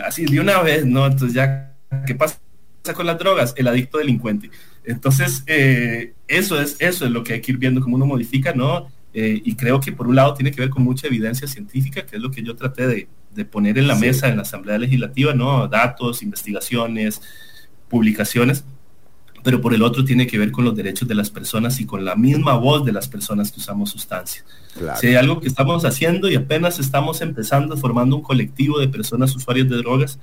así 0.05 0.25
de 0.25 0.39
una 0.39 0.61
vez, 0.61 0.85
¿no? 0.85 1.05
Entonces 1.05 1.33
ya, 1.33 1.75
¿qué 2.05 2.15
pasa 2.15 2.39
con 2.95 3.05
las 3.05 3.17
drogas? 3.19 3.53
El 3.57 3.67
adicto 3.67 3.97
delincuente. 3.97 4.49
Entonces, 4.85 5.43
eh, 5.47 6.13
eso, 6.27 6.59
es, 6.61 6.77
eso 6.79 7.05
es 7.05 7.11
lo 7.11 7.23
que 7.23 7.33
hay 7.33 7.41
que 7.41 7.51
ir 7.51 7.57
viendo, 7.57 7.81
cómo 7.81 7.95
uno 7.95 8.05
modifica, 8.05 8.53
¿no? 8.53 8.87
Eh, 9.13 9.41
y 9.43 9.55
creo 9.55 9.79
que 9.79 9.91
por 9.91 10.07
un 10.07 10.15
lado 10.15 10.33
tiene 10.33 10.51
que 10.51 10.59
ver 10.61 10.69
con 10.69 10.83
mucha 10.83 11.07
evidencia 11.07 11.47
científica, 11.47 12.05
que 12.05 12.15
es 12.15 12.21
lo 12.21 12.31
que 12.31 12.41
yo 12.43 12.55
traté 12.55 12.87
de, 12.87 13.07
de 13.35 13.45
poner 13.45 13.77
en 13.77 13.87
la 13.87 13.95
Sí. 13.95 14.01
mesa 14.05 14.27
en 14.29 14.37
la 14.37 14.41
Asamblea 14.43 14.77
Legislativa, 14.77 15.33
¿no? 15.33 15.67
Datos, 15.67 16.23
investigaciones, 16.23 17.21
publicaciones, 17.89 18.65
pero 19.43 19.61
por 19.61 19.73
el 19.73 19.83
otro 19.83 20.05
tiene 20.05 20.25
que 20.25 20.37
ver 20.37 20.51
con 20.51 20.63
los 20.63 20.75
derechos 20.75 21.07
de 21.07 21.15
las 21.15 21.29
personas 21.29 21.79
y 21.79 21.85
con 21.85 22.05
la 22.05 22.15
misma 22.15 22.53
voz 22.55 22.85
de 22.85 22.93
las 22.93 23.07
personas 23.07 23.51
que 23.51 23.59
usamos 23.59 23.89
sustancias. 23.89 24.45
Claro. 24.77 24.99
Si 24.99 25.07
hay 25.07 25.15
algo 25.15 25.41
que 25.41 25.47
estamos 25.47 25.83
haciendo 25.85 26.29
y 26.29 26.35
apenas 26.35 26.79
estamos 26.79 27.21
empezando 27.21 27.75
formando 27.77 28.15
un 28.15 28.21
colectivo 28.21 28.79
de 28.79 28.87
personas 28.87 29.35
usuarias 29.35 29.69
de 29.69 29.77
drogas, 29.77 30.17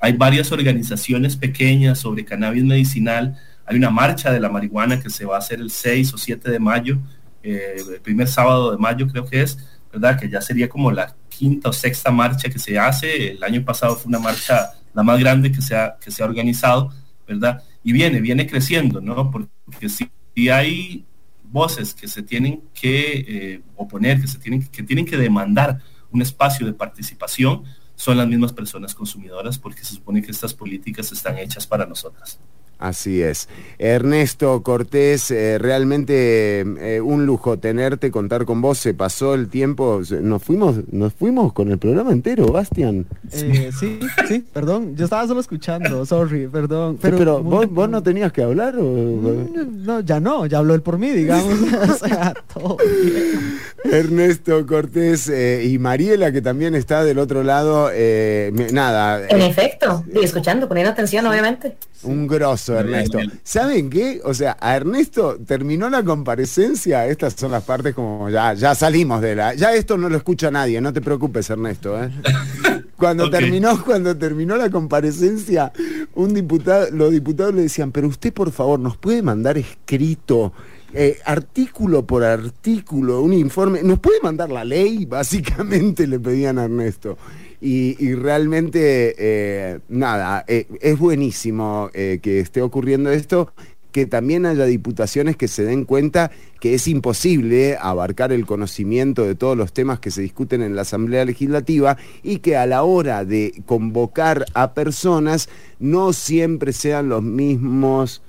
hay 0.00 0.12
varias 0.12 0.52
organizaciones 0.52 1.36
pequeñas 1.36 1.98
sobre 1.98 2.24
cannabis 2.24 2.64
medicinal, 2.64 3.36
hay 3.64 3.76
una 3.76 3.90
marcha 3.90 4.30
de 4.30 4.40
la 4.40 4.48
marihuana 4.48 5.00
que 5.00 5.10
se 5.10 5.24
va 5.24 5.36
a 5.36 5.38
hacer 5.38 5.60
el 5.60 5.70
6 5.70 6.14
o 6.14 6.18
7 6.18 6.50
de 6.50 6.58
mayo, 6.58 6.98
eh, 7.42 7.76
el 7.94 8.00
primer 8.00 8.28
sábado 8.28 8.72
de 8.72 8.78
mayo 8.78 9.08
creo 9.08 9.24
que 9.24 9.42
es, 9.42 9.58
¿verdad? 9.92 10.18
Que 10.20 10.28
ya 10.28 10.40
sería 10.40 10.68
como 10.68 10.90
la 10.90 11.14
quinta 11.28 11.70
o 11.70 11.72
sexta 11.72 12.10
marcha 12.10 12.48
que 12.48 12.58
se 12.58 12.78
hace. 12.78 13.32
El 13.32 13.42
año 13.42 13.64
pasado 13.64 13.96
fue 13.96 14.08
una 14.08 14.18
marcha 14.18 14.70
la 14.92 15.02
más 15.02 15.18
grande 15.18 15.52
que 15.52 15.62
se 15.62 15.76
ha, 15.76 15.96
que 16.00 16.10
se 16.10 16.22
ha 16.22 16.26
organizado, 16.26 16.90
¿verdad? 17.26 17.62
Y 17.86 17.92
viene, 17.92 18.20
viene 18.20 18.48
creciendo, 18.48 19.00
¿no? 19.00 19.30
Porque 19.30 19.88
si, 19.88 20.10
hay 20.50 21.06
voces 21.44 21.94
que 21.94 22.08
se 22.08 22.20
tienen 22.20 22.64
que 22.74 23.24
eh, 23.28 23.62
oponer, 23.76 24.20
que 24.20 24.26
se 24.26 24.40
tienen 24.40 24.66
que 24.66 24.82
tienen 24.82 25.06
que 25.06 25.16
demandar 25.16 25.78
un 26.10 26.20
espacio 26.20 26.66
de 26.66 26.72
participación, 26.72 27.62
son 27.94 28.16
las 28.16 28.26
mismas 28.26 28.52
personas 28.52 28.92
consumidoras, 28.92 29.56
porque 29.56 29.84
se 29.84 29.94
supone 29.94 30.20
que 30.20 30.32
estas 30.32 30.52
políticas 30.52 31.12
están 31.12 31.38
hechas 31.38 31.64
para 31.64 31.86
nosotras. 31.86 32.40
Así 32.78 33.22
es. 33.22 33.48
Ernesto 33.78 34.62
Cortés, 34.62 35.30
eh, 35.30 35.58
realmente 35.58 36.60
eh, 36.60 37.00
un 37.00 37.24
lujo 37.24 37.58
tenerte, 37.58 38.10
contar 38.10 38.44
con 38.44 38.60
vos. 38.60 38.78
Se 38.78 38.92
pasó 38.92 39.34
el 39.34 39.48
tiempo, 39.48 40.02
nos 40.20 40.42
fuimos, 40.42 40.76
nos 40.92 41.14
fuimos 41.14 41.52
con 41.52 41.70
el 41.70 41.78
programa 41.78 42.12
entero, 42.12 42.48
Bastian. 42.48 43.06
Eh, 43.32 43.70
sí, 43.78 43.98
sí, 44.28 44.44
perdón, 44.52 44.94
yo 44.94 45.04
estaba 45.04 45.26
solo 45.26 45.40
escuchando, 45.40 46.04
sorry, 46.04 46.48
perdón. 46.48 46.98
Pero, 47.00 47.16
Pero, 47.16 47.42
vos, 47.42 47.66
vos 47.70 47.88
no 47.88 48.02
tenías 48.02 48.32
que 48.32 48.42
hablar 48.42 48.76
o... 48.78 48.82
No, 48.82 50.00
ya 50.00 50.20
no, 50.20 50.46
ya 50.46 50.58
habló 50.58 50.74
él 50.74 50.82
por 50.82 50.98
mí, 50.98 51.10
digamos. 51.10 51.54
o 51.90 51.94
sea, 51.94 52.34
todo 52.52 52.76
bien. 52.76 53.58
Ernesto 53.84 54.66
Cortés 54.66 55.28
eh, 55.28 55.64
y 55.64 55.78
Mariela, 55.78 56.32
que 56.32 56.42
también 56.42 56.74
está 56.74 57.04
del 57.04 57.18
otro 57.18 57.42
lado. 57.42 57.90
eh, 57.92 58.52
nada, 58.72 59.26
En 59.28 59.40
eh, 59.40 59.46
efecto, 59.46 60.04
y 60.12 60.24
escuchando, 60.24 60.68
poniendo 60.68 60.92
atención, 60.92 61.26
obviamente. 61.26 61.76
Un 62.02 62.26
grosso, 62.26 62.72
bien, 62.74 62.86
Ernesto. 62.86 63.18
bien. 63.18 63.40
¿Saben 63.42 63.90
qué? 63.90 64.20
O 64.24 64.34
sea, 64.34 64.56
a 64.60 64.76
Ernesto 64.76 65.38
terminó 65.46 65.88
la 65.90 66.02
comparecencia. 66.02 67.06
Estas 67.06 67.34
son 67.34 67.50
las 67.52 67.62
partes 67.64 67.94
como 67.94 68.28
ya, 68.30 68.54
ya 68.54 68.74
salimos 68.74 69.20
de 69.20 69.34
la. 69.36 69.54
Ya 69.54 69.74
esto 69.74 69.96
no 69.96 70.08
lo 70.08 70.16
escucha 70.16 70.50
nadie, 70.50 70.80
no 70.80 70.92
te 70.92 71.00
preocupes, 71.00 71.48
Ernesto. 71.50 72.02
¿eh? 72.02 72.10
Cuando 72.96 73.28
terminó, 73.28 73.84
cuando 73.84 74.16
terminó 74.16 74.56
la 74.56 74.70
comparecencia, 74.70 75.70
un 76.14 76.32
diputado, 76.32 76.86
los 76.92 77.10
diputados 77.12 77.54
le 77.54 77.62
decían, 77.62 77.92
pero 77.92 78.08
usted 78.08 78.32
por 78.32 78.50
favor 78.52 78.80
nos 78.80 78.96
puede 78.96 79.20
mandar 79.22 79.58
escrito. 79.58 80.52
eh, 80.94 81.18
artículo 81.26 82.06
por 82.06 82.24
artículo, 82.24 83.20
un 83.20 83.34
informe, 83.34 83.82
nos 83.82 83.98
puede 83.98 84.18
mandar 84.22 84.50
la 84.50 84.64
ley, 84.64 85.04
básicamente 85.04 86.06
le 86.06 86.18
pedían 86.18 86.58
a 86.58 86.64
Ernesto. 86.64 87.18
Y, 87.60 88.14
realmente, 88.14 89.14
eh, 89.18 89.78
nada, 89.88 90.44
eh, 90.46 90.66
es 90.80 90.98
buenísimo 90.98 91.90
eh, 91.94 92.18
que 92.22 92.40
esté 92.40 92.60
ocurriendo 92.60 93.10
esto, 93.10 93.52
que 93.92 94.04
también 94.04 94.44
haya 94.44 94.66
diputaciones 94.66 95.36
que 95.36 95.48
se 95.48 95.64
den 95.64 95.86
cuenta 95.86 96.30
que 96.60 96.74
es 96.74 96.86
imposible 96.86 97.78
abarcar 97.80 98.30
el 98.30 98.44
conocimiento 98.44 99.24
de 99.24 99.34
todos 99.34 99.56
los 99.56 99.72
temas 99.72 100.00
que 100.00 100.10
se 100.10 100.20
discuten 100.20 100.60
en 100.60 100.76
la 100.76 100.82
Asamblea 100.82 101.24
Legislativa 101.24 101.96
y 102.22 102.40
que 102.40 102.58
a 102.58 102.66
la 102.66 102.82
hora 102.82 103.24
de 103.24 103.54
convocar 103.64 104.44
a 104.52 104.74
personas 104.74 105.48
no 105.78 106.12
siempre 106.12 106.74
sean 106.74 107.08
los 107.08 107.22
mismos 107.22 108.20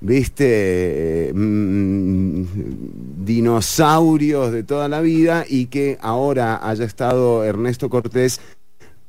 viste, 0.00 1.28
eh, 1.28 1.32
mm, 1.32 2.44
dinosaurios 3.24 4.52
de 4.52 4.62
toda 4.62 4.88
la 4.88 5.00
vida 5.00 5.44
y 5.48 5.66
que 5.66 5.98
ahora 6.00 6.60
haya 6.68 6.84
estado 6.84 7.44
Ernesto 7.44 7.88
Cortés, 7.88 8.40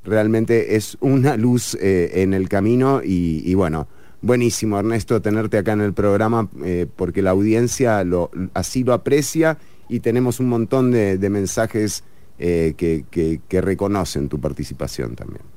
realmente 0.03 0.75
es 0.75 0.97
una 1.01 1.37
luz 1.37 1.75
eh, 1.79 2.11
en 2.15 2.33
el 2.33 2.49
camino 2.49 3.01
y, 3.03 3.53
bueno, 3.55 3.87
buenísimo 4.21 4.79
Ernesto 4.79 5.21
tenerte 5.21 5.57
acá 5.57 5.73
en 5.73 5.81
el 5.81 5.93
programa 5.93 6.49
eh, 6.63 6.87
porque 6.95 7.21
la 7.21 7.31
audiencia 7.31 8.03
lo, 8.03 8.31
así 8.53 8.83
lo 8.83 8.93
aprecia 8.93 9.57
y 9.89 9.99
tenemos 9.99 10.39
un 10.39 10.49
montón 10.49 10.91
de, 10.91 11.29
mensajes 11.29 12.03
eh, 12.39 12.73
que 12.77 13.61
reconocen 13.61 14.29
tu 14.29 14.39
participación 14.39 15.15
también. 15.15 15.56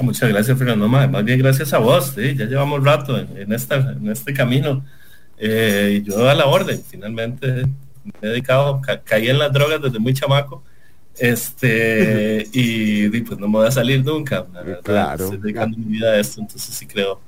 Muchas 0.00 0.28
gracias, 0.28 0.58
Fernando. 0.58 0.88
Más 0.88 1.24
bien 1.24 1.38
gracias 1.38 1.72
a 1.72 1.78
vos. 1.78 2.12
¿sí? 2.14 2.34
Ya 2.36 2.44
llevamos 2.44 2.84
rato 2.84 3.18
en, 3.18 3.28
en 3.36 3.52
esta, 3.52 3.76
en 3.76 4.08
este 4.10 4.32
camino. 4.34 4.84
Eh, 5.38 6.02
yo 6.04 6.28
a 6.28 6.34
la 6.34 6.46
orden, 6.46 6.80
finalmente 6.86 7.46
me 8.04 8.12
he 8.22 8.26
dedicado, 8.28 8.80
ca- 8.80 9.00
caí 9.02 9.28
en 9.28 9.38
las 9.38 9.52
drogas 9.52 9.80
desde 9.82 9.98
muy 9.98 10.12
chamaco. 10.14 10.62
Este, 11.18 12.46
y, 12.52 13.06
y, 13.16 13.20
pues 13.22 13.38
no 13.38 13.48
me 13.48 13.58
voy 13.58 13.66
a 13.68 13.70
salir 13.70 14.04
nunca. 14.04 14.42
Verdad, 14.42 14.80
Claro. 14.82 15.24
Estoy 15.24 15.38
dedicando 15.38 15.78
mi 15.78 15.84
vida 15.86 16.12
a 16.12 16.18
esto, 16.20 16.40
entonces 16.40 16.74
sí 16.74 16.86
creo, 16.86 17.20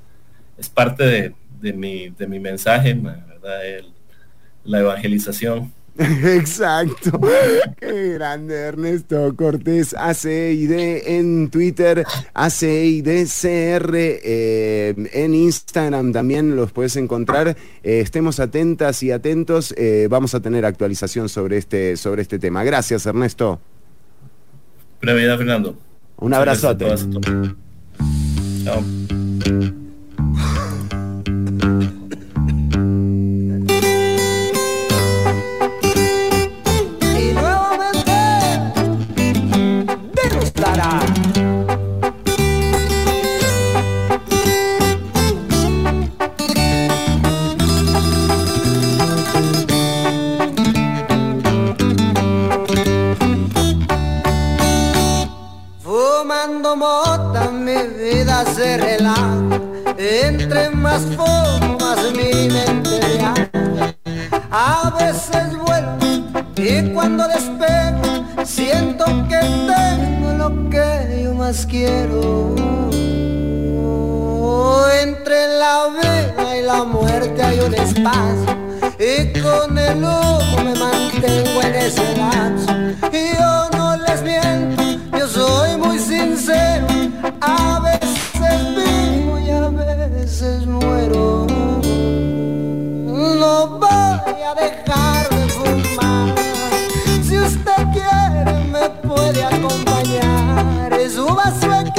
es 0.57 0.69
parte 0.69 1.03
de, 1.05 1.33
de 1.61 1.73
mi, 1.73 2.09
de 2.09 2.27
mi 2.27 2.39
mensaje, 2.39 2.93
ma, 2.95 3.17
¿verdad? 3.27 3.65
El- 3.65 3.85
la 4.65 4.79
evangelización. 4.81 5.71
Exacto. 6.23 7.19
Qué 7.77 8.13
grande 8.13 8.55
Ernesto 8.55 9.35
Cortés, 9.35 9.93
ACID 9.93 10.71
en 11.05 11.49
Twitter, 11.49 12.05
ACIDCR 12.33 13.95
eh, 13.95 14.95
en 15.11 15.33
Instagram 15.33 16.13
también 16.13 16.55
los 16.55 16.71
puedes 16.71 16.95
encontrar. 16.95 17.49
Eh, 17.83 17.99
estemos 17.99 18.39
atentas 18.39 19.03
y 19.03 19.11
atentos. 19.11 19.73
eh, 19.77 20.07
vamos 20.09 20.33
a 20.35 20.39
tener 20.39 20.65
actualización 20.65 21.27
sobre 21.27 21.57
este, 21.57 21.97
sobre 21.97 22.21
este 22.21 22.39
tema. 22.39 22.63
Gracias, 22.63 23.05
Ernesto. 23.05 23.59
Vida, 25.01 25.37
Fernando. 25.37 25.77
Un 26.17 26.31
gracias 26.31 26.63
abrazote. 26.63 26.95
Chao. 28.63 29.88
Y 66.69 66.93
cuando 66.93 67.27
despego 67.27 68.25
Siento 68.45 69.05
que 69.27 69.39
tengo 69.39 70.33
lo 70.37 70.69
que 70.69 71.23
yo 71.23 71.33
más 71.33 71.65
quiero. 71.65 72.55
Entre 75.01 75.47
la 75.59 75.87
vida 75.89 76.57
y 76.57 76.61
la 76.63 76.83
muerte 76.83 77.41
hay 77.41 77.59
un 77.59 77.73
espacio 77.73 78.57
Y 78.97 79.39
con 79.39 79.77
el 79.77 79.97
humo 79.97 80.63
me 80.63 80.75
mantengo 80.75 81.61
en 81.61 81.75
ese 81.75 82.17
lapso. 82.17 82.71
Y 83.11 83.37
yo 83.37 83.69
no 83.77 83.97
les 83.97 84.21
miento, 84.23 84.83
yo 85.17 85.27
soy 85.27 85.77
muy 85.77 85.99
sincero 85.99 86.87
A 87.41 87.79
veces 87.79 88.75
vivo 88.75 89.39
y 89.39 89.49
a 89.49 89.69
veces 89.69 90.65
muero. 90.65 91.47
No 93.05 93.79
voy 93.79 94.41
a 94.43 94.55
dejar 94.55 95.18
password 101.39 101.98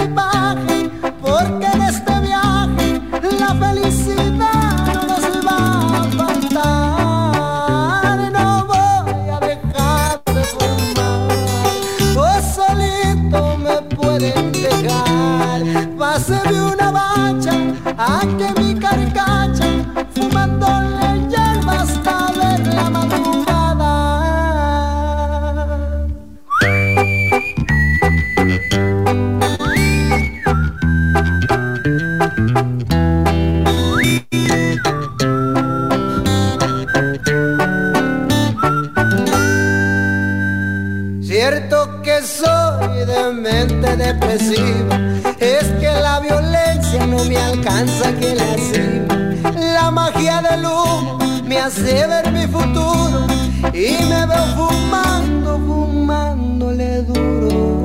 Es 44.33 45.65
que 45.81 45.91
la 45.91 46.21
violencia 46.21 47.05
no 47.05 47.25
me 47.25 47.37
alcanza 47.37 48.13
que 48.13 48.37
la 48.37 48.55
cima. 48.59 49.53
La 49.59 49.91
magia 49.91 50.41
del 50.41 50.65
humo 50.65 51.19
me 51.45 51.59
hace 51.59 52.07
ver 52.07 52.31
mi 52.31 52.47
futuro 52.47 53.27
y 53.75 54.05
me 54.05 54.27
veo 54.27 54.47
fumando, 54.57 55.59
fumándole 55.67 57.03
duro. 57.03 57.83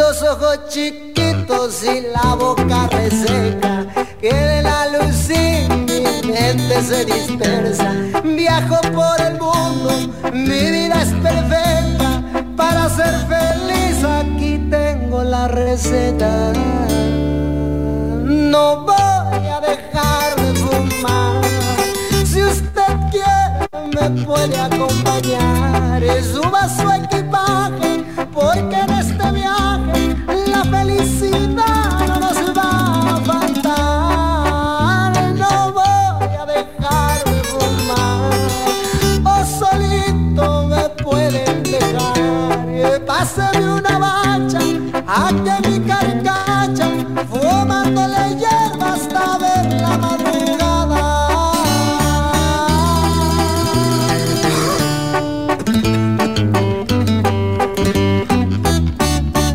Los 0.00 0.22
ojos 0.24 0.58
chiquitos 0.68 1.84
y 1.84 2.00
la 2.12 2.34
boca 2.34 2.88
reseca, 2.88 3.86
que 4.20 4.34
de 4.34 4.62
la 4.62 4.88
luz 4.88 5.14
sin 5.14 5.84
mi 5.84 6.32
mente 6.32 6.82
se 6.82 7.04
dispersa. 7.04 7.92
Viajo 8.24 8.80
por 8.92 9.20
el 9.20 9.38
mundo, 9.38 10.12
mi 10.32 10.70
vida 10.72 11.02
es 11.02 11.12
perfecta. 11.22 12.11
Para 12.62 12.88
ser 12.88 13.14
feliz 13.26 14.04
aquí 14.04 14.56
tengo 14.70 15.24
la 15.24 15.48
receta. 15.48 16.52
No 18.52 18.84
voy 18.86 19.46
a 19.56 19.58
dejar 19.60 20.28
de 20.36 20.54
fumar. 20.62 21.42
Si 22.24 22.40
usted 22.40 22.92
quiere 23.10 23.66
me 23.96 24.24
puede 24.24 24.56
acompañar. 24.60 26.02
Suba 26.32 26.68
su 26.68 26.88
equipaje 27.02 28.04
porque 28.32 28.76
en 28.86 28.90
este 29.04 29.30
viaje 29.32 30.16
la 30.46 30.62
felicidad 30.64 31.81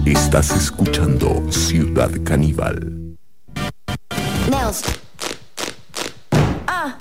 Estás 0.05 0.51
escuchando 0.51 1.51
Ciudad 1.51 2.11
Caníbal. 2.23 3.15
Nails. 4.49 4.81
Uh, 6.67 6.91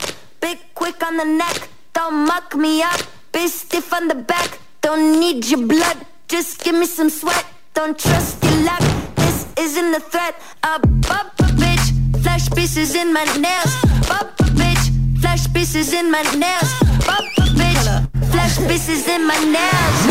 big 0.41 0.59
quick 0.75 1.03
on 1.03 1.17
the 1.17 1.25
neck, 1.25 1.69
don't 1.95 2.27
muck 2.27 2.55
me 2.55 2.83
up. 2.83 3.01
Big 3.33 3.49
stiff 3.49 3.93
on 3.93 4.09
the 4.09 4.15
back, 4.15 4.59
don't 4.83 5.19
need 5.19 5.45
your 5.47 5.67
blood. 5.67 5.97
Just 6.29 6.65
give 6.65 6.75
me 6.75 6.87
some 6.87 7.09
sweat, 7.09 7.45
don't 7.73 7.97
trust 7.97 8.43
your 8.43 8.65
luck. 8.65 8.81
This 9.15 9.47
isn't 9.57 9.95
a 9.95 10.01
threat. 10.01 10.35
A 10.65 10.81
bumper 10.81 11.47
bitch, 11.55 12.21
flash 12.21 12.51
pieces 12.51 12.97
in 12.97 13.13
my 13.13 13.23
nails. 13.39 13.73
Bumper 14.09 14.51
bitch, 14.59 15.21
flash 15.21 15.47
pieces 15.53 15.93
in 15.93 16.11
my 16.11 16.23
nails. 16.35 16.73
Bumper 17.07 17.47
bitch, 17.55 18.09
flash 18.33 18.59
pieces 18.67 19.07
in 19.07 19.25
my 19.25 19.39
nails. 19.39 20.07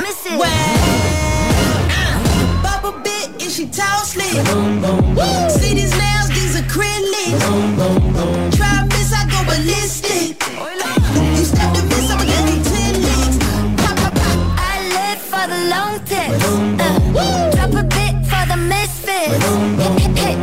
Miss 0.00 0.26
it. 0.26 0.38
Bubble 2.62 3.00
bit, 3.02 3.42
is 3.42 3.56
she 3.56 3.66
tall 3.66 4.04
slick? 4.04 4.30
See 5.58 5.74
these 5.74 5.90
nails, 5.98 6.28
these 6.28 6.54
acrylic. 6.62 7.34
Try 8.56 8.84
miss, 8.90 9.12
I 9.12 9.26
go 9.28 9.42
ballistic. 9.50 10.38
Drop 17.54 17.72
a 17.74 17.84
bit 17.84 18.14
for 18.30 18.44
the 18.50 18.56
misfits. 18.56 19.44
Hit, 20.02 20.18
hit, 20.18 20.38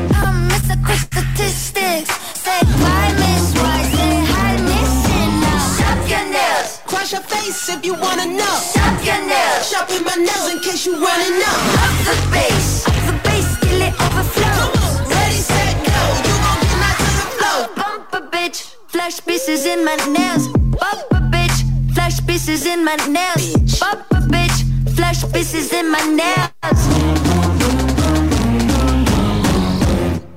a 0.72 0.78
quick 0.86 1.00
statistics. 1.00 2.10
Say 2.46 2.62
bye, 2.82 3.12
miss. 3.22 3.46
Why 3.58 3.82
say 3.94 4.14
hi, 4.32 4.54
missing 4.70 5.32
now? 5.44 5.78
Shop 5.78 6.00
your 6.10 6.26
nails. 6.36 6.80
Cross 6.86 7.12
your 7.14 7.22
face 7.22 7.70
if 7.70 7.84
you 7.86 7.94
wanna 7.94 8.26
know. 8.26 8.56
Shop 8.74 8.96
your 9.04 9.22
nails. 9.26 9.70
Sharpen 9.70 10.04
my 10.06 10.16
nails 10.16 10.48
in 10.54 10.60
case 10.60 10.86
you 10.86 10.94
wanna 10.94 11.30
know. 11.42 11.58
Up 11.84 11.96
the 12.08 12.16
bass. 12.34 12.84
The 13.08 13.14
bass 13.26 13.48
till 13.62 13.82
it 13.82 13.94
overflows. 14.06 15.10
Ready, 15.10 15.42
set, 15.50 15.76
go. 15.88 16.00
You 16.28 16.36
gon' 16.46 16.60
get 16.62 16.76
knocked 16.82 17.02
to 17.06 17.12
the 17.20 17.28
floor. 17.36 17.60
Bumper 17.80 18.24
bitch, 18.34 18.60
flash 18.88 19.18
pieces 19.26 19.66
in 19.66 19.84
my 19.84 19.96
nails. 20.18 20.48
Bumper 20.80 21.24
bitch, 21.34 21.58
flash 21.94 22.18
pieces 22.28 22.66
in 22.66 22.84
my 22.86 22.96
nails. 23.18 23.80
Bumper 23.80 24.22
bitch, 24.34 24.58
flash 24.96 25.24
pieces 25.32 25.74
in 25.74 25.92
my 25.92 26.02
nails. 26.20 26.82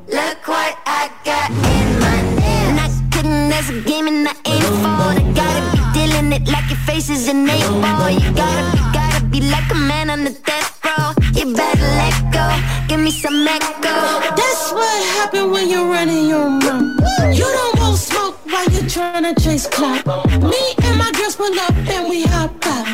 Look 0.09 0.48
what 0.48 0.78
I 0.86 1.10
got 1.24 1.51
in 1.51 1.89
my 2.01 2.19
nails. 2.40 2.77
Not 2.78 3.12
kidding, 3.12 3.48
there's 3.48 3.70
a 3.70 3.81
game 3.82 4.06
and 4.09 4.28
I 4.28 4.35
ain't 4.47 4.64
for. 4.82 5.35
Gotta 5.35 5.62
be 5.73 5.81
dealing 5.98 6.32
it 6.32 6.48
like 6.48 6.69
your 6.70 6.78
face 6.86 7.10
is 7.10 7.28
an 7.28 7.48
eight 7.48 7.69
ball. 7.82 8.10
You 8.10 8.32
gotta 8.35 8.64
be, 8.73 8.82
gotta 8.93 9.24
be 9.27 9.40
like 9.40 9.70
a 9.70 9.74
man 9.74 10.10
on 10.10 10.24
the 10.24 10.31
death 10.31 10.81
row. 10.85 11.12
You 11.35 11.55
better 11.55 11.90
let 12.01 12.16
go, 12.32 12.47
give 12.89 13.01
me 13.01 13.10
some 13.10 13.47
echo. 13.47 13.94
That's 14.36 14.73
what 14.73 15.05
happen 15.16 15.51
when 15.51 15.69
you're 15.69 15.89
running 15.89 16.28
your 16.28 16.48
mouth. 16.48 16.98
You 17.35 17.44
don't 17.44 17.78
want 17.81 17.98
smoke 17.98 18.36
while 18.47 18.69
you're 18.70 18.89
trying 18.89 19.24
to 19.24 19.40
chase 19.40 19.66
clout. 19.66 20.05
Me 20.43 20.62
and 20.85 20.98
my 20.98 21.10
girls 21.12 21.36
pull 21.36 21.59
up 21.60 21.74
and 21.74 22.09
we 22.09 22.24
hop 22.24 22.51
out. 22.66 22.86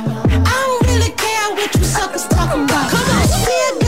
I 0.46 0.77
what 1.54 1.74
you 1.74 1.84
suckers 1.84 2.26
talking 2.28 2.64
about. 2.64 2.90
Come 2.90 3.08
on, 3.10 3.87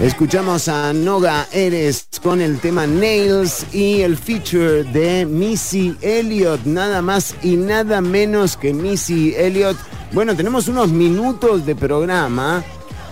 Escuchamos 0.00 0.68
a 0.68 0.92
Noga 0.92 1.46
Eres 1.52 2.08
con 2.22 2.40
el 2.40 2.58
tema 2.58 2.86
Nails 2.86 3.66
y 3.72 4.00
el 4.00 4.16
feature 4.16 4.84
de 4.84 5.26
Missy 5.26 5.96
Elliott, 6.00 6.64
nada 6.64 7.02
más 7.02 7.34
y 7.42 7.56
nada 7.56 8.00
menos 8.00 8.56
que 8.56 8.72
Missy 8.72 9.34
Elliott. 9.36 9.76
Bueno, 10.12 10.34
tenemos 10.34 10.68
unos 10.68 10.90
minutos 10.90 11.66
de 11.66 11.76
programa 11.76 12.64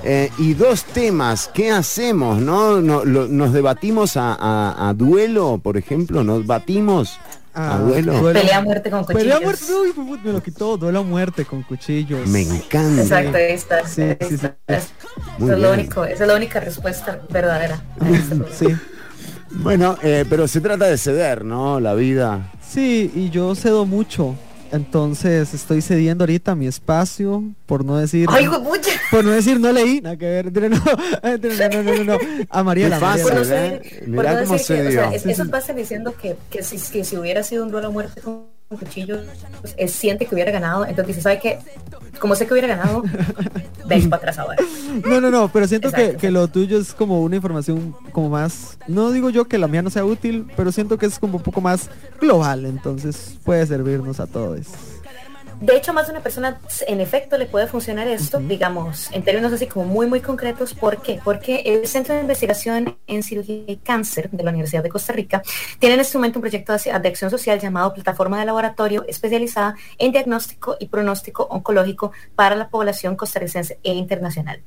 eh, 0.02 0.30
y 0.38 0.54
dos 0.54 0.84
temas. 0.84 1.50
¿Qué 1.52 1.70
hacemos? 1.70 2.40
¿No? 2.40 2.80
¿Nos 2.80 3.52
debatimos 3.52 4.12
a, 4.16 4.94
duelo, 4.96 5.60
por 5.62 5.76
ejemplo? 5.76 6.24
¿Nos 6.24 6.46
batimos 6.46 7.18
Ah, 7.60 7.78
duelo? 7.78 8.12
duelo. 8.18 8.39
Pelea 8.40 8.59
a 8.59 8.60
muerte 8.62 8.90
con 8.90 9.05
Pelea 9.05 9.36
a 9.36 9.40
cuchillos. 9.40 9.68
muerte, 9.68 9.94
uy, 10.01 10.20
me 10.24 10.32
lo 10.32 10.43
quitó, 10.43 10.76
duelo 10.76 11.01
a 11.01 11.02
muerte 11.02 11.44
con 11.44 11.62
cuchillos. 11.64 12.26
Me 12.28 12.43
encanta. 12.43 13.02
Exacto, 13.02 13.36
ahí 13.36 13.52
está. 13.52 13.86
Sí, 13.86 14.02
ahí 14.02 14.16
sí, 14.20 14.28
sí. 14.28 14.35
está. 14.36 14.56
Es- 14.68 14.93
eso 15.39 15.52
es 15.52 15.59
lo 15.59 15.72
único, 15.72 16.05
esa 16.05 16.22
es 16.24 16.28
la 16.28 16.36
única 16.36 16.60
respuesta 16.60 17.20
verdadera. 17.30 17.82
a 18.01 18.09
este 18.10 18.36
problema. 18.36 18.56
Sí. 18.56 18.66
Bueno, 19.51 19.97
eh, 20.02 20.24
pero 20.28 20.47
se 20.47 20.60
trata 20.60 20.85
de 20.86 20.98
ceder, 20.98 21.44
¿no? 21.44 21.80
La 21.80 21.94
vida. 21.94 22.52
Sí, 22.66 23.10
y 23.14 23.30
yo 23.30 23.55
cedo 23.55 23.86
mucho. 23.86 24.35
Entonces 24.72 25.54
estoy 25.54 25.82
cediendo 25.82 26.24
ahorita 26.24 26.54
mi 26.54 26.66
espacio, 26.66 27.42
por 27.66 27.84
no 27.84 27.96
decir. 27.96 28.28
Ay, 28.30 28.48
huepucha. 28.48 28.90
por 29.10 29.24
no 29.24 29.30
decir 29.30 29.58
no 29.60 29.72
leí, 29.72 30.00
nada 30.00 30.16
que 30.16 30.26
ver. 30.26 30.52
No, 30.68 30.78
no, 30.78 31.82
no, 31.82 31.82
no, 31.82 32.04
no, 32.04 32.04
no. 32.04 32.18
A 32.50 32.62
Mariela. 32.62 32.96
Qué 32.96 33.00
fácil, 33.00 33.24
Mariela. 33.24 33.24
Por 33.24 33.34
no 33.34 33.44
ser- 33.44 34.00
por 34.00 34.08
Mirá 34.08 34.32
no 34.34 34.40
cómo 34.40 34.52
decir 34.52 34.66
se 34.66 34.82
que, 34.82 34.88
o 34.88 34.90
sea, 34.90 35.14
eso 35.32 35.50
pasa 35.50 35.72
diciendo 35.72 36.14
que, 36.20 36.36
que, 36.50 36.62
si, 36.62 36.78
que 36.78 37.04
si 37.04 37.16
hubiera 37.16 37.42
sido 37.42 37.64
un 37.64 37.70
duelo 37.70 37.88
a 37.88 37.90
muerte 37.90 38.20
con 38.20 38.57
cuchillos, 38.76 39.20
él 39.76 39.88
siente 39.88 40.26
que 40.26 40.34
hubiera 40.34 40.52
ganado, 40.52 40.84
entonces 40.84 41.08
dice, 41.08 41.22
¿sabe 41.22 41.40
qué? 41.40 41.58
Como 42.18 42.34
sé 42.34 42.46
que 42.46 42.52
hubiera 42.52 42.68
ganado, 42.68 43.02
veis 43.86 44.06
para 44.06 44.16
atrás 44.18 44.38
ahora. 44.38 44.56
No, 45.06 45.20
no, 45.20 45.30
no, 45.30 45.48
pero 45.48 45.66
siento 45.66 45.90
que, 45.90 46.16
que 46.16 46.30
lo 46.30 46.48
tuyo 46.48 46.78
es 46.78 46.92
como 46.92 47.22
una 47.22 47.36
información 47.36 47.94
como 48.12 48.28
más, 48.28 48.78
no 48.86 49.10
digo 49.10 49.30
yo 49.30 49.46
que 49.46 49.58
la 49.58 49.68
mía 49.68 49.82
no 49.82 49.90
sea 49.90 50.04
útil, 50.04 50.46
pero 50.56 50.70
siento 50.72 50.98
que 50.98 51.06
es 51.06 51.18
como 51.18 51.38
un 51.38 51.42
poco 51.42 51.60
más 51.60 51.88
global, 52.20 52.66
entonces 52.66 53.38
puede 53.44 53.66
servirnos 53.66 54.20
a 54.20 54.26
todos. 54.26 54.66
De 55.60 55.76
hecho, 55.76 55.93
más 55.93 56.06
de 56.06 56.12
una 56.12 56.22
persona, 56.22 56.60
en 56.86 57.01
efecto, 57.01 57.36
le 57.36 57.47
puede 57.47 57.66
funcionar 57.66 58.06
esto, 58.06 58.39
digamos, 58.39 59.10
en 59.12 59.24
términos 59.24 59.52
así 59.52 59.66
como 59.66 59.86
muy, 59.86 60.06
muy 60.06 60.20
concretos. 60.20 60.72
¿Por 60.72 61.02
qué? 61.02 61.20
Porque 61.24 61.62
el 61.66 61.89
Centro 61.89 62.14
de 62.14 62.20
Investigación 62.20 62.97
en 63.09 63.22
Cirugía 63.24 63.64
y 63.66 63.76
Cáncer 63.76 64.30
de 64.30 64.44
la 64.44 64.51
Universidad 64.51 64.85
de 64.85 64.89
Costa 64.89 65.12
Rica 65.12 65.43
tiene 65.80 65.97
en 65.97 66.01
este 66.01 66.16
momento 66.16 66.39
un 66.39 66.43
proyecto 66.43 66.72
de 66.76 67.09
acción 67.09 67.30
social 67.30 67.59
llamado 67.59 67.93
Plataforma 67.93 68.39
de 68.39 68.47
Laboratorio 68.47 69.05
especializada 69.09 69.74
en 69.98 70.12
diagnóstico 70.12 70.76
y 70.78 70.86
pronóstico 70.86 71.48
oncológico 71.51 72.12
para 72.36 72.55
la 72.55 72.68
población 72.68 73.16
costarricense 73.16 73.80
e 73.82 73.94
internacional. 73.94 74.62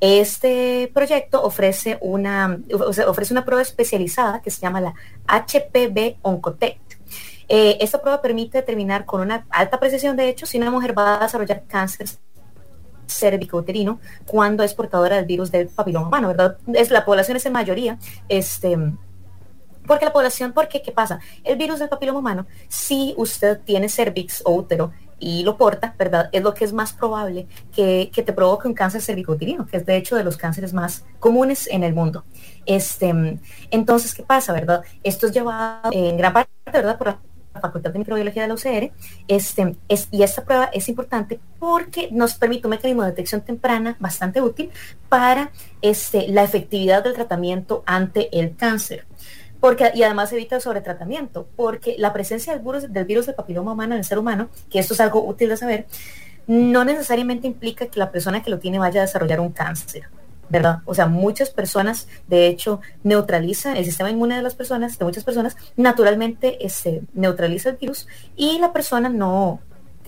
Este 0.00 0.90
proyecto 0.92 1.42
ofrece 1.42 1.98
una, 2.02 2.58
ofrece 3.06 3.32
una 3.32 3.46
prueba 3.46 3.62
especializada 3.62 4.42
que 4.42 4.50
se 4.50 4.60
llama 4.60 4.80
la 4.80 4.94
HPV 5.26 6.16
Oncotec. 6.22 6.83
Eh, 7.48 7.78
esta 7.80 8.00
prueba 8.00 8.22
permite 8.22 8.58
determinar 8.58 9.04
con 9.04 9.20
una 9.20 9.46
alta 9.50 9.78
precisión, 9.78 10.16
de 10.16 10.28
hecho, 10.28 10.46
si 10.46 10.58
una 10.58 10.70
mujer 10.70 10.96
va 10.96 11.16
a 11.16 11.24
desarrollar 11.24 11.64
cáncer 11.66 12.08
cervicouterino 13.06 14.00
cuando 14.26 14.62
es 14.62 14.74
portadora 14.74 15.16
del 15.16 15.26
virus 15.26 15.50
del 15.50 15.68
papiloma 15.68 16.08
humano, 16.08 16.28
¿verdad? 16.28 16.56
Es 16.72 16.90
la 16.90 17.04
población 17.04 17.36
es 17.36 17.46
en 17.46 17.52
mayoría, 17.52 17.98
este, 18.28 18.76
porque 19.86 20.04
la 20.04 20.12
población, 20.12 20.52
porque 20.52 20.82
qué 20.82 20.92
pasa? 20.92 21.20
El 21.42 21.56
virus 21.56 21.78
del 21.78 21.88
papiloma 21.88 22.18
humano, 22.18 22.46
si 22.68 23.14
usted 23.16 23.60
tiene 23.64 23.88
cervix 23.88 24.42
o 24.44 24.54
útero 24.54 24.92
y 25.18 25.42
lo 25.42 25.56
porta, 25.56 25.94
¿verdad? 25.98 26.28
Es 26.32 26.42
lo 26.42 26.54
que 26.54 26.64
es 26.64 26.72
más 26.72 26.92
probable 26.92 27.46
que, 27.74 28.10
que 28.12 28.22
te 28.22 28.32
provoque 28.32 28.68
un 28.68 28.74
cáncer 28.74 29.00
cervicouterino, 29.00 29.66
que 29.66 29.78
es 29.78 29.86
de 29.86 29.96
hecho 29.96 30.16
de 30.16 30.24
los 30.24 30.36
cánceres 30.36 30.72
más 30.72 31.04
comunes 31.20 31.68
en 31.70 31.84
el 31.84 31.94
mundo. 31.94 32.24
Este, 32.66 33.38
entonces, 33.70 34.14
¿qué 34.14 34.22
pasa, 34.22 34.52
verdad? 34.52 34.82
Esto 35.02 35.26
es 35.26 35.32
llevado 35.32 35.90
en 35.92 36.16
gran 36.16 36.32
parte, 36.32 36.50
¿verdad? 36.72 36.98
Por 36.98 37.06
la 37.08 37.18
Facultad 37.60 37.92
de 37.92 37.98
Microbiología 37.98 38.42
de 38.42 38.48
la 38.48 38.54
UCR, 38.54 38.92
este, 39.28 39.76
es, 39.88 40.08
y 40.10 40.22
esta 40.22 40.44
prueba 40.44 40.70
es 40.72 40.88
importante 40.88 41.40
porque 41.58 42.08
nos 42.10 42.34
permite 42.34 42.66
un 42.66 42.72
mecanismo 42.72 43.02
de 43.02 43.10
detección 43.10 43.40
temprana 43.40 43.96
bastante 44.00 44.40
útil 44.40 44.70
para 45.08 45.50
este, 45.82 46.28
la 46.28 46.42
efectividad 46.42 47.04
del 47.04 47.14
tratamiento 47.14 47.82
ante 47.86 48.36
el 48.38 48.56
cáncer. 48.56 49.06
Porque, 49.60 49.92
y 49.94 50.02
además 50.02 50.32
evita 50.32 50.56
el 50.56 50.62
sobretratamiento, 50.62 51.48
porque 51.56 51.96
la 51.98 52.12
presencia 52.12 52.52
del 52.52 52.62
virus, 52.62 52.92
del 52.92 53.04
virus 53.06 53.26
del 53.26 53.34
papiloma 53.34 53.72
humano 53.72 53.94
en 53.94 54.00
el 54.00 54.04
ser 54.04 54.18
humano, 54.18 54.48
que 54.70 54.78
esto 54.78 54.92
es 54.92 55.00
algo 55.00 55.24
útil 55.24 55.48
de 55.48 55.56
saber, 55.56 55.86
no 56.46 56.84
necesariamente 56.84 57.46
implica 57.46 57.86
que 57.86 57.98
la 57.98 58.10
persona 58.10 58.42
que 58.42 58.50
lo 58.50 58.58
tiene 58.58 58.78
vaya 58.78 59.00
a 59.00 59.06
desarrollar 59.06 59.40
un 59.40 59.52
cáncer. 59.52 60.04
¿Verdad? 60.54 60.82
O 60.84 60.94
sea, 60.94 61.06
muchas 61.06 61.50
personas, 61.50 62.06
de 62.28 62.46
hecho, 62.46 62.80
neutralizan 63.02 63.76
el 63.76 63.84
sistema 63.84 64.08
inmune 64.08 64.36
de 64.36 64.42
las 64.42 64.54
personas, 64.54 64.96
de 64.96 65.04
muchas 65.04 65.24
personas, 65.24 65.56
naturalmente 65.76 66.64
este, 66.64 67.02
neutraliza 67.12 67.70
el 67.70 67.76
virus 67.76 68.06
y 68.36 68.60
la 68.60 68.72
persona 68.72 69.08
no, 69.08 69.58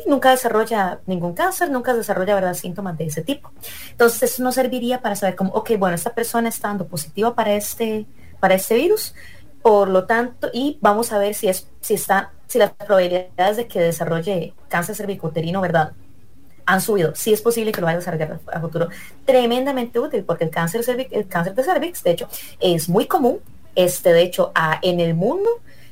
nunca 0.06 0.30
desarrolla 0.30 1.00
ningún 1.06 1.34
cáncer, 1.34 1.68
nunca 1.68 1.94
desarrolla 1.94 2.36
¿verdad? 2.36 2.54
síntomas 2.54 2.96
de 2.96 3.06
ese 3.06 3.22
tipo. 3.22 3.50
Entonces, 3.90 4.22
eso 4.22 4.44
nos 4.44 4.54
serviría 4.54 5.02
para 5.02 5.16
saber 5.16 5.34
cómo, 5.34 5.50
ok, 5.50 5.72
bueno, 5.78 5.96
esta 5.96 6.14
persona 6.14 6.48
está 6.48 6.68
dando 6.68 6.86
positiva 6.86 7.34
para 7.34 7.54
este, 7.54 8.06
para 8.38 8.54
este 8.54 8.76
virus, 8.76 9.16
por 9.62 9.88
lo 9.88 10.06
tanto, 10.06 10.48
y 10.52 10.78
vamos 10.80 11.12
a 11.12 11.18
ver 11.18 11.34
si 11.34 11.48
es, 11.48 11.68
si 11.80 11.94
está, 11.94 12.30
si 12.46 12.60
las 12.60 12.70
probabilidades 12.70 13.56
de 13.56 13.66
que 13.66 13.80
desarrolle 13.80 14.54
cáncer 14.68 14.94
cervicuterino, 14.94 15.60
¿verdad? 15.60 15.94
Han 16.66 16.80
subido. 16.80 17.14
Sí 17.14 17.32
es 17.32 17.40
posible 17.40 17.72
que 17.72 17.80
lo 17.80 17.86
vaya 17.86 17.96
a 17.96 18.00
desarrollar 18.00 18.40
a 18.52 18.60
futuro. 18.60 18.88
Tremendamente 19.24 19.98
útil 19.98 20.24
porque 20.24 20.44
el 20.44 20.50
cáncer, 20.50 20.82
cervix, 20.82 21.12
el 21.12 21.28
cáncer 21.28 21.54
de 21.54 21.62
cervix, 21.62 22.02
de 22.02 22.10
hecho, 22.10 22.28
es 22.60 22.88
muy 22.88 23.06
común. 23.06 23.40
Este, 23.74 24.12
de 24.12 24.22
hecho, 24.22 24.52
a, 24.54 24.78
en 24.82 25.00
el 25.00 25.14
mundo 25.14 25.48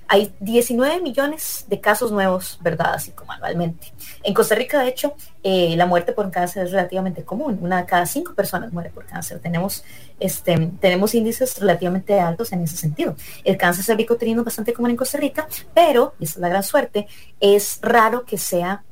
hay 0.07 0.35
19 0.41 1.01
millones 1.01 1.65
de 1.69 1.81
casos 1.81 2.13
nuevos, 2.13 2.59
¿verdad? 2.61 2.95
Así 2.95 3.13
como 3.13 3.33
anualmente. 3.33 3.93
En 4.23 4.35
Costa 4.35 4.55
Rica, 4.55 4.83
de 4.83 4.89
hecho, 4.89 5.15
eh, 5.43 5.75
la 5.77 5.87
muerte 5.87 6.13
por 6.13 6.31
cáncer 6.31 6.65
es 6.65 6.73
relativamente 6.73 7.25
común. 7.25 7.59
Una 7.61 7.79
de 7.79 7.87
cada 7.87 8.05
cinco 8.05 8.35
personas 8.35 8.73
muere 8.73 8.91
por 8.91 9.07
cáncer. 9.07 9.39
Tenemos, 9.41 9.85
este, 10.21 10.71
tenemos 10.81 11.15
índices 11.15 11.59
relativamente 11.59 12.21
altos 12.21 12.53
en 12.53 12.63
ese 12.63 12.77
sentido. 12.77 13.17
El 13.45 13.57
cáncer 13.57 13.85
cervicuterino 13.85 14.43
es 14.43 14.45
bastante 14.45 14.73
común 14.75 14.91
en 14.91 14.97
Costa 14.97 15.19
Rica, 15.19 15.49
pero, 15.73 16.15
y 16.19 16.25
esa 16.25 16.35
es 16.35 16.41
la 16.41 16.49
gran 16.49 16.63
suerte, 16.63 17.07
es 17.41 17.79
raro 17.81 18.25
que 18.25 18.39
sea 18.39 18.85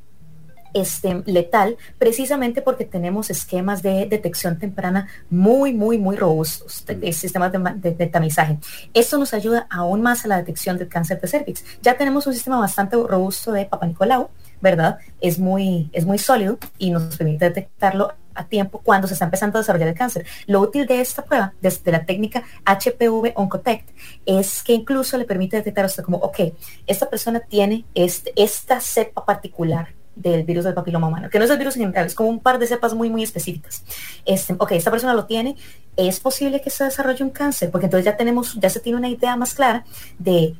este, 0.73 1.23
letal, 1.25 1.77
precisamente 1.97 2.61
porque 2.61 2.85
tenemos 2.85 3.29
esquemas 3.29 3.81
de 3.83 4.07
detección 4.07 4.59
temprana 4.59 5.07
muy, 5.29 5.73
muy, 5.73 5.97
muy 5.97 6.15
robustos, 6.15 6.85
de, 6.85 7.13
sistemas 7.13 7.51
de, 7.51 7.91
de, 7.91 8.07
tamizaje. 8.07 8.57
Esto 8.93 9.17
nos 9.17 9.33
ayuda 9.33 9.67
aún 9.69 10.01
más 10.01 10.25
a 10.25 10.27
la 10.27 10.37
detección 10.37 10.77
del 10.77 10.89
cáncer 10.89 11.21
de 11.21 11.27
cervix. 11.27 11.63
Ya 11.81 11.97
tenemos 11.97 12.27
un 12.27 12.33
sistema 12.33 12.59
bastante 12.59 12.95
robusto 12.95 13.51
de 13.51 13.65
Papa 13.65 13.85
Nicolau, 13.85 14.29
¿verdad? 14.61 14.97
Es 15.21 15.39
muy, 15.39 15.89
es 15.93 16.05
muy 16.05 16.17
sólido 16.17 16.57
y 16.77 16.89
nos 16.89 17.17
permite 17.17 17.45
detectarlo 17.45 18.13
a 18.35 18.45
tiempo 18.45 18.81
cuando 18.83 19.07
se 19.07 19.13
está 19.13 19.25
empezando 19.25 19.57
a 19.57 19.61
desarrollar 19.61 19.89
el 19.89 19.95
cáncer. 19.95 20.25
Lo 20.47 20.59
útil 20.61 20.87
de 20.87 21.01
esta 21.01 21.23
prueba, 21.23 21.53
desde 21.61 21.91
la 21.91 22.05
técnica 22.05 22.43
HPV 22.65 23.33
Oncotect, 23.35 23.89
es 24.25 24.63
que 24.63 24.73
incluso 24.73 25.17
le 25.17 25.25
permite 25.25 25.57
detectar 25.57 25.85
hasta 25.85 26.01
como, 26.01 26.17
ok, 26.17 26.53
esta 26.87 27.09
persona 27.09 27.41
tiene 27.41 27.85
este, 27.93 28.33
esta 28.35 28.79
cepa 28.79 29.25
particular 29.25 29.89
del 30.15 30.43
virus 30.43 30.65
del 30.65 30.73
papiloma 30.73 31.07
humano, 31.07 31.29
que 31.29 31.39
no 31.39 31.45
es 31.45 31.51
el 31.51 31.57
virus 31.57 31.75
en 31.75 31.83
general, 31.83 32.05
es 32.05 32.15
como 32.15 32.29
un 32.29 32.39
par 32.39 32.59
de 32.59 32.67
cepas 32.67 32.93
muy, 32.93 33.09
muy 33.09 33.23
específicas. 33.23 33.83
Este, 34.25 34.53
ok, 34.57 34.71
esta 34.73 34.91
persona 34.91 35.13
lo 35.13 35.25
tiene, 35.25 35.55
es 35.97 36.19
posible 36.19 36.61
que 36.61 36.69
se 36.69 36.83
desarrolle 36.83 37.23
un 37.23 37.31
cáncer, 37.31 37.71
porque 37.71 37.85
entonces 37.85 38.05
ya 38.05 38.15
tenemos, 38.15 38.55
ya 38.59 38.69
se 38.69 38.79
tiene 38.79 38.97
una 38.97 39.09
idea 39.09 39.35
más 39.35 39.53
clara 39.53 39.85
de 40.19 40.55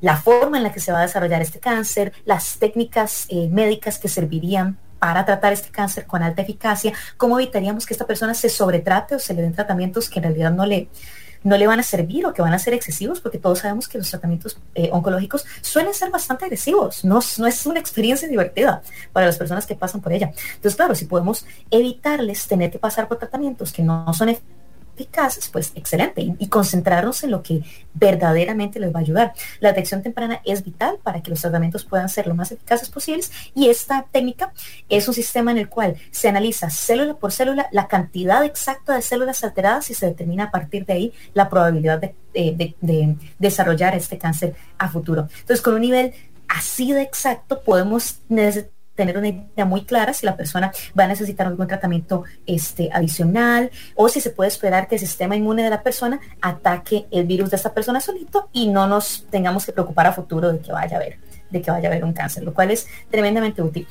la 0.00 0.16
forma 0.16 0.56
en 0.56 0.62
la 0.62 0.72
que 0.72 0.80
se 0.80 0.92
va 0.92 1.00
a 1.00 1.02
desarrollar 1.02 1.42
este 1.42 1.60
cáncer, 1.60 2.12
las 2.24 2.58
técnicas 2.58 3.26
eh, 3.28 3.48
médicas 3.50 3.98
que 3.98 4.08
servirían 4.08 4.78
para 4.98 5.24
tratar 5.24 5.52
este 5.52 5.70
cáncer 5.70 6.06
con 6.06 6.22
alta 6.22 6.42
eficacia, 6.42 6.92
cómo 7.16 7.38
evitaríamos 7.38 7.86
que 7.86 7.94
esta 7.94 8.06
persona 8.06 8.34
se 8.34 8.48
sobretrate 8.48 9.14
o 9.14 9.18
se 9.18 9.34
le 9.34 9.42
den 9.42 9.54
tratamientos 9.54 10.10
que 10.10 10.18
en 10.18 10.24
realidad 10.24 10.52
no 10.52 10.66
le, 10.66 10.88
no 11.42 11.56
le 11.56 11.66
van 11.66 11.80
a 11.80 11.82
servir 11.82 12.26
o 12.26 12.34
que 12.34 12.42
van 12.42 12.52
a 12.52 12.58
ser 12.58 12.74
excesivos, 12.74 13.20
porque 13.20 13.38
todos 13.38 13.60
sabemos 13.60 13.88
que 13.88 13.98
los 13.98 14.10
tratamientos 14.10 14.58
eh, 14.74 14.90
oncológicos 14.92 15.44
suelen 15.60 15.94
ser 15.94 16.10
bastante 16.10 16.44
agresivos, 16.44 17.04
no, 17.04 17.20
no 17.38 17.46
es 17.46 17.66
una 17.66 17.80
experiencia 17.80 18.28
divertida 18.28 18.82
para 19.12 19.26
las 19.26 19.36
personas 19.36 19.66
que 19.66 19.74
pasan 19.74 20.00
por 20.00 20.12
ella. 20.12 20.32
Entonces, 20.54 20.76
claro, 20.76 20.94
si 20.94 21.06
podemos 21.06 21.46
evitarles 21.70 22.46
tener 22.46 22.70
que 22.70 22.78
pasar 22.78 23.08
por 23.08 23.18
tratamientos 23.18 23.72
que 23.72 23.82
no 23.82 24.12
son 24.14 24.30
eficaces, 25.00 25.48
pues 25.48 25.72
excelente, 25.74 26.34
y, 26.38 26.48
concentrarnos 26.48 27.22
en 27.24 27.30
lo 27.30 27.42
que 27.42 27.62
verdaderamente 27.94 28.80
les 28.80 28.92
va 28.94 28.98
a 28.98 29.02
ayudar. 29.02 29.32
La 29.60 29.70
detección 29.70 30.02
temprana 30.02 30.40
es 30.44 30.64
vital 30.64 30.98
para 31.02 31.22
que 31.22 31.30
los 31.30 31.40
tratamientos 31.40 31.84
puedan 31.84 32.08
ser 32.08 32.26
lo 32.26 32.34
más 32.34 32.52
eficaces 32.52 32.90
posibles 32.90 33.32
y 33.54 33.68
esta 33.68 34.06
técnica 34.10 34.52
es 34.88 35.08
un 35.08 35.14
sistema 35.14 35.52
en 35.52 35.58
el 35.58 35.68
cual 35.68 35.96
se 36.10 36.28
analiza 36.28 36.70
célula 36.70 37.14
por 37.14 37.32
célula 37.32 37.68
la 37.72 37.88
cantidad 37.88 38.44
exacta 38.44 38.94
de 38.94 39.02
células 39.02 39.42
alteradas 39.44 39.90
y 39.90 39.94
se 39.94 40.06
determina 40.06 40.44
a 40.44 40.50
partir 40.50 40.84
de 40.84 40.92
ahí 40.92 41.12
la 41.34 41.48
probabilidad 41.48 42.00
de, 42.00 42.14
de, 42.34 42.74
de 42.80 43.16
desarrollar 43.38 43.94
este 43.94 44.18
cáncer 44.18 44.54
a 44.78 44.88
futuro. 44.88 45.28
Entonces, 45.40 45.62
con 45.62 45.74
un 45.74 45.80
nivel 45.80 46.12
así 46.48 46.92
de 46.92 47.02
exacto 47.02 47.62
podemos 47.62 48.18
tener 49.00 49.16
una 49.16 49.28
idea 49.28 49.64
muy 49.64 49.86
clara 49.86 50.12
si 50.12 50.26
la 50.26 50.36
persona 50.36 50.70
va 50.98 51.04
a 51.04 51.06
necesitar 51.06 51.46
algún 51.46 51.66
tratamiento 51.66 52.24
este, 52.46 52.90
adicional 52.92 53.70
o 53.94 54.10
si 54.10 54.20
se 54.20 54.28
puede 54.28 54.48
esperar 54.48 54.88
que 54.88 54.96
el 54.96 55.00
sistema 55.00 55.36
inmune 55.36 55.62
de 55.62 55.70
la 55.70 55.82
persona 55.82 56.20
ataque 56.42 57.06
el 57.10 57.24
virus 57.24 57.48
de 57.48 57.56
esta 57.56 57.72
persona 57.72 57.98
solito 58.00 58.50
y 58.52 58.68
no 58.68 58.86
nos 58.86 59.26
tengamos 59.30 59.64
que 59.64 59.72
preocupar 59.72 60.06
a 60.06 60.12
futuro 60.12 60.52
de 60.52 60.58
que 60.58 60.70
vaya 60.70 60.98
a 60.98 61.00
haber, 61.00 61.18
de 61.48 61.62
que 61.62 61.70
vaya 61.70 61.88
a 61.88 61.92
haber 61.92 62.04
un 62.04 62.12
cáncer, 62.12 62.42
lo 62.42 62.52
cual 62.52 62.70
es 62.72 62.86
tremendamente 63.10 63.62
útil. 63.62 63.86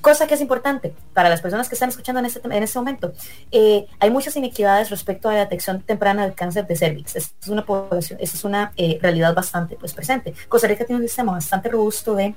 Cosa 0.00 0.26
que 0.26 0.34
es 0.34 0.40
importante 0.40 0.92
para 1.12 1.28
las 1.28 1.40
personas 1.40 1.68
que 1.68 1.76
están 1.76 1.90
escuchando 1.90 2.18
en 2.18 2.26
este, 2.26 2.40
en 2.44 2.62
este 2.62 2.78
momento, 2.80 3.12
eh, 3.52 3.86
hay 4.00 4.10
muchas 4.10 4.34
inequidades 4.36 4.90
respecto 4.90 5.28
a 5.28 5.34
la 5.34 5.40
detección 5.40 5.82
temprana 5.82 6.24
del 6.24 6.34
cáncer 6.34 6.66
de 6.66 6.74
cervix. 6.74 7.14
Esta 7.14 7.34
es 7.40 7.48
una 7.48 7.64
población, 7.64 8.18
esta 8.20 8.36
es 8.36 8.44
una 8.44 8.72
eh, 8.76 8.98
realidad 9.00 9.34
bastante 9.34 9.76
pues, 9.76 9.94
presente. 9.94 10.34
Costa 10.48 10.66
Rica 10.66 10.84
tiene 10.84 11.00
un 11.00 11.06
sistema 11.06 11.32
bastante 11.32 11.68
robusto 11.68 12.16
de 12.16 12.34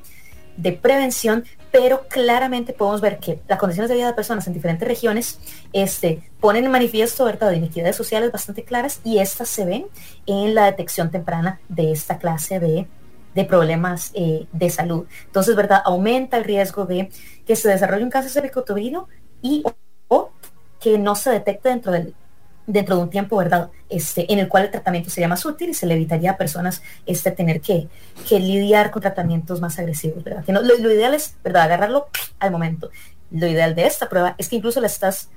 de 0.58 0.74
prevención, 0.74 1.46
pero 1.72 2.08
claramente 2.08 2.74
podemos 2.74 3.02
ver 3.02 3.20
que 3.20 3.40
las 3.48 3.60
condiciones 3.60 3.90
de 3.90 3.96
vida 3.96 4.08
de 4.08 4.14
personas 4.14 4.46
en 4.48 4.54
diferentes 4.54 4.88
regiones 4.88 5.40
este, 5.74 6.30
ponen 6.40 6.66
en 6.66 6.72
manifiesto 6.72 7.26
¿verdad? 7.26 7.52
inequidades 7.52 7.96
sociales 7.96 8.32
bastante 8.32 8.64
claras 8.64 9.00
y 9.04 9.20
estas 9.20 9.48
se 9.48 9.66
ven 9.66 9.86
en 10.26 10.54
la 10.54 10.66
detección 10.66 11.12
temprana 11.12 11.62
de 11.70 11.92
esta 11.92 12.18
clase 12.18 12.60
de, 12.60 12.88
de 13.34 13.46
problemas 13.46 14.12
eh, 14.14 14.48
de 14.52 14.70
salud. 14.70 15.06
Entonces, 15.26 15.56
¿verdad? 15.56 15.82
Aumenta 15.86 16.38
el 16.38 16.44
riesgo 16.44 16.86
de 16.86 17.10
que 17.46 17.56
se 17.56 17.70
desarrolle 17.70 18.04
un 18.04 18.10
cáncer 18.10 18.32
cervicotuberino 18.32 19.08
y 19.42 19.64
o 20.08 20.32
que 20.80 20.98
no 20.98 21.16
se 21.16 21.30
detecte 21.30 21.70
dentro 21.70 21.92
del, 21.92 22.16
dentro 22.72 22.96
de 22.96 23.04
un 23.04 23.10
tiempo, 23.10 23.38
¿verdad? 23.38 23.70
Este, 23.90 24.32
en 24.32 24.40
el 24.40 24.48
cual 24.48 24.64
el 24.64 24.72
tratamiento 24.72 25.10
sería 25.10 25.28
más 25.28 25.46
útil 25.46 25.70
y 25.70 25.74
se 25.74 25.86
le 25.86 25.96
evitaría 25.96 26.32
a 26.32 26.38
personas 26.38 26.82
este, 27.06 27.32
tener 27.32 27.62
que, 27.62 27.88
que 28.28 28.40
lidiar 28.40 28.92
con 28.92 29.02
tratamientos 29.02 29.62
más 29.62 29.78
agresivos, 29.80 30.24
¿verdad? 30.24 30.44
Que 30.44 30.52
no, 30.52 30.62
lo, 30.62 30.76
ideal 30.76 31.14
es, 31.14 31.36
¿verdad? 31.44 31.64
Agarrarlo 31.64 32.08
al 32.40 32.52
momento. 32.52 32.90
Lo 33.32 33.48
ideal 33.48 33.76
de 33.76 33.86
esta 33.86 34.10
prueba 34.10 34.36
es 34.38 34.50
que 34.50 34.56
incluso 34.56 34.80
la 34.82 34.88
estás, 34.88 35.30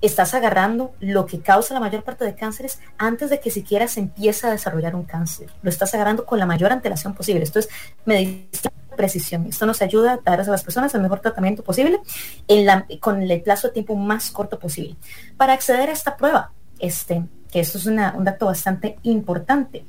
estás 0.00 0.34
agarrando 0.34 0.94
lo 1.00 1.26
que 1.26 1.40
causa 1.40 1.74
la 1.74 1.80
mayor 1.80 2.02
parte 2.02 2.24
de 2.24 2.34
cánceres 2.34 2.80
antes 2.98 3.30
de 3.30 3.40
que 3.40 3.50
siquiera 3.50 3.88
se 3.88 4.00
empiece 4.00 4.46
a 4.46 4.50
desarrollar 4.50 4.94
un 4.94 5.04
cáncer. 5.04 5.50
Lo 5.62 5.70
estás 5.70 5.94
agarrando 5.94 6.26
con 6.26 6.38
la 6.38 6.46
mayor 6.46 6.72
antelación 6.72 7.14
posible. 7.14 7.44
Esto 7.44 7.58
es 7.58 7.68
medicina 8.04 8.72
precisión. 9.00 9.46
Esto 9.46 9.64
nos 9.66 9.80
ayuda 9.80 10.20
a 10.24 10.30
dar 10.30 10.40
a 10.40 10.44
las 10.44 10.62
personas 10.62 10.94
el 10.94 11.00
mejor 11.00 11.20
tratamiento 11.20 11.64
posible 11.64 12.00
en 12.48 12.66
la, 12.66 12.86
con 13.00 13.22
el 13.22 13.42
plazo 13.42 13.68
de 13.68 13.72
tiempo 13.72 13.96
más 13.96 14.30
corto 14.30 14.58
posible. 14.58 14.96
Para 15.38 15.54
acceder 15.54 15.88
a 15.88 15.92
esta 15.92 16.16
prueba, 16.18 16.52
este, 16.80 17.24
que 17.50 17.60
esto 17.60 17.78
es 17.78 17.86
un 17.86 17.96
dato 17.96 18.46
bastante 18.46 18.98
importante. 19.02 19.84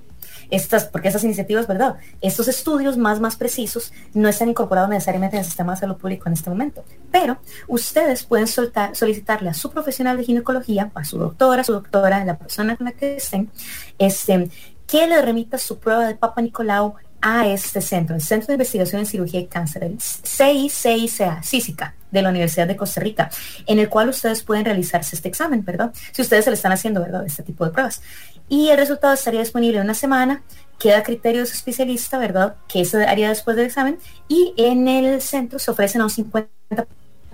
Estas, 0.50 0.86
porque 0.86 1.08
estas 1.08 1.24
iniciativas, 1.24 1.66
¿verdad? 1.66 1.96
Estos 2.20 2.50
estudios 2.50 2.98
más, 2.98 3.22
más 3.22 3.38
precisos 3.38 3.94
no 4.14 4.28
están 4.28 4.50
incorporados 4.50 4.90
necesariamente 4.90 5.38
en 5.38 5.40
el 5.40 5.46
sistema 5.46 5.74
de 5.74 5.80
salud 5.80 5.96
público 5.96 6.28
en 6.28 6.34
este 6.34 6.50
momento, 6.50 6.84
pero 7.10 7.38
ustedes 7.70 8.24
pueden 8.24 8.48
solicitarle 8.48 9.50
a 9.50 9.54
su 9.54 9.72
profesional 9.72 10.18
de 10.18 10.26
ginecología, 10.26 10.92
a 10.94 11.06
su 11.06 11.18
doctora, 11.18 11.62
a 11.62 11.64
su 11.64 11.72
doctora, 11.72 12.26
la 12.26 12.38
persona 12.38 12.76
con 12.76 12.86
la 12.86 12.92
que 12.92 13.16
estén, 13.16 13.50
este, 13.98 14.50
que 14.88 15.08
le 15.08 15.22
remita 15.22 15.58
su 15.58 15.80
prueba 15.80 16.06
de 16.06 16.16
Papa 16.16 16.42
Nicolau 16.42 16.96
a 17.22 17.48
este 17.48 17.82
centro, 17.82 18.16
el 18.16 18.22
Centro 18.22 18.48
de 18.48 18.54
Investigación 18.54 19.00
en 19.00 19.06
Cirugía 19.06 19.40
y 19.40 19.48
Cáncer, 19.48 19.84
el 19.84 19.98
CICICA, 20.00 21.42
CICICA, 21.44 21.96
de 22.12 22.22
la 22.22 22.30
Universidad 22.30 22.68
de 22.68 22.76
Costa 22.76 23.00
Rica, 23.00 23.30
en 23.66 23.80
el 23.80 23.90
cual 23.90 24.10
ustedes 24.10 24.44
pueden 24.44 24.66
realizarse 24.66 25.16
este 25.16 25.30
examen, 25.30 25.64
¿verdad? 25.64 25.94
Si 26.12 26.22
ustedes 26.22 26.44
se 26.44 26.52
le 26.52 26.56
están 26.56 26.72
haciendo, 26.72 27.00
¿verdad? 27.02 27.26
Este 27.26 27.44
tipo 27.44 27.64
de 27.66 27.72
pruebas. 27.72 28.02
Y 28.50 28.70
el 28.70 28.78
resultado 28.78 29.14
estaría 29.14 29.40
disponible 29.40 29.78
en 29.78 29.86
una 29.86 29.94
semana, 29.94 30.44
queda 30.78 30.98
a 30.98 31.04
criterio 31.04 31.42
de 31.42 31.48
su 31.48 31.54
especialista, 31.54 32.18
¿verdad? 32.18 32.56
Que 32.68 32.82
eso 32.82 32.98
haría 32.98 33.30
después 33.30 33.56
del 33.56 33.68
examen, 33.68 33.98
y 34.28 34.54
en 34.58 34.88
el 34.88 35.22
centro 35.22 35.58
se 35.60 35.72
ofrecen 35.72 36.02
a 36.02 36.06
un 36.06 36.10
50 36.10 36.50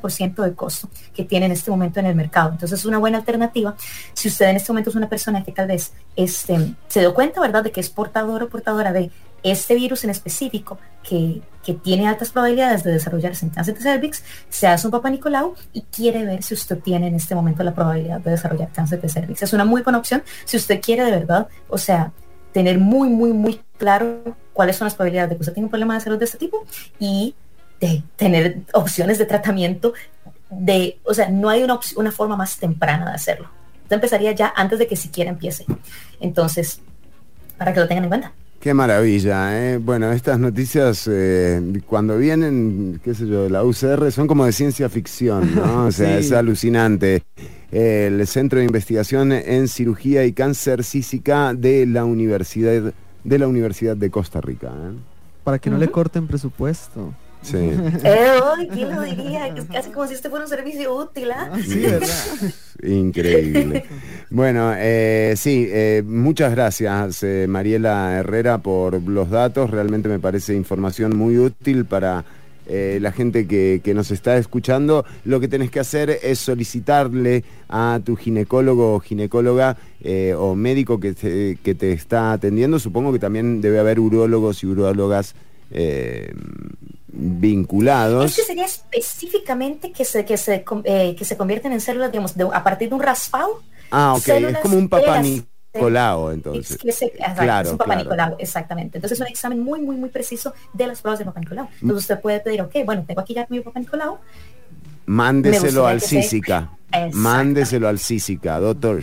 de 0.01 0.53
costo 0.53 0.89
que 1.13 1.23
tiene 1.23 1.47
en 1.47 1.51
este 1.51 1.71
momento 1.71 1.99
en 1.99 2.05
el 2.05 2.15
mercado. 2.15 2.51
Entonces 2.51 2.79
es 2.79 2.85
una 2.85 2.97
buena 2.97 3.17
alternativa. 3.17 3.75
Si 4.13 4.27
usted 4.27 4.47
en 4.47 4.57
este 4.57 4.71
momento 4.71 4.89
es 4.89 4.95
una 4.95 5.09
persona 5.09 5.43
que 5.43 5.51
tal 5.51 5.67
vez 5.67 5.91
este, 6.15 6.75
se 6.87 6.99
dio 6.99 7.13
cuenta, 7.13 7.41
¿verdad?, 7.41 7.63
de 7.63 7.71
que 7.71 7.81
es 7.81 7.89
portador 7.89 8.43
o 8.43 8.49
portadora 8.49 8.93
de 8.93 9.11
este 9.51 9.75
virus 9.75 10.03
en 10.03 10.09
específico 10.09 10.77
que, 11.03 11.41
que 11.63 11.73
tiene 11.73 12.07
altas 12.07 12.31
probabilidades 12.31 12.83
de 12.83 12.91
desarrollarse 12.91 13.45
en 13.45 13.51
cáncer 13.51 13.75
de 13.75 13.81
cervix, 13.81 14.23
se 14.49 14.67
hace 14.67 14.87
un 14.87 14.91
papá 14.91 15.09
Nicolau 15.09 15.55
y 15.73 15.81
quiere 15.81 16.25
ver 16.25 16.43
si 16.43 16.53
usted 16.53 16.79
tiene 16.79 17.07
en 17.07 17.15
este 17.15 17.35
momento 17.35 17.63
la 17.63 17.73
probabilidad 17.73 18.19
de 18.19 18.31
desarrollar 18.31 18.71
cáncer 18.71 19.01
de 19.01 19.09
cervix. 19.09 19.43
Es 19.43 19.53
una 19.53 19.65
muy 19.65 19.81
buena 19.81 19.99
opción 19.99 20.23
si 20.45 20.57
usted 20.57 20.81
quiere 20.81 21.03
de 21.05 21.11
verdad, 21.11 21.47
o 21.69 21.77
sea, 21.77 22.11
tener 22.51 22.79
muy, 22.79 23.09
muy, 23.09 23.33
muy 23.33 23.61
claro 23.77 24.23
cuáles 24.53 24.75
son 24.75 24.85
las 24.85 24.95
probabilidades 24.95 25.29
de 25.29 25.35
que 25.35 25.41
usted 25.41 25.53
tenga 25.53 25.65
un 25.65 25.71
problema 25.71 25.93
de 25.93 26.01
salud 26.01 26.17
de 26.17 26.25
este 26.25 26.37
tipo 26.37 26.65
y 26.99 27.35
de 27.79 28.03
tener 28.15 28.61
opciones 28.73 29.17
de 29.17 29.25
tratamiento 29.25 29.93
de, 30.49 30.99
o 31.03 31.13
sea, 31.13 31.29
no 31.29 31.49
hay 31.49 31.63
una, 31.63 31.79
una 31.95 32.11
forma 32.11 32.35
más 32.35 32.57
temprana 32.57 33.09
de 33.09 33.15
hacerlo. 33.15 33.49
Usted 33.83 33.95
empezaría 33.95 34.31
ya 34.31 34.53
antes 34.55 34.79
de 34.79 34.87
que 34.87 34.95
siquiera 34.95 35.29
empiece. 35.29 35.65
Entonces, 36.19 36.81
para 37.57 37.73
que 37.73 37.79
lo 37.79 37.87
tengan 37.87 38.05
en 38.05 38.09
cuenta. 38.09 38.33
Qué 38.59 38.73
maravilla, 38.73 39.73
¿eh? 39.73 39.77
Bueno, 39.77 40.11
estas 40.11 40.39
noticias 40.39 41.07
eh, 41.11 41.61
cuando 41.85 42.17
vienen, 42.17 42.99
qué 43.03 43.13
sé 43.13 43.27
yo, 43.27 43.43
de 43.43 43.49
la 43.51 43.63
UCR 43.63 44.11
son 44.11 44.25
como 44.27 44.45
de 44.45 44.51
ciencia 44.51 44.89
ficción, 44.89 45.55
¿no? 45.55 45.85
O 45.85 45.91
sea, 45.91 46.19
Sí. 46.19 46.25
es 46.25 46.31
alucinante. 46.31 47.23
El 47.71 48.25
Centro 48.27 48.59
de 48.59 48.65
Investigación 48.65 49.31
en 49.31 49.67
Cirugía 49.67 50.25
y 50.25 50.33
Cáncer 50.33 50.83
Císica 50.83 51.53
de 51.53 51.85
la 51.85 52.03
Universidad 52.05 52.93
de 53.23 53.39
la 53.39 53.47
Universidad 53.47 53.95
de 53.97 54.09
Costa 54.09 54.41
Rica. 54.41 54.67
¿eh? 54.69 54.95
Para 55.43 55.59
que 55.59 55.69
no 55.69 55.77
le 55.77 55.89
corten 55.89 56.27
presupuesto. 56.27 57.13
Sí. 57.49 57.57
Eh, 58.03 58.29
ay, 58.57 58.67
¿quién 58.67 58.93
lo 58.93 59.01
diría? 59.03 59.47
Es 59.47 59.65
casi 59.65 59.91
como 59.91 60.05
si 60.07 60.13
este 60.15 60.29
fuera 60.29 60.43
un 60.43 60.49
servicio 60.49 60.93
útil, 60.93 61.31
¿ah? 61.31 61.51
Sí, 61.65 61.79
¿verdad? 61.79 62.53
Increíble. 62.83 63.85
Bueno, 64.29 64.73
eh, 64.75 65.33
sí, 65.37 65.67
eh, 65.69 66.03
muchas 66.05 66.51
gracias 66.51 67.23
eh, 67.23 67.45
Mariela 67.47 68.19
Herrera 68.19 68.57
por 68.57 69.01
los 69.01 69.29
datos. 69.29 69.69
Realmente 69.69 70.09
me 70.09 70.19
parece 70.19 70.53
información 70.55 71.15
muy 71.15 71.37
útil 71.37 71.85
para 71.85 72.25
eh, 72.67 72.99
la 73.01 73.13
gente 73.13 73.47
que, 73.47 73.79
que 73.81 73.93
nos 73.93 74.11
está 74.11 74.35
escuchando. 74.37 75.05
Lo 75.23 75.39
que 75.39 75.47
tenés 75.47 75.71
que 75.71 75.79
hacer 75.79 76.19
es 76.21 76.39
solicitarle 76.39 77.45
a 77.69 78.01
tu 78.03 78.17
ginecólogo 78.17 78.93
o 78.95 78.99
ginecóloga 78.99 79.77
eh, 80.01 80.33
o 80.37 80.53
médico 80.53 80.99
que 80.99 81.13
te, 81.13 81.57
que 81.63 81.75
te 81.75 81.93
está 81.93 82.33
atendiendo. 82.33 82.77
Supongo 82.77 83.13
que 83.13 83.19
también 83.19 83.61
debe 83.61 83.79
haber 83.79 84.01
urólogos 84.01 84.63
y 84.63 84.67
urólogas 84.67 85.33
eh, 85.71 86.33
vinculados. 87.19 88.25
Es 88.31 88.35
que 88.37 88.43
sería 88.43 88.65
específicamente 88.65 89.91
que 89.91 90.05
se, 90.05 90.23
que 90.25 90.37
se, 90.37 90.63
eh, 90.83 91.15
que 91.17 91.25
se 91.25 91.35
convierten 91.37 91.71
en 91.73 91.81
células, 91.81 92.11
digamos, 92.11 92.35
de- 92.37 92.47
a 92.53 92.63
partir 92.63 92.89
de 92.89 92.95
un 92.95 93.01
raspado. 93.01 93.61
Ah, 93.91 94.13
ok, 94.15 94.27
es 94.27 94.57
como 94.59 94.77
un 94.77 94.87
papá 94.89 95.21
Nicolau, 95.21 96.31
entonces. 96.31 96.71
Es, 96.71 96.77
que 96.77 96.91
se- 96.91 97.05
exacto, 97.05 97.41
Claro, 97.41 97.67
es 97.67 97.71
un 97.71 97.77
papá 97.77 97.93
claro. 97.93 98.03
Nicolau, 98.09 98.35
exactamente. 98.39 98.97
Entonces 98.97 99.17
es 99.17 99.21
un 99.21 99.27
examen 99.27 99.59
muy, 99.61 99.81
muy, 99.81 99.95
muy 99.95 100.09
preciso 100.09 100.53
de 100.73 100.87
las 100.87 101.01
pruebas 101.01 101.19
de 101.19 101.25
papá 101.25 101.39
Nicolau. 101.39 101.65
Mm. 101.65 101.69
Entonces 101.81 102.03
usted 102.03 102.21
puede 102.21 102.39
pedir, 102.39 102.61
ok, 102.61 102.75
bueno, 102.85 103.03
tengo 103.07 103.21
aquí 103.21 103.33
ya 103.33 103.47
mi 103.49 103.59
papá 103.61 103.79
Nicolau. 103.79 104.19
Mándeselo 105.05 105.87
al. 105.87 105.97
Exactamente. 105.97 107.15
Mándeselo 107.15 107.87
al 107.87 107.99
Císica, 107.99 108.59
doctor. 108.59 109.01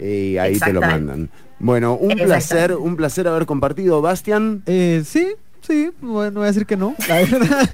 Y 0.00 0.36
ahí 0.36 0.58
te 0.58 0.72
lo 0.72 0.80
mandan. 0.80 1.30
Bueno, 1.58 1.94
un 1.94 2.16
placer, 2.16 2.74
un 2.74 2.96
placer 2.96 3.28
haber 3.28 3.46
compartido, 3.46 4.02
Bastian. 4.02 4.62
Eh, 4.66 5.02
sí, 5.04 5.28
sí, 5.62 5.90
bueno, 6.00 6.30
no 6.32 6.40
voy 6.40 6.44
a 6.44 6.52
decir 6.52 6.66
que 6.66 6.76
no, 6.76 6.94
la 7.08 7.14
verdad. 7.16 7.70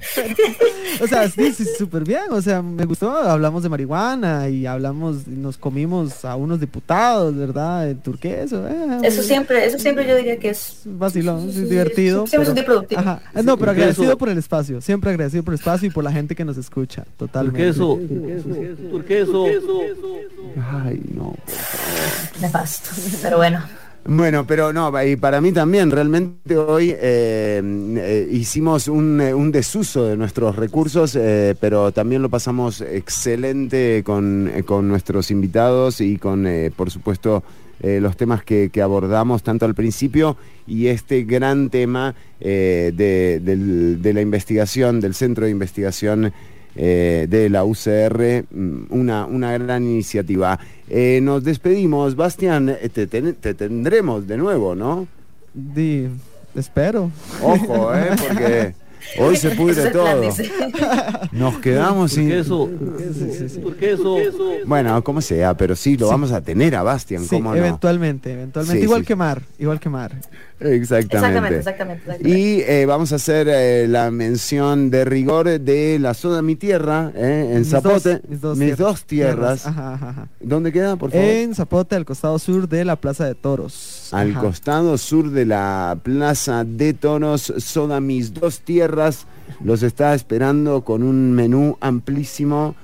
o 1.01 1.07
sea, 1.07 1.29
sí, 1.29 1.51
sí, 1.53 1.65
súper 1.77 2.03
bien, 2.03 2.23
o 2.31 2.41
sea, 2.41 2.61
me 2.61 2.85
gustó, 2.85 3.11
hablamos 3.15 3.63
de 3.63 3.69
marihuana 3.69 4.47
y 4.49 4.65
hablamos, 4.65 5.27
y 5.27 5.31
nos 5.31 5.57
comimos 5.57 6.23
a 6.25 6.35
unos 6.35 6.59
diputados, 6.59 7.35
¿verdad? 7.35 7.89
En 7.89 7.97
turqueso. 7.99 8.67
eh, 8.67 8.99
Eso 9.03 9.21
siempre, 9.23 9.65
eso 9.65 9.77
siempre 9.79 10.07
yo 10.07 10.15
diría 10.15 10.37
que 10.37 10.49
es 10.49 10.81
vacilón, 10.85 11.51
Sí, 11.51 11.61
divertido. 11.61 12.25
siempre 12.27 12.43
es 12.43 12.49
un 12.49 12.55
día 12.55 12.65
productivo. 12.65 13.01
Ajá. 13.01 13.21
No, 13.43 13.57
pero 13.57 13.71
agradecido 13.71 14.07
eso- 14.09 14.17
por 14.17 14.29
el 14.29 14.37
espacio, 14.37 14.81
siempre 14.81 15.09
agradecido 15.11 15.43
por 15.43 15.53
el 15.53 15.59
espacio 15.59 15.87
y 15.87 15.91
por 15.91 16.03
la 16.03 16.11
gente 16.11 16.35
que 16.35 16.45
nos 16.45 16.57
escucha, 16.57 17.05
totalmente. 17.17 17.59
Porque 17.59 17.69
eso, 17.69 17.99
porque 18.91 19.21
eso, 19.21 19.45
Ay, 20.71 21.01
no. 21.13 21.35
nefasto. 22.41 22.89
Pero 23.21 23.37
bueno. 23.37 23.61
Bueno, 24.11 24.43
pero 24.47 24.73
no, 24.73 24.91
y 25.03 25.17
para 25.17 25.39
mí 25.39 25.51
también, 25.51 25.91
realmente 25.91 26.57
hoy 26.57 26.95
eh, 26.97 27.61
eh, 27.61 28.27
hicimos 28.31 28.87
un, 28.87 29.21
eh, 29.21 29.35
un 29.35 29.51
desuso 29.51 30.07
de 30.07 30.17
nuestros 30.17 30.55
recursos, 30.55 31.15
pero 31.61 31.91
también 31.91 32.23
lo 32.23 32.29
pasamos 32.29 32.81
excelente 32.81 34.01
con, 34.03 34.51
con 34.65 34.87
nuestros 34.87 35.29
invitados 35.29 36.01
y 36.01 36.17
con, 36.17 36.47
por 36.75 36.89
supuesto, 36.89 37.43
los 37.83 38.17
temas 38.17 38.43
que, 38.43 38.71
abordamos 38.81 39.43
tanto 39.43 39.65
al 39.65 39.75
principio 39.75 40.37
y 40.65 40.87
este 40.87 41.23
gran 41.23 41.69
tema 41.69 42.15
de, 42.39 44.11
la 44.11 44.21
investigación, 44.21 45.01
del 45.01 45.13
Centro 45.13 45.45
de 45.45 45.51
Investigación 45.51 46.33
de 46.73 47.47
la 47.51 47.63
UCR, 47.63 48.45
mm, 48.49 48.85
una, 48.89 49.27
una 49.27 49.55
gran 49.55 49.83
iniciativa. 49.83 50.59
Eh, 50.89 51.19
nos 51.21 51.43
despedimos, 51.43 52.15
Bastian, 52.15 52.69
eh, 52.69 52.89
te, 52.91 53.05
ten- 53.07 53.35
te 53.35 53.53
tendremos 53.53 54.27
de 54.27 54.37
nuevo, 54.37 54.73
¿no? 54.75 55.07
Di, 55.53 56.07
espero. 56.55 57.11
Ojo, 57.43 57.93
¿eh? 57.95 58.09
Porque 58.27 58.73
hoy 59.19 59.35
se 59.35 59.51
pudre 59.51 59.91
todo. 59.91 60.21
Nos 61.31 61.57
quedamos 61.59 62.11
sin... 62.11 62.25
porque 62.29 62.39
eso, 62.39 62.69
porque 63.63 63.91
eso, 63.93 64.17
Bueno, 64.65 65.03
como 65.03 65.21
sea, 65.21 65.55
pero 65.55 65.75
sí, 65.75 65.95
lo 65.97 66.07
Sí. 66.07 66.11
vamos 66.11 66.31
a 66.31 66.41
tener 66.41 66.75
a 66.75 66.83
Bastian, 66.83 67.23
Sí, 67.23 67.29
¿cómo 67.35 67.51
no? 67.51 67.55
eventualmente, 67.57 68.33
eventualmente. 68.33 68.79
Sí, 68.79 68.83
igual 68.85 69.01
sí. 69.01 69.07
que 69.07 69.15
Mar, 69.15 69.41
igual 69.59 69.79
que 69.79 69.89
Mar. 69.89 70.11
Exactamente. 70.59 71.15
Exactamente, 71.15 71.57
exactamente. 71.59 72.03
exactamente. 72.03 72.39
Y 72.39 72.61
eh, 72.67 72.85
vamos 72.85 73.11
a 73.13 73.15
hacer 73.15 73.47
eh, 73.49 73.87
la 73.87 74.11
mención 74.11 74.89
de 74.89 75.05
rigor 75.05 75.59
de 75.59 75.97
la 75.99 76.13
soda 76.13 76.41
Mi 76.41 76.55
Tierra, 76.55 77.11
eh, 77.15 77.51
en 77.53 77.59
Mis 77.59 77.69
Zapote. 77.69 78.13
dos- 78.19 78.29
mis 78.29 78.41
dos 78.41 78.57
mis 78.57 78.67
tierras. 78.75 78.77
dos 78.91 79.05
tierras. 79.05 79.65
Ajá, 79.67 79.93
ajá, 79.93 80.09
ajá. 80.09 80.27
¿Dónde 80.41 80.71
queda, 80.71 80.95
por 80.97 81.11
favor? 81.11 81.25
En 81.25 81.55
Zapote, 81.55 81.95
al 81.95 82.05
costado 82.05 82.37
sur 82.39 82.67
de 82.67 82.83
la 82.85 82.95
Plaza 82.97 83.25
de 83.25 83.35
Toros. 83.35 84.09
Al 84.11 84.31
Ajá. 84.31 84.41
costado 84.41 84.97
sur 84.97 85.31
de 85.31 85.45
la 85.45 85.97
Plaza 86.03 86.63
de 86.65 86.93
Toros, 86.93 87.53
Soda 87.57 87.99
Mis 88.01 88.33
Dos 88.33 88.59
Tierras 88.59 89.25
los 89.63 89.81
está 89.83 90.13
esperando 90.13 90.83
con 90.83 91.03
un 91.03 91.31
menú 91.31 91.77
amplísimo. 91.81 92.75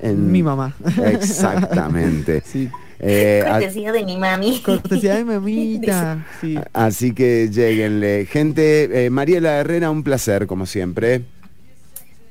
En... 0.00 0.32
Mi 0.32 0.42
mamá. 0.42 0.74
Exactamente. 1.04 2.42
Sí. 2.52 2.68
Eh, 3.04 3.42
a- 3.44 3.50
Cortesía 3.58 3.90
de 3.92 4.04
mi 4.04 4.16
mami. 4.16 4.60
Cortesía 4.60 5.16
de 5.16 5.24
mi 5.24 5.34
mamita. 5.34 6.24
Sí. 6.40 6.56
así 6.72 7.12
que 7.12 7.48
lleguenle. 7.50 8.26
Gente, 8.26 9.06
eh, 9.06 9.10
Mariela 9.10 9.56
Herrera, 9.58 9.90
un 9.90 10.02
placer, 10.04 10.46
como 10.46 10.66
siempre. 10.66 11.22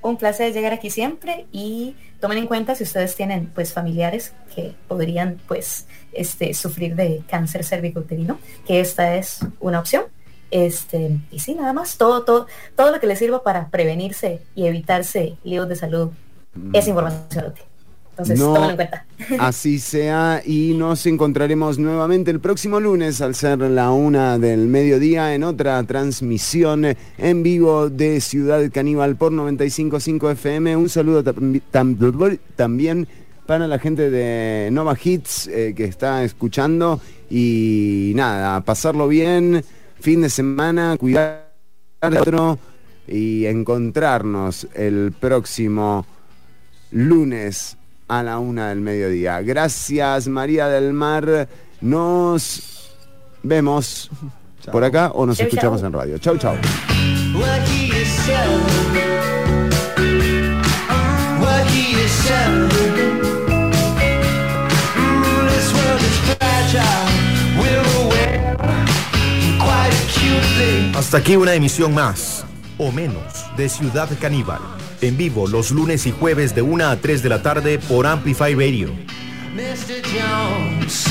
Un 0.02 0.18
placer 0.18 0.52
llegar 0.53 0.73
aquí 0.73 0.89
siempre 0.89 1.45
y 1.52 1.95
tomen 2.19 2.38
en 2.39 2.48
cuenta 2.48 2.73
si 2.73 2.84
ustedes 2.84 3.15
tienen 3.15 3.48
pues 3.53 3.73
familiares 3.73 4.34
que 4.56 4.73
podrían 4.88 5.39
pues 5.48 5.85
este 6.14 6.53
sufrir 6.56 6.95
de 6.95 7.22
cáncer 7.30 7.64
cervicouterino, 7.64 8.39
que 8.65 8.80
esta 8.80 9.15
es 9.18 9.39
una 9.60 9.80
opción. 9.80 10.06
Este, 10.49 11.18
y 11.31 11.39
sí, 11.39 11.53
nada 11.53 11.72
más, 11.73 11.98
todo, 11.98 12.23
todo, 12.23 12.48
todo 12.76 12.91
lo 12.91 12.99
que 12.99 13.07
les 13.07 13.19
sirva 13.19 13.43
para 13.43 13.68
prevenirse 13.69 14.41
y 14.56 14.65
evitarse 14.65 15.35
líos 15.43 15.69
de 15.69 15.76
salud 15.76 16.10
es 16.73 16.88
información 16.88 17.45
útil. 17.48 17.64
Entonces, 18.22 18.39
No. 18.39 18.56
en 18.69 18.76
cuenta. 18.76 19.06
Así 19.39 19.80
sea 19.80 20.41
y 20.45 20.73
nos 20.76 21.06
encontraremos 21.06 21.77
nuevamente 21.80 22.31
el 22.31 22.39
próximo 22.39 22.80
lunes 22.80 23.22
al 23.22 23.35
ser 23.35 23.60
la 23.60 23.91
una 23.91 24.38
del 24.39 24.68
mediodía 24.68 25.34
en 25.35 25.43
otra 25.43 25.81
transmisión 25.84 26.85
en 27.18 27.43
vivo 27.43 27.89
de 27.89 28.19
Ciudad 28.22 28.61
Caníbal 28.72 29.15
por 29.15 29.31
95.5 29.31 30.31
FM. 30.31 30.76
Un 30.76 30.89
saludo 30.89 31.23
tam- 31.23 31.61
tam- 31.72 32.39
también 32.56 33.07
para 33.45 33.68
la 33.68 33.80
gente 33.80 34.10
de 34.10 34.69
Nova 34.72 34.95
Hits 35.02 35.48
eh, 35.48 35.73
que 35.76 35.85
está 35.85 36.23
escuchando 36.23 37.02
y 37.30 38.14
nada, 38.15 38.61
pasarlo 38.61 39.07
bien, 39.07 39.64
fin 39.99 40.22
de 40.22 40.30
semana, 40.30 40.95
cuidar 40.98 41.52
otro 42.02 42.60
y 43.07 43.45
encontrarnos 43.45 44.68
el 44.73 45.11
próximo 45.19 46.06
lunes 46.91 47.77
a 48.12 48.24
la 48.24 48.40
una 48.40 48.68
del 48.68 48.82
mediodía. 48.82 49.42
Gracias 49.42 50.28
María 50.28 50.68
del 50.68 50.92
Mar. 50.92 51.48
Nos 51.80 52.92
vemos 53.42 54.10
por 54.70 54.84
acá 54.84 55.12
o 55.14 55.26
nos 55.26 55.38
Chau, 55.38 55.48
escuchamos 55.48 55.80
chau. 55.80 55.88
en 55.88 55.94
radio. 55.94 56.18
Chau, 56.18 56.38
chau. 56.38 56.56
Hasta 70.96 71.18
aquí 71.18 71.36
una 71.38 71.54
emisión 71.54 71.94
más, 71.94 72.46
o 72.78 72.92
menos, 72.92 73.24
de 73.56 73.70
Ciudad 73.70 74.10
Caníbal. 74.20 74.60
En 75.02 75.18
vivo 75.18 75.48
los 75.48 75.72
lunes 75.72 76.06
y 76.06 76.11
jueves 76.11 76.53
de 76.53 76.61
1 76.61 76.86
a 76.88 76.95
3 76.95 77.23
de 77.23 77.30
la 77.30 77.41
tarde 77.41 77.80
por 77.80 78.06
Amplify 78.06 78.53
Radio. 78.53 78.90
Mr. 79.56 80.02
Jones. 80.06 81.11